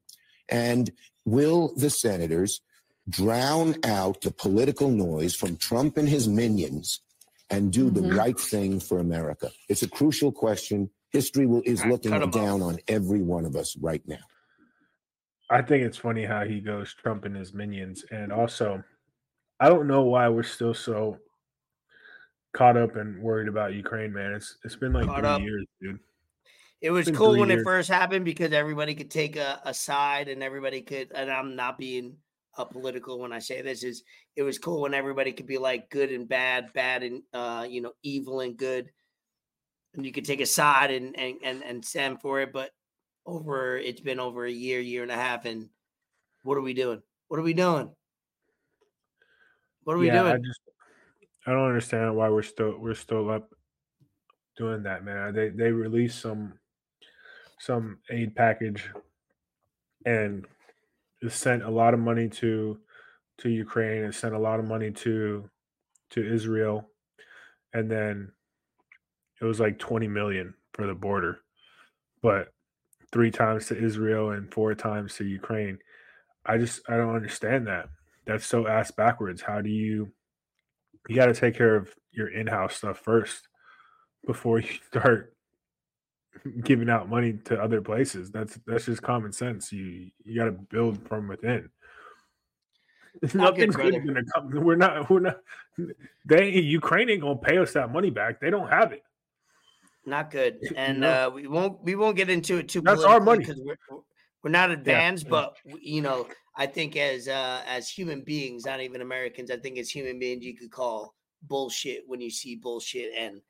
And 0.49 0.91
will 1.23 1.73
the 1.75 1.91
senators 1.91 2.61
drown 3.07 3.75
out 3.85 4.21
the 4.21 4.31
political 4.31 4.89
noise 4.89 5.35
from 5.35 5.55
Trump 5.57 5.97
and 5.97 6.09
his 6.09 6.27
minions 6.27 7.01
and 7.49 7.71
do 7.71 7.89
the 7.89 8.01
mm-hmm. 8.01 8.17
right 8.17 8.39
thing 8.39 8.79
for 8.79 8.99
America? 8.99 9.51
It's 9.69 9.83
a 9.83 9.89
crucial 9.89 10.31
question. 10.31 10.89
History 11.11 11.45
will, 11.45 11.61
is 11.63 11.79
All 11.81 11.85
right, 11.85 11.91
looking 11.91 12.31
down 12.31 12.61
off. 12.61 12.73
on 12.73 12.79
every 12.87 13.21
one 13.21 13.45
of 13.45 13.55
us 13.55 13.77
right 13.77 14.01
now. 14.07 14.17
I 15.49 15.61
think 15.61 15.85
it's 15.85 15.97
funny 15.97 16.25
how 16.25 16.43
he 16.43 16.59
goes 16.59 16.93
Trump 16.93 17.23
and 17.23 17.33
his 17.33 17.53
minions, 17.53 18.03
and 18.11 18.33
also, 18.33 18.83
I 19.61 19.69
don't 19.69 19.87
know 19.87 20.01
why 20.01 20.27
we're 20.27 20.43
still 20.43 20.73
so 20.73 21.19
caught 22.53 22.77
up 22.77 22.95
and 22.95 23.21
worried 23.21 23.47
about 23.47 23.73
Ukraine, 23.73 24.13
man. 24.13 24.33
It's 24.33 24.57
it's 24.63 24.75
been 24.75 24.93
like 24.93 25.05
Caught 25.05 25.19
three 25.19 25.29
up. 25.29 25.41
years, 25.41 25.65
dude. 25.81 25.99
It 26.81 26.91
was 26.91 27.09
cool 27.09 27.39
when 27.39 27.49
it 27.49 27.63
first 27.63 27.89
happened 27.89 28.23
because 28.23 28.51
everybody 28.51 28.93
could 28.93 29.09
take 29.09 29.35
a, 29.35 29.59
a 29.65 29.73
side 29.73 30.27
and 30.27 30.43
everybody 30.43 30.81
could. 30.81 31.11
And 31.13 31.31
I'm 31.31 31.55
not 31.55 31.79
being 31.79 32.17
uh, 32.55 32.65
political 32.65 33.19
when 33.19 33.33
I 33.33 33.39
say 33.39 33.61
this. 33.61 33.83
Is 33.83 34.03
it 34.35 34.43
was 34.43 34.59
cool 34.59 34.81
when 34.81 34.93
everybody 34.93 35.31
could 35.31 35.47
be 35.47 35.57
like 35.57 35.89
good 35.89 36.11
and 36.11 36.29
bad, 36.29 36.71
bad 36.73 37.03
and 37.03 37.23
uh, 37.33 37.65
you 37.67 37.81
know 37.81 37.93
evil 38.03 38.41
and 38.41 38.55
good, 38.55 38.89
and 39.95 40.05
you 40.05 40.11
could 40.11 40.25
take 40.25 40.41
a 40.41 40.45
side 40.45 40.91
and 40.91 41.17
and 41.19 41.37
and, 41.43 41.63
and 41.63 41.83
stand 41.83 42.21
for 42.21 42.41
it. 42.41 42.53
But 42.53 42.69
over, 43.25 43.77
it's 43.77 44.01
been 44.01 44.19
over 44.19 44.45
a 44.45 44.51
year, 44.51 44.79
year 44.79 45.01
and 45.01 45.11
a 45.11 45.15
half, 45.15 45.45
and 45.45 45.69
what 46.43 46.57
are 46.57 46.61
we 46.61 46.73
doing? 46.73 47.01
What 47.27 47.39
are 47.39 47.43
we 47.43 47.53
doing? 47.53 47.89
What 49.83 49.95
are 49.95 49.99
we 49.99 50.07
yeah, 50.07 50.21
I 50.21 50.31
doing? 50.31 50.43
just 50.43 50.59
I 51.47 51.51
don't 51.51 51.67
understand 51.67 52.15
why 52.15 52.29
we're 52.29 52.43
still 52.43 52.77
we're 52.77 52.93
still 52.93 53.31
up 53.31 53.49
doing 54.57 54.83
that, 54.83 55.05
man. 55.05 55.33
They 55.33 55.47
they 55.47 55.71
released 55.71 56.19
some 56.19 56.59
some 57.57 57.99
aid 58.09 58.35
package 58.35 58.89
and 60.05 60.45
sent 61.29 61.63
a 61.63 61.69
lot 61.69 61.93
of 61.93 62.01
money 62.01 62.27
to 62.27 62.77
to 63.39 63.49
Ukraine. 63.49 64.03
It 64.03 64.13
sent 64.13 64.35
a 64.35 64.39
lot 64.39 64.59
of 64.59 64.65
money 64.65 64.91
to 64.91 65.49
to 66.11 66.33
Israel, 66.33 66.89
and 67.73 67.89
then 67.89 68.33
it 69.39 69.45
was 69.45 69.61
like 69.61 69.79
twenty 69.79 70.07
million 70.09 70.53
for 70.73 70.85
the 70.85 70.93
border, 70.93 71.39
but 72.21 72.49
three 73.13 73.31
times 73.31 73.67
to 73.67 73.77
Israel 73.77 74.31
and 74.31 74.53
four 74.53 74.75
times 74.75 75.15
to 75.15 75.23
Ukraine. 75.23 75.79
I 76.45 76.57
just 76.57 76.81
I 76.89 76.97
don't 76.97 77.15
understand 77.15 77.67
that. 77.67 77.87
That's 78.25 78.45
so 78.45 78.67
ass 78.67 78.91
backwards. 78.91 79.41
How 79.41 79.61
do 79.61 79.69
you 79.69 80.11
you 81.07 81.15
got 81.15 81.27
to 81.27 81.33
take 81.33 81.55
care 81.55 81.75
of 81.75 81.93
your 82.11 82.27
in-house 82.29 82.75
stuff 82.75 82.99
first 82.99 83.47
before 84.25 84.59
you 84.59 84.69
start 84.87 85.33
giving 86.63 86.89
out 86.89 87.09
money 87.09 87.33
to 87.45 87.59
other 87.61 87.81
places. 87.81 88.31
That's 88.31 88.59
that's 88.65 88.85
just 88.85 89.01
common 89.01 89.31
sense. 89.31 89.71
You 89.71 90.11
you 90.23 90.39
got 90.39 90.45
to 90.45 90.51
build 90.51 91.07
from 91.07 91.27
within. 91.27 91.69
Nothing's 93.33 93.75
good 93.75 94.05
gonna 94.05 94.21
come. 94.35 94.51
We're 94.51 94.75
not. 94.75 95.09
We're 95.09 95.21
not. 95.21 95.39
They 96.25 96.49
Ukraine 96.51 97.09
ain't 97.09 97.21
gonna 97.21 97.37
pay 97.37 97.57
us 97.57 97.73
that 97.73 97.91
money 97.91 98.11
back. 98.11 98.39
They 98.39 98.49
don't 98.49 98.69
have 98.69 98.91
it. 98.91 99.03
Not 100.05 100.31
good. 100.31 100.59
And 100.75 100.99
No. 101.01 101.27
uh, 101.27 101.29
we 101.31 101.47
won't 101.47 101.83
we 101.83 101.95
won't 101.95 102.15
get 102.15 102.29
into 102.29 102.57
it 102.57 102.69
too. 102.69 102.81
That's 102.81 103.03
our 103.03 103.19
money. 103.19 103.39
because 103.39 103.59
we're 103.63 103.75
we're 104.43 104.51
not 104.51 104.71
advanced, 104.71 105.25
yeah. 105.25 105.29
but 105.31 105.57
you 105.81 106.01
know, 106.01 106.27
I 106.55 106.65
think 106.65 106.95
as 106.95 107.27
uh, 107.27 107.61
as 107.67 107.89
human 107.89 108.21
beings, 108.21 108.65
not 108.65 108.81
even 108.81 109.01
Americans, 109.01 109.51
I 109.51 109.57
think 109.57 109.77
as 109.77 109.89
human 109.89 110.19
beings, 110.19 110.43
you 110.43 110.55
could 110.55 110.71
call 110.71 111.15
bullshit 111.43 112.03
when 112.07 112.21
you 112.21 112.29
see 112.29 112.55
bullshit 112.55 113.11
and 113.17 113.41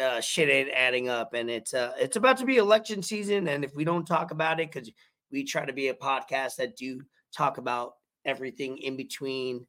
uh, 0.00 0.20
shit 0.20 0.48
ain't 0.48 0.70
adding 0.70 1.08
up. 1.08 1.34
And 1.34 1.50
it's 1.50 1.74
uh, 1.74 1.92
it's 1.98 2.16
about 2.16 2.36
to 2.38 2.44
be 2.44 2.56
election 2.56 3.02
season, 3.02 3.48
and 3.48 3.64
if 3.64 3.74
we 3.74 3.84
don't 3.84 4.06
talk 4.06 4.30
about 4.30 4.60
it, 4.60 4.70
because 4.72 4.90
we 5.30 5.44
try 5.44 5.64
to 5.64 5.72
be 5.72 5.88
a 5.88 5.94
podcast 5.94 6.56
that 6.56 6.76
do 6.76 7.00
talk 7.34 7.58
about 7.58 7.94
everything 8.24 8.78
in 8.78 8.96
between, 8.96 9.66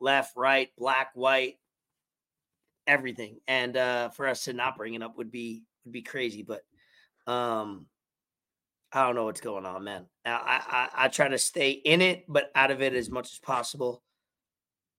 left, 0.00 0.36
right, 0.36 0.70
black, 0.78 1.10
white, 1.14 1.58
everything. 2.86 3.38
And 3.46 3.76
uh, 3.76 4.08
for 4.10 4.26
us 4.26 4.44
to 4.44 4.52
not 4.52 4.76
bring 4.76 4.94
it 4.94 5.02
up 5.02 5.16
would 5.16 5.30
be 5.30 5.62
would 5.84 5.92
be 5.92 6.02
crazy. 6.02 6.42
But 6.42 6.62
um, 7.26 7.86
I 8.94 9.04
don't 9.06 9.16
know 9.16 9.24
what's 9.24 9.40
going 9.40 9.66
on, 9.66 9.84
man. 9.84 10.06
I, 10.24 10.88
I 10.96 11.04
I- 11.04 11.08
try 11.08 11.28
to 11.28 11.38
stay 11.38 11.70
in 11.72 12.00
it, 12.00 12.24
but 12.28 12.50
out 12.54 12.70
of 12.70 12.80
it 12.80 12.94
as 12.94 13.10
much 13.10 13.32
as 13.32 13.38
possible. 13.38 14.02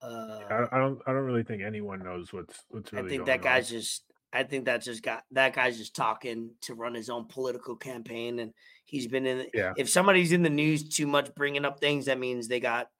Uh, 0.02 0.40
I, 0.50 0.66
I 0.76 0.78
don't. 0.78 1.00
I 1.06 1.12
don't 1.12 1.24
really 1.24 1.42
think 1.42 1.62
anyone 1.62 2.04
knows 2.04 2.32
what's 2.32 2.62
what's 2.68 2.92
really. 2.92 3.06
I 3.06 3.08
think 3.08 3.20
going 3.20 3.26
that 3.26 3.42
guy's 3.42 3.70
on. 3.72 3.78
just. 3.78 4.02
I 4.32 4.42
think 4.42 4.66
that 4.66 4.82
just 4.82 5.02
got 5.02 5.24
that 5.30 5.54
guy's 5.54 5.78
just 5.78 5.96
talking 5.96 6.50
to 6.62 6.74
run 6.74 6.92
his 6.92 7.08
own 7.08 7.24
political 7.26 7.74
campaign, 7.74 8.38
and 8.40 8.52
he's 8.84 9.06
been 9.06 9.24
in. 9.24 9.46
Yeah. 9.54 9.72
If 9.78 9.88
somebody's 9.88 10.32
in 10.32 10.42
the 10.42 10.50
news 10.50 10.86
too 10.88 11.06
much, 11.06 11.34
bringing 11.34 11.64
up 11.64 11.80
things, 11.80 12.04
that 12.04 12.18
means 12.18 12.46
they 12.46 12.60
got 12.60 12.90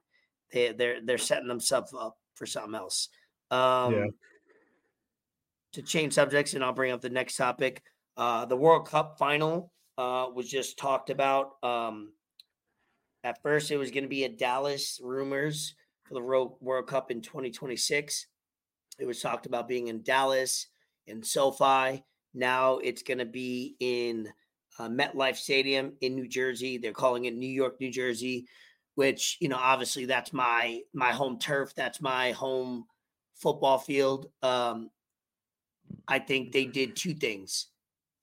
they 0.51 0.73
they're 0.73 1.01
they're 1.05 1.19
setting 1.19 1.49
themselves 1.49 1.93
up 1.93 2.17
for 2.35 2.47
something 2.47 2.75
else. 2.75 3.11
Um, 3.51 4.15
To 5.73 5.83
change 5.83 6.15
subjects, 6.15 6.55
and 6.55 6.65
I'll 6.65 6.73
bring 6.73 6.93
up 6.93 7.03
the 7.03 7.11
next 7.11 7.37
topic. 7.37 7.83
Uh, 8.17 8.47
the 8.47 8.57
World 8.57 8.89
Cup 8.89 9.19
final 9.19 9.71
uh, 9.99 10.27
was 10.35 10.49
just 10.49 10.79
talked 10.79 11.11
about. 11.11 11.63
Um, 11.63 12.13
at 13.25 13.43
first, 13.43 13.71
it 13.71 13.77
was 13.77 13.91
going 13.91 14.05
to 14.05 14.09
be 14.09 14.25
at 14.25 14.39
Dallas. 14.39 15.01
Rumors 15.03 15.75
for 16.05 16.15
the 16.15 16.21
World 16.61 16.87
Cup 16.87 17.11
in 17.11 17.21
2026. 17.21 18.27
It 18.99 19.07
was 19.07 19.21
talked 19.21 19.47
about 19.47 19.69
being 19.69 19.89
in 19.89 20.03
Dallas 20.03 20.69
in 21.07 21.23
SoFi. 21.23 22.05
Now 22.35 22.79
it's 22.79 23.03
going 23.03 23.19
to 23.19 23.25
be 23.25 23.77
in 23.81 24.29
uh, 24.79 24.89
MetLife 24.89 25.37
Stadium 25.37 25.93
in 26.01 26.15
New 26.15 26.29
Jersey. 26.29 26.79
They're 26.79 26.93
calling 26.93 27.25
it 27.25 27.35
New 27.35 27.49
York, 27.49 27.81
New 27.81 27.91
Jersey, 27.91 28.47
which 28.95 29.39
you 29.41 29.49
know 29.49 29.59
obviously 29.59 30.05
that's 30.05 30.33
my 30.33 30.81
my 30.93 31.13
home 31.13 31.39
turf. 31.39 31.75
That's 31.75 32.01
my 32.01 32.33
home 32.33 32.85
football 33.35 33.79
field. 33.79 34.27
Um, 34.43 34.91
I 36.07 36.19
think 36.19 36.53
they 36.53 36.67
did 36.67 36.97
two 36.97 37.15
things. 37.15 37.69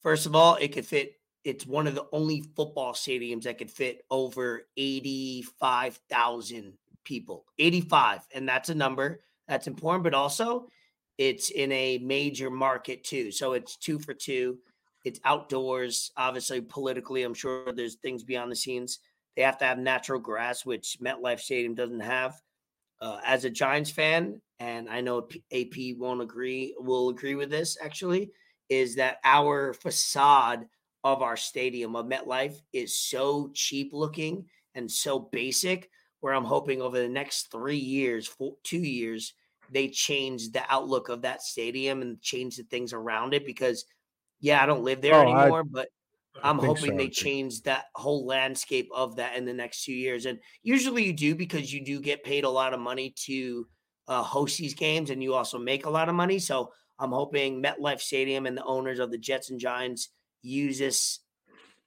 First 0.02 0.26
of 0.26 0.36
all, 0.36 0.56
it 0.56 0.74
could 0.74 0.86
fit. 0.86 1.14
It's 1.44 1.68
one 1.68 1.88
of 1.88 1.96
the 1.96 2.08
only 2.12 2.42
football 2.56 2.94
stadiums 2.94 3.44
that 3.44 3.58
could 3.58 3.72
fit 3.72 4.06
over 4.10 4.64
eighty-five 4.78 6.00
thousand 6.10 6.74
people. 7.04 7.46
Eighty-five, 7.60 8.22
and 8.34 8.48
that's 8.48 8.70
a 8.70 8.76
number 8.76 9.22
that's 9.48 9.68
important. 9.68 10.04
But 10.04 10.14
also, 10.14 10.68
it's 11.18 11.50
in 11.50 11.72
a 11.72 11.98
major 12.00 12.50
market 12.50 13.04
too, 13.04 13.32
so 13.32 13.54
it's 13.54 13.78
two 13.78 14.00
for 14.00 14.14
two. 14.14 14.58
It's 15.04 15.20
outdoors. 15.26 16.12
Obviously, 16.16 16.62
politically, 16.62 17.24
I'm 17.24 17.34
sure 17.34 17.74
there's 17.74 17.96
things 17.96 18.24
beyond 18.24 18.52
the 18.52 18.56
scenes. 18.56 19.00
They 19.36 19.42
have 19.42 19.58
to 19.58 19.66
have 19.66 19.80
natural 19.80 20.20
grass, 20.20 20.66
which 20.66 20.98
MetLife 21.02 21.40
Stadium 21.42 21.76
doesn't 21.76 22.00
have. 22.00 22.40
Uh, 23.02 23.20
as 23.26 23.44
a 23.44 23.50
Giants 23.50 23.92
fan, 23.92 24.40
and 24.60 24.88
I 24.90 25.02
know 25.02 25.28
AP 25.52 25.98
won't 25.98 26.22
agree, 26.22 26.74
will 26.80 27.10
agree 27.10 27.36
with 27.36 27.50
this 27.50 27.78
actually, 27.84 28.32
is 28.70 28.96
that 28.96 29.18
our 29.26 29.74
facade 29.74 30.66
of 31.04 31.22
our 31.22 31.38
stadium 31.38 31.96
of 31.96 32.06
MetLife 32.06 32.62
is 32.72 32.98
so 32.98 33.52
cheap 33.54 33.92
looking 33.94 34.50
and 34.76 34.90
so 34.92 35.20
basic. 35.20 35.90
Where 36.20 36.34
I'm 36.34 36.46
hoping 36.46 36.82
over 36.82 36.98
the 36.98 37.10
next 37.10 37.52
three 37.52 37.78
years, 37.78 38.26
four, 38.28 38.56
two 38.64 38.80
years, 38.80 39.34
they 39.70 39.90
change 39.90 40.52
the 40.52 40.64
outlook 40.72 41.10
of 41.10 41.24
that 41.24 41.42
stadium 41.42 42.02
and 42.02 42.22
change 42.22 42.56
the 42.56 42.64
things 42.64 42.94
around 42.94 43.34
it. 43.34 43.46
Because, 43.46 43.86
yeah, 44.40 44.64
I 44.64 44.66
don't 44.66 44.84
live 44.84 45.02
there 45.02 45.16
Oh, 45.16 45.20
I- 45.34 45.52
anymore, 45.52 45.64
but 45.64 45.90
I 46.36 46.50
I'm 46.50 46.60
hoping 46.60 46.92
so, 46.92 46.98
they 46.98 47.10
change 47.10 47.62
that 47.64 47.86
whole 47.96 48.26
landscape 48.26 48.90
of 48.94 49.16
that 49.18 49.38
in 49.38 49.46
the 49.46 49.54
next 49.54 49.86
two 49.86 49.94
years. 49.94 50.26
And 50.26 50.40
usually 50.62 51.06
you 51.06 51.14
do 51.14 51.36
because 51.36 51.74
you 51.74 51.84
do 51.86 52.02
get 52.02 52.24
paid 52.24 52.44
a 52.44 52.50
lot 52.50 52.74
of 52.74 52.80
money 52.82 53.12
to 53.26 53.68
uh, 54.08 54.24
host 54.24 54.58
these 54.58 54.74
games 54.74 55.10
and 55.10 55.24
you 55.24 55.34
also 55.34 55.58
make 55.58 55.86
a 55.86 55.90
lot 55.90 56.10
of 56.10 56.16
money. 56.16 56.40
So 56.40 56.74
I'm 57.00 57.12
hoping 57.12 57.64
MetLife 57.64 58.02
Stadium 58.02 58.46
and 58.46 58.58
the 58.58 58.64
owners 58.66 59.00
of 59.00 59.10
the 59.12 59.18
Jets 59.18 59.50
and 59.52 59.60
Giants 59.60 60.10
use 60.44 60.78
this 60.78 61.20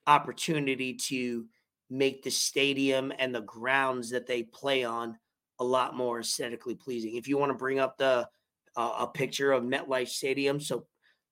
opportunity 0.07 0.95
to 0.95 1.47
make 1.89 2.23
the 2.23 2.31
stadium 2.31 3.12
and 3.19 3.35
the 3.35 3.43
grounds 3.43 4.11
that 4.11 4.27
they 4.27 4.43
play 4.43 4.85
on 4.85 5.16
a 5.59 5.65
lot 5.65 5.97
more 5.97 6.20
aesthetically 6.20 6.74
pleasing. 6.74 7.16
If 7.16 7.28
you 7.28 7.39
want 7.39 7.51
to 7.51 7.59
bring 7.59 7.78
up 7.78 7.97
the 7.97 8.28
uh, 8.77 8.97
a 9.01 9.07
picture 9.07 9.53
of 9.53 9.62
MetLife 9.62 10.09
Stadium, 10.09 10.61
so 10.61 10.87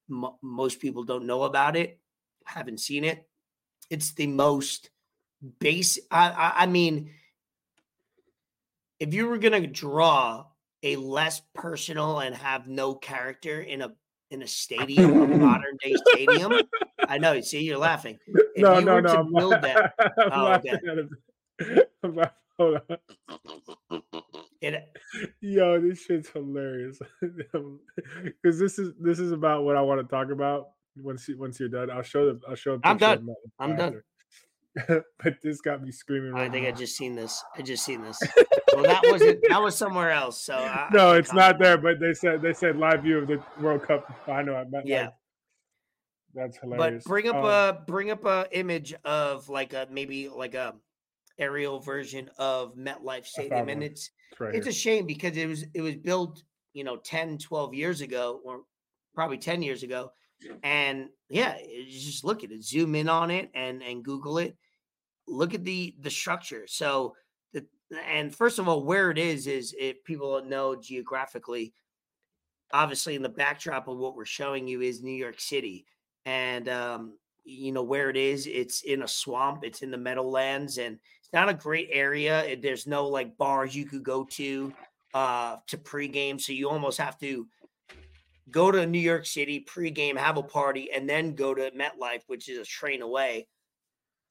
mo 0.08 0.38
most 0.42 0.80
people 0.80 1.02
don't 1.02 1.26
know 1.26 1.42
about 1.42 1.76
it, 1.76 1.98
haven't 2.46 2.80
seen 2.80 3.04
it. 3.04 3.26
It's 3.90 4.12
the 4.12 4.26
most 4.26 4.90
base. 5.58 5.98
I, 6.10 6.30
I, 6.30 6.52
I 6.62 6.66
mean, 6.66 7.10
if 8.98 9.12
you 9.12 9.28
were 9.28 9.38
gonna 9.38 9.66
draw 9.66 10.46
a 10.82 10.96
less 10.96 11.42
personal 11.54 12.20
and 12.20 12.34
have 12.34 12.66
no 12.66 12.94
character 12.94 13.60
in 13.60 13.82
a 13.82 13.92
in 14.30 14.42
a 14.42 14.46
stadium, 14.46 15.20
a 15.20 15.26
modern 15.26 15.76
day 15.82 15.94
stadium, 16.06 16.52
I 17.08 17.18
know. 17.18 17.40
See, 17.40 17.62
you're 17.62 17.78
laughing. 17.78 18.18
If 18.56 18.62
no, 18.62 18.78
you 18.78 18.84
no, 18.84 19.00
no. 19.00 19.10
I'm 19.16 19.32
build 19.32 19.52
that, 19.62 19.94
I'm 19.98 20.30
Oh, 20.32 20.44
laughing 20.44 20.74
okay. 20.74 21.76
at. 21.78 21.88
I'm 22.04 22.14
laughing- 22.14 22.34
Hold 22.56 22.80
on. 22.88 24.02
it, 24.60 24.84
Yo, 25.40 25.80
this 25.80 26.04
shit's 26.04 26.28
hilarious. 26.28 27.00
Because 27.20 28.60
this 28.60 28.78
is 28.78 28.92
this 29.00 29.18
is 29.18 29.32
about 29.32 29.64
what 29.64 29.76
I 29.76 29.80
want 29.80 30.00
to 30.00 30.06
talk 30.06 30.30
about. 30.30 30.68
Once 30.96 31.26
you 31.28 31.36
once 31.36 31.58
you're 31.58 31.68
done, 31.68 31.90
I'll 31.90 32.02
show 32.02 32.26
them. 32.26 32.40
I'll 32.48 32.54
show. 32.54 32.74
a 32.74 32.80
I'm 32.84 32.96
done. 32.96 33.26
I'm 33.58 33.74
done. 33.76 34.02
but 34.88 35.34
this 35.42 35.60
got 35.60 35.82
me 35.82 35.90
screaming. 35.90 36.32
I 36.34 36.42
Right 36.42 36.52
think 36.52 36.66
I 36.68 36.70
just 36.70 36.96
seen 36.96 37.16
this. 37.16 37.42
I 37.56 37.62
just 37.62 37.84
seen 37.84 38.02
this. 38.02 38.20
Well, 38.72 38.84
that 38.84 39.02
wasn't. 39.04 39.40
That 39.48 39.60
was 39.60 39.76
somewhere 39.76 40.10
else. 40.12 40.40
So 40.40 40.54
I, 40.54 40.86
I 40.86 40.88
no, 40.92 40.98
can't 41.08 41.18
it's 41.18 41.32
not 41.32 41.58
there. 41.58 41.76
But 41.76 41.98
they 41.98 42.14
said 42.14 42.40
they 42.40 42.52
said 42.52 42.76
live 42.76 43.02
view 43.02 43.18
of 43.18 43.26
the 43.26 43.42
World 43.60 43.82
Cup. 43.82 44.08
I 44.28 44.42
know. 44.42 44.54
I 44.54 44.62
meant 44.64 44.86
Yeah. 44.86 45.08
That's 46.34 46.58
But 46.62 47.04
bring 47.04 47.28
up 47.28 47.36
Um, 47.36 47.44
a 47.44 47.84
bring 47.86 48.10
up 48.10 48.24
a 48.24 48.48
image 48.52 48.94
of 49.04 49.48
like 49.48 49.72
a 49.72 49.86
maybe 49.90 50.28
like 50.28 50.54
a 50.54 50.74
aerial 51.38 51.80
version 51.80 52.30
of 52.38 52.74
MetLife 52.76 53.26
Stadium, 53.26 53.68
and 53.68 53.82
it's 53.82 54.10
it's 54.30 54.40
right 54.40 54.54
it's 54.54 54.66
a 54.66 54.72
shame 54.72 55.06
because 55.06 55.36
it 55.36 55.46
was 55.46 55.64
it 55.74 55.80
was 55.82 55.96
built 55.96 56.42
you 56.72 56.84
know 56.84 56.96
10 56.96 57.38
12 57.38 57.74
years 57.74 58.00
ago 58.00 58.40
or 58.44 58.62
probably 59.14 59.38
10 59.38 59.62
years 59.62 59.82
ago 59.84 60.10
and 60.64 61.08
yeah 61.28 61.56
just 61.88 62.24
look 62.24 62.42
at 62.42 62.50
it 62.50 62.62
zoom 62.64 62.94
in 62.96 63.08
on 63.08 63.30
it 63.30 63.50
and 63.54 63.82
and 63.82 64.04
google 64.04 64.38
it. 64.38 64.56
Look 65.26 65.54
at 65.54 65.64
the 65.64 65.94
the 66.00 66.10
structure. 66.10 66.66
So 66.66 67.14
the 67.52 67.66
and 68.06 68.34
first 68.34 68.58
of 68.58 68.68
all 68.68 68.84
where 68.84 69.10
it 69.10 69.18
is 69.18 69.46
is 69.46 69.74
if 69.78 70.02
people 70.04 70.44
know 70.44 70.76
geographically 70.76 71.72
obviously 72.72 73.14
in 73.14 73.22
the 73.22 73.28
backdrop 73.28 73.88
of 73.88 73.98
what 73.98 74.16
we're 74.16 74.24
showing 74.24 74.66
you 74.66 74.80
is 74.80 75.02
new 75.02 75.12
york 75.12 75.38
city 75.38 75.86
and 76.26 76.68
um 76.68 77.18
you 77.44 77.72
know 77.72 77.82
where 77.82 78.08
it 78.10 78.16
is 78.16 78.46
it's 78.46 78.82
in 78.82 79.02
a 79.02 79.08
swamp 79.08 79.64
it's 79.64 79.82
in 79.82 79.90
the 79.90 79.98
meadowlands 79.98 80.78
and 80.78 80.98
it's 81.20 81.32
not 81.32 81.48
a 81.48 81.54
great 81.54 81.88
area 81.92 82.56
there's 82.62 82.86
no 82.86 83.06
like 83.06 83.36
bars 83.36 83.74
you 83.74 83.84
could 83.84 84.02
go 84.02 84.24
to 84.24 84.72
uh 85.12 85.56
to 85.66 85.76
pregame 85.76 86.40
so 86.40 86.52
you 86.52 86.68
almost 86.70 86.98
have 86.98 87.18
to 87.18 87.46
go 88.50 88.70
to 88.70 88.86
new 88.86 88.98
york 88.98 89.26
city 89.26 89.64
pregame 89.68 90.16
have 90.16 90.36
a 90.38 90.42
party 90.42 90.90
and 90.92 91.08
then 91.08 91.34
go 91.34 91.54
to 91.54 91.70
metlife 91.72 92.22
which 92.28 92.48
is 92.48 92.58
a 92.58 92.64
train 92.64 93.02
away 93.02 93.46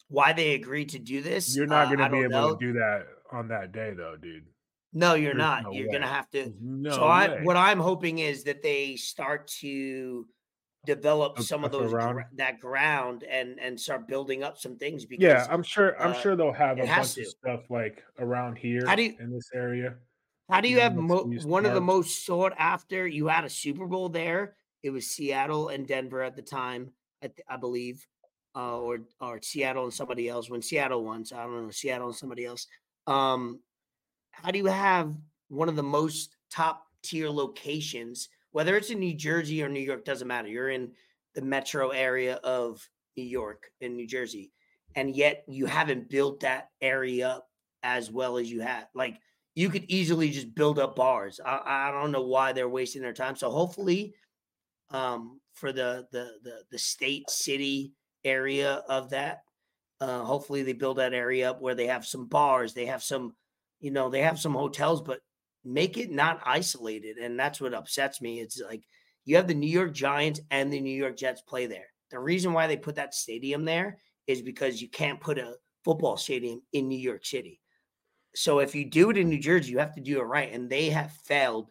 why 0.10 0.34
they 0.34 0.54
agreed 0.54 0.90
to 0.90 1.00
do 1.00 1.22
this 1.22 1.56
You're 1.56 1.66
not 1.66 1.88
uh, 1.88 1.96
going 1.96 2.00
to 2.00 2.10
be 2.10 2.20
able 2.20 2.30
know. 2.30 2.56
to 2.56 2.66
do 2.66 2.74
that 2.74 3.04
on 3.32 3.48
that 3.48 3.72
day, 3.72 3.94
though, 3.98 4.16
dude. 4.22 4.44
no 4.92 5.16
you're 5.16 5.34
There's 5.34 5.38
not 5.38 5.64
no 5.64 5.72
you're 5.72 5.88
way. 5.88 5.94
gonna 5.94 6.08
have 6.08 6.30
to 6.32 6.44
There's 6.44 6.52
No 6.62 6.92
so 6.92 7.04
I, 7.06 7.42
what 7.42 7.58
I'm 7.58 7.80
hoping 7.80 8.20
is 8.20 8.44
that 8.44 8.62
they 8.62 8.96
start 8.96 9.48
to 9.62 10.28
develop 10.86 11.40
some 11.40 11.64
of 11.64 11.72
those 11.72 11.94
around? 11.94 12.24
that 12.36 12.60
ground 12.60 13.24
and 13.24 13.60
and 13.60 13.80
start 13.80 14.08
building 14.08 14.44
up 14.44 14.58
some 14.58 14.78
things 14.78 15.06
because 15.06 15.24
yeah, 15.24 15.48
I'm 15.50 15.64
sure. 15.64 16.00
I'm 16.02 16.12
uh, 16.12 16.22
sure 16.22 16.36
they'll 16.36 16.52
have 16.52 16.78
a 16.80 16.86
bunch 16.86 17.18
of 17.18 17.28
stuff 17.28 17.62
like 17.70 18.04
around 18.20 18.58
here 18.58 18.86
How 18.86 18.96
do 18.96 19.04
you- 19.04 19.16
in 19.20 19.32
this 19.32 19.50
area. 19.54 19.96
how 20.50 20.62
do 20.62 20.68
you 20.68 20.76
you 20.76 20.82
have 20.82 20.96
mo- 20.96 21.32
one 21.46 21.66
of 21.66 21.74
the 21.74 21.82
most 21.82 22.26
sought 22.26 22.54
after 22.58 23.08
you 23.08 23.28
had 23.28 23.46
a 23.46 23.50
Super 23.50 23.88
Bowl 23.88 24.10
there 24.10 24.56
it 24.84 24.90
was 24.90 25.08
Seattle 25.08 25.70
and 25.70 25.88
Denver 25.88 26.22
at 26.22 26.36
the 26.36 26.42
time 26.42 26.92
I, 27.24 27.28
th- 27.28 27.46
I 27.48 27.56
believe, 27.56 28.06
uh, 28.54 28.78
or 28.78 29.00
or 29.22 29.40
Seattle 29.42 29.86
and 29.86 29.94
somebody 29.94 30.28
else. 30.28 30.50
When 30.50 30.62
Seattle 30.62 31.06
won, 31.06 31.24
so 31.24 31.38
I 31.38 31.44
don't 31.44 31.64
know 31.64 31.72
Seattle 31.72 32.08
and 32.08 32.16
somebody 32.16 32.44
else. 32.44 32.68
Um, 33.08 33.62
how 34.32 34.52
do 34.52 34.58
you 34.58 34.66
have 34.66 35.16
one 35.48 35.70
of 35.70 35.78
the 35.78 35.84
most 35.84 36.36
top 36.52 36.86
tier 37.02 37.30
locations, 37.30 38.28
whether 38.54 38.78
it's 38.78 38.90
in 38.90 39.00
New 39.00 39.16
Jersey 39.16 39.62
or 39.62 39.68
New 39.68 39.82
York, 39.82 40.06
doesn't 40.06 40.28
matter. 40.28 40.48
You're 40.48 40.70
in 40.70 40.92
the 41.36 41.42
metro 41.42 41.90
area 41.90 42.36
of 42.36 42.88
New 43.18 43.24
York 43.24 43.70
and 43.82 43.98
New 43.98 44.08
Jersey, 44.08 44.54
and 44.96 45.14
yet 45.16 45.44
you 45.48 45.66
haven't 45.66 46.10
built 46.10 46.40
that 46.40 46.70
area 46.80 47.28
up 47.28 47.50
as 47.84 48.10
well 48.10 48.38
as 48.38 48.50
you 48.50 48.62
have. 48.62 48.88
Like 48.96 49.20
you 49.56 49.70
could 49.70 49.86
easily 49.90 50.30
just 50.30 50.56
build 50.56 50.80
up 50.80 50.96
bars. 50.96 51.40
I, 51.46 51.90
I 51.90 51.92
don't 51.92 52.12
know 52.12 52.26
why 52.26 52.54
they're 52.54 52.70
wasting 52.70 53.02
their 53.02 53.14
time. 53.14 53.36
So 53.36 53.52
hopefully, 53.52 54.14
um, 54.90 55.42
for 55.56 55.72
the 55.72 56.08
the 56.12 56.32
the 56.44 56.64
the 56.72 56.80
state 56.80 57.30
city 57.30 57.94
area 58.24 58.84
of 58.88 59.10
that, 59.10 59.42
uh, 60.00 60.24
hopefully 60.24 60.64
they 60.64 60.74
build 60.74 60.98
that 60.98 61.14
area 61.14 61.50
up 61.50 61.62
where 61.62 61.76
they 61.76 61.88
have 61.88 62.06
some 62.06 62.28
bars, 62.28 62.74
they 62.74 62.86
have 62.86 63.04
some, 63.04 63.36
you 63.80 63.92
know, 63.92 64.10
they 64.10 64.22
have 64.22 64.40
some 64.40 64.54
hotels, 64.54 65.02
but 65.02 65.20
make 65.66 65.98
it 65.98 66.12
not 66.12 66.42
isolated. 66.46 67.18
And 67.18 67.40
that's 67.40 67.62
what 67.62 67.74
upsets 67.74 68.22
me. 68.22 68.40
It's 68.40 68.62
like 68.62 68.84
you 69.26 69.36
have 69.38 69.48
the 69.48 69.54
New 69.54 69.70
York 69.70 69.94
Giants 69.94 70.42
and 70.52 70.72
the 70.72 70.80
New 70.80 70.96
York 70.96 71.18
Jets 71.18 71.42
play 71.42 71.66
there. 71.66 71.88
The 72.12 72.20
reason 72.20 72.54
why 72.54 72.68
they 72.68 72.78
put 72.78 72.96
that 72.96 73.14
stadium 73.14 73.66
there 73.66 73.98
is 74.28 74.42
because 74.42 74.82
you 74.82 74.90
can't 74.90 75.20
put 75.20 75.38
a 75.38 75.56
football 75.84 76.18
stadium 76.18 76.62
in 76.74 76.88
New 76.88 76.98
York 76.98 77.26
City. 77.26 77.60
So 78.36 78.60
if 78.60 78.74
you 78.74 78.86
do 78.86 79.10
it 79.10 79.18
in 79.18 79.30
New 79.30 79.40
Jersey, 79.40 79.72
you 79.72 79.80
have 79.80 79.96
to 79.96 80.02
do 80.02 80.20
it 80.20 80.24
right. 80.24 80.52
And 80.52 80.70
they 80.70 80.90
have 80.90 81.12
failed 81.26 81.70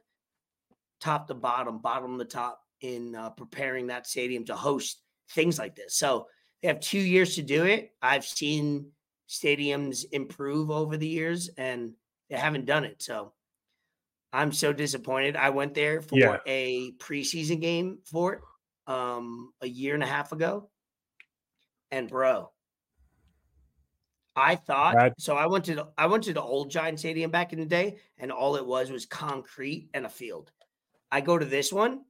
top 1.01 1.27
to 1.29 1.35
bottom, 1.35 1.79
bottom 1.79 2.19
to 2.19 2.25
top 2.25 2.61
in 2.81 3.15
uh, 3.15 3.31
preparing 3.31 3.89
that 3.89 4.07
stadium 4.07 4.45
to 4.47 4.55
host 4.55 5.03
things 5.31 5.59
like 5.59 5.75
this. 5.75 5.97
So 5.97 6.27
they 6.61 6.69
have 6.69 6.81
two 6.81 6.99
years 6.99 7.35
to 7.37 7.43
do 7.43 7.65
it. 7.65 7.91
I've 8.01 8.25
seen 8.25 8.91
stadiums 9.29 10.05
improve 10.13 10.71
over 10.71 10.97
the 10.97 11.09
years 11.09 11.51
and 11.57 11.93
they 12.31 12.37
haven't 12.37 12.67
done 12.67 12.85
it. 12.85 13.03
So 13.03 13.33
I'm 14.33 14.53
so 14.53 14.73
disappointed. 14.73 15.37
I 15.37 15.51
went 15.51 15.75
there 15.75 16.01
for 16.01 16.19
Yeah. 16.19 16.39
a 16.47 16.93
preseason 16.93 17.61
game 17.61 17.99
for 18.05 18.35
it 18.35 18.41
um, 18.87 19.53
a 19.61 19.67
year 19.67 19.95
and 19.95 20.03
a 20.03 20.07
half 20.07 20.33
ago. 20.33 20.71
And 21.91 22.09
bro, 22.09 22.51
I 24.35 24.57
thought 24.57 25.13
so. 25.19 25.37
I 25.37 25.47
went 25.47 25.67
to 25.67 25.75
the, 25.75 25.93
I 25.99 26.07
went 26.07 26.25
to 26.25 26.33
the 26.33 26.41
old 26.43 26.71
Giant 26.71 26.99
Stadium 26.99 27.31
back 27.31 27.53
in 27.53 27.61
the 27.61 27.67
day, 27.67 27.99
and 28.17 28.33
all 28.33 28.57
it 28.57 28.67
was 28.67 28.91
was 28.91 29.05
concrete 29.05 29.91
and 29.93 30.07
a 30.07 30.09
field. 30.09 30.51
I 31.11 31.21
go 31.21 31.37
to 31.37 31.45
this 31.45 31.71
one, 31.71 32.07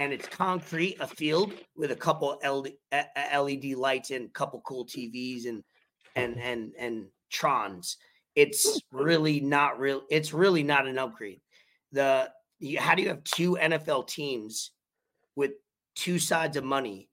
and 0.00 0.12
it's 0.12 0.26
concrete, 0.26 0.96
a 0.98 1.06
field 1.06 1.52
with 1.76 1.92
a 1.92 1.96
couple 1.96 2.40
LED 2.42 3.76
lights 3.76 4.10
and 4.10 4.26
a 4.26 4.32
couple 4.32 4.60
cool 4.62 4.84
TVs 4.84 5.46
and 5.46 5.62
and 6.16 6.40
and 6.40 6.72
and 6.76 7.06
trons. 7.32 7.96
It's 8.38 8.80
really 8.92 9.40
not 9.40 9.80
real. 9.80 10.02
It's 10.10 10.32
really 10.32 10.62
not 10.62 10.86
an 10.86 10.96
upgrade. 10.96 11.40
The 11.92 12.30
you, 12.60 12.78
how 12.78 12.94
do 12.94 13.02
you 13.02 13.08
have 13.08 13.24
two 13.24 13.56
NFL 13.60 14.06
teams 14.06 14.70
with 15.34 15.52
two 15.96 16.18
sides 16.18 16.56
of 16.56 16.62
money 16.64 17.08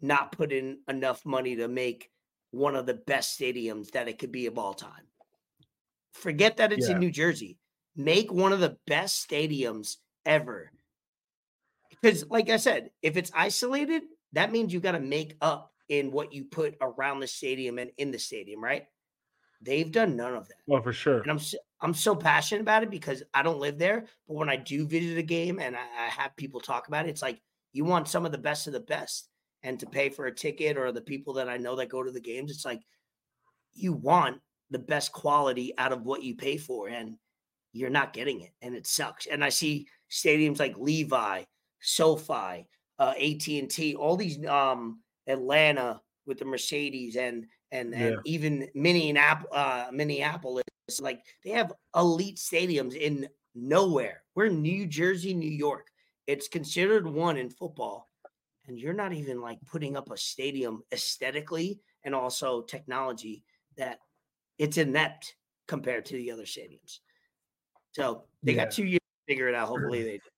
not 0.00 0.32
put 0.32 0.52
in 0.52 0.78
enough 0.88 1.26
money 1.26 1.56
to 1.56 1.68
make 1.68 2.10
one 2.50 2.76
of 2.76 2.86
the 2.86 2.94
best 2.94 3.38
stadiums 3.38 3.90
that 3.90 4.08
it 4.08 4.18
could 4.18 4.32
be 4.32 4.46
of 4.46 4.58
all 4.58 4.72
time? 4.72 5.06
Forget 6.14 6.56
that 6.56 6.72
it's 6.72 6.88
Yeah. 6.88 6.94
in 6.94 7.00
New 7.00 7.10
Jersey. 7.10 7.58
Make 7.94 8.32
one 8.32 8.52
of 8.52 8.60
the 8.60 8.78
best 8.86 9.28
stadiums 9.28 9.96
ever. 10.24 10.72
Because, 11.90 12.24
like 12.30 12.48
I 12.48 12.56
said, 12.56 12.90
if 13.02 13.18
it's 13.18 13.30
isolated, 13.34 14.02
that 14.32 14.50
means 14.50 14.72
you 14.72 14.80
got 14.80 14.92
to 14.92 15.00
make 15.00 15.36
up 15.42 15.72
in 15.90 16.10
what 16.10 16.32
you 16.32 16.44
put 16.44 16.76
around 16.80 17.20
the 17.20 17.26
stadium 17.26 17.78
and 17.78 17.90
in 17.98 18.10
the 18.12 18.18
stadium, 18.18 18.62
right? 18.64 18.86
They've 19.62 19.90
done 19.90 20.16
none 20.16 20.34
of 20.34 20.48
that. 20.48 20.56
Well, 20.66 20.82
for 20.82 20.92
sure. 20.92 21.20
And 21.20 21.30
I'm 21.30 21.38
so, 21.38 21.58
I'm 21.80 21.94
so 21.94 22.14
passionate 22.14 22.62
about 22.62 22.82
it 22.82 22.90
because 22.90 23.22
I 23.34 23.42
don't 23.42 23.60
live 23.60 23.78
there, 23.78 24.06
but 24.26 24.34
when 24.34 24.48
I 24.48 24.56
do 24.56 24.86
visit 24.86 25.18
a 25.18 25.22
game 25.22 25.58
and 25.58 25.76
I, 25.76 25.80
I 25.80 26.08
have 26.08 26.36
people 26.36 26.60
talk 26.60 26.88
about 26.88 27.06
it, 27.06 27.10
it's 27.10 27.22
like 27.22 27.40
you 27.72 27.84
want 27.84 28.08
some 28.08 28.26
of 28.26 28.32
the 28.32 28.38
best 28.38 28.66
of 28.66 28.72
the 28.72 28.80
best, 28.80 29.28
and 29.62 29.78
to 29.78 29.86
pay 29.86 30.08
for 30.08 30.26
a 30.26 30.34
ticket 30.34 30.78
or 30.78 30.90
the 30.90 31.02
people 31.02 31.34
that 31.34 31.48
I 31.48 31.58
know 31.58 31.76
that 31.76 31.90
go 31.90 32.02
to 32.02 32.10
the 32.10 32.20
games, 32.20 32.50
it's 32.50 32.64
like 32.64 32.80
you 33.74 33.92
want 33.92 34.40
the 34.70 34.78
best 34.78 35.12
quality 35.12 35.74
out 35.76 35.92
of 35.92 36.02
what 36.02 36.22
you 36.22 36.34
pay 36.34 36.56
for, 36.56 36.88
and 36.88 37.16
you're 37.72 37.90
not 37.90 38.12
getting 38.12 38.40
it, 38.40 38.52
and 38.62 38.74
it 38.74 38.86
sucks. 38.86 39.26
And 39.26 39.44
I 39.44 39.50
see 39.50 39.86
stadiums 40.10 40.58
like 40.58 40.78
Levi, 40.78 41.44
SoFi, 41.80 42.66
uh, 42.98 43.14
AT 43.20 43.46
and 43.48 43.70
T, 43.70 43.94
all 43.94 44.16
these 44.16 44.44
um, 44.46 45.00
Atlanta 45.26 46.00
with 46.26 46.38
the 46.38 46.44
Mercedes 46.44 47.16
and 47.16 47.46
and 47.72 47.94
and 47.94 48.18
even 48.24 48.68
Minneapolis, 48.74 49.52
uh, 49.52 49.90
Minneapolis, 49.92 50.64
like 51.00 51.24
they 51.44 51.50
have 51.50 51.72
elite 51.94 52.36
stadiums 52.36 52.94
in 52.94 53.28
nowhere. 53.54 54.22
We're 54.34 54.48
New 54.48 54.86
Jersey, 54.86 55.34
New 55.34 55.50
York. 55.50 55.88
It's 56.26 56.48
considered 56.48 57.06
one 57.06 57.36
in 57.36 57.50
football, 57.50 58.08
and 58.66 58.78
you're 58.78 58.92
not 58.92 59.12
even 59.12 59.40
like 59.40 59.58
putting 59.66 59.96
up 59.96 60.10
a 60.10 60.16
stadium 60.16 60.82
aesthetically 60.92 61.80
and 62.04 62.14
also 62.14 62.62
technology 62.62 63.44
that 63.76 64.00
it's 64.58 64.78
inept 64.78 65.36
compared 65.66 66.04
to 66.06 66.14
the 66.14 66.30
other 66.30 66.44
stadiums. 66.44 67.00
So 67.92 68.24
they 68.42 68.54
Yeah. 68.54 68.64
got 68.64 68.72
two 68.72 68.84
years 68.84 69.00
to 69.00 69.32
figure 69.32 69.48
it 69.48 69.54
out. 69.54 69.68
Hopefully 69.68 70.02
they 70.02 70.18
do. 70.18 70.28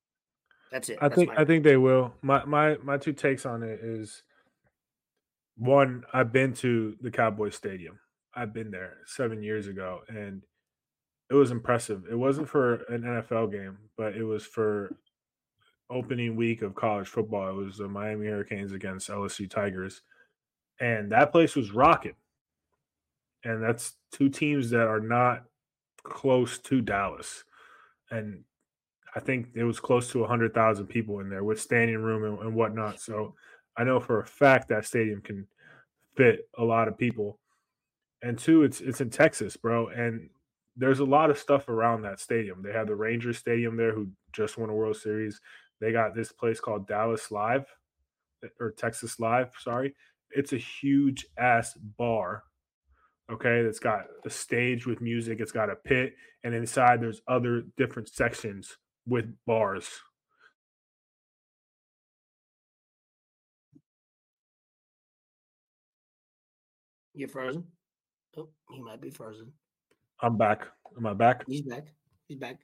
That's 0.70 0.88
it. 0.88 0.98
I 1.00 1.08
That's 1.08 1.14
think 1.16 1.30
I 1.36 1.44
think 1.44 1.64
they 1.64 1.76
will. 1.76 2.14
My 2.22 2.44
my 2.44 2.78
my 2.78 2.96
two 2.96 3.12
takes 3.12 3.44
on 3.44 3.62
it 3.62 3.80
is 3.80 4.22
one, 5.56 6.04
I've 6.12 6.32
been 6.32 6.54
to 6.54 6.96
the 7.00 7.10
Cowboys 7.10 7.54
Stadium. 7.54 7.98
I've 8.34 8.54
been 8.54 8.70
there 8.70 8.98
seven 9.06 9.42
years 9.42 9.68
ago 9.68 10.00
and 10.08 10.42
it 11.30 11.34
was 11.34 11.50
impressive. 11.50 12.04
It 12.10 12.14
wasn't 12.14 12.48
for 12.48 12.74
an 12.90 13.02
NFL 13.02 13.52
game, 13.52 13.78
but 13.96 14.14
it 14.14 14.24
was 14.24 14.44
for 14.44 14.94
opening 15.90 16.36
week 16.36 16.62
of 16.62 16.74
college 16.74 17.08
football. 17.08 17.48
It 17.48 17.64
was 17.64 17.78
the 17.78 17.88
Miami 17.88 18.26
Hurricanes 18.26 18.72
against 18.72 19.08
LSU 19.08 19.48
Tigers. 19.48 20.02
And 20.80 21.12
that 21.12 21.32
place 21.32 21.54
was 21.54 21.72
rocking. 21.72 22.14
And 23.44 23.62
that's 23.62 23.94
two 24.10 24.28
teams 24.28 24.70
that 24.70 24.86
are 24.86 25.00
not 25.00 25.44
close 26.02 26.58
to 26.58 26.80
Dallas. 26.80 27.44
And 28.10 28.44
I 29.14 29.20
think 29.20 29.48
it 29.54 29.64
was 29.64 29.80
close 29.80 30.10
to 30.12 30.20
100,000 30.20 30.86
people 30.86 31.20
in 31.20 31.28
there 31.28 31.44
with 31.44 31.60
standing 31.60 31.98
room 31.98 32.24
and, 32.24 32.38
and 32.46 32.54
whatnot. 32.54 33.00
So 33.00 33.34
I 33.76 33.84
know 33.84 34.00
for 34.00 34.20
a 34.20 34.26
fact 34.26 34.68
that 34.68 34.84
stadium 34.84 35.20
can 35.20 35.46
fit 36.16 36.48
a 36.58 36.64
lot 36.64 36.88
of 36.88 36.98
people. 36.98 37.38
And 38.22 38.38
two, 38.38 38.62
it's 38.62 38.80
it's 38.80 39.00
in 39.00 39.10
Texas, 39.10 39.56
bro. 39.56 39.88
And 39.88 40.30
there's 40.76 41.00
a 41.00 41.04
lot 41.04 41.30
of 41.30 41.38
stuff 41.38 41.68
around 41.68 42.02
that 42.02 42.20
stadium. 42.20 42.62
They 42.62 42.72
have 42.72 42.86
the 42.86 42.94
Rangers 42.94 43.38
Stadium 43.38 43.76
there, 43.76 43.92
who 43.92 44.08
just 44.32 44.56
won 44.56 44.70
a 44.70 44.74
World 44.74 44.96
Series. 44.96 45.40
They 45.80 45.92
got 45.92 46.14
this 46.14 46.32
place 46.32 46.60
called 46.60 46.86
Dallas 46.86 47.30
Live 47.30 47.66
or 48.60 48.70
Texas 48.70 49.18
Live. 49.20 49.52
Sorry, 49.58 49.94
it's 50.30 50.52
a 50.52 50.58
huge 50.58 51.26
ass 51.38 51.74
bar. 51.98 52.44
Okay, 53.30 53.62
that's 53.62 53.78
got 53.78 54.04
a 54.24 54.30
stage 54.30 54.86
with 54.86 55.00
music. 55.00 55.40
It's 55.40 55.52
got 55.52 55.70
a 55.70 55.76
pit, 55.76 56.14
and 56.44 56.54
inside 56.54 57.00
there's 57.00 57.22
other 57.28 57.64
different 57.76 58.08
sections 58.08 58.76
with 59.06 59.32
bars. 59.46 59.88
You're 67.14 67.28
frozen. 67.28 67.64
Oh, 68.36 68.48
he 68.70 68.80
might 68.82 69.00
be 69.00 69.10
frozen. 69.10 69.52
I'm 70.20 70.36
back. 70.38 70.66
Am 70.96 71.06
I 71.06 71.14
back? 71.14 71.44
He's 71.46 71.62
back. 71.62 71.86
He's 72.28 72.38
back. 72.38 72.58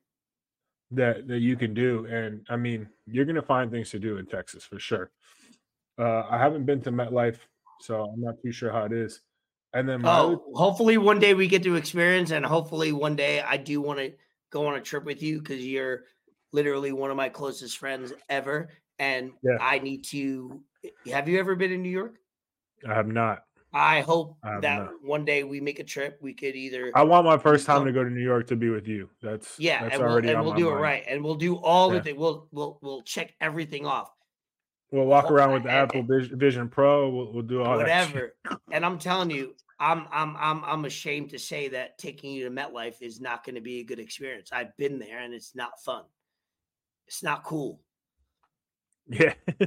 That 0.93 1.29
that 1.29 1.41
you 1.41 1.57
can 1.57 1.75
do, 1.75 2.07
and 2.07 2.47
I 2.49 2.57
mean, 2.57 2.89
you're 3.07 3.27
gonna 3.27 3.43
find 3.43 3.71
things 3.71 3.91
to 3.91 3.99
do 3.99 4.17
in 4.17 4.25
Texas 4.27 4.65
for 4.65 4.79
sure. 4.79 5.11
Uh, 5.99 6.23
I 6.31 6.39
haven't 6.39 6.65
been 6.65 6.81
to 6.83 6.91
MetLife, 6.93 7.39
so 7.83 8.05
I'm 8.05 8.21
not 8.23 8.37
too 8.43 8.53
sure 8.53 8.73
how 8.73 8.85
it 8.85 8.93
is. 8.93 9.21
And 9.75 9.87
then 9.87 10.03
other- 10.05 10.37
Oh, 10.37 10.53
hopefully 10.55 10.97
one 10.97 11.19
day 11.19 11.35
we 11.35 11.47
get 11.47 11.63
to 11.65 11.75
experience, 11.75 12.31
and 12.31 12.47
hopefully 12.47 12.93
one 12.93 13.17
day 13.17 13.43
I 13.43 13.59
do 13.59 13.83
want 13.83 13.99
to 13.99 14.15
go 14.49 14.67
on 14.67 14.77
a 14.77 14.81
trip 14.81 15.05
with 15.05 15.23
you 15.23 15.41
because 15.41 15.67
you're 15.67 16.05
literally 16.53 16.93
one 16.93 17.11
of 17.11 17.19
my 17.19 17.29
closest 17.29 17.77
friends 17.77 18.15
ever, 18.31 18.71
and 18.99 19.33
Yeah. 19.43 19.59
I 19.61 19.81
need 19.81 20.05
to. 20.07 20.63
Have 21.13 21.29
you 21.29 21.39
ever 21.39 21.55
been 21.55 21.73
in 21.73 21.83
New 21.83 21.91
York? 21.91 22.19
I 22.89 22.95
have 22.95 23.09
not. 23.09 23.45
I 23.73 24.01
hope 24.01 24.37
I 24.43 24.61
that 24.61 24.79
not. 24.79 24.91
one 25.03 25.25
day 25.25 25.45
we 25.45 25.61
make 25.61 25.79
a 25.79 25.85
trip. 25.85 26.19
We 26.23 26.33
could 26.33 26.57
either 26.57 26.91
I 26.95 27.03
want 27.05 27.27
my 27.27 27.37
first 27.37 27.67
time 27.67 27.85
to 27.85 27.93
go 27.93 28.03
to 28.03 28.09
New 28.11 28.23
York 28.23 28.47
to 28.49 28.57
be 28.57 28.71
with 28.71 28.89
you. 28.89 29.11
That's 29.21 29.59
yeah, 29.59 29.83
That's 29.83 29.95
and 29.95 30.03
we'll, 30.03 30.13
already 30.13 30.29
and 30.31 30.43
we'll 30.43 30.55
do 30.55 30.71
it 30.71 30.75
right, 30.75 31.05
and 31.07 31.23
we'll 31.23 31.35
do 31.35 31.57
all 31.57 31.93
Yeah. 31.93 31.99
of 32.01 32.07
it. 32.07 32.17
We'll 32.17 32.49
we'll 32.51 32.79
we'll 32.81 33.03
check 33.03 33.35
everything 33.41 33.85
off. 33.87 34.11
We'll 34.91 35.05
walk 35.05 35.27
Whole- 35.27 35.35
around 35.37 35.53
with 35.53 35.65
the 35.65 35.69
and- 35.71 35.79
Apple 35.91 36.03
Vis- 36.03 36.29
Vision 36.29 36.69
Pro. 36.71 37.11
We'll, 37.11 37.33
we'll 37.33 37.43
do 37.43 37.63
all 37.63 37.77
that. 37.77 37.83
whatever. 38.13 38.35
and 38.73 38.87
I'm 38.87 38.99
telling 38.99 39.31
you, 39.31 39.55
I'm 39.79 40.07
I'm 40.11 40.35
I'm 40.39 40.65
I'm 40.65 40.85
ashamed 40.87 41.31
to 41.31 41.39
say 41.39 41.69
that 41.69 41.99
taking 41.99 42.33
you 42.33 42.45
to 42.45 42.51
MetLife 42.51 43.03
is 43.03 43.21
not 43.21 43.45
going 43.45 43.57
to 43.57 43.61
be 43.61 43.81
a 43.81 43.85
good 43.85 43.99
experience. 43.99 44.49
I've 44.51 44.75
been 44.79 44.99
there 44.99 45.19
and 45.19 45.35
it's 45.35 45.55
not 45.55 45.73
fun. 45.85 46.05
It's 47.07 47.23
not 47.23 47.45
cool. 47.45 47.81
Yeah. 49.09 49.35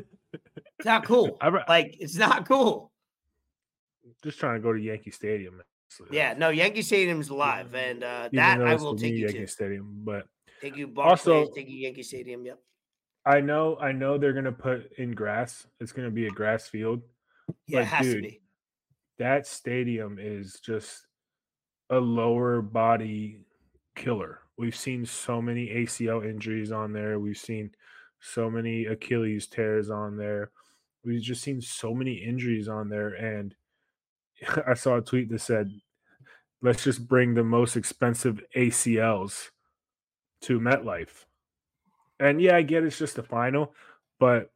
It's 0.79 0.85
not 0.87 1.03
cool. 1.05 1.37
Like 1.69 1.97
it's 1.99 2.15
not 2.15 2.47
cool. 2.47 2.91
Just 4.23 4.39
trying 4.39 4.55
to 4.55 4.59
go 4.61 4.73
to 4.73 4.79
Yankee 4.79 5.11
Stadium. 5.11 5.57
man. 5.57 5.65
So, 5.89 6.05
Yeah, 6.11 6.33
no, 6.37 6.49
Yankee 6.49 6.81
Stadium's 6.83 7.29
live, 7.29 7.75
and 7.75 8.03
uh, 8.03 8.29
that 8.33 8.61
I 8.61 8.75
will 8.75 8.95
take 8.95 9.13
you 9.13 9.25
Yankee 9.25 9.39
to. 9.39 9.47
Stadium, 9.47 10.01
but 10.03 10.25
Take 10.61 10.77
you 10.77 10.87
Barclays, 10.87 11.27
Also- 11.27 11.53
take 11.53 11.69
you 11.69 11.77
Yankee 11.77 12.03
Stadium. 12.03 12.45
Yep. 12.45 12.59
I 13.25 13.39
know, 13.41 13.77
I 13.77 13.91
know 13.91 14.17
they're 14.17 14.33
gonna 14.33 14.51
put 14.51 14.91
in 14.97 15.11
grass. 15.11 15.67
It's 15.79 15.91
gonna 15.91 16.09
be 16.11 16.27
a 16.27 16.31
grass 16.31 16.67
field. 16.67 17.01
Yeah, 17.67 17.79
it 17.79 17.81
But, 17.81 17.85
has 17.87 18.05
to 18.07 18.13
dude, 18.13 18.23
be. 18.23 18.41
That 19.19 19.45
stadium 19.45 20.17
is 20.19 20.59
just 20.59 21.05
a 21.89 21.99
lower 21.99 22.61
body 22.61 23.41
killer. 23.95 24.39
We've 24.57 24.75
seen 24.75 25.05
so 25.05 25.41
many 25.41 25.67
ACL 25.69 26.21
injuries 26.27 26.71
on 26.71 26.93
there. 26.93 27.19
We've 27.19 27.37
seen 27.37 27.71
so 28.21 28.49
many 28.49 28.85
Achilles 28.85 29.47
tears 29.47 29.89
on 29.89 30.15
there. 30.17 30.51
We've 31.03 31.21
just 31.21 31.41
seen 31.43 31.61
so 31.61 31.93
many 31.93 32.13
injuries 32.13 32.67
on 32.69 32.87
there. 32.89 33.09
And 33.09 33.53
I 34.67 34.73
saw 34.73 34.97
a 34.97 35.01
tweet 35.01 35.29
that 35.29 35.41
said, 35.41 35.71
let's 36.61 36.83
just 36.83 37.07
bring 37.07 37.33
the 37.33 37.43
most 37.43 37.75
expensive 37.75 38.41
ACLs 38.55 39.49
to 40.41 40.59
MetLife. 40.59 41.25
And 42.19 42.39
yeah, 42.41 42.55
I 42.55 42.61
get 42.61 42.83
it's 42.83 42.99
just 42.99 43.15
the 43.15 43.23
final, 43.23 43.73
but 44.19 44.51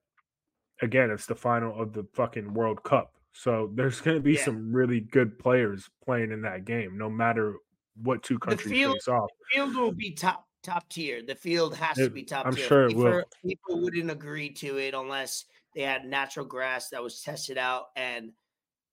again, 0.81 1.09
it's 1.09 1.25
the 1.25 1.35
final 1.35 1.79
of 1.81 1.93
the 1.93 2.05
fucking 2.13 2.53
World 2.53 2.83
Cup. 2.83 3.13
So 3.33 3.71
there's 3.73 4.01
going 4.01 4.17
to 4.17 4.21
be 4.21 4.33
Yeah. 4.33 4.45
some 4.45 4.71
really 4.71 4.99
good 4.99 5.37
players 5.39 5.89
playing 6.03 6.31
in 6.31 6.41
that 6.43 6.65
game, 6.65 6.97
no 6.97 7.09
matter 7.09 7.55
what 8.01 8.23
two 8.23 8.37
countries 8.39 8.71
field- 8.71 8.93
face 8.95 9.07
off. 9.07 9.29
field 9.51 9.75
will 9.75 9.91
be 9.91 10.11
top 10.11 10.45
top 10.63 10.87
tier. 10.89 11.21
The 11.21 11.35
field 11.35 11.75
has 11.75 11.95
to 11.97 12.09
be 12.09 12.23
top 12.23 12.45
I'm 12.47 12.55
tier. 12.55 12.67
sure 12.67 12.85
it 12.87 12.95
will. 12.95 13.23
people 13.45 13.81
wouldn't 13.81 14.09
agree 14.09 14.49
to 14.53 14.77
it 14.79 14.93
unless 14.95 15.45
they 15.75 15.81
had 15.81 16.05
natural 16.05 16.45
grass 16.45 16.89
that 16.89 17.03
was 17.03 17.21
tested 17.21 17.57
out 17.59 17.87
and 17.95 18.31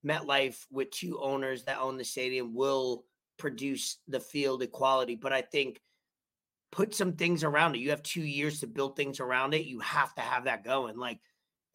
MetLife 0.07 0.65
with 0.70 0.91
two 0.91 1.20
owners 1.20 1.65
that 1.65 1.79
own 1.79 1.97
the 1.97 2.05
stadium 2.05 2.55
will 2.55 3.05
produce 3.39 3.99
the 4.09 4.20
field 4.20 4.62
equality. 4.62 5.16
But 5.16 5.33
I 5.33 5.43
think 5.43 5.81
put 6.70 6.95
some 6.95 7.12
things 7.12 7.45
around 7.45 7.74
it. 7.74 7.81
You 7.81 7.91
have 7.91 8.03
two 8.03 8.23
years 8.23 8.61
to 8.61 8.66
build 8.66 8.97
things 8.97 9.20
around 9.20 9.55
it. 9.55 9.66
You 9.66 9.81
have 9.81 10.15
to 10.15 10.20
have 10.20 10.45
that 10.45 10.65
going. 10.65 10.97
Like 10.97 11.19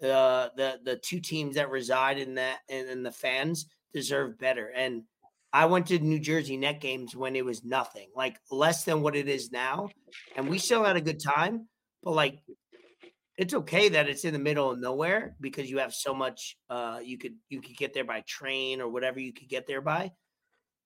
uh, 0.02 0.50
the 0.56 0.80
the 0.84 0.98
two 0.98 1.20
teams 1.20 1.56
that 1.56 1.70
reside 1.70 2.20
in 2.20 2.36
that 2.36 2.60
and, 2.70 2.90
and 2.90 3.06
the 3.06 3.12
fans 3.12 3.68
deserve 3.94 4.38
better. 4.38 4.72
And 4.76 5.04
I 5.54 5.66
went 5.66 5.88
to 5.88 6.00
New 6.00 6.20
Jersey 6.20 6.58
net 6.58 6.82
games 6.82 7.16
when 7.16 7.36
it 7.36 7.46
was 7.46 7.64
nothing, 7.64 8.10
like 8.16 8.38
less 8.52 8.84
than 8.84 9.02
what 9.02 9.16
it 9.16 9.28
is 9.28 9.52
now, 9.52 9.90
and 10.36 10.50
we 10.50 10.60
still 10.60 10.84
had 10.84 10.98
a 10.98 11.02
good 11.02 11.24
time. 11.24 11.68
But 12.04 12.12
like, 12.12 12.40
it's 13.38 13.54
okay 13.54 13.90
that 13.90 14.10
it's 14.10 14.26
in 14.26 14.34
the 14.34 14.40
middle 14.40 14.72
of 14.72 14.80
nowhere 14.80 15.36
because 15.40 15.70
you 15.70 15.78
have 15.78 15.94
so 15.94 16.14
much. 16.14 16.58
Uh, 16.70 17.00
you 17.04 17.18
could 17.18 17.36
you 17.50 17.62
could 17.62 17.78
get 17.78 17.94
there 17.94 18.04
by 18.04 18.22
train 18.22 18.82
or 18.82 18.90
whatever 18.90 19.20
you 19.20 19.32
could 19.32 19.48
get 19.48 19.68
there 19.68 19.82
by. 19.82 20.12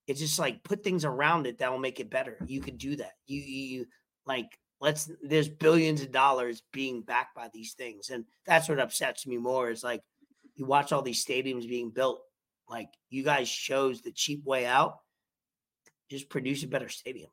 It's 0.08 0.20
just 0.20 0.38
like 0.38 0.64
put 0.64 0.84
things 0.84 1.06
around 1.06 1.48
it 1.48 1.60
that 1.60 1.72
will 1.72 1.80
make 1.80 2.02
it 2.02 2.10
better. 2.10 2.38
You 2.46 2.60
could 2.60 2.78
do 2.78 2.98
that. 2.98 3.14
You 3.26 3.42
you, 3.42 3.86
like 4.26 4.58
let's. 4.82 5.10
There's 5.24 5.48
billions 5.48 6.02
of 6.02 6.12
dollars 6.12 6.62
being 6.74 7.04
backed 7.04 7.36
by 7.36 7.50
these 7.54 7.74
things, 7.74 8.10
and 8.10 8.26
that's 8.46 8.68
what 8.68 8.80
upsets 8.80 9.26
me 9.26 9.38
more. 9.38 9.72
Is 9.72 9.84
like 9.84 10.02
you 10.56 10.66
watch 10.66 10.92
all 10.92 11.02
these 11.02 11.24
stadiums 11.24 11.70
being 11.70 11.90
built 11.90 12.22
like 12.68 12.90
you 13.10 13.24
guys 13.24 13.50
chose 13.50 14.02
the 14.02 14.12
cheap 14.12 14.44
way 14.44 14.66
out. 14.66 14.98
Just 16.10 16.30
produce 16.30 16.64
a 16.64 16.68
better 16.68 16.90
stadium. 16.90 17.30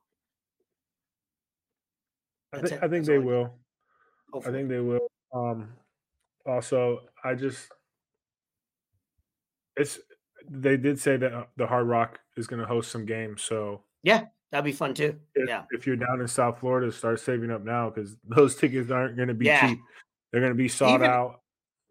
I 2.52 2.60
think. 2.60 2.72
I 2.74 2.88
think 2.88 3.04
That's 3.04 3.08
they 3.08 3.18
all 3.18 3.58
I 4.34 4.38
I 4.38 4.50
think 4.52 4.68
they 4.68 4.80
will. 4.80 5.08
Um, 5.34 5.72
also, 6.46 7.00
I 7.24 7.34
just 7.34 7.68
it's 9.76 9.98
they 10.50 10.76
did 10.76 10.98
say 10.98 11.16
that 11.16 11.32
uh, 11.32 11.44
the 11.56 11.66
Hard 11.66 11.86
Rock 11.86 12.20
is 12.36 12.46
going 12.46 12.60
to 12.60 12.66
host 12.66 12.90
some 12.90 13.04
games. 13.04 13.42
So 13.42 13.82
yeah, 14.02 14.24
That'd 14.50 14.64
be 14.64 14.72
fun 14.72 14.94
too. 14.94 15.18
if, 15.34 15.48
Yeah. 15.48 15.64
if 15.70 15.86
you're 15.86 15.96
down 15.96 16.20
in 16.20 16.28
South 16.28 16.58
Florida, 16.60 16.90
start 16.90 17.20
saving 17.20 17.50
up 17.50 17.64
now 17.64 17.90
because 17.90 18.16
those 18.24 18.56
tickets 18.56 18.90
aren't 18.90 19.16
going 19.16 19.28
to 19.28 19.34
be 19.34 19.46
Yeah. 19.46 19.68
cheap. 19.68 19.78
They're 20.32 20.40
going 20.40 20.52
to 20.52 20.56
be 20.56 20.68
sought 20.68 21.00
Even- 21.00 21.10
out. 21.10 21.40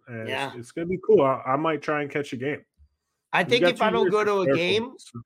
And 0.07 0.21
it's- 0.27 0.29
Yeah. 0.29 0.59
it's, 0.59 0.71
going 0.71 0.87
to 0.87 0.89
be 0.89 0.99
cool. 1.05 1.21
I, 1.21 1.41
I 1.45 1.55
might 1.57 1.81
try 1.81 2.01
and 2.01 2.09
catch 2.09 2.33
a 2.33 2.37
game. 2.37 2.63
I 3.33 3.43
think 3.43 3.63
if 3.65 3.81
I 3.81 3.89
don't 3.91 4.09
go 4.09 4.23
to 4.23 4.41
a 4.51 4.55
game, 4.55 4.93
so- 4.97 5.21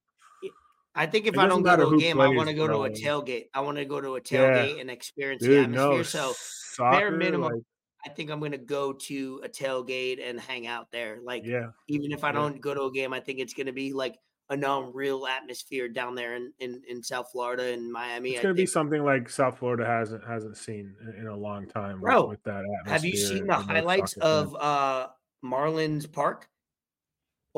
I 0.93 1.05
think 1.05 1.25
if 1.25 1.35
It 1.35 1.39
I 1.39 1.47
don't 1.47 1.63
go 1.63 1.77
to 1.77 1.87
a 1.87 1.97
game, 1.97 2.19
I 2.19 2.27
want 2.27 2.49
to 2.49 2.53
go 2.55 2.67
to 2.67 2.83
a 2.83 2.89
tailgate. 2.89 3.45
I 3.53 3.61
want 3.61 3.77
to 3.77 3.85
go 3.85 4.01
to 4.01 4.15
a 4.15 4.17
Yeah. 4.17 4.21
tailgate 4.21 4.81
and 4.81 4.91
experience 4.91 5.41
the 5.41 5.59
atmosphere. 5.59 5.87
no, 5.97 6.03
so 6.03 6.33
soccer, 6.75 7.11
minimum, 7.11 7.53
like, 7.53 7.61
I 8.05 8.09
think 8.09 8.31
I'm 8.31 8.39
gonna 8.39 8.57
go 8.57 8.93
to 8.93 9.41
a 9.43 9.49
tailgate 9.49 10.27
and 10.27 10.39
hang 10.39 10.67
out 10.67 10.91
there. 10.91 11.19
Like 11.23 11.45
yeah, 11.45 11.67
even 11.87 12.11
if 12.11 12.23
I 12.23 12.29
yeah. 12.29 12.33
don't 12.33 12.61
go 12.61 12.73
to 12.73 12.83
a 12.83 12.91
game, 12.91 13.13
I 13.13 13.19
think 13.19 13.39
it's 13.39 13.53
gonna 13.53 13.73
be 13.73 13.93
like 13.93 14.15
a 14.51 14.57
non-real 14.57 15.25
atmosphere 15.27 15.87
down 15.87 16.13
there 16.13 16.35
in, 16.35 16.51
in, 16.59 16.81
in 16.85 17.01
South 17.01 17.31
Florida 17.31 17.71
and 17.71 17.89
Miami. 17.89 18.31
it's 18.31 18.41
going 18.41 18.53
to 18.53 18.61
be 18.61 18.65
something 18.65 19.01
like 19.01 19.29
South 19.29 19.57
Florida 19.57 19.85
hasn't 19.85 20.27
hasn't 20.27 20.57
seen 20.57 20.93
in, 21.17 21.27
a 21.27 21.35
long 21.35 21.67
time. 21.67 22.01
Bro, 22.01 22.27
with, 22.27 22.43
that 22.43 22.57
atmosphere. 22.57 22.93
Have 22.93 23.05
you 23.05 23.15
seen 23.15 23.47
the 23.47 23.55
highlights 23.55 24.17
of 24.17 24.53
uh 24.59 25.07
Marlins 25.43 26.11
Park? 26.11 26.49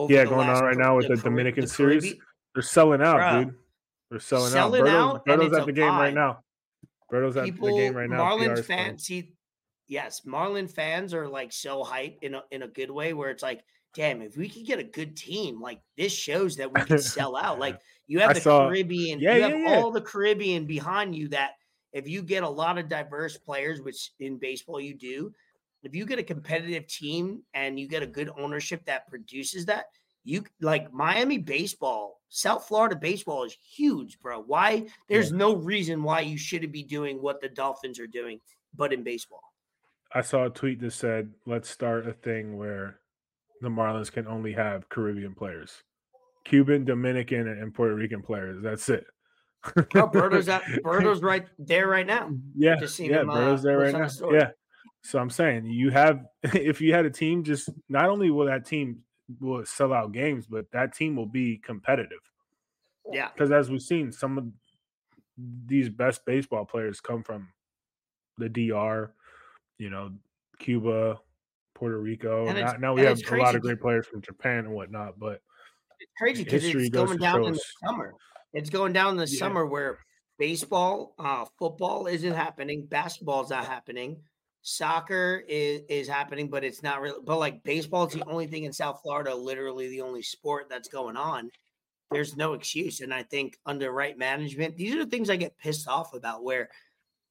Yeah, 0.08 0.26
going 0.26 0.48
on 0.50 0.64
right 0.64 0.78
now 0.78 0.96
with 0.96 1.08
the 1.08 1.16
Carib- 1.16 1.24
Dominican 1.24 1.68
series? 1.68 2.14
They're 2.54 2.62
selling 2.62 3.02
out, 3.02 3.44
dude. 3.44 3.56
They're 4.12 4.20
selling, 4.20 4.52
Selling 4.52 4.88
out. 4.88 4.88
out, 4.88 5.26
Berto's, 5.26 5.42
and 5.42 5.50
Berto's 5.50 5.60
at 5.62 5.66
the 5.66 5.72
game 5.72 5.96
right 5.96 6.14
now. 6.14 6.44
Berto's 7.10 7.38
at 7.38 7.46
people 7.46 7.68
the 7.68 7.74
game 7.78 7.96
right 7.96 8.10
now. 8.10 8.24
Marlins 8.24 8.48
PR 8.48 8.60
is 8.60 8.66
playing. 8.66 8.82
fans 8.86 9.04
see 9.06 9.34
yes, 9.88 10.22
Marlin 10.26 10.68
fans 10.68 11.14
are 11.14 11.28
like 11.28 11.52
so 11.52 11.84
hype 11.84 12.18
in 12.22 12.36
a 12.36 12.44
in 12.52 12.64
a 12.64 12.68
good 12.68 12.90
way 12.92 13.14
where 13.14 13.30
it's 13.30 13.44
like, 13.44 13.64
damn, 13.94 14.22
if 14.22 14.38
we 14.38 14.50
could 14.50 14.66
get 14.66 14.80
a 14.80 14.84
good 14.84 15.16
team, 15.16 15.62
like 15.62 15.80
this 15.98 16.14
shows 16.14 16.56
that 16.58 16.74
we 16.74 16.82
can 16.82 16.98
sell 17.00 17.36
out. 17.36 17.60
Like 17.60 17.80
you 18.08 18.20
have 18.20 18.32
I 18.32 18.34
the 18.34 18.42
saw- 18.42 18.68
Caribbean, 18.68 19.20
Yeah, 19.20 19.36
you 19.36 19.42
yeah, 19.42 19.48
have 19.50 19.60
yeah. 19.60 19.76
all 19.76 19.92
the 19.92 20.02
Caribbean 20.02 20.66
behind 20.66 21.16
you 21.16 21.28
that 21.30 21.52
if 21.92 22.08
you 22.08 22.22
get 22.24 22.44
a 22.44 22.50
lot 22.50 22.78
of 22.78 22.90
diverse 22.90 23.38
players, 23.38 23.82
which 23.82 24.12
in 24.20 24.38
baseball 24.40 24.82
you 24.82 24.96
do, 24.96 25.32
if 25.84 25.94
you 25.94 26.06
get 26.06 26.18
a 26.18 26.24
competitive 26.24 26.88
team 26.88 27.44
and 27.54 27.80
you 27.80 27.88
get 27.88 28.02
a 28.02 28.08
good 28.08 28.30
ownership 28.38 28.84
that 28.86 29.08
produces 29.08 29.66
that, 29.68 29.86
you 30.24 30.44
like 30.62 30.94
Miami 30.94 31.38
baseball, 31.38 32.22
South 32.30 32.68
Florida 32.68 32.96
baseball 32.96 33.44
is 33.44 33.56
huge, 33.76 34.20
bro. 34.20 34.42
Why? 34.42 34.88
There's 35.08 35.32
no 35.32 35.56
reason 35.56 36.04
why 36.04 36.22
you 36.22 36.38
shouldn't 36.38 36.72
be 36.72 36.84
doing 36.84 37.22
what 37.22 37.42
the 37.42 37.50
Dolphins 37.50 38.00
are 38.00 38.08
doing, 38.08 38.40
but 38.76 38.94
in 38.94 39.04
baseball. 39.04 39.44
I 40.14 40.22
saw 40.22 40.46
a 40.46 40.50
tweet 40.50 40.80
that 40.82 40.94
said, 40.94 41.32
"Let's 41.46 41.70
start 41.70 42.08
a 42.08 42.14
thing 42.14 42.58
where 42.58 43.00
the 43.62 43.70
Marlins 43.70 44.12
can 44.12 44.28
only 44.28 44.54
have 44.54 44.90
Caribbean 44.90 45.36
players, 45.36 45.84
Cuban, 46.46 46.86
Dominican, 46.86 47.48
and 47.48 47.74
Puerto 47.74 47.96
Rican 47.96 48.22
players. 48.22 48.62
That's 48.62 48.90
it." 48.90 49.06
Bro, 49.92 50.08
Berto's 50.08 50.50
at 50.50 50.64
Berto's 50.84 51.22
right 51.22 51.46
there 51.58 51.88
right 51.88 52.06
now. 52.06 52.32
Yeah, 52.56 52.76
Just 52.76 53.00
yeah, 53.00 53.22
him, 53.22 53.30
uh, 53.30 53.36
Berto's 53.36 53.64
there 53.64 53.78
right 53.78 53.94
now. 53.94 54.10
Yeah. 54.32 54.50
So 55.04 55.20
I'm 55.20 55.30
saying 55.30 55.66
you 55.66 55.90
have 55.90 56.26
if 56.44 56.82
you 56.82 56.94
had 56.94 57.06
a 57.06 57.10
team, 57.10 57.44
just 57.44 57.70
not 57.90 58.10
only 58.10 58.30
will 58.30 58.46
that 58.46 58.66
team 58.66 59.00
will 59.40 59.66
sell 59.66 59.94
out 59.94 60.12
games, 60.12 60.48
but 60.48 60.72
that 60.72 60.94
team 60.94 61.16
will 61.16 61.26
be 61.26 61.58
competitive. 61.58 62.20
Yeah. 63.12 63.30
Because 63.34 63.52
as 63.52 63.70
we've 63.70 63.82
seen, 63.82 64.12
some 64.12 64.38
of 64.38 64.46
these 65.38 65.90
best 65.90 66.26
baseball 66.26 66.66
players 66.66 67.02
come 67.02 67.24
from 67.24 67.50
the 68.38 68.50
DR, 68.50 69.14
you 69.78 69.90
know, 69.90 70.12
Cuba, 70.60 71.20
Puerto 71.76 72.00
Rico. 72.00 72.48
And 72.48 72.60
Now, 72.60 72.74
now 72.74 72.94
we 72.94 73.02
have 73.02 73.20
a 73.32 73.36
lot 73.38 73.56
of 73.56 73.62
great 73.62 73.80
players 73.80 74.08
from 74.08 74.22
Japan 74.22 74.66
and 74.66 74.74
whatnot, 74.74 75.20
but 75.20 75.42
It's 76.00 76.12
crazy 76.18 76.44
because 76.44 76.64
it's 76.66 76.90
going 76.90 77.18
down 77.18 77.42
show 77.42 77.48
in 77.48 77.54
the 77.54 77.64
summer. 77.84 78.14
It's 78.54 78.70
going 78.70 78.94
down 78.94 79.12
in 79.12 79.18
the 79.18 79.28
Yeah. 79.28 79.40
summer 79.40 79.66
where 79.66 80.00
baseball, 80.38 81.16
uh, 81.18 81.46
football 81.58 82.08
isn't 82.08 82.34
happening, 82.34 82.86
basketball's 82.86 83.50
not 83.50 83.66
happening, 83.66 84.24
soccer 84.64 85.44
is 85.48 85.82
is 85.90 86.08
happening, 86.08 86.50
but 86.50 86.64
it's 86.64 86.82
not 86.82 87.02
really. 87.02 87.20
But 87.24 87.38
like 87.38 87.64
baseball 87.64 88.08
is 88.08 88.14
the 88.14 88.26
only 88.26 88.48
thing 88.48 88.64
in 88.64 88.74
South 88.74 89.02
Florida, 89.04 89.36
literally 89.36 89.90
the 89.90 90.02
only 90.02 90.24
sport 90.24 90.68
that's 90.70 90.90
going 90.90 91.18
on. 91.18 91.52
There's 92.12 92.38
no 92.38 92.54
excuse, 92.54 93.02
and 93.02 93.14
I 93.14 93.24
think 93.24 93.58
under 93.66 93.92
right 93.92 94.18
management, 94.18 94.78
these 94.78 94.96
are 94.96 95.04
the 95.04 95.10
things 95.10 95.30
I 95.30 95.36
get 95.36 95.58
pissed 95.58 95.88
off 95.88 96.14
about. 96.14 96.44
Where 96.44 96.70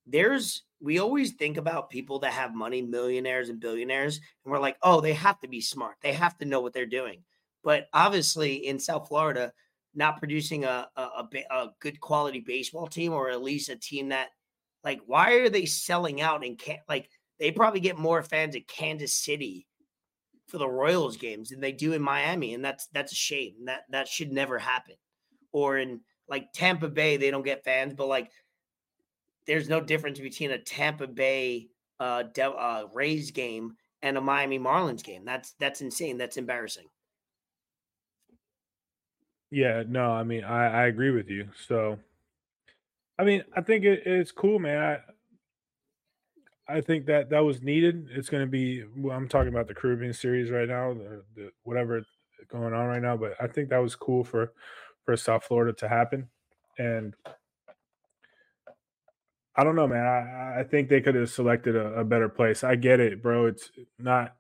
there's 0.07 0.63
we 0.81 0.99
always 0.99 1.33
think 1.33 1.57
about 1.57 1.91
people 1.91 2.19
that 2.21 2.33
have 2.33 2.55
money, 2.55 2.83
millionaires 2.83 3.49
and 3.49 3.61
billionaires, 3.61 4.21
and 4.45 4.53
we're 4.53 4.61
like, 4.61 4.77
oh, 4.83 5.01
they 5.01 5.15
have 5.15 5.41
to 5.41 5.49
be 5.49 5.61
smart, 5.61 5.97
they 6.03 6.13
have 6.13 6.37
to 6.39 6.45
know 6.45 6.61
what 6.61 6.73
they're 6.73 6.87
doing. 6.87 7.23
But 7.65 7.89
obviously, 7.95 8.67
in 8.67 8.79
South 8.79 9.09
Florida, 9.09 9.53
not 9.95 10.19
producing 10.19 10.65
a 10.65 10.89
a, 10.97 11.03
a, 11.03 11.29
a 11.51 11.71
good 11.81 11.99
quality 12.01 12.41
baseball 12.41 12.89
team, 12.89 13.13
or 13.13 13.31
at 13.31 13.43
least 13.43 13.71
a 13.71 13.77
team 13.77 14.11
that, 14.11 14.29
like, 14.85 15.01
why 15.07 15.35
are 15.35 15.49
they 15.49 15.65
selling 15.65 16.21
out 16.21 16.45
and 16.45 16.59
can't 16.59 16.81
like 16.89 17.09
they 17.43 17.51
probably 17.51 17.81
get 17.81 17.99
more 17.99 18.23
fans 18.23 18.55
at 18.55 18.69
Kansas 18.69 19.13
City 19.13 19.67
for 20.47 20.59
the 20.59 20.69
Royals 20.69 21.17
games 21.17 21.49
than 21.49 21.59
they 21.59 21.73
do 21.73 21.93
in 21.93 22.01
Miami, 22.01 22.55
and 22.55 22.65
that's 22.65 22.87
that's 22.93 23.11
a 23.11 23.17
shame. 23.17 23.65
That 23.65 23.83
that 23.91 24.07
should 24.07 24.31
never 24.31 24.61
happen. 24.61 24.95
Or 25.51 25.77
in 25.77 26.03
like 26.29 26.53
Tampa 26.53 26.89
Bay, 26.89 27.17
they 27.17 27.33
don't 27.33 27.43
get 27.43 27.65
fans, 27.65 27.95
but 27.95 28.07
like 28.07 28.31
there's 29.49 29.69
no 29.69 29.81
difference 29.81 30.21
between 30.21 30.53
a 30.53 30.59
Tampa 30.63 31.09
Bay 31.09 31.71
uh, 31.99 32.23
De- 32.23 32.49
uh 32.49 32.87
Rays 32.95 33.33
game 33.33 33.75
and 34.03 34.17
a 34.17 34.21
Miami 34.21 34.61
Marlins 34.61 35.03
game. 35.03 35.25
That's 35.25 35.55
that's 35.59 35.81
insane. 35.81 36.19
That's 36.19 36.37
embarrassing. 36.37 36.87
Yeah, 39.51 39.83
no, 39.85 40.13
I 40.13 40.23
mean, 40.23 40.45
I, 40.45 40.85
I 40.85 40.87
agree 40.87 41.11
with 41.11 41.29
you. 41.29 41.49
So, 41.67 41.99
I 43.19 43.25
mean, 43.25 43.43
I 43.57 43.63
think 43.63 43.85
it, 43.85 44.07
it's 44.07 44.31
cool, 44.31 44.61
man. 44.61 45.01
I, 46.69 46.81
think 46.81 47.07
that 47.07 47.31
that 47.31 47.41
was 47.41 47.63
needed. 47.63 48.09
It's 48.13 48.29
going 48.29 48.45
to 48.45 48.51
be. 48.51 48.85
Well, 48.97 49.17
I'm 49.17 49.29
talking 49.29 49.49
about 49.49 49.69
the 49.69 49.75
Caribbean 49.75 50.13
series 50.13 50.51
right 50.51 50.69
now, 50.69 50.95
the, 50.95 51.23
the 51.35 51.51
whatever 51.65 52.05
going 52.49 52.75
on 52.75 52.87
right 52.87 53.03
now. 53.03 53.17
But 53.17 53.35
I 53.41 53.47
think 53.47 53.71
that 53.71 53.79
was 53.79 53.95
cool 53.95 54.25
for 54.25 54.53
for 55.05 55.17
South 55.17 55.45
Florida 55.45 55.73
to 55.75 55.89
happen, 55.89 56.29
and 56.79 57.15
I 59.57 59.65
don't 59.65 59.77
know, 59.77 59.89
man. 59.89 60.07
I, 60.07 60.61
I 60.61 60.65
think 60.65 60.89
they 60.89 61.01
could 61.01 61.15
have 61.15 61.31
selected 61.31 61.77
a, 61.77 62.01
a 62.01 62.05
better 62.05 62.29
place. 62.29 62.65
I 62.65 62.77
get 62.77 63.01
it, 63.01 63.23
bro. 63.23 63.47
It's 63.47 63.71
not 63.99 64.35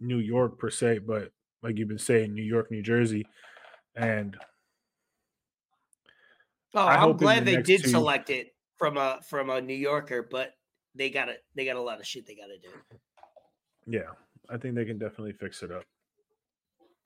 New 0.00 0.18
York 0.18 0.58
per 0.58 0.70
se, 0.70 0.98
but 0.98 1.32
like 1.62 1.76
you've 1.76 1.88
been 1.88 1.98
saying, 1.98 2.34
New 2.34 2.42
York, 2.42 2.70
New 2.70 2.82
Jersey, 2.82 3.26
and 3.94 4.36
Oh, 6.74 6.80
I 6.80 6.96
I'm 6.96 7.16
glad 7.16 7.44
the 7.44 7.56
they 7.56 7.62
did 7.62 7.84
two- 7.84 7.90
select 7.90 8.30
it 8.30 8.54
from 8.76 8.96
a 8.96 9.20
from 9.28 9.50
a 9.50 9.60
New 9.60 9.74
Yorker, 9.74 10.26
but 10.30 10.52
they 10.98 11.10
got 11.10 11.28
it. 11.28 11.44
They 11.54 11.64
got 11.64 11.76
a 11.76 11.82
lot 11.82 12.00
of 12.00 12.06
shit 12.06 12.26
they 12.26 12.34
got 12.34 12.46
to 12.46 12.58
do. 12.58 12.98
yeah, 13.86 14.10
I 14.50 14.56
think 14.58 14.74
they 14.74 14.84
can 14.84 14.98
definitely 14.98 15.32
fix 15.32 15.62
it 15.62 15.70
up. 15.70 15.84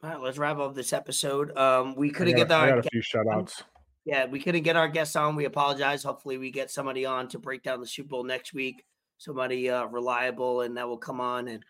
All 0.03 0.11
right, 0.11 0.21
let's 0.21 0.39
wrap 0.39 0.59
up 0.59 0.75
this 0.75 0.93
episode. 0.93 1.57
Um, 1.57 1.95
we 1.95 2.11
couldn't 2.11 2.35
got, 2.37 2.49
get 2.49 2.53
I 2.53 2.61
our 2.61 2.77
got 2.77 2.87
a 2.87 2.91
few 2.91 3.03
shout 3.03 3.27
outs. 3.33 3.63
yeah, 4.05 4.27
we 4.27 4.41
couldn't 4.41 4.63
get 4.63 4.75
our 4.75 4.89
guests 4.89 5.15
on. 5.15 5.37
We 5.37 5.45
apologize. 5.45 6.03
Hopefully, 6.03 6.39
we 6.39 6.51
get 6.51 6.71
somebody 6.71 7.07
on 7.07 7.29
to 7.29 7.39
break 7.39 7.63
down 7.63 7.81
the 7.81 7.87
Super 7.87 8.09
Bowl 8.09 8.25
next 8.25 8.53
week. 8.53 8.85
Somebody 9.19 9.71
uh, 9.71 9.85
reliable, 9.87 10.63
and 10.63 10.77
that 10.77 10.89
will 10.89 10.99
come 10.99 11.21
on 11.21 11.47
and 11.47 11.65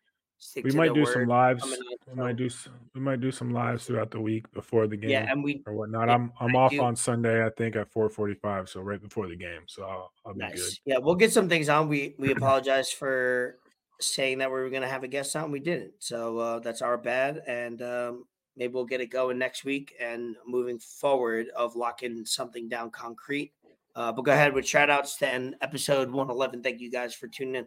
We 0.56 0.72
might 0.72 0.94
do 0.94 1.02
word. 1.02 1.12
some 1.12 1.26
lives. 1.26 1.64
We 2.08 2.14
might 2.14 2.36
do 2.36 2.46
s- 2.46 2.68
we 2.94 3.00
might 3.00 3.20
do 3.20 3.30
some 3.30 3.50
lives 3.52 3.86
throughout 3.86 4.10
the 4.10 4.20
week 4.20 4.50
before 4.52 4.86
the 4.86 4.96
game 4.96 5.10
Yeah, 5.10 5.30
and 5.30 5.42
we 5.42 5.62
or 5.66 5.74
whatnot. 5.74 6.08
yeah, 6.08 6.14
I'm 6.14 6.32
I'm 6.40 6.56
I 6.56 6.58
off 6.60 6.70
do- 6.72 6.80
on 6.82 6.96
Sunday, 6.96 7.44
I 7.44 7.50
think 7.50 7.76
at 7.76 7.92
4:45, 7.92 8.68
so 8.68 8.80
right 8.80 9.00
before 9.00 9.28
the 9.28 9.36
game. 9.36 9.62
So 9.66 9.84
I'll, 9.84 10.12
I'll 10.26 10.34
be 10.34 10.44
good. 10.54 10.78
Yeah, 10.84 10.98
we'll 10.98 11.14
get 11.14 11.32
some 11.32 11.48
things 11.48 11.68
on. 11.68 11.88
We 11.88 12.14
we 12.18 12.32
apologize 12.32 12.90
for 12.90 13.58
saying 14.00 14.38
that 14.38 14.50
we 14.50 14.58
were 14.58 14.70
going 14.70 14.82
to 14.82 14.88
have 14.88 15.04
a 15.04 15.08
guest 15.08 15.36
on. 15.36 15.52
We 15.52 15.60
didn't. 15.60 15.92
So 16.00 16.38
uh, 16.38 16.58
that's 16.58 16.82
our 16.82 16.98
bad. 16.98 17.42
And 17.46 17.80
um, 17.82 18.24
maybe 18.56 18.74
we'll 18.74 18.84
get 18.84 19.00
it 19.00 19.06
going 19.10 19.38
next 19.38 19.64
week 19.64 19.94
and 20.00 20.34
moving 20.44 20.78
forward 20.80 21.46
of 21.54 21.76
locking 21.76 22.24
something 22.24 22.68
down 22.68 22.90
concrete. 22.90 23.52
Uh, 23.94 24.10
but 24.10 24.22
go 24.22 24.32
ahead 24.32 24.54
with 24.54 24.66
shout 24.66 24.90
outs 24.90 25.16
to 25.18 25.28
end 25.28 25.54
episode 25.60 26.08
111. 26.10 26.62
Thank 26.64 26.80
you 26.80 26.90
guys 26.90 27.14
for 27.14 27.28
tuning 27.28 27.54
in. 27.54 27.66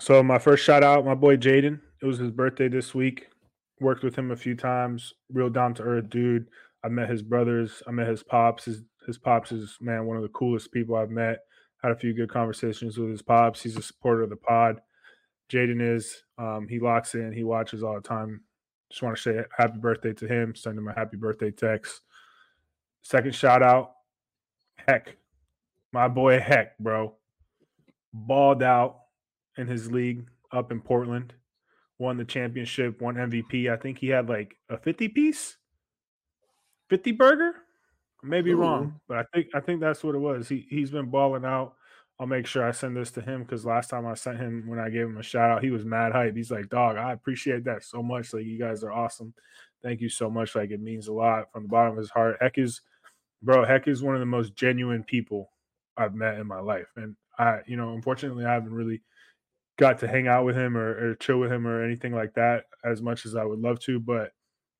So 0.00 0.22
my 0.22 0.38
first 0.38 0.64
shout 0.64 0.84
out, 0.84 1.04
my 1.04 1.14
boy 1.14 1.36
Jaden. 1.36 1.80
It 2.00 2.06
was 2.06 2.18
his 2.18 2.30
birthday 2.30 2.68
this 2.68 2.94
week. 2.94 3.26
Worked 3.80 4.04
with 4.04 4.16
him 4.16 4.30
a 4.30 4.36
few 4.36 4.54
times. 4.54 5.12
Real 5.32 5.50
down 5.50 5.74
to 5.74 5.82
earth 5.82 6.08
dude. 6.08 6.46
I 6.84 6.88
met 6.88 7.10
his 7.10 7.22
brothers. 7.22 7.82
I 7.86 7.90
met 7.90 8.06
his 8.06 8.22
pops. 8.22 8.64
His 8.64 8.82
his 9.06 9.18
pops 9.18 9.50
is 9.50 9.76
man 9.80 10.06
one 10.06 10.16
of 10.16 10.22
the 10.22 10.28
coolest 10.28 10.70
people 10.70 10.94
I've 10.94 11.10
met. 11.10 11.40
Had 11.82 11.90
a 11.90 11.96
few 11.96 12.14
good 12.14 12.30
conversations 12.30 12.96
with 12.96 13.10
his 13.10 13.22
pops. 13.22 13.62
He's 13.62 13.76
a 13.76 13.82
supporter 13.82 14.22
of 14.22 14.30
the 14.30 14.36
pod. 14.36 14.80
Jaden 15.50 15.80
is. 15.80 16.22
Um, 16.38 16.68
he 16.68 16.78
locks 16.78 17.14
in. 17.14 17.32
He 17.32 17.42
watches 17.42 17.82
all 17.82 17.94
the 17.94 18.00
time. 18.00 18.42
Just 18.90 19.02
want 19.02 19.16
to 19.16 19.22
say 19.22 19.42
happy 19.56 19.78
birthday 19.78 20.12
to 20.12 20.28
him. 20.28 20.54
Send 20.54 20.78
him 20.78 20.86
a 20.86 20.94
happy 20.94 21.16
birthday 21.16 21.50
text. 21.50 22.02
Second 23.02 23.34
shout 23.34 23.62
out, 23.62 23.94
Heck, 24.76 25.16
my 25.92 26.06
boy 26.06 26.38
Heck, 26.40 26.78
bro, 26.78 27.14
balled 28.12 28.62
out 28.62 28.98
in 29.58 29.66
his 29.66 29.90
league 29.90 30.26
up 30.52 30.72
in 30.72 30.80
Portland. 30.80 31.34
Won 31.98 32.16
the 32.16 32.24
championship, 32.24 33.00
won 33.00 33.16
MVP. 33.16 33.70
I 33.70 33.76
think 33.76 33.98
he 33.98 34.08
had 34.08 34.28
like 34.28 34.56
a 34.70 34.78
50 34.78 35.08
piece, 35.08 35.56
50 36.88 37.12
burger. 37.12 37.52
Maybe 38.22 38.52
wrong, 38.52 39.00
but 39.06 39.18
I 39.18 39.24
think 39.32 39.46
I 39.54 39.60
think 39.60 39.80
that's 39.80 40.02
what 40.02 40.16
it 40.16 40.18
was. 40.18 40.48
He 40.48 40.66
he's 40.68 40.90
been 40.90 41.06
balling 41.06 41.44
out. 41.44 41.74
I'll 42.18 42.26
make 42.26 42.46
sure 42.46 42.66
I 42.66 42.72
send 42.72 42.96
this 42.96 43.12
to 43.12 43.20
him 43.20 43.42
because 43.44 43.64
last 43.64 43.90
time 43.90 44.04
I 44.04 44.14
sent 44.14 44.38
him 44.38 44.64
when 44.66 44.80
I 44.80 44.90
gave 44.90 45.06
him 45.06 45.18
a 45.18 45.22
shout 45.22 45.50
out, 45.50 45.62
he 45.62 45.70
was 45.70 45.84
mad 45.84 46.10
hype. 46.10 46.34
He's 46.34 46.50
like, 46.50 46.68
dog, 46.68 46.96
I 46.96 47.12
appreciate 47.12 47.64
that 47.64 47.84
so 47.84 48.02
much. 48.02 48.34
Like 48.34 48.44
you 48.44 48.58
guys 48.58 48.82
are 48.82 48.90
awesome. 48.90 49.34
Thank 49.84 50.00
you 50.00 50.08
so 50.08 50.28
much. 50.28 50.56
Like 50.56 50.72
it 50.72 50.80
means 50.80 51.06
a 51.06 51.12
lot 51.12 51.52
from 51.52 51.64
the 51.64 51.68
bottom 51.68 51.92
of 51.92 51.98
his 51.98 52.10
heart. 52.10 52.38
Heck 52.40 52.58
is 52.58 52.80
bro, 53.42 53.64
Heck 53.64 53.86
is 53.86 54.02
one 54.02 54.14
of 54.14 54.20
the 54.20 54.26
most 54.26 54.54
genuine 54.54 55.04
people 55.04 55.52
I've 55.96 56.14
met 56.14 56.38
in 56.38 56.46
my 56.46 56.60
life. 56.60 56.88
And 56.96 57.16
I, 57.38 57.60
you 57.66 57.76
know, 57.76 57.94
unfortunately 57.94 58.44
I 58.44 58.52
haven't 58.52 58.74
really 58.74 59.00
got 59.78 60.00
to 60.00 60.08
hang 60.08 60.26
out 60.26 60.44
with 60.44 60.56
him 60.56 60.76
or, 60.76 61.10
or 61.10 61.14
chill 61.14 61.38
with 61.38 61.52
him 61.52 61.66
or 61.66 61.82
anything 61.82 62.12
like 62.12 62.34
that 62.34 62.64
as 62.84 63.00
much 63.00 63.24
as 63.24 63.34
I 63.36 63.44
would 63.44 63.60
love 63.60 63.78
to, 63.80 63.98
but 63.98 64.32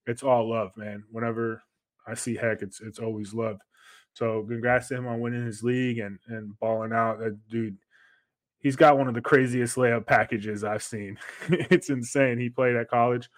it's 0.06 0.22
all 0.22 0.50
love, 0.50 0.76
man. 0.76 1.04
Whenever 1.10 1.62
I 2.06 2.14
see 2.14 2.34
Heck, 2.34 2.62
it's 2.62 2.80
it's 2.80 2.98
always 2.98 3.32
love. 3.32 3.60
So 4.14 4.44
congrats 4.48 4.88
to 4.88 4.96
him 4.96 5.06
on 5.06 5.20
winning 5.20 5.46
his 5.46 5.62
league 5.62 5.98
and 5.98 6.18
and 6.26 6.58
balling 6.58 6.92
out. 6.92 7.20
That 7.20 7.38
dude, 7.48 7.76
he's 8.58 8.76
got 8.76 8.98
one 8.98 9.08
of 9.08 9.14
the 9.14 9.20
craziest 9.20 9.76
layup 9.76 10.06
packages 10.06 10.64
I've 10.64 10.82
seen. 10.82 11.18
it's 11.48 11.90
insane. 11.90 12.38
He 12.38 12.48
played 12.48 12.74
at 12.74 12.90
college, 12.90 13.28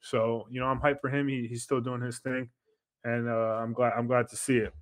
so 0.00 0.46
you 0.50 0.60
know 0.60 0.66
I'm 0.66 0.80
hyped 0.80 1.00
for 1.00 1.10
him. 1.10 1.28
He, 1.28 1.46
he's 1.46 1.62
still 1.62 1.80
doing 1.80 2.00
his 2.00 2.20
thing, 2.20 2.48
and 3.04 3.28
uh, 3.28 3.58
I'm 3.60 3.74
glad 3.74 3.92
I'm 3.96 4.06
glad 4.06 4.28
to 4.28 4.36
see 4.36 4.56
it. 4.56 4.72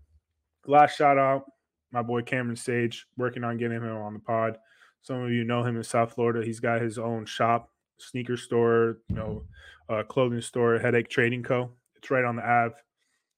Last 0.66 0.96
shout 0.96 1.18
out, 1.18 1.46
my 1.90 2.02
boy 2.02 2.22
Cameron 2.22 2.56
Sage, 2.56 3.06
working 3.16 3.42
on 3.42 3.56
getting 3.56 3.78
him 3.78 3.96
on 3.96 4.12
the 4.12 4.20
pod. 4.20 4.58
Some 5.02 5.22
of 5.22 5.30
you 5.30 5.44
know 5.44 5.64
him 5.64 5.76
in 5.76 5.82
South 5.82 6.14
Florida. 6.14 6.44
He's 6.44 6.60
got 6.60 6.82
his 6.82 6.98
own 6.98 7.24
shop, 7.24 7.70
sneaker 7.98 8.36
store, 8.36 8.98
you 9.08 9.16
know, 9.16 9.44
uh, 9.88 10.02
clothing 10.02 10.40
store, 10.40 10.78
Headache 10.78 11.08
Trading 11.08 11.42
Co. 11.42 11.70
It's 11.96 12.10
right 12.10 12.24
on 12.24 12.36
the 12.36 12.42
Ave, 12.42 12.74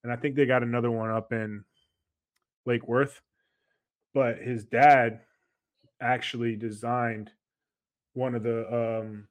and 0.03 0.13
I 0.13 0.17
think 0.17 0.37
they 0.37 0.47
got 0.47 0.63
another 0.63 0.91
one 0.91 1.11
up 1.11 1.33
in 1.33 1.65
Lake 2.67 2.87
Worth. 2.87 3.21
But 4.15 4.39
his 4.39 4.65
dad 4.65 5.21
actually 6.01 6.57
designed 6.57 7.31
one 8.15 8.35
of 8.35 8.43
the 8.43 9.01
um, 9.01 9.29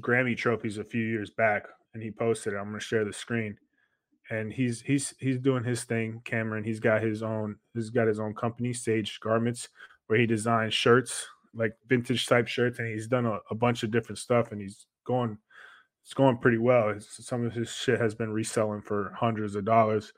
Grammy 0.00 0.36
trophies 0.36 0.78
a 0.78 0.84
few 0.84 1.02
years 1.02 1.30
back, 1.30 1.66
and 1.92 2.02
he 2.02 2.10
posted 2.10 2.54
it. 2.54 2.56
I'm 2.56 2.68
going 2.68 2.78
to 2.78 2.84
share 2.84 3.04
the 3.04 3.12
screen, 3.12 3.58
and 4.30 4.52
he's 4.52 4.80
he's 4.80 5.14
he's 5.18 5.38
doing 5.38 5.64
his 5.64 5.84
thing. 5.84 6.22
Cameron, 6.24 6.64
he's 6.64 6.80
got 6.80 7.02
his 7.02 7.22
own 7.22 7.56
he's 7.74 7.90
got 7.90 8.08
his 8.08 8.18
own 8.18 8.34
company, 8.34 8.72
Sage 8.72 9.20
Garments, 9.20 9.68
where 10.06 10.18
he 10.18 10.26
designs 10.26 10.74
shirts 10.74 11.26
like 11.54 11.76
vintage 11.88 12.26
type 12.26 12.48
shirts, 12.48 12.78
and 12.78 12.88
he's 12.88 13.06
done 13.06 13.26
a, 13.26 13.38
a 13.50 13.54
bunch 13.54 13.82
of 13.82 13.90
different 13.90 14.18
stuff, 14.18 14.52
and 14.52 14.60
he's 14.60 14.86
going 15.04 15.36
it's 16.04 16.14
going 16.14 16.38
pretty 16.38 16.58
well. 16.58 16.90
It's, 16.90 17.24
some 17.24 17.44
of 17.44 17.52
his 17.52 17.70
shit 17.70 18.00
has 18.00 18.14
been 18.14 18.32
reselling 18.32 18.82
for 18.82 19.14
hundreds 19.16 19.54
of 19.54 19.64
dollars, 19.64 20.12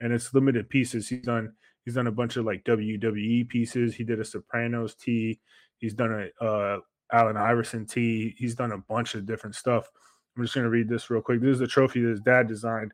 and 0.00 0.12
it's 0.12 0.34
limited 0.34 0.68
pieces. 0.68 1.08
He's 1.08 1.22
done 1.22 1.52
he's 1.84 1.94
done 1.94 2.06
a 2.06 2.12
bunch 2.12 2.36
of 2.36 2.44
like 2.44 2.64
WWE 2.64 3.48
pieces. 3.48 3.94
He 3.94 4.04
did 4.04 4.20
a 4.20 4.24
Sopranos 4.24 4.94
tee. 4.94 5.40
He's 5.78 5.94
done 5.94 6.30
a 6.40 6.44
uh, 6.44 6.78
Allen 7.12 7.36
Iverson 7.36 7.86
tee. 7.86 8.34
He's 8.38 8.54
done 8.54 8.72
a 8.72 8.78
bunch 8.78 9.14
of 9.14 9.26
different 9.26 9.56
stuff. 9.56 9.88
I'm 10.36 10.44
just 10.44 10.54
gonna 10.54 10.70
read 10.70 10.88
this 10.88 11.10
real 11.10 11.22
quick. 11.22 11.40
This 11.40 11.54
is 11.54 11.58
the 11.60 11.66
trophy 11.66 12.00
that 12.02 12.10
his 12.10 12.20
dad 12.20 12.48
designed. 12.48 12.92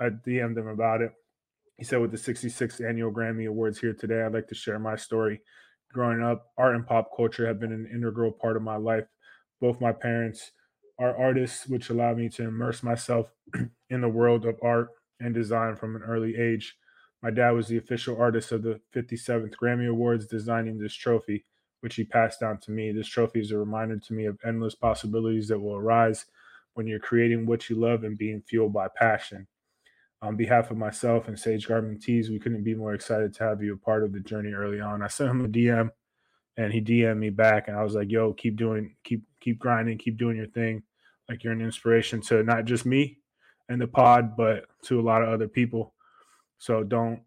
I 0.00 0.10
DM'd 0.10 0.58
him 0.58 0.68
about 0.68 1.00
it. 1.02 1.12
He 1.78 1.84
said, 1.84 2.00
with 2.00 2.10
the 2.10 2.16
66th 2.18 2.86
annual 2.86 3.12
Grammy 3.12 3.48
Awards 3.48 3.78
here 3.78 3.94
today, 3.94 4.22
I'd 4.22 4.34
like 4.34 4.48
to 4.48 4.54
share 4.54 4.80
my 4.80 4.96
story. 4.96 5.40
Growing 5.92 6.22
up, 6.22 6.48
art 6.58 6.74
and 6.74 6.84
pop 6.84 7.10
culture 7.16 7.46
have 7.46 7.60
been 7.60 7.72
an 7.72 7.88
integral 7.94 8.32
part 8.32 8.56
of 8.56 8.62
my 8.62 8.76
life. 8.76 9.04
Both 9.60 9.80
my 9.80 9.92
parents 9.92 10.50
are 10.98 11.16
artists, 11.16 11.68
which 11.68 11.88
allowed 11.88 12.18
me 12.18 12.28
to 12.30 12.42
immerse 12.42 12.82
myself 12.82 13.28
in 13.90 14.00
the 14.00 14.08
world 14.08 14.44
of 14.44 14.56
art 14.60 14.88
and 15.20 15.32
design 15.32 15.76
from 15.76 15.94
an 15.94 16.02
early 16.02 16.36
age. 16.36 16.76
My 17.22 17.30
dad 17.30 17.52
was 17.52 17.68
the 17.68 17.78
official 17.78 18.20
artist 18.20 18.50
of 18.50 18.62
the 18.62 18.80
57th 18.94 19.54
Grammy 19.54 19.88
Awards, 19.88 20.26
designing 20.26 20.78
this 20.78 20.94
trophy, 20.94 21.44
which 21.80 21.94
he 21.94 22.02
passed 22.02 22.40
down 22.40 22.58
to 22.62 22.72
me. 22.72 22.90
This 22.90 23.08
trophy 23.08 23.40
is 23.40 23.52
a 23.52 23.58
reminder 23.58 23.98
to 23.98 24.12
me 24.12 24.26
of 24.26 24.38
endless 24.44 24.74
possibilities 24.74 25.46
that 25.48 25.60
will 25.60 25.76
arise 25.76 26.26
when 26.74 26.88
you're 26.88 26.98
creating 26.98 27.46
what 27.46 27.70
you 27.70 27.76
love 27.76 28.02
and 28.02 28.18
being 28.18 28.42
fueled 28.42 28.72
by 28.72 28.88
passion. 28.96 29.46
On 30.20 30.36
behalf 30.36 30.70
of 30.70 30.76
myself 30.76 31.28
and 31.28 31.38
Sage 31.38 31.68
Garment 31.68 32.02
Tees, 32.02 32.28
we 32.28 32.40
couldn't 32.40 32.64
be 32.64 32.74
more 32.74 32.94
excited 32.94 33.32
to 33.34 33.44
have 33.44 33.62
you 33.62 33.74
a 33.74 33.76
part 33.76 34.02
of 34.02 34.12
the 34.12 34.20
journey 34.20 34.52
early 34.52 34.80
on. 34.80 35.02
I 35.02 35.06
sent 35.06 35.30
him 35.30 35.44
a 35.44 35.48
DM 35.48 35.90
and 36.56 36.72
he 36.72 36.80
DM'd 36.80 37.18
me 37.18 37.30
back 37.30 37.68
and 37.68 37.76
I 37.76 37.84
was 37.84 37.94
like, 37.94 38.10
yo, 38.10 38.32
keep 38.32 38.56
doing, 38.56 38.96
keep, 39.04 39.22
keep 39.40 39.60
grinding, 39.60 39.96
keep 39.98 40.16
doing 40.16 40.36
your 40.36 40.48
thing. 40.48 40.82
Like 41.28 41.44
you're 41.44 41.52
an 41.52 41.60
inspiration 41.60 42.20
to 42.22 42.42
not 42.42 42.64
just 42.64 42.84
me 42.84 43.18
and 43.68 43.80
the 43.80 43.86
pod, 43.86 44.36
but 44.36 44.64
to 44.86 44.98
a 44.98 45.02
lot 45.02 45.22
of 45.22 45.28
other 45.28 45.46
people. 45.46 45.94
So 46.58 46.82
don't, 46.82 47.22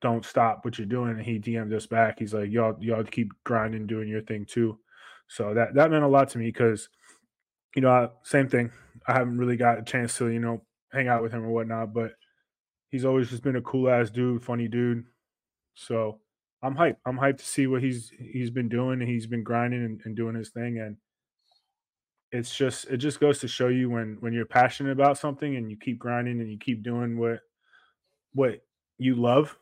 don't 0.00 0.24
stop 0.24 0.64
what 0.64 0.78
you're 0.78 0.86
doing. 0.86 1.10
And 1.10 1.22
he 1.22 1.38
DM'd 1.38 1.74
us 1.74 1.86
back. 1.86 2.18
He's 2.20 2.32
like, 2.32 2.50
y'all, 2.50 2.76
y'all 2.80 3.04
keep 3.04 3.32
grinding, 3.44 3.86
doing 3.86 4.08
your 4.08 4.22
thing 4.22 4.46
too. 4.46 4.78
So 5.28 5.52
that, 5.54 5.74
that 5.74 5.90
meant 5.90 6.04
a 6.04 6.08
lot 6.08 6.30
to 6.30 6.38
me 6.38 6.46
because, 6.46 6.88
you 7.76 7.82
know, 7.82 7.90
I, 7.90 8.08
same 8.22 8.48
thing. 8.48 8.70
I 9.06 9.12
haven't 9.12 9.36
really 9.36 9.56
got 9.56 9.78
a 9.78 9.82
chance 9.82 10.16
to, 10.18 10.28
you 10.28 10.40
know, 10.40 10.62
hang 10.92 11.08
out 11.08 11.22
with 11.22 11.32
him 11.32 11.44
or 11.44 11.50
whatnot, 11.50 11.94
but 11.94 12.12
he's 12.90 13.04
always 13.04 13.30
just 13.30 13.42
been 13.42 13.56
a 13.56 13.62
cool 13.62 13.88
ass 13.88 14.10
dude, 14.10 14.42
funny 14.42 14.68
dude. 14.68 15.04
So 15.74 16.20
I'm 16.62 16.76
hyped. 16.76 16.96
I'm 17.06 17.18
hyped 17.18 17.38
to 17.38 17.46
see 17.46 17.66
what 17.66 17.82
he's 17.82 18.12
he's 18.18 18.50
been 18.50 18.68
doing 18.68 19.00
and 19.00 19.08
he's 19.08 19.26
been 19.26 19.42
grinding 19.42 19.84
and, 19.84 20.00
and 20.04 20.16
doing 20.16 20.34
his 20.34 20.50
thing. 20.50 20.78
And 20.78 20.96
it's 22.30 22.54
just 22.54 22.86
it 22.86 22.98
just 22.98 23.20
goes 23.20 23.40
to 23.40 23.48
show 23.48 23.68
you 23.68 23.90
when 23.90 24.16
when 24.20 24.32
you're 24.32 24.46
passionate 24.46 24.92
about 24.92 25.18
something 25.18 25.56
and 25.56 25.70
you 25.70 25.76
keep 25.76 25.98
grinding 25.98 26.40
and 26.40 26.50
you 26.50 26.58
keep 26.58 26.82
doing 26.82 27.18
what 27.18 27.40
what 28.34 28.60
you 28.98 29.14
love 29.16 29.56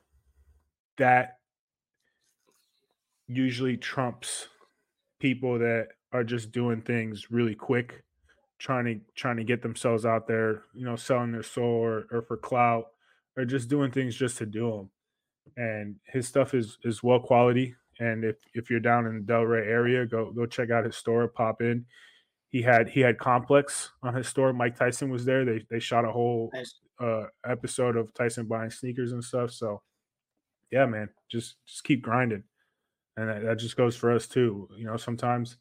that 0.99 1.39
usually 3.27 3.77
trumps 3.77 4.49
people 5.21 5.59
that 5.59 5.89
are 6.13 6.25
just 6.25 6.53
doing 6.53 6.83
things 6.83 7.31
really 7.31 7.55
quick 7.55 8.05
trying 8.61 8.85
to 8.85 9.01
trying 9.17 9.39
to 9.39 9.45
get 9.45 9.63
themselves 9.63 10.07
out 10.07 10.29
there 10.29 10.63
you 10.75 10.85
know 10.85 10.95
selling 10.95 11.33
their 11.33 11.43
soul 11.43 11.83
or, 11.83 12.07
or 12.13 12.23
for 12.23 12.37
clout 12.37 12.85
or 13.37 13.45
just 13.45 13.69
doing 13.69 13.91
things 13.91 14.15
just 14.15 14.39
to 14.39 14.47
do 14.47 14.71
them 14.71 14.91
and 15.57 15.97
his 16.07 16.29
stuff 16.29 16.55
is 16.55 16.79
is 16.85 17.03
well 17.03 17.21
quality 17.21 17.75
and 18.01 18.25
if 18.25 18.37
if 18.55 18.71
you're 18.71 18.81
down 18.81 19.07
in 19.07 19.25
the 19.25 19.33
delray 19.33 19.67
area 19.67 20.07
go 20.07 20.33
go 20.33 20.47
check 20.47 20.71
out 20.71 20.85
his 20.85 20.97
store 20.97 21.29
pop 21.29 21.61
in. 21.63 21.87
He 22.49 22.63
had 22.63 22.89
he 22.89 23.01
had 23.01 23.19
complex 23.19 23.91
on 24.03 24.15
his 24.15 24.27
store. 24.27 24.53
Mike 24.53 24.77
tyson 24.77 25.11
was 25.11 25.25
there. 25.25 25.45
They 25.45 25.65
they 25.71 25.79
shot 25.79 26.05
a 26.05 26.11
whole 26.11 26.51
uh 26.99 27.27
episode 27.47 27.97
of 27.97 28.13
tyson 28.15 28.47
buying 28.47 28.71
sneakers 28.71 29.13
and 29.13 29.23
stuff. 29.23 29.53
So 29.53 29.83
yeah 30.73 30.87
man 30.87 31.11
just 31.31 31.57
just 31.67 31.85
keep 31.85 32.03
grinding. 32.03 32.43
And 33.17 33.29
that, 33.29 33.43
that 33.43 33.59
just 33.59 33.77
goes 33.77 33.97
for 33.97 34.13
us 34.13 34.27
too. 34.27 34.69
You 34.77 34.87
know 34.87 34.97
sometimes 34.97 35.59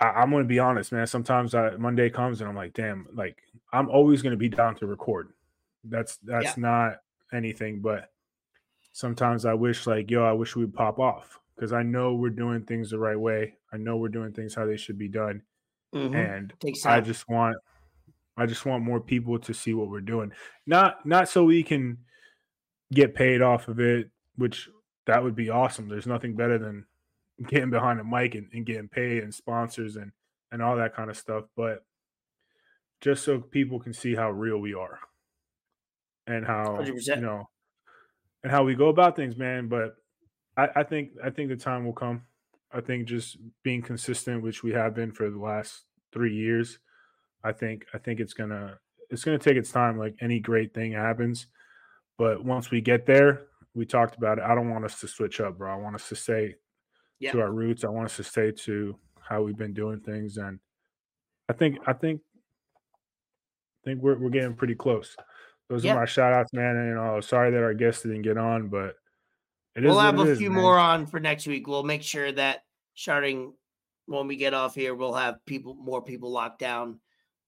I, 0.00 0.06
i'm 0.08 0.30
going 0.30 0.42
to 0.44 0.48
be 0.48 0.58
honest 0.58 0.92
man 0.92 1.06
sometimes 1.06 1.54
I, 1.54 1.70
monday 1.76 2.10
comes 2.10 2.40
and 2.40 2.48
i'm 2.48 2.56
like 2.56 2.72
damn 2.74 3.06
like 3.14 3.38
i'm 3.72 3.88
always 3.88 4.22
going 4.22 4.32
to 4.32 4.36
be 4.38 4.48
down 4.48 4.74
to 4.76 4.86
record 4.86 5.32
that's 5.84 6.16
that's 6.18 6.44
Yeah. 6.46 6.54
not 6.58 6.92
anything 7.32 7.80
but 7.80 8.10
sometimes 8.92 9.44
i 9.44 9.54
wish 9.54 9.86
like 9.86 10.10
yo 10.10 10.24
i 10.24 10.32
wish 10.32 10.56
we'd 10.56 10.74
pop 10.74 10.98
off 10.98 11.38
because 11.54 11.72
i 11.72 11.82
know 11.82 12.14
we're 12.14 12.30
doing 12.30 12.62
things 12.62 12.90
the 12.90 12.98
right 12.98 13.18
way 13.18 13.54
i 13.72 13.76
know 13.76 13.96
we're 13.96 14.08
doing 14.08 14.32
things 14.32 14.54
how 14.54 14.66
they 14.66 14.76
should 14.76 14.98
be 14.98 15.08
done 15.08 15.42
Mhm. 15.94 16.14
and 16.14 16.52
I 16.86 17.00
just 17.00 17.28
want 17.28 17.56
I 18.36 18.46
just 18.46 18.64
want 18.64 18.84
more 18.84 19.00
people 19.00 19.38
to 19.40 19.52
see 19.52 19.74
what 19.74 19.90
we're 19.90 20.00
doing. 20.00 20.32
Not 20.64 21.04
not 21.04 21.28
so 21.28 21.42
we 21.44 21.64
can 21.64 21.98
get 22.92 23.12
paid 23.14 23.42
off 23.42 23.66
of 23.66 23.80
it, 23.80 24.08
which 24.36 24.68
that 25.06 25.22
would 25.24 25.34
be 25.34 25.50
awesome. 25.50 25.88
There's 25.88 26.06
nothing 26.06 26.36
better 26.36 26.58
than 26.58 26.86
getting 27.48 27.70
behind 27.70 28.00
a 28.00 28.04
mic 28.04 28.34
and, 28.34 28.48
and 28.52 28.66
getting 28.66 28.88
paid 28.88 29.22
and 29.22 29.34
sponsors 29.34 29.96
and 29.96 30.12
and 30.52 30.62
all 30.62 30.76
that 30.76 30.94
kind 30.94 31.10
of 31.10 31.16
stuff. 31.16 31.44
But 31.56 31.84
just 33.00 33.24
so 33.24 33.40
people 33.40 33.78
can 33.78 33.92
see 33.92 34.14
how 34.14 34.30
real 34.30 34.58
we 34.58 34.74
are 34.74 34.98
and 36.26 36.44
how 36.46 36.78
100%. 36.80 37.16
you 37.16 37.22
know 37.22 37.48
and 38.42 38.52
how 38.52 38.64
we 38.64 38.74
go 38.74 38.88
about 38.88 39.16
things, 39.16 39.36
man. 39.36 39.68
But 39.68 39.96
I, 40.56 40.68
I 40.76 40.82
think 40.82 41.10
I 41.22 41.30
think 41.30 41.48
the 41.48 41.56
time 41.56 41.84
will 41.84 41.92
come. 41.92 42.22
I 42.72 42.80
think 42.80 43.06
just 43.06 43.36
being 43.62 43.82
consistent, 43.82 44.42
which 44.42 44.62
we 44.62 44.72
have 44.72 44.94
been 44.94 45.12
for 45.12 45.28
the 45.30 45.38
last 45.38 45.82
three 46.12 46.34
years, 46.34 46.78
I 47.42 47.52
think 47.52 47.86
I 47.94 47.98
think 47.98 48.20
it's 48.20 48.34
gonna 48.34 48.78
it's 49.10 49.24
gonna 49.24 49.38
take 49.38 49.56
its 49.56 49.72
time. 49.72 49.98
Like 49.98 50.16
any 50.20 50.40
great 50.40 50.74
thing 50.74 50.92
happens, 50.92 51.46
but 52.18 52.44
once 52.44 52.70
we 52.70 52.80
get 52.80 53.06
there, 53.06 53.46
we 53.74 53.84
talked 53.86 54.16
about 54.16 54.38
it. 54.38 54.44
I 54.44 54.54
don't 54.54 54.70
want 54.70 54.84
us 54.84 55.00
to 55.00 55.08
switch 55.08 55.40
up, 55.40 55.58
bro. 55.58 55.72
I 55.72 55.76
want 55.76 55.96
us 55.96 56.08
to 56.08 56.16
stay 56.16 56.56
To 57.20 57.40
our 57.40 57.52
roots. 57.52 57.84
I 57.84 57.88
want 57.88 58.06
us 58.06 58.16
to 58.16 58.24
stay 58.24 58.50
to 58.50 58.96
how 59.20 59.42
we've 59.42 59.56
been 59.56 59.74
doing 59.74 60.00
things, 60.00 60.38
and 60.38 60.58
I 61.48 61.52
think 61.52 61.78
I 61.86 61.92
think 61.92 62.20
I 63.82 63.90
think 63.90 64.02
we're 64.02 64.18
we're 64.18 64.30
getting 64.30 64.54
pretty 64.54 64.74
close. 64.74 65.16
Those 65.68 65.84
are 65.86 65.94
my 65.94 66.04
shout 66.04 66.32
outs, 66.32 66.52
man. 66.52 66.76
And 66.76 66.88
you 66.88 66.94
know, 66.94 67.20
sorry 67.20 67.50
that 67.52 67.62
our 67.62 67.74
guest 67.74 68.02
didn't 68.02 68.22
get 68.22 68.38
on, 68.38 68.68
but 68.68 68.96
it 69.76 69.84
is 69.84 69.90
we'll 69.90 70.00
have 70.00 70.18
a 70.18 70.22
is, 70.22 70.38
few 70.38 70.50
man. 70.50 70.62
more 70.62 70.78
on 70.78 71.06
for 71.06 71.20
next 71.20 71.46
week. 71.46 71.66
We'll 71.68 71.84
make 71.84 72.02
sure 72.02 72.32
that 72.32 72.64
starting 72.94 73.52
when 74.06 74.26
we 74.26 74.36
get 74.36 74.54
off 74.54 74.74
here, 74.74 74.94
we'll 74.94 75.14
have 75.14 75.44
people 75.46 75.74
more 75.74 76.02
people 76.02 76.32
locked 76.32 76.58
down, 76.58 76.98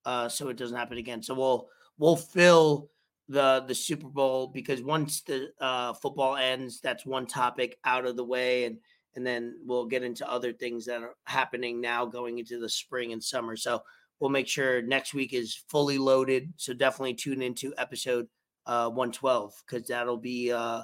uh, 0.05 0.29
so 0.29 0.49
it 0.49 0.57
doesn't 0.57 0.77
happen 0.77 0.99
again. 0.99 1.23
So 1.23 1.35
we'll 1.35 1.69
we'll 1.99 2.17
fill 2.17 2.91
the 3.29 3.65
the 3.67 3.75
Super 3.75 4.09
Bowl 4.09 4.47
because 4.47 4.83
once 4.83 5.23
the 5.23 5.51
uh, 5.61 5.95
football 5.95 6.37
ends, 6.37 6.81
that's 6.81 7.05
one 7.05 7.27
topic 7.27 7.79
out 7.85 8.07
of 8.07 8.17
the 8.17 8.25
way, 8.25 8.67
and 8.67 8.79
and 9.15 9.27
then 9.27 9.57
we'll 9.65 9.87
get 9.87 10.03
into 10.03 10.31
other 10.31 10.53
things 10.53 10.87
that 10.87 11.03
are 11.03 11.15
happening 11.25 11.81
now 11.81 12.07
going 12.07 12.39
into 12.39 12.59
the 12.59 12.69
spring 12.69 13.13
and 13.13 13.23
summer. 13.23 13.57
So 13.57 13.83
we'll 14.21 14.31
make 14.31 14.49
sure 14.49 14.83
next 14.83 15.15
week 15.15 15.33
is 15.33 15.63
fully 15.69 15.99
loaded. 15.99 16.53
So 16.57 16.73
definitely 16.73 17.15
tune 17.15 17.43
into 17.43 17.75
episode 17.77 18.29
uh, 18.67 18.89
112 18.89 19.63
because 19.67 19.89
that'll 19.89 20.17
be. 20.17 20.53
Uh, 20.53 20.83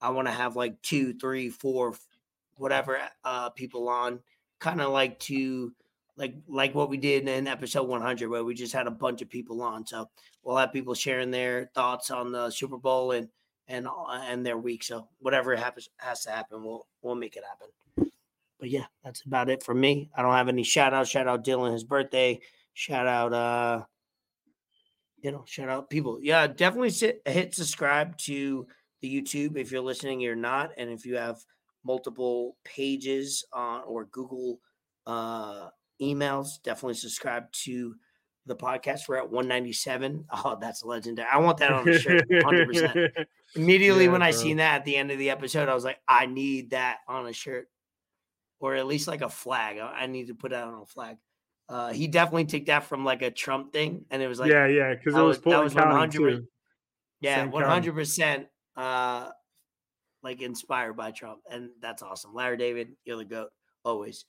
I 0.00 0.10
want 0.10 0.26
to 0.26 0.32
have 0.32 0.56
like 0.56 0.80
two, 0.82 1.14
three, 1.14 1.48
four, 1.48 1.94
whatever 2.56 2.98
uh, 3.24 3.50
people 3.50 3.88
on, 3.88 4.18
kind 4.58 4.80
of 4.80 4.92
like 4.92 5.18
to 5.20 5.72
like 6.16 6.34
like 6.48 6.74
what 6.74 6.90
we 6.90 6.96
did 6.96 7.28
in 7.28 7.46
episode 7.46 7.88
100 7.88 8.28
where 8.28 8.44
we 8.44 8.54
just 8.54 8.72
had 8.72 8.86
a 8.86 8.90
bunch 8.90 9.22
of 9.22 9.30
people 9.30 9.62
on. 9.62 9.86
So 9.86 10.08
we'll 10.42 10.56
have 10.56 10.72
people 10.72 10.94
sharing 10.94 11.30
their 11.30 11.70
thoughts 11.74 12.10
on 12.10 12.32
the 12.32 12.50
Super 12.50 12.76
Bowl 12.78 13.12
and 13.12 13.28
and 13.68 13.86
uh, 13.86 14.22
and 14.28 14.44
their 14.44 14.58
week. 14.58 14.84
So 14.84 15.08
whatever 15.18 15.54
happens 15.56 15.88
has 15.98 16.22
to 16.22 16.30
happen, 16.30 16.64
we'll 16.64 16.86
we'll 17.02 17.14
make 17.14 17.36
it 17.36 17.44
happen. 17.48 18.10
But 18.58 18.70
yeah, 18.70 18.86
that's 19.04 19.22
about 19.22 19.50
it 19.50 19.62
for 19.62 19.74
me. 19.74 20.10
I 20.16 20.22
don't 20.22 20.34
have 20.34 20.48
any 20.48 20.62
shout 20.62 20.94
outs. 20.94 21.10
Shout 21.10 21.26
out 21.26 21.44
Dylan, 21.44 21.72
his 21.72 21.84
birthday. 21.84 22.40
Shout 22.74 23.06
out 23.06 23.32
uh 23.32 23.84
you 25.22 25.30
know, 25.30 25.44
shout 25.46 25.68
out 25.68 25.88
people. 25.88 26.18
Yeah, 26.20 26.46
definitely 26.48 26.90
sit, 26.90 27.22
hit 27.24 27.54
subscribe 27.54 28.18
to 28.18 28.66
the 29.00 29.22
YouTube 29.22 29.56
if 29.56 29.70
you're 29.70 29.80
listening, 29.80 30.20
you're 30.20 30.34
not, 30.34 30.70
and 30.76 30.90
if 30.90 31.06
you 31.06 31.16
have 31.16 31.38
multiple 31.84 32.56
pages 32.64 33.44
on 33.52 33.82
or 33.86 34.06
Google 34.06 34.58
uh, 35.06 35.68
emails, 36.00 36.62
definitely 36.62 36.94
subscribe 36.94 37.50
to 37.52 37.94
the 38.46 38.56
podcast. 38.56 39.08
We're 39.08 39.18
at 39.18 39.30
197. 39.30 40.24
Oh, 40.30 40.58
that's 40.60 40.84
legendary! 40.84 41.28
I 41.32 41.38
want 41.38 41.58
that 41.58 41.72
on 41.72 41.84
the 41.84 41.98
shirt, 41.98 42.24
100. 42.28 42.68
percent 42.68 42.96
Immediately 43.56 44.04
Yeah, 44.06 44.10
when 44.10 44.22
I 44.22 44.30
seen 44.30 44.56
that 44.58 44.76
at 44.76 44.84
the 44.84 44.96
end 44.96 45.10
of 45.10 45.18
the 45.18 45.30
episode, 45.30 45.68
I 45.68 45.74
was 45.74 45.84
like, 45.84 45.98
I 46.08 46.26
need 46.26 46.70
that 46.70 46.98
on 47.06 47.26
a 47.26 47.32
shirt, 47.32 47.68
or 48.60 48.74
at 48.74 48.86
least 48.86 49.08
like 49.08 49.22
a 49.22 49.28
flag. 49.28 49.78
I 49.78 50.06
need 50.06 50.28
to 50.28 50.34
put 50.34 50.50
that 50.50 50.64
on 50.64 50.82
a 50.82 50.86
flag. 50.86 51.16
Uh, 51.68 51.92
he 51.92 52.06
definitely 52.08 52.44
took 52.46 52.66
that 52.66 52.84
from 52.84 53.04
like 53.04 53.22
a 53.22 53.30
Trump 53.30 53.72
thing, 53.72 54.04
and 54.10 54.22
it 54.22 54.28
was 54.28 54.40
like, 54.40 54.50
yeah, 54.50 54.66
yeah, 54.66 54.94
because 54.94 55.14
it 55.14 55.22
was 55.22 55.40
that 55.40 55.62
was 55.62 55.74
100 55.74 56.12
too. 56.12 56.46
yeah, 57.20 57.36
Same 57.36 57.52
hundred 57.52 57.94
percent. 57.94 58.46
Uh, 58.76 59.28
like 60.22 60.40
inspired 60.40 60.96
by 60.96 61.10
Trump, 61.10 61.40
and 61.50 61.70
that's 61.80 62.02
awesome. 62.02 62.34
Larry 62.34 62.56
David, 62.56 62.92
you're 63.04 63.16
the 63.16 63.24
goat 63.24 63.50
always. 63.84 64.24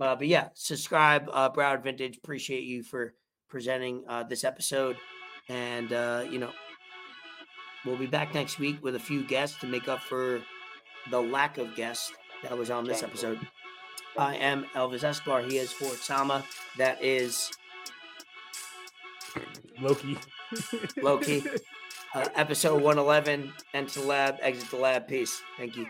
Uh, 0.00 0.16
but 0.16 0.26
yeah, 0.26 0.48
subscribe, 0.54 1.28
uh, 1.32 1.50
Broward 1.50 1.82
Vintage. 1.82 2.16
Appreciate 2.16 2.64
you 2.64 2.82
for 2.82 3.14
presenting 3.52 4.02
uh, 4.08 4.22
this 4.24 4.44
episode, 4.44 4.96
and 5.48 5.92
uh, 5.92 6.24
you 6.28 6.38
know, 6.38 6.50
we'll 7.84 7.98
be 7.98 8.06
back 8.06 8.34
next 8.34 8.58
week 8.58 8.82
with 8.82 8.96
a 8.96 8.98
few 8.98 9.22
guests 9.22 9.60
to 9.60 9.66
make 9.66 9.86
up 9.88 10.00
for 10.00 10.40
the 11.10 11.20
lack 11.20 11.58
of 11.58 11.76
guests 11.76 12.10
that 12.42 12.56
was 12.56 12.70
on 12.70 12.84
this 12.84 13.02
episode. 13.02 13.38
I 14.16 14.36
am 14.36 14.66
Elvis 14.74 15.04
Escobar. 15.04 15.42
He 15.42 15.58
is 15.58 15.70
Fort 15.70 15.98
Sama. 15.98 16.44
That 16.78 17.04
is 17.04 17.50
Loki. 19.80 20.16
Loki. 21.00 21.44
uh, 22.14 22.28
episode 22.34 22.82
111. 22.82 23.52
Enter 23.74 24.00
the 24.00 24.06
lab, 24.06 24.36
exit 24.40 24.70
the 24.70 24.76
lab. 24.76 25.06
Peace. 25.06 25.42
Thank 25.58 25.76
you. 25.76 25.86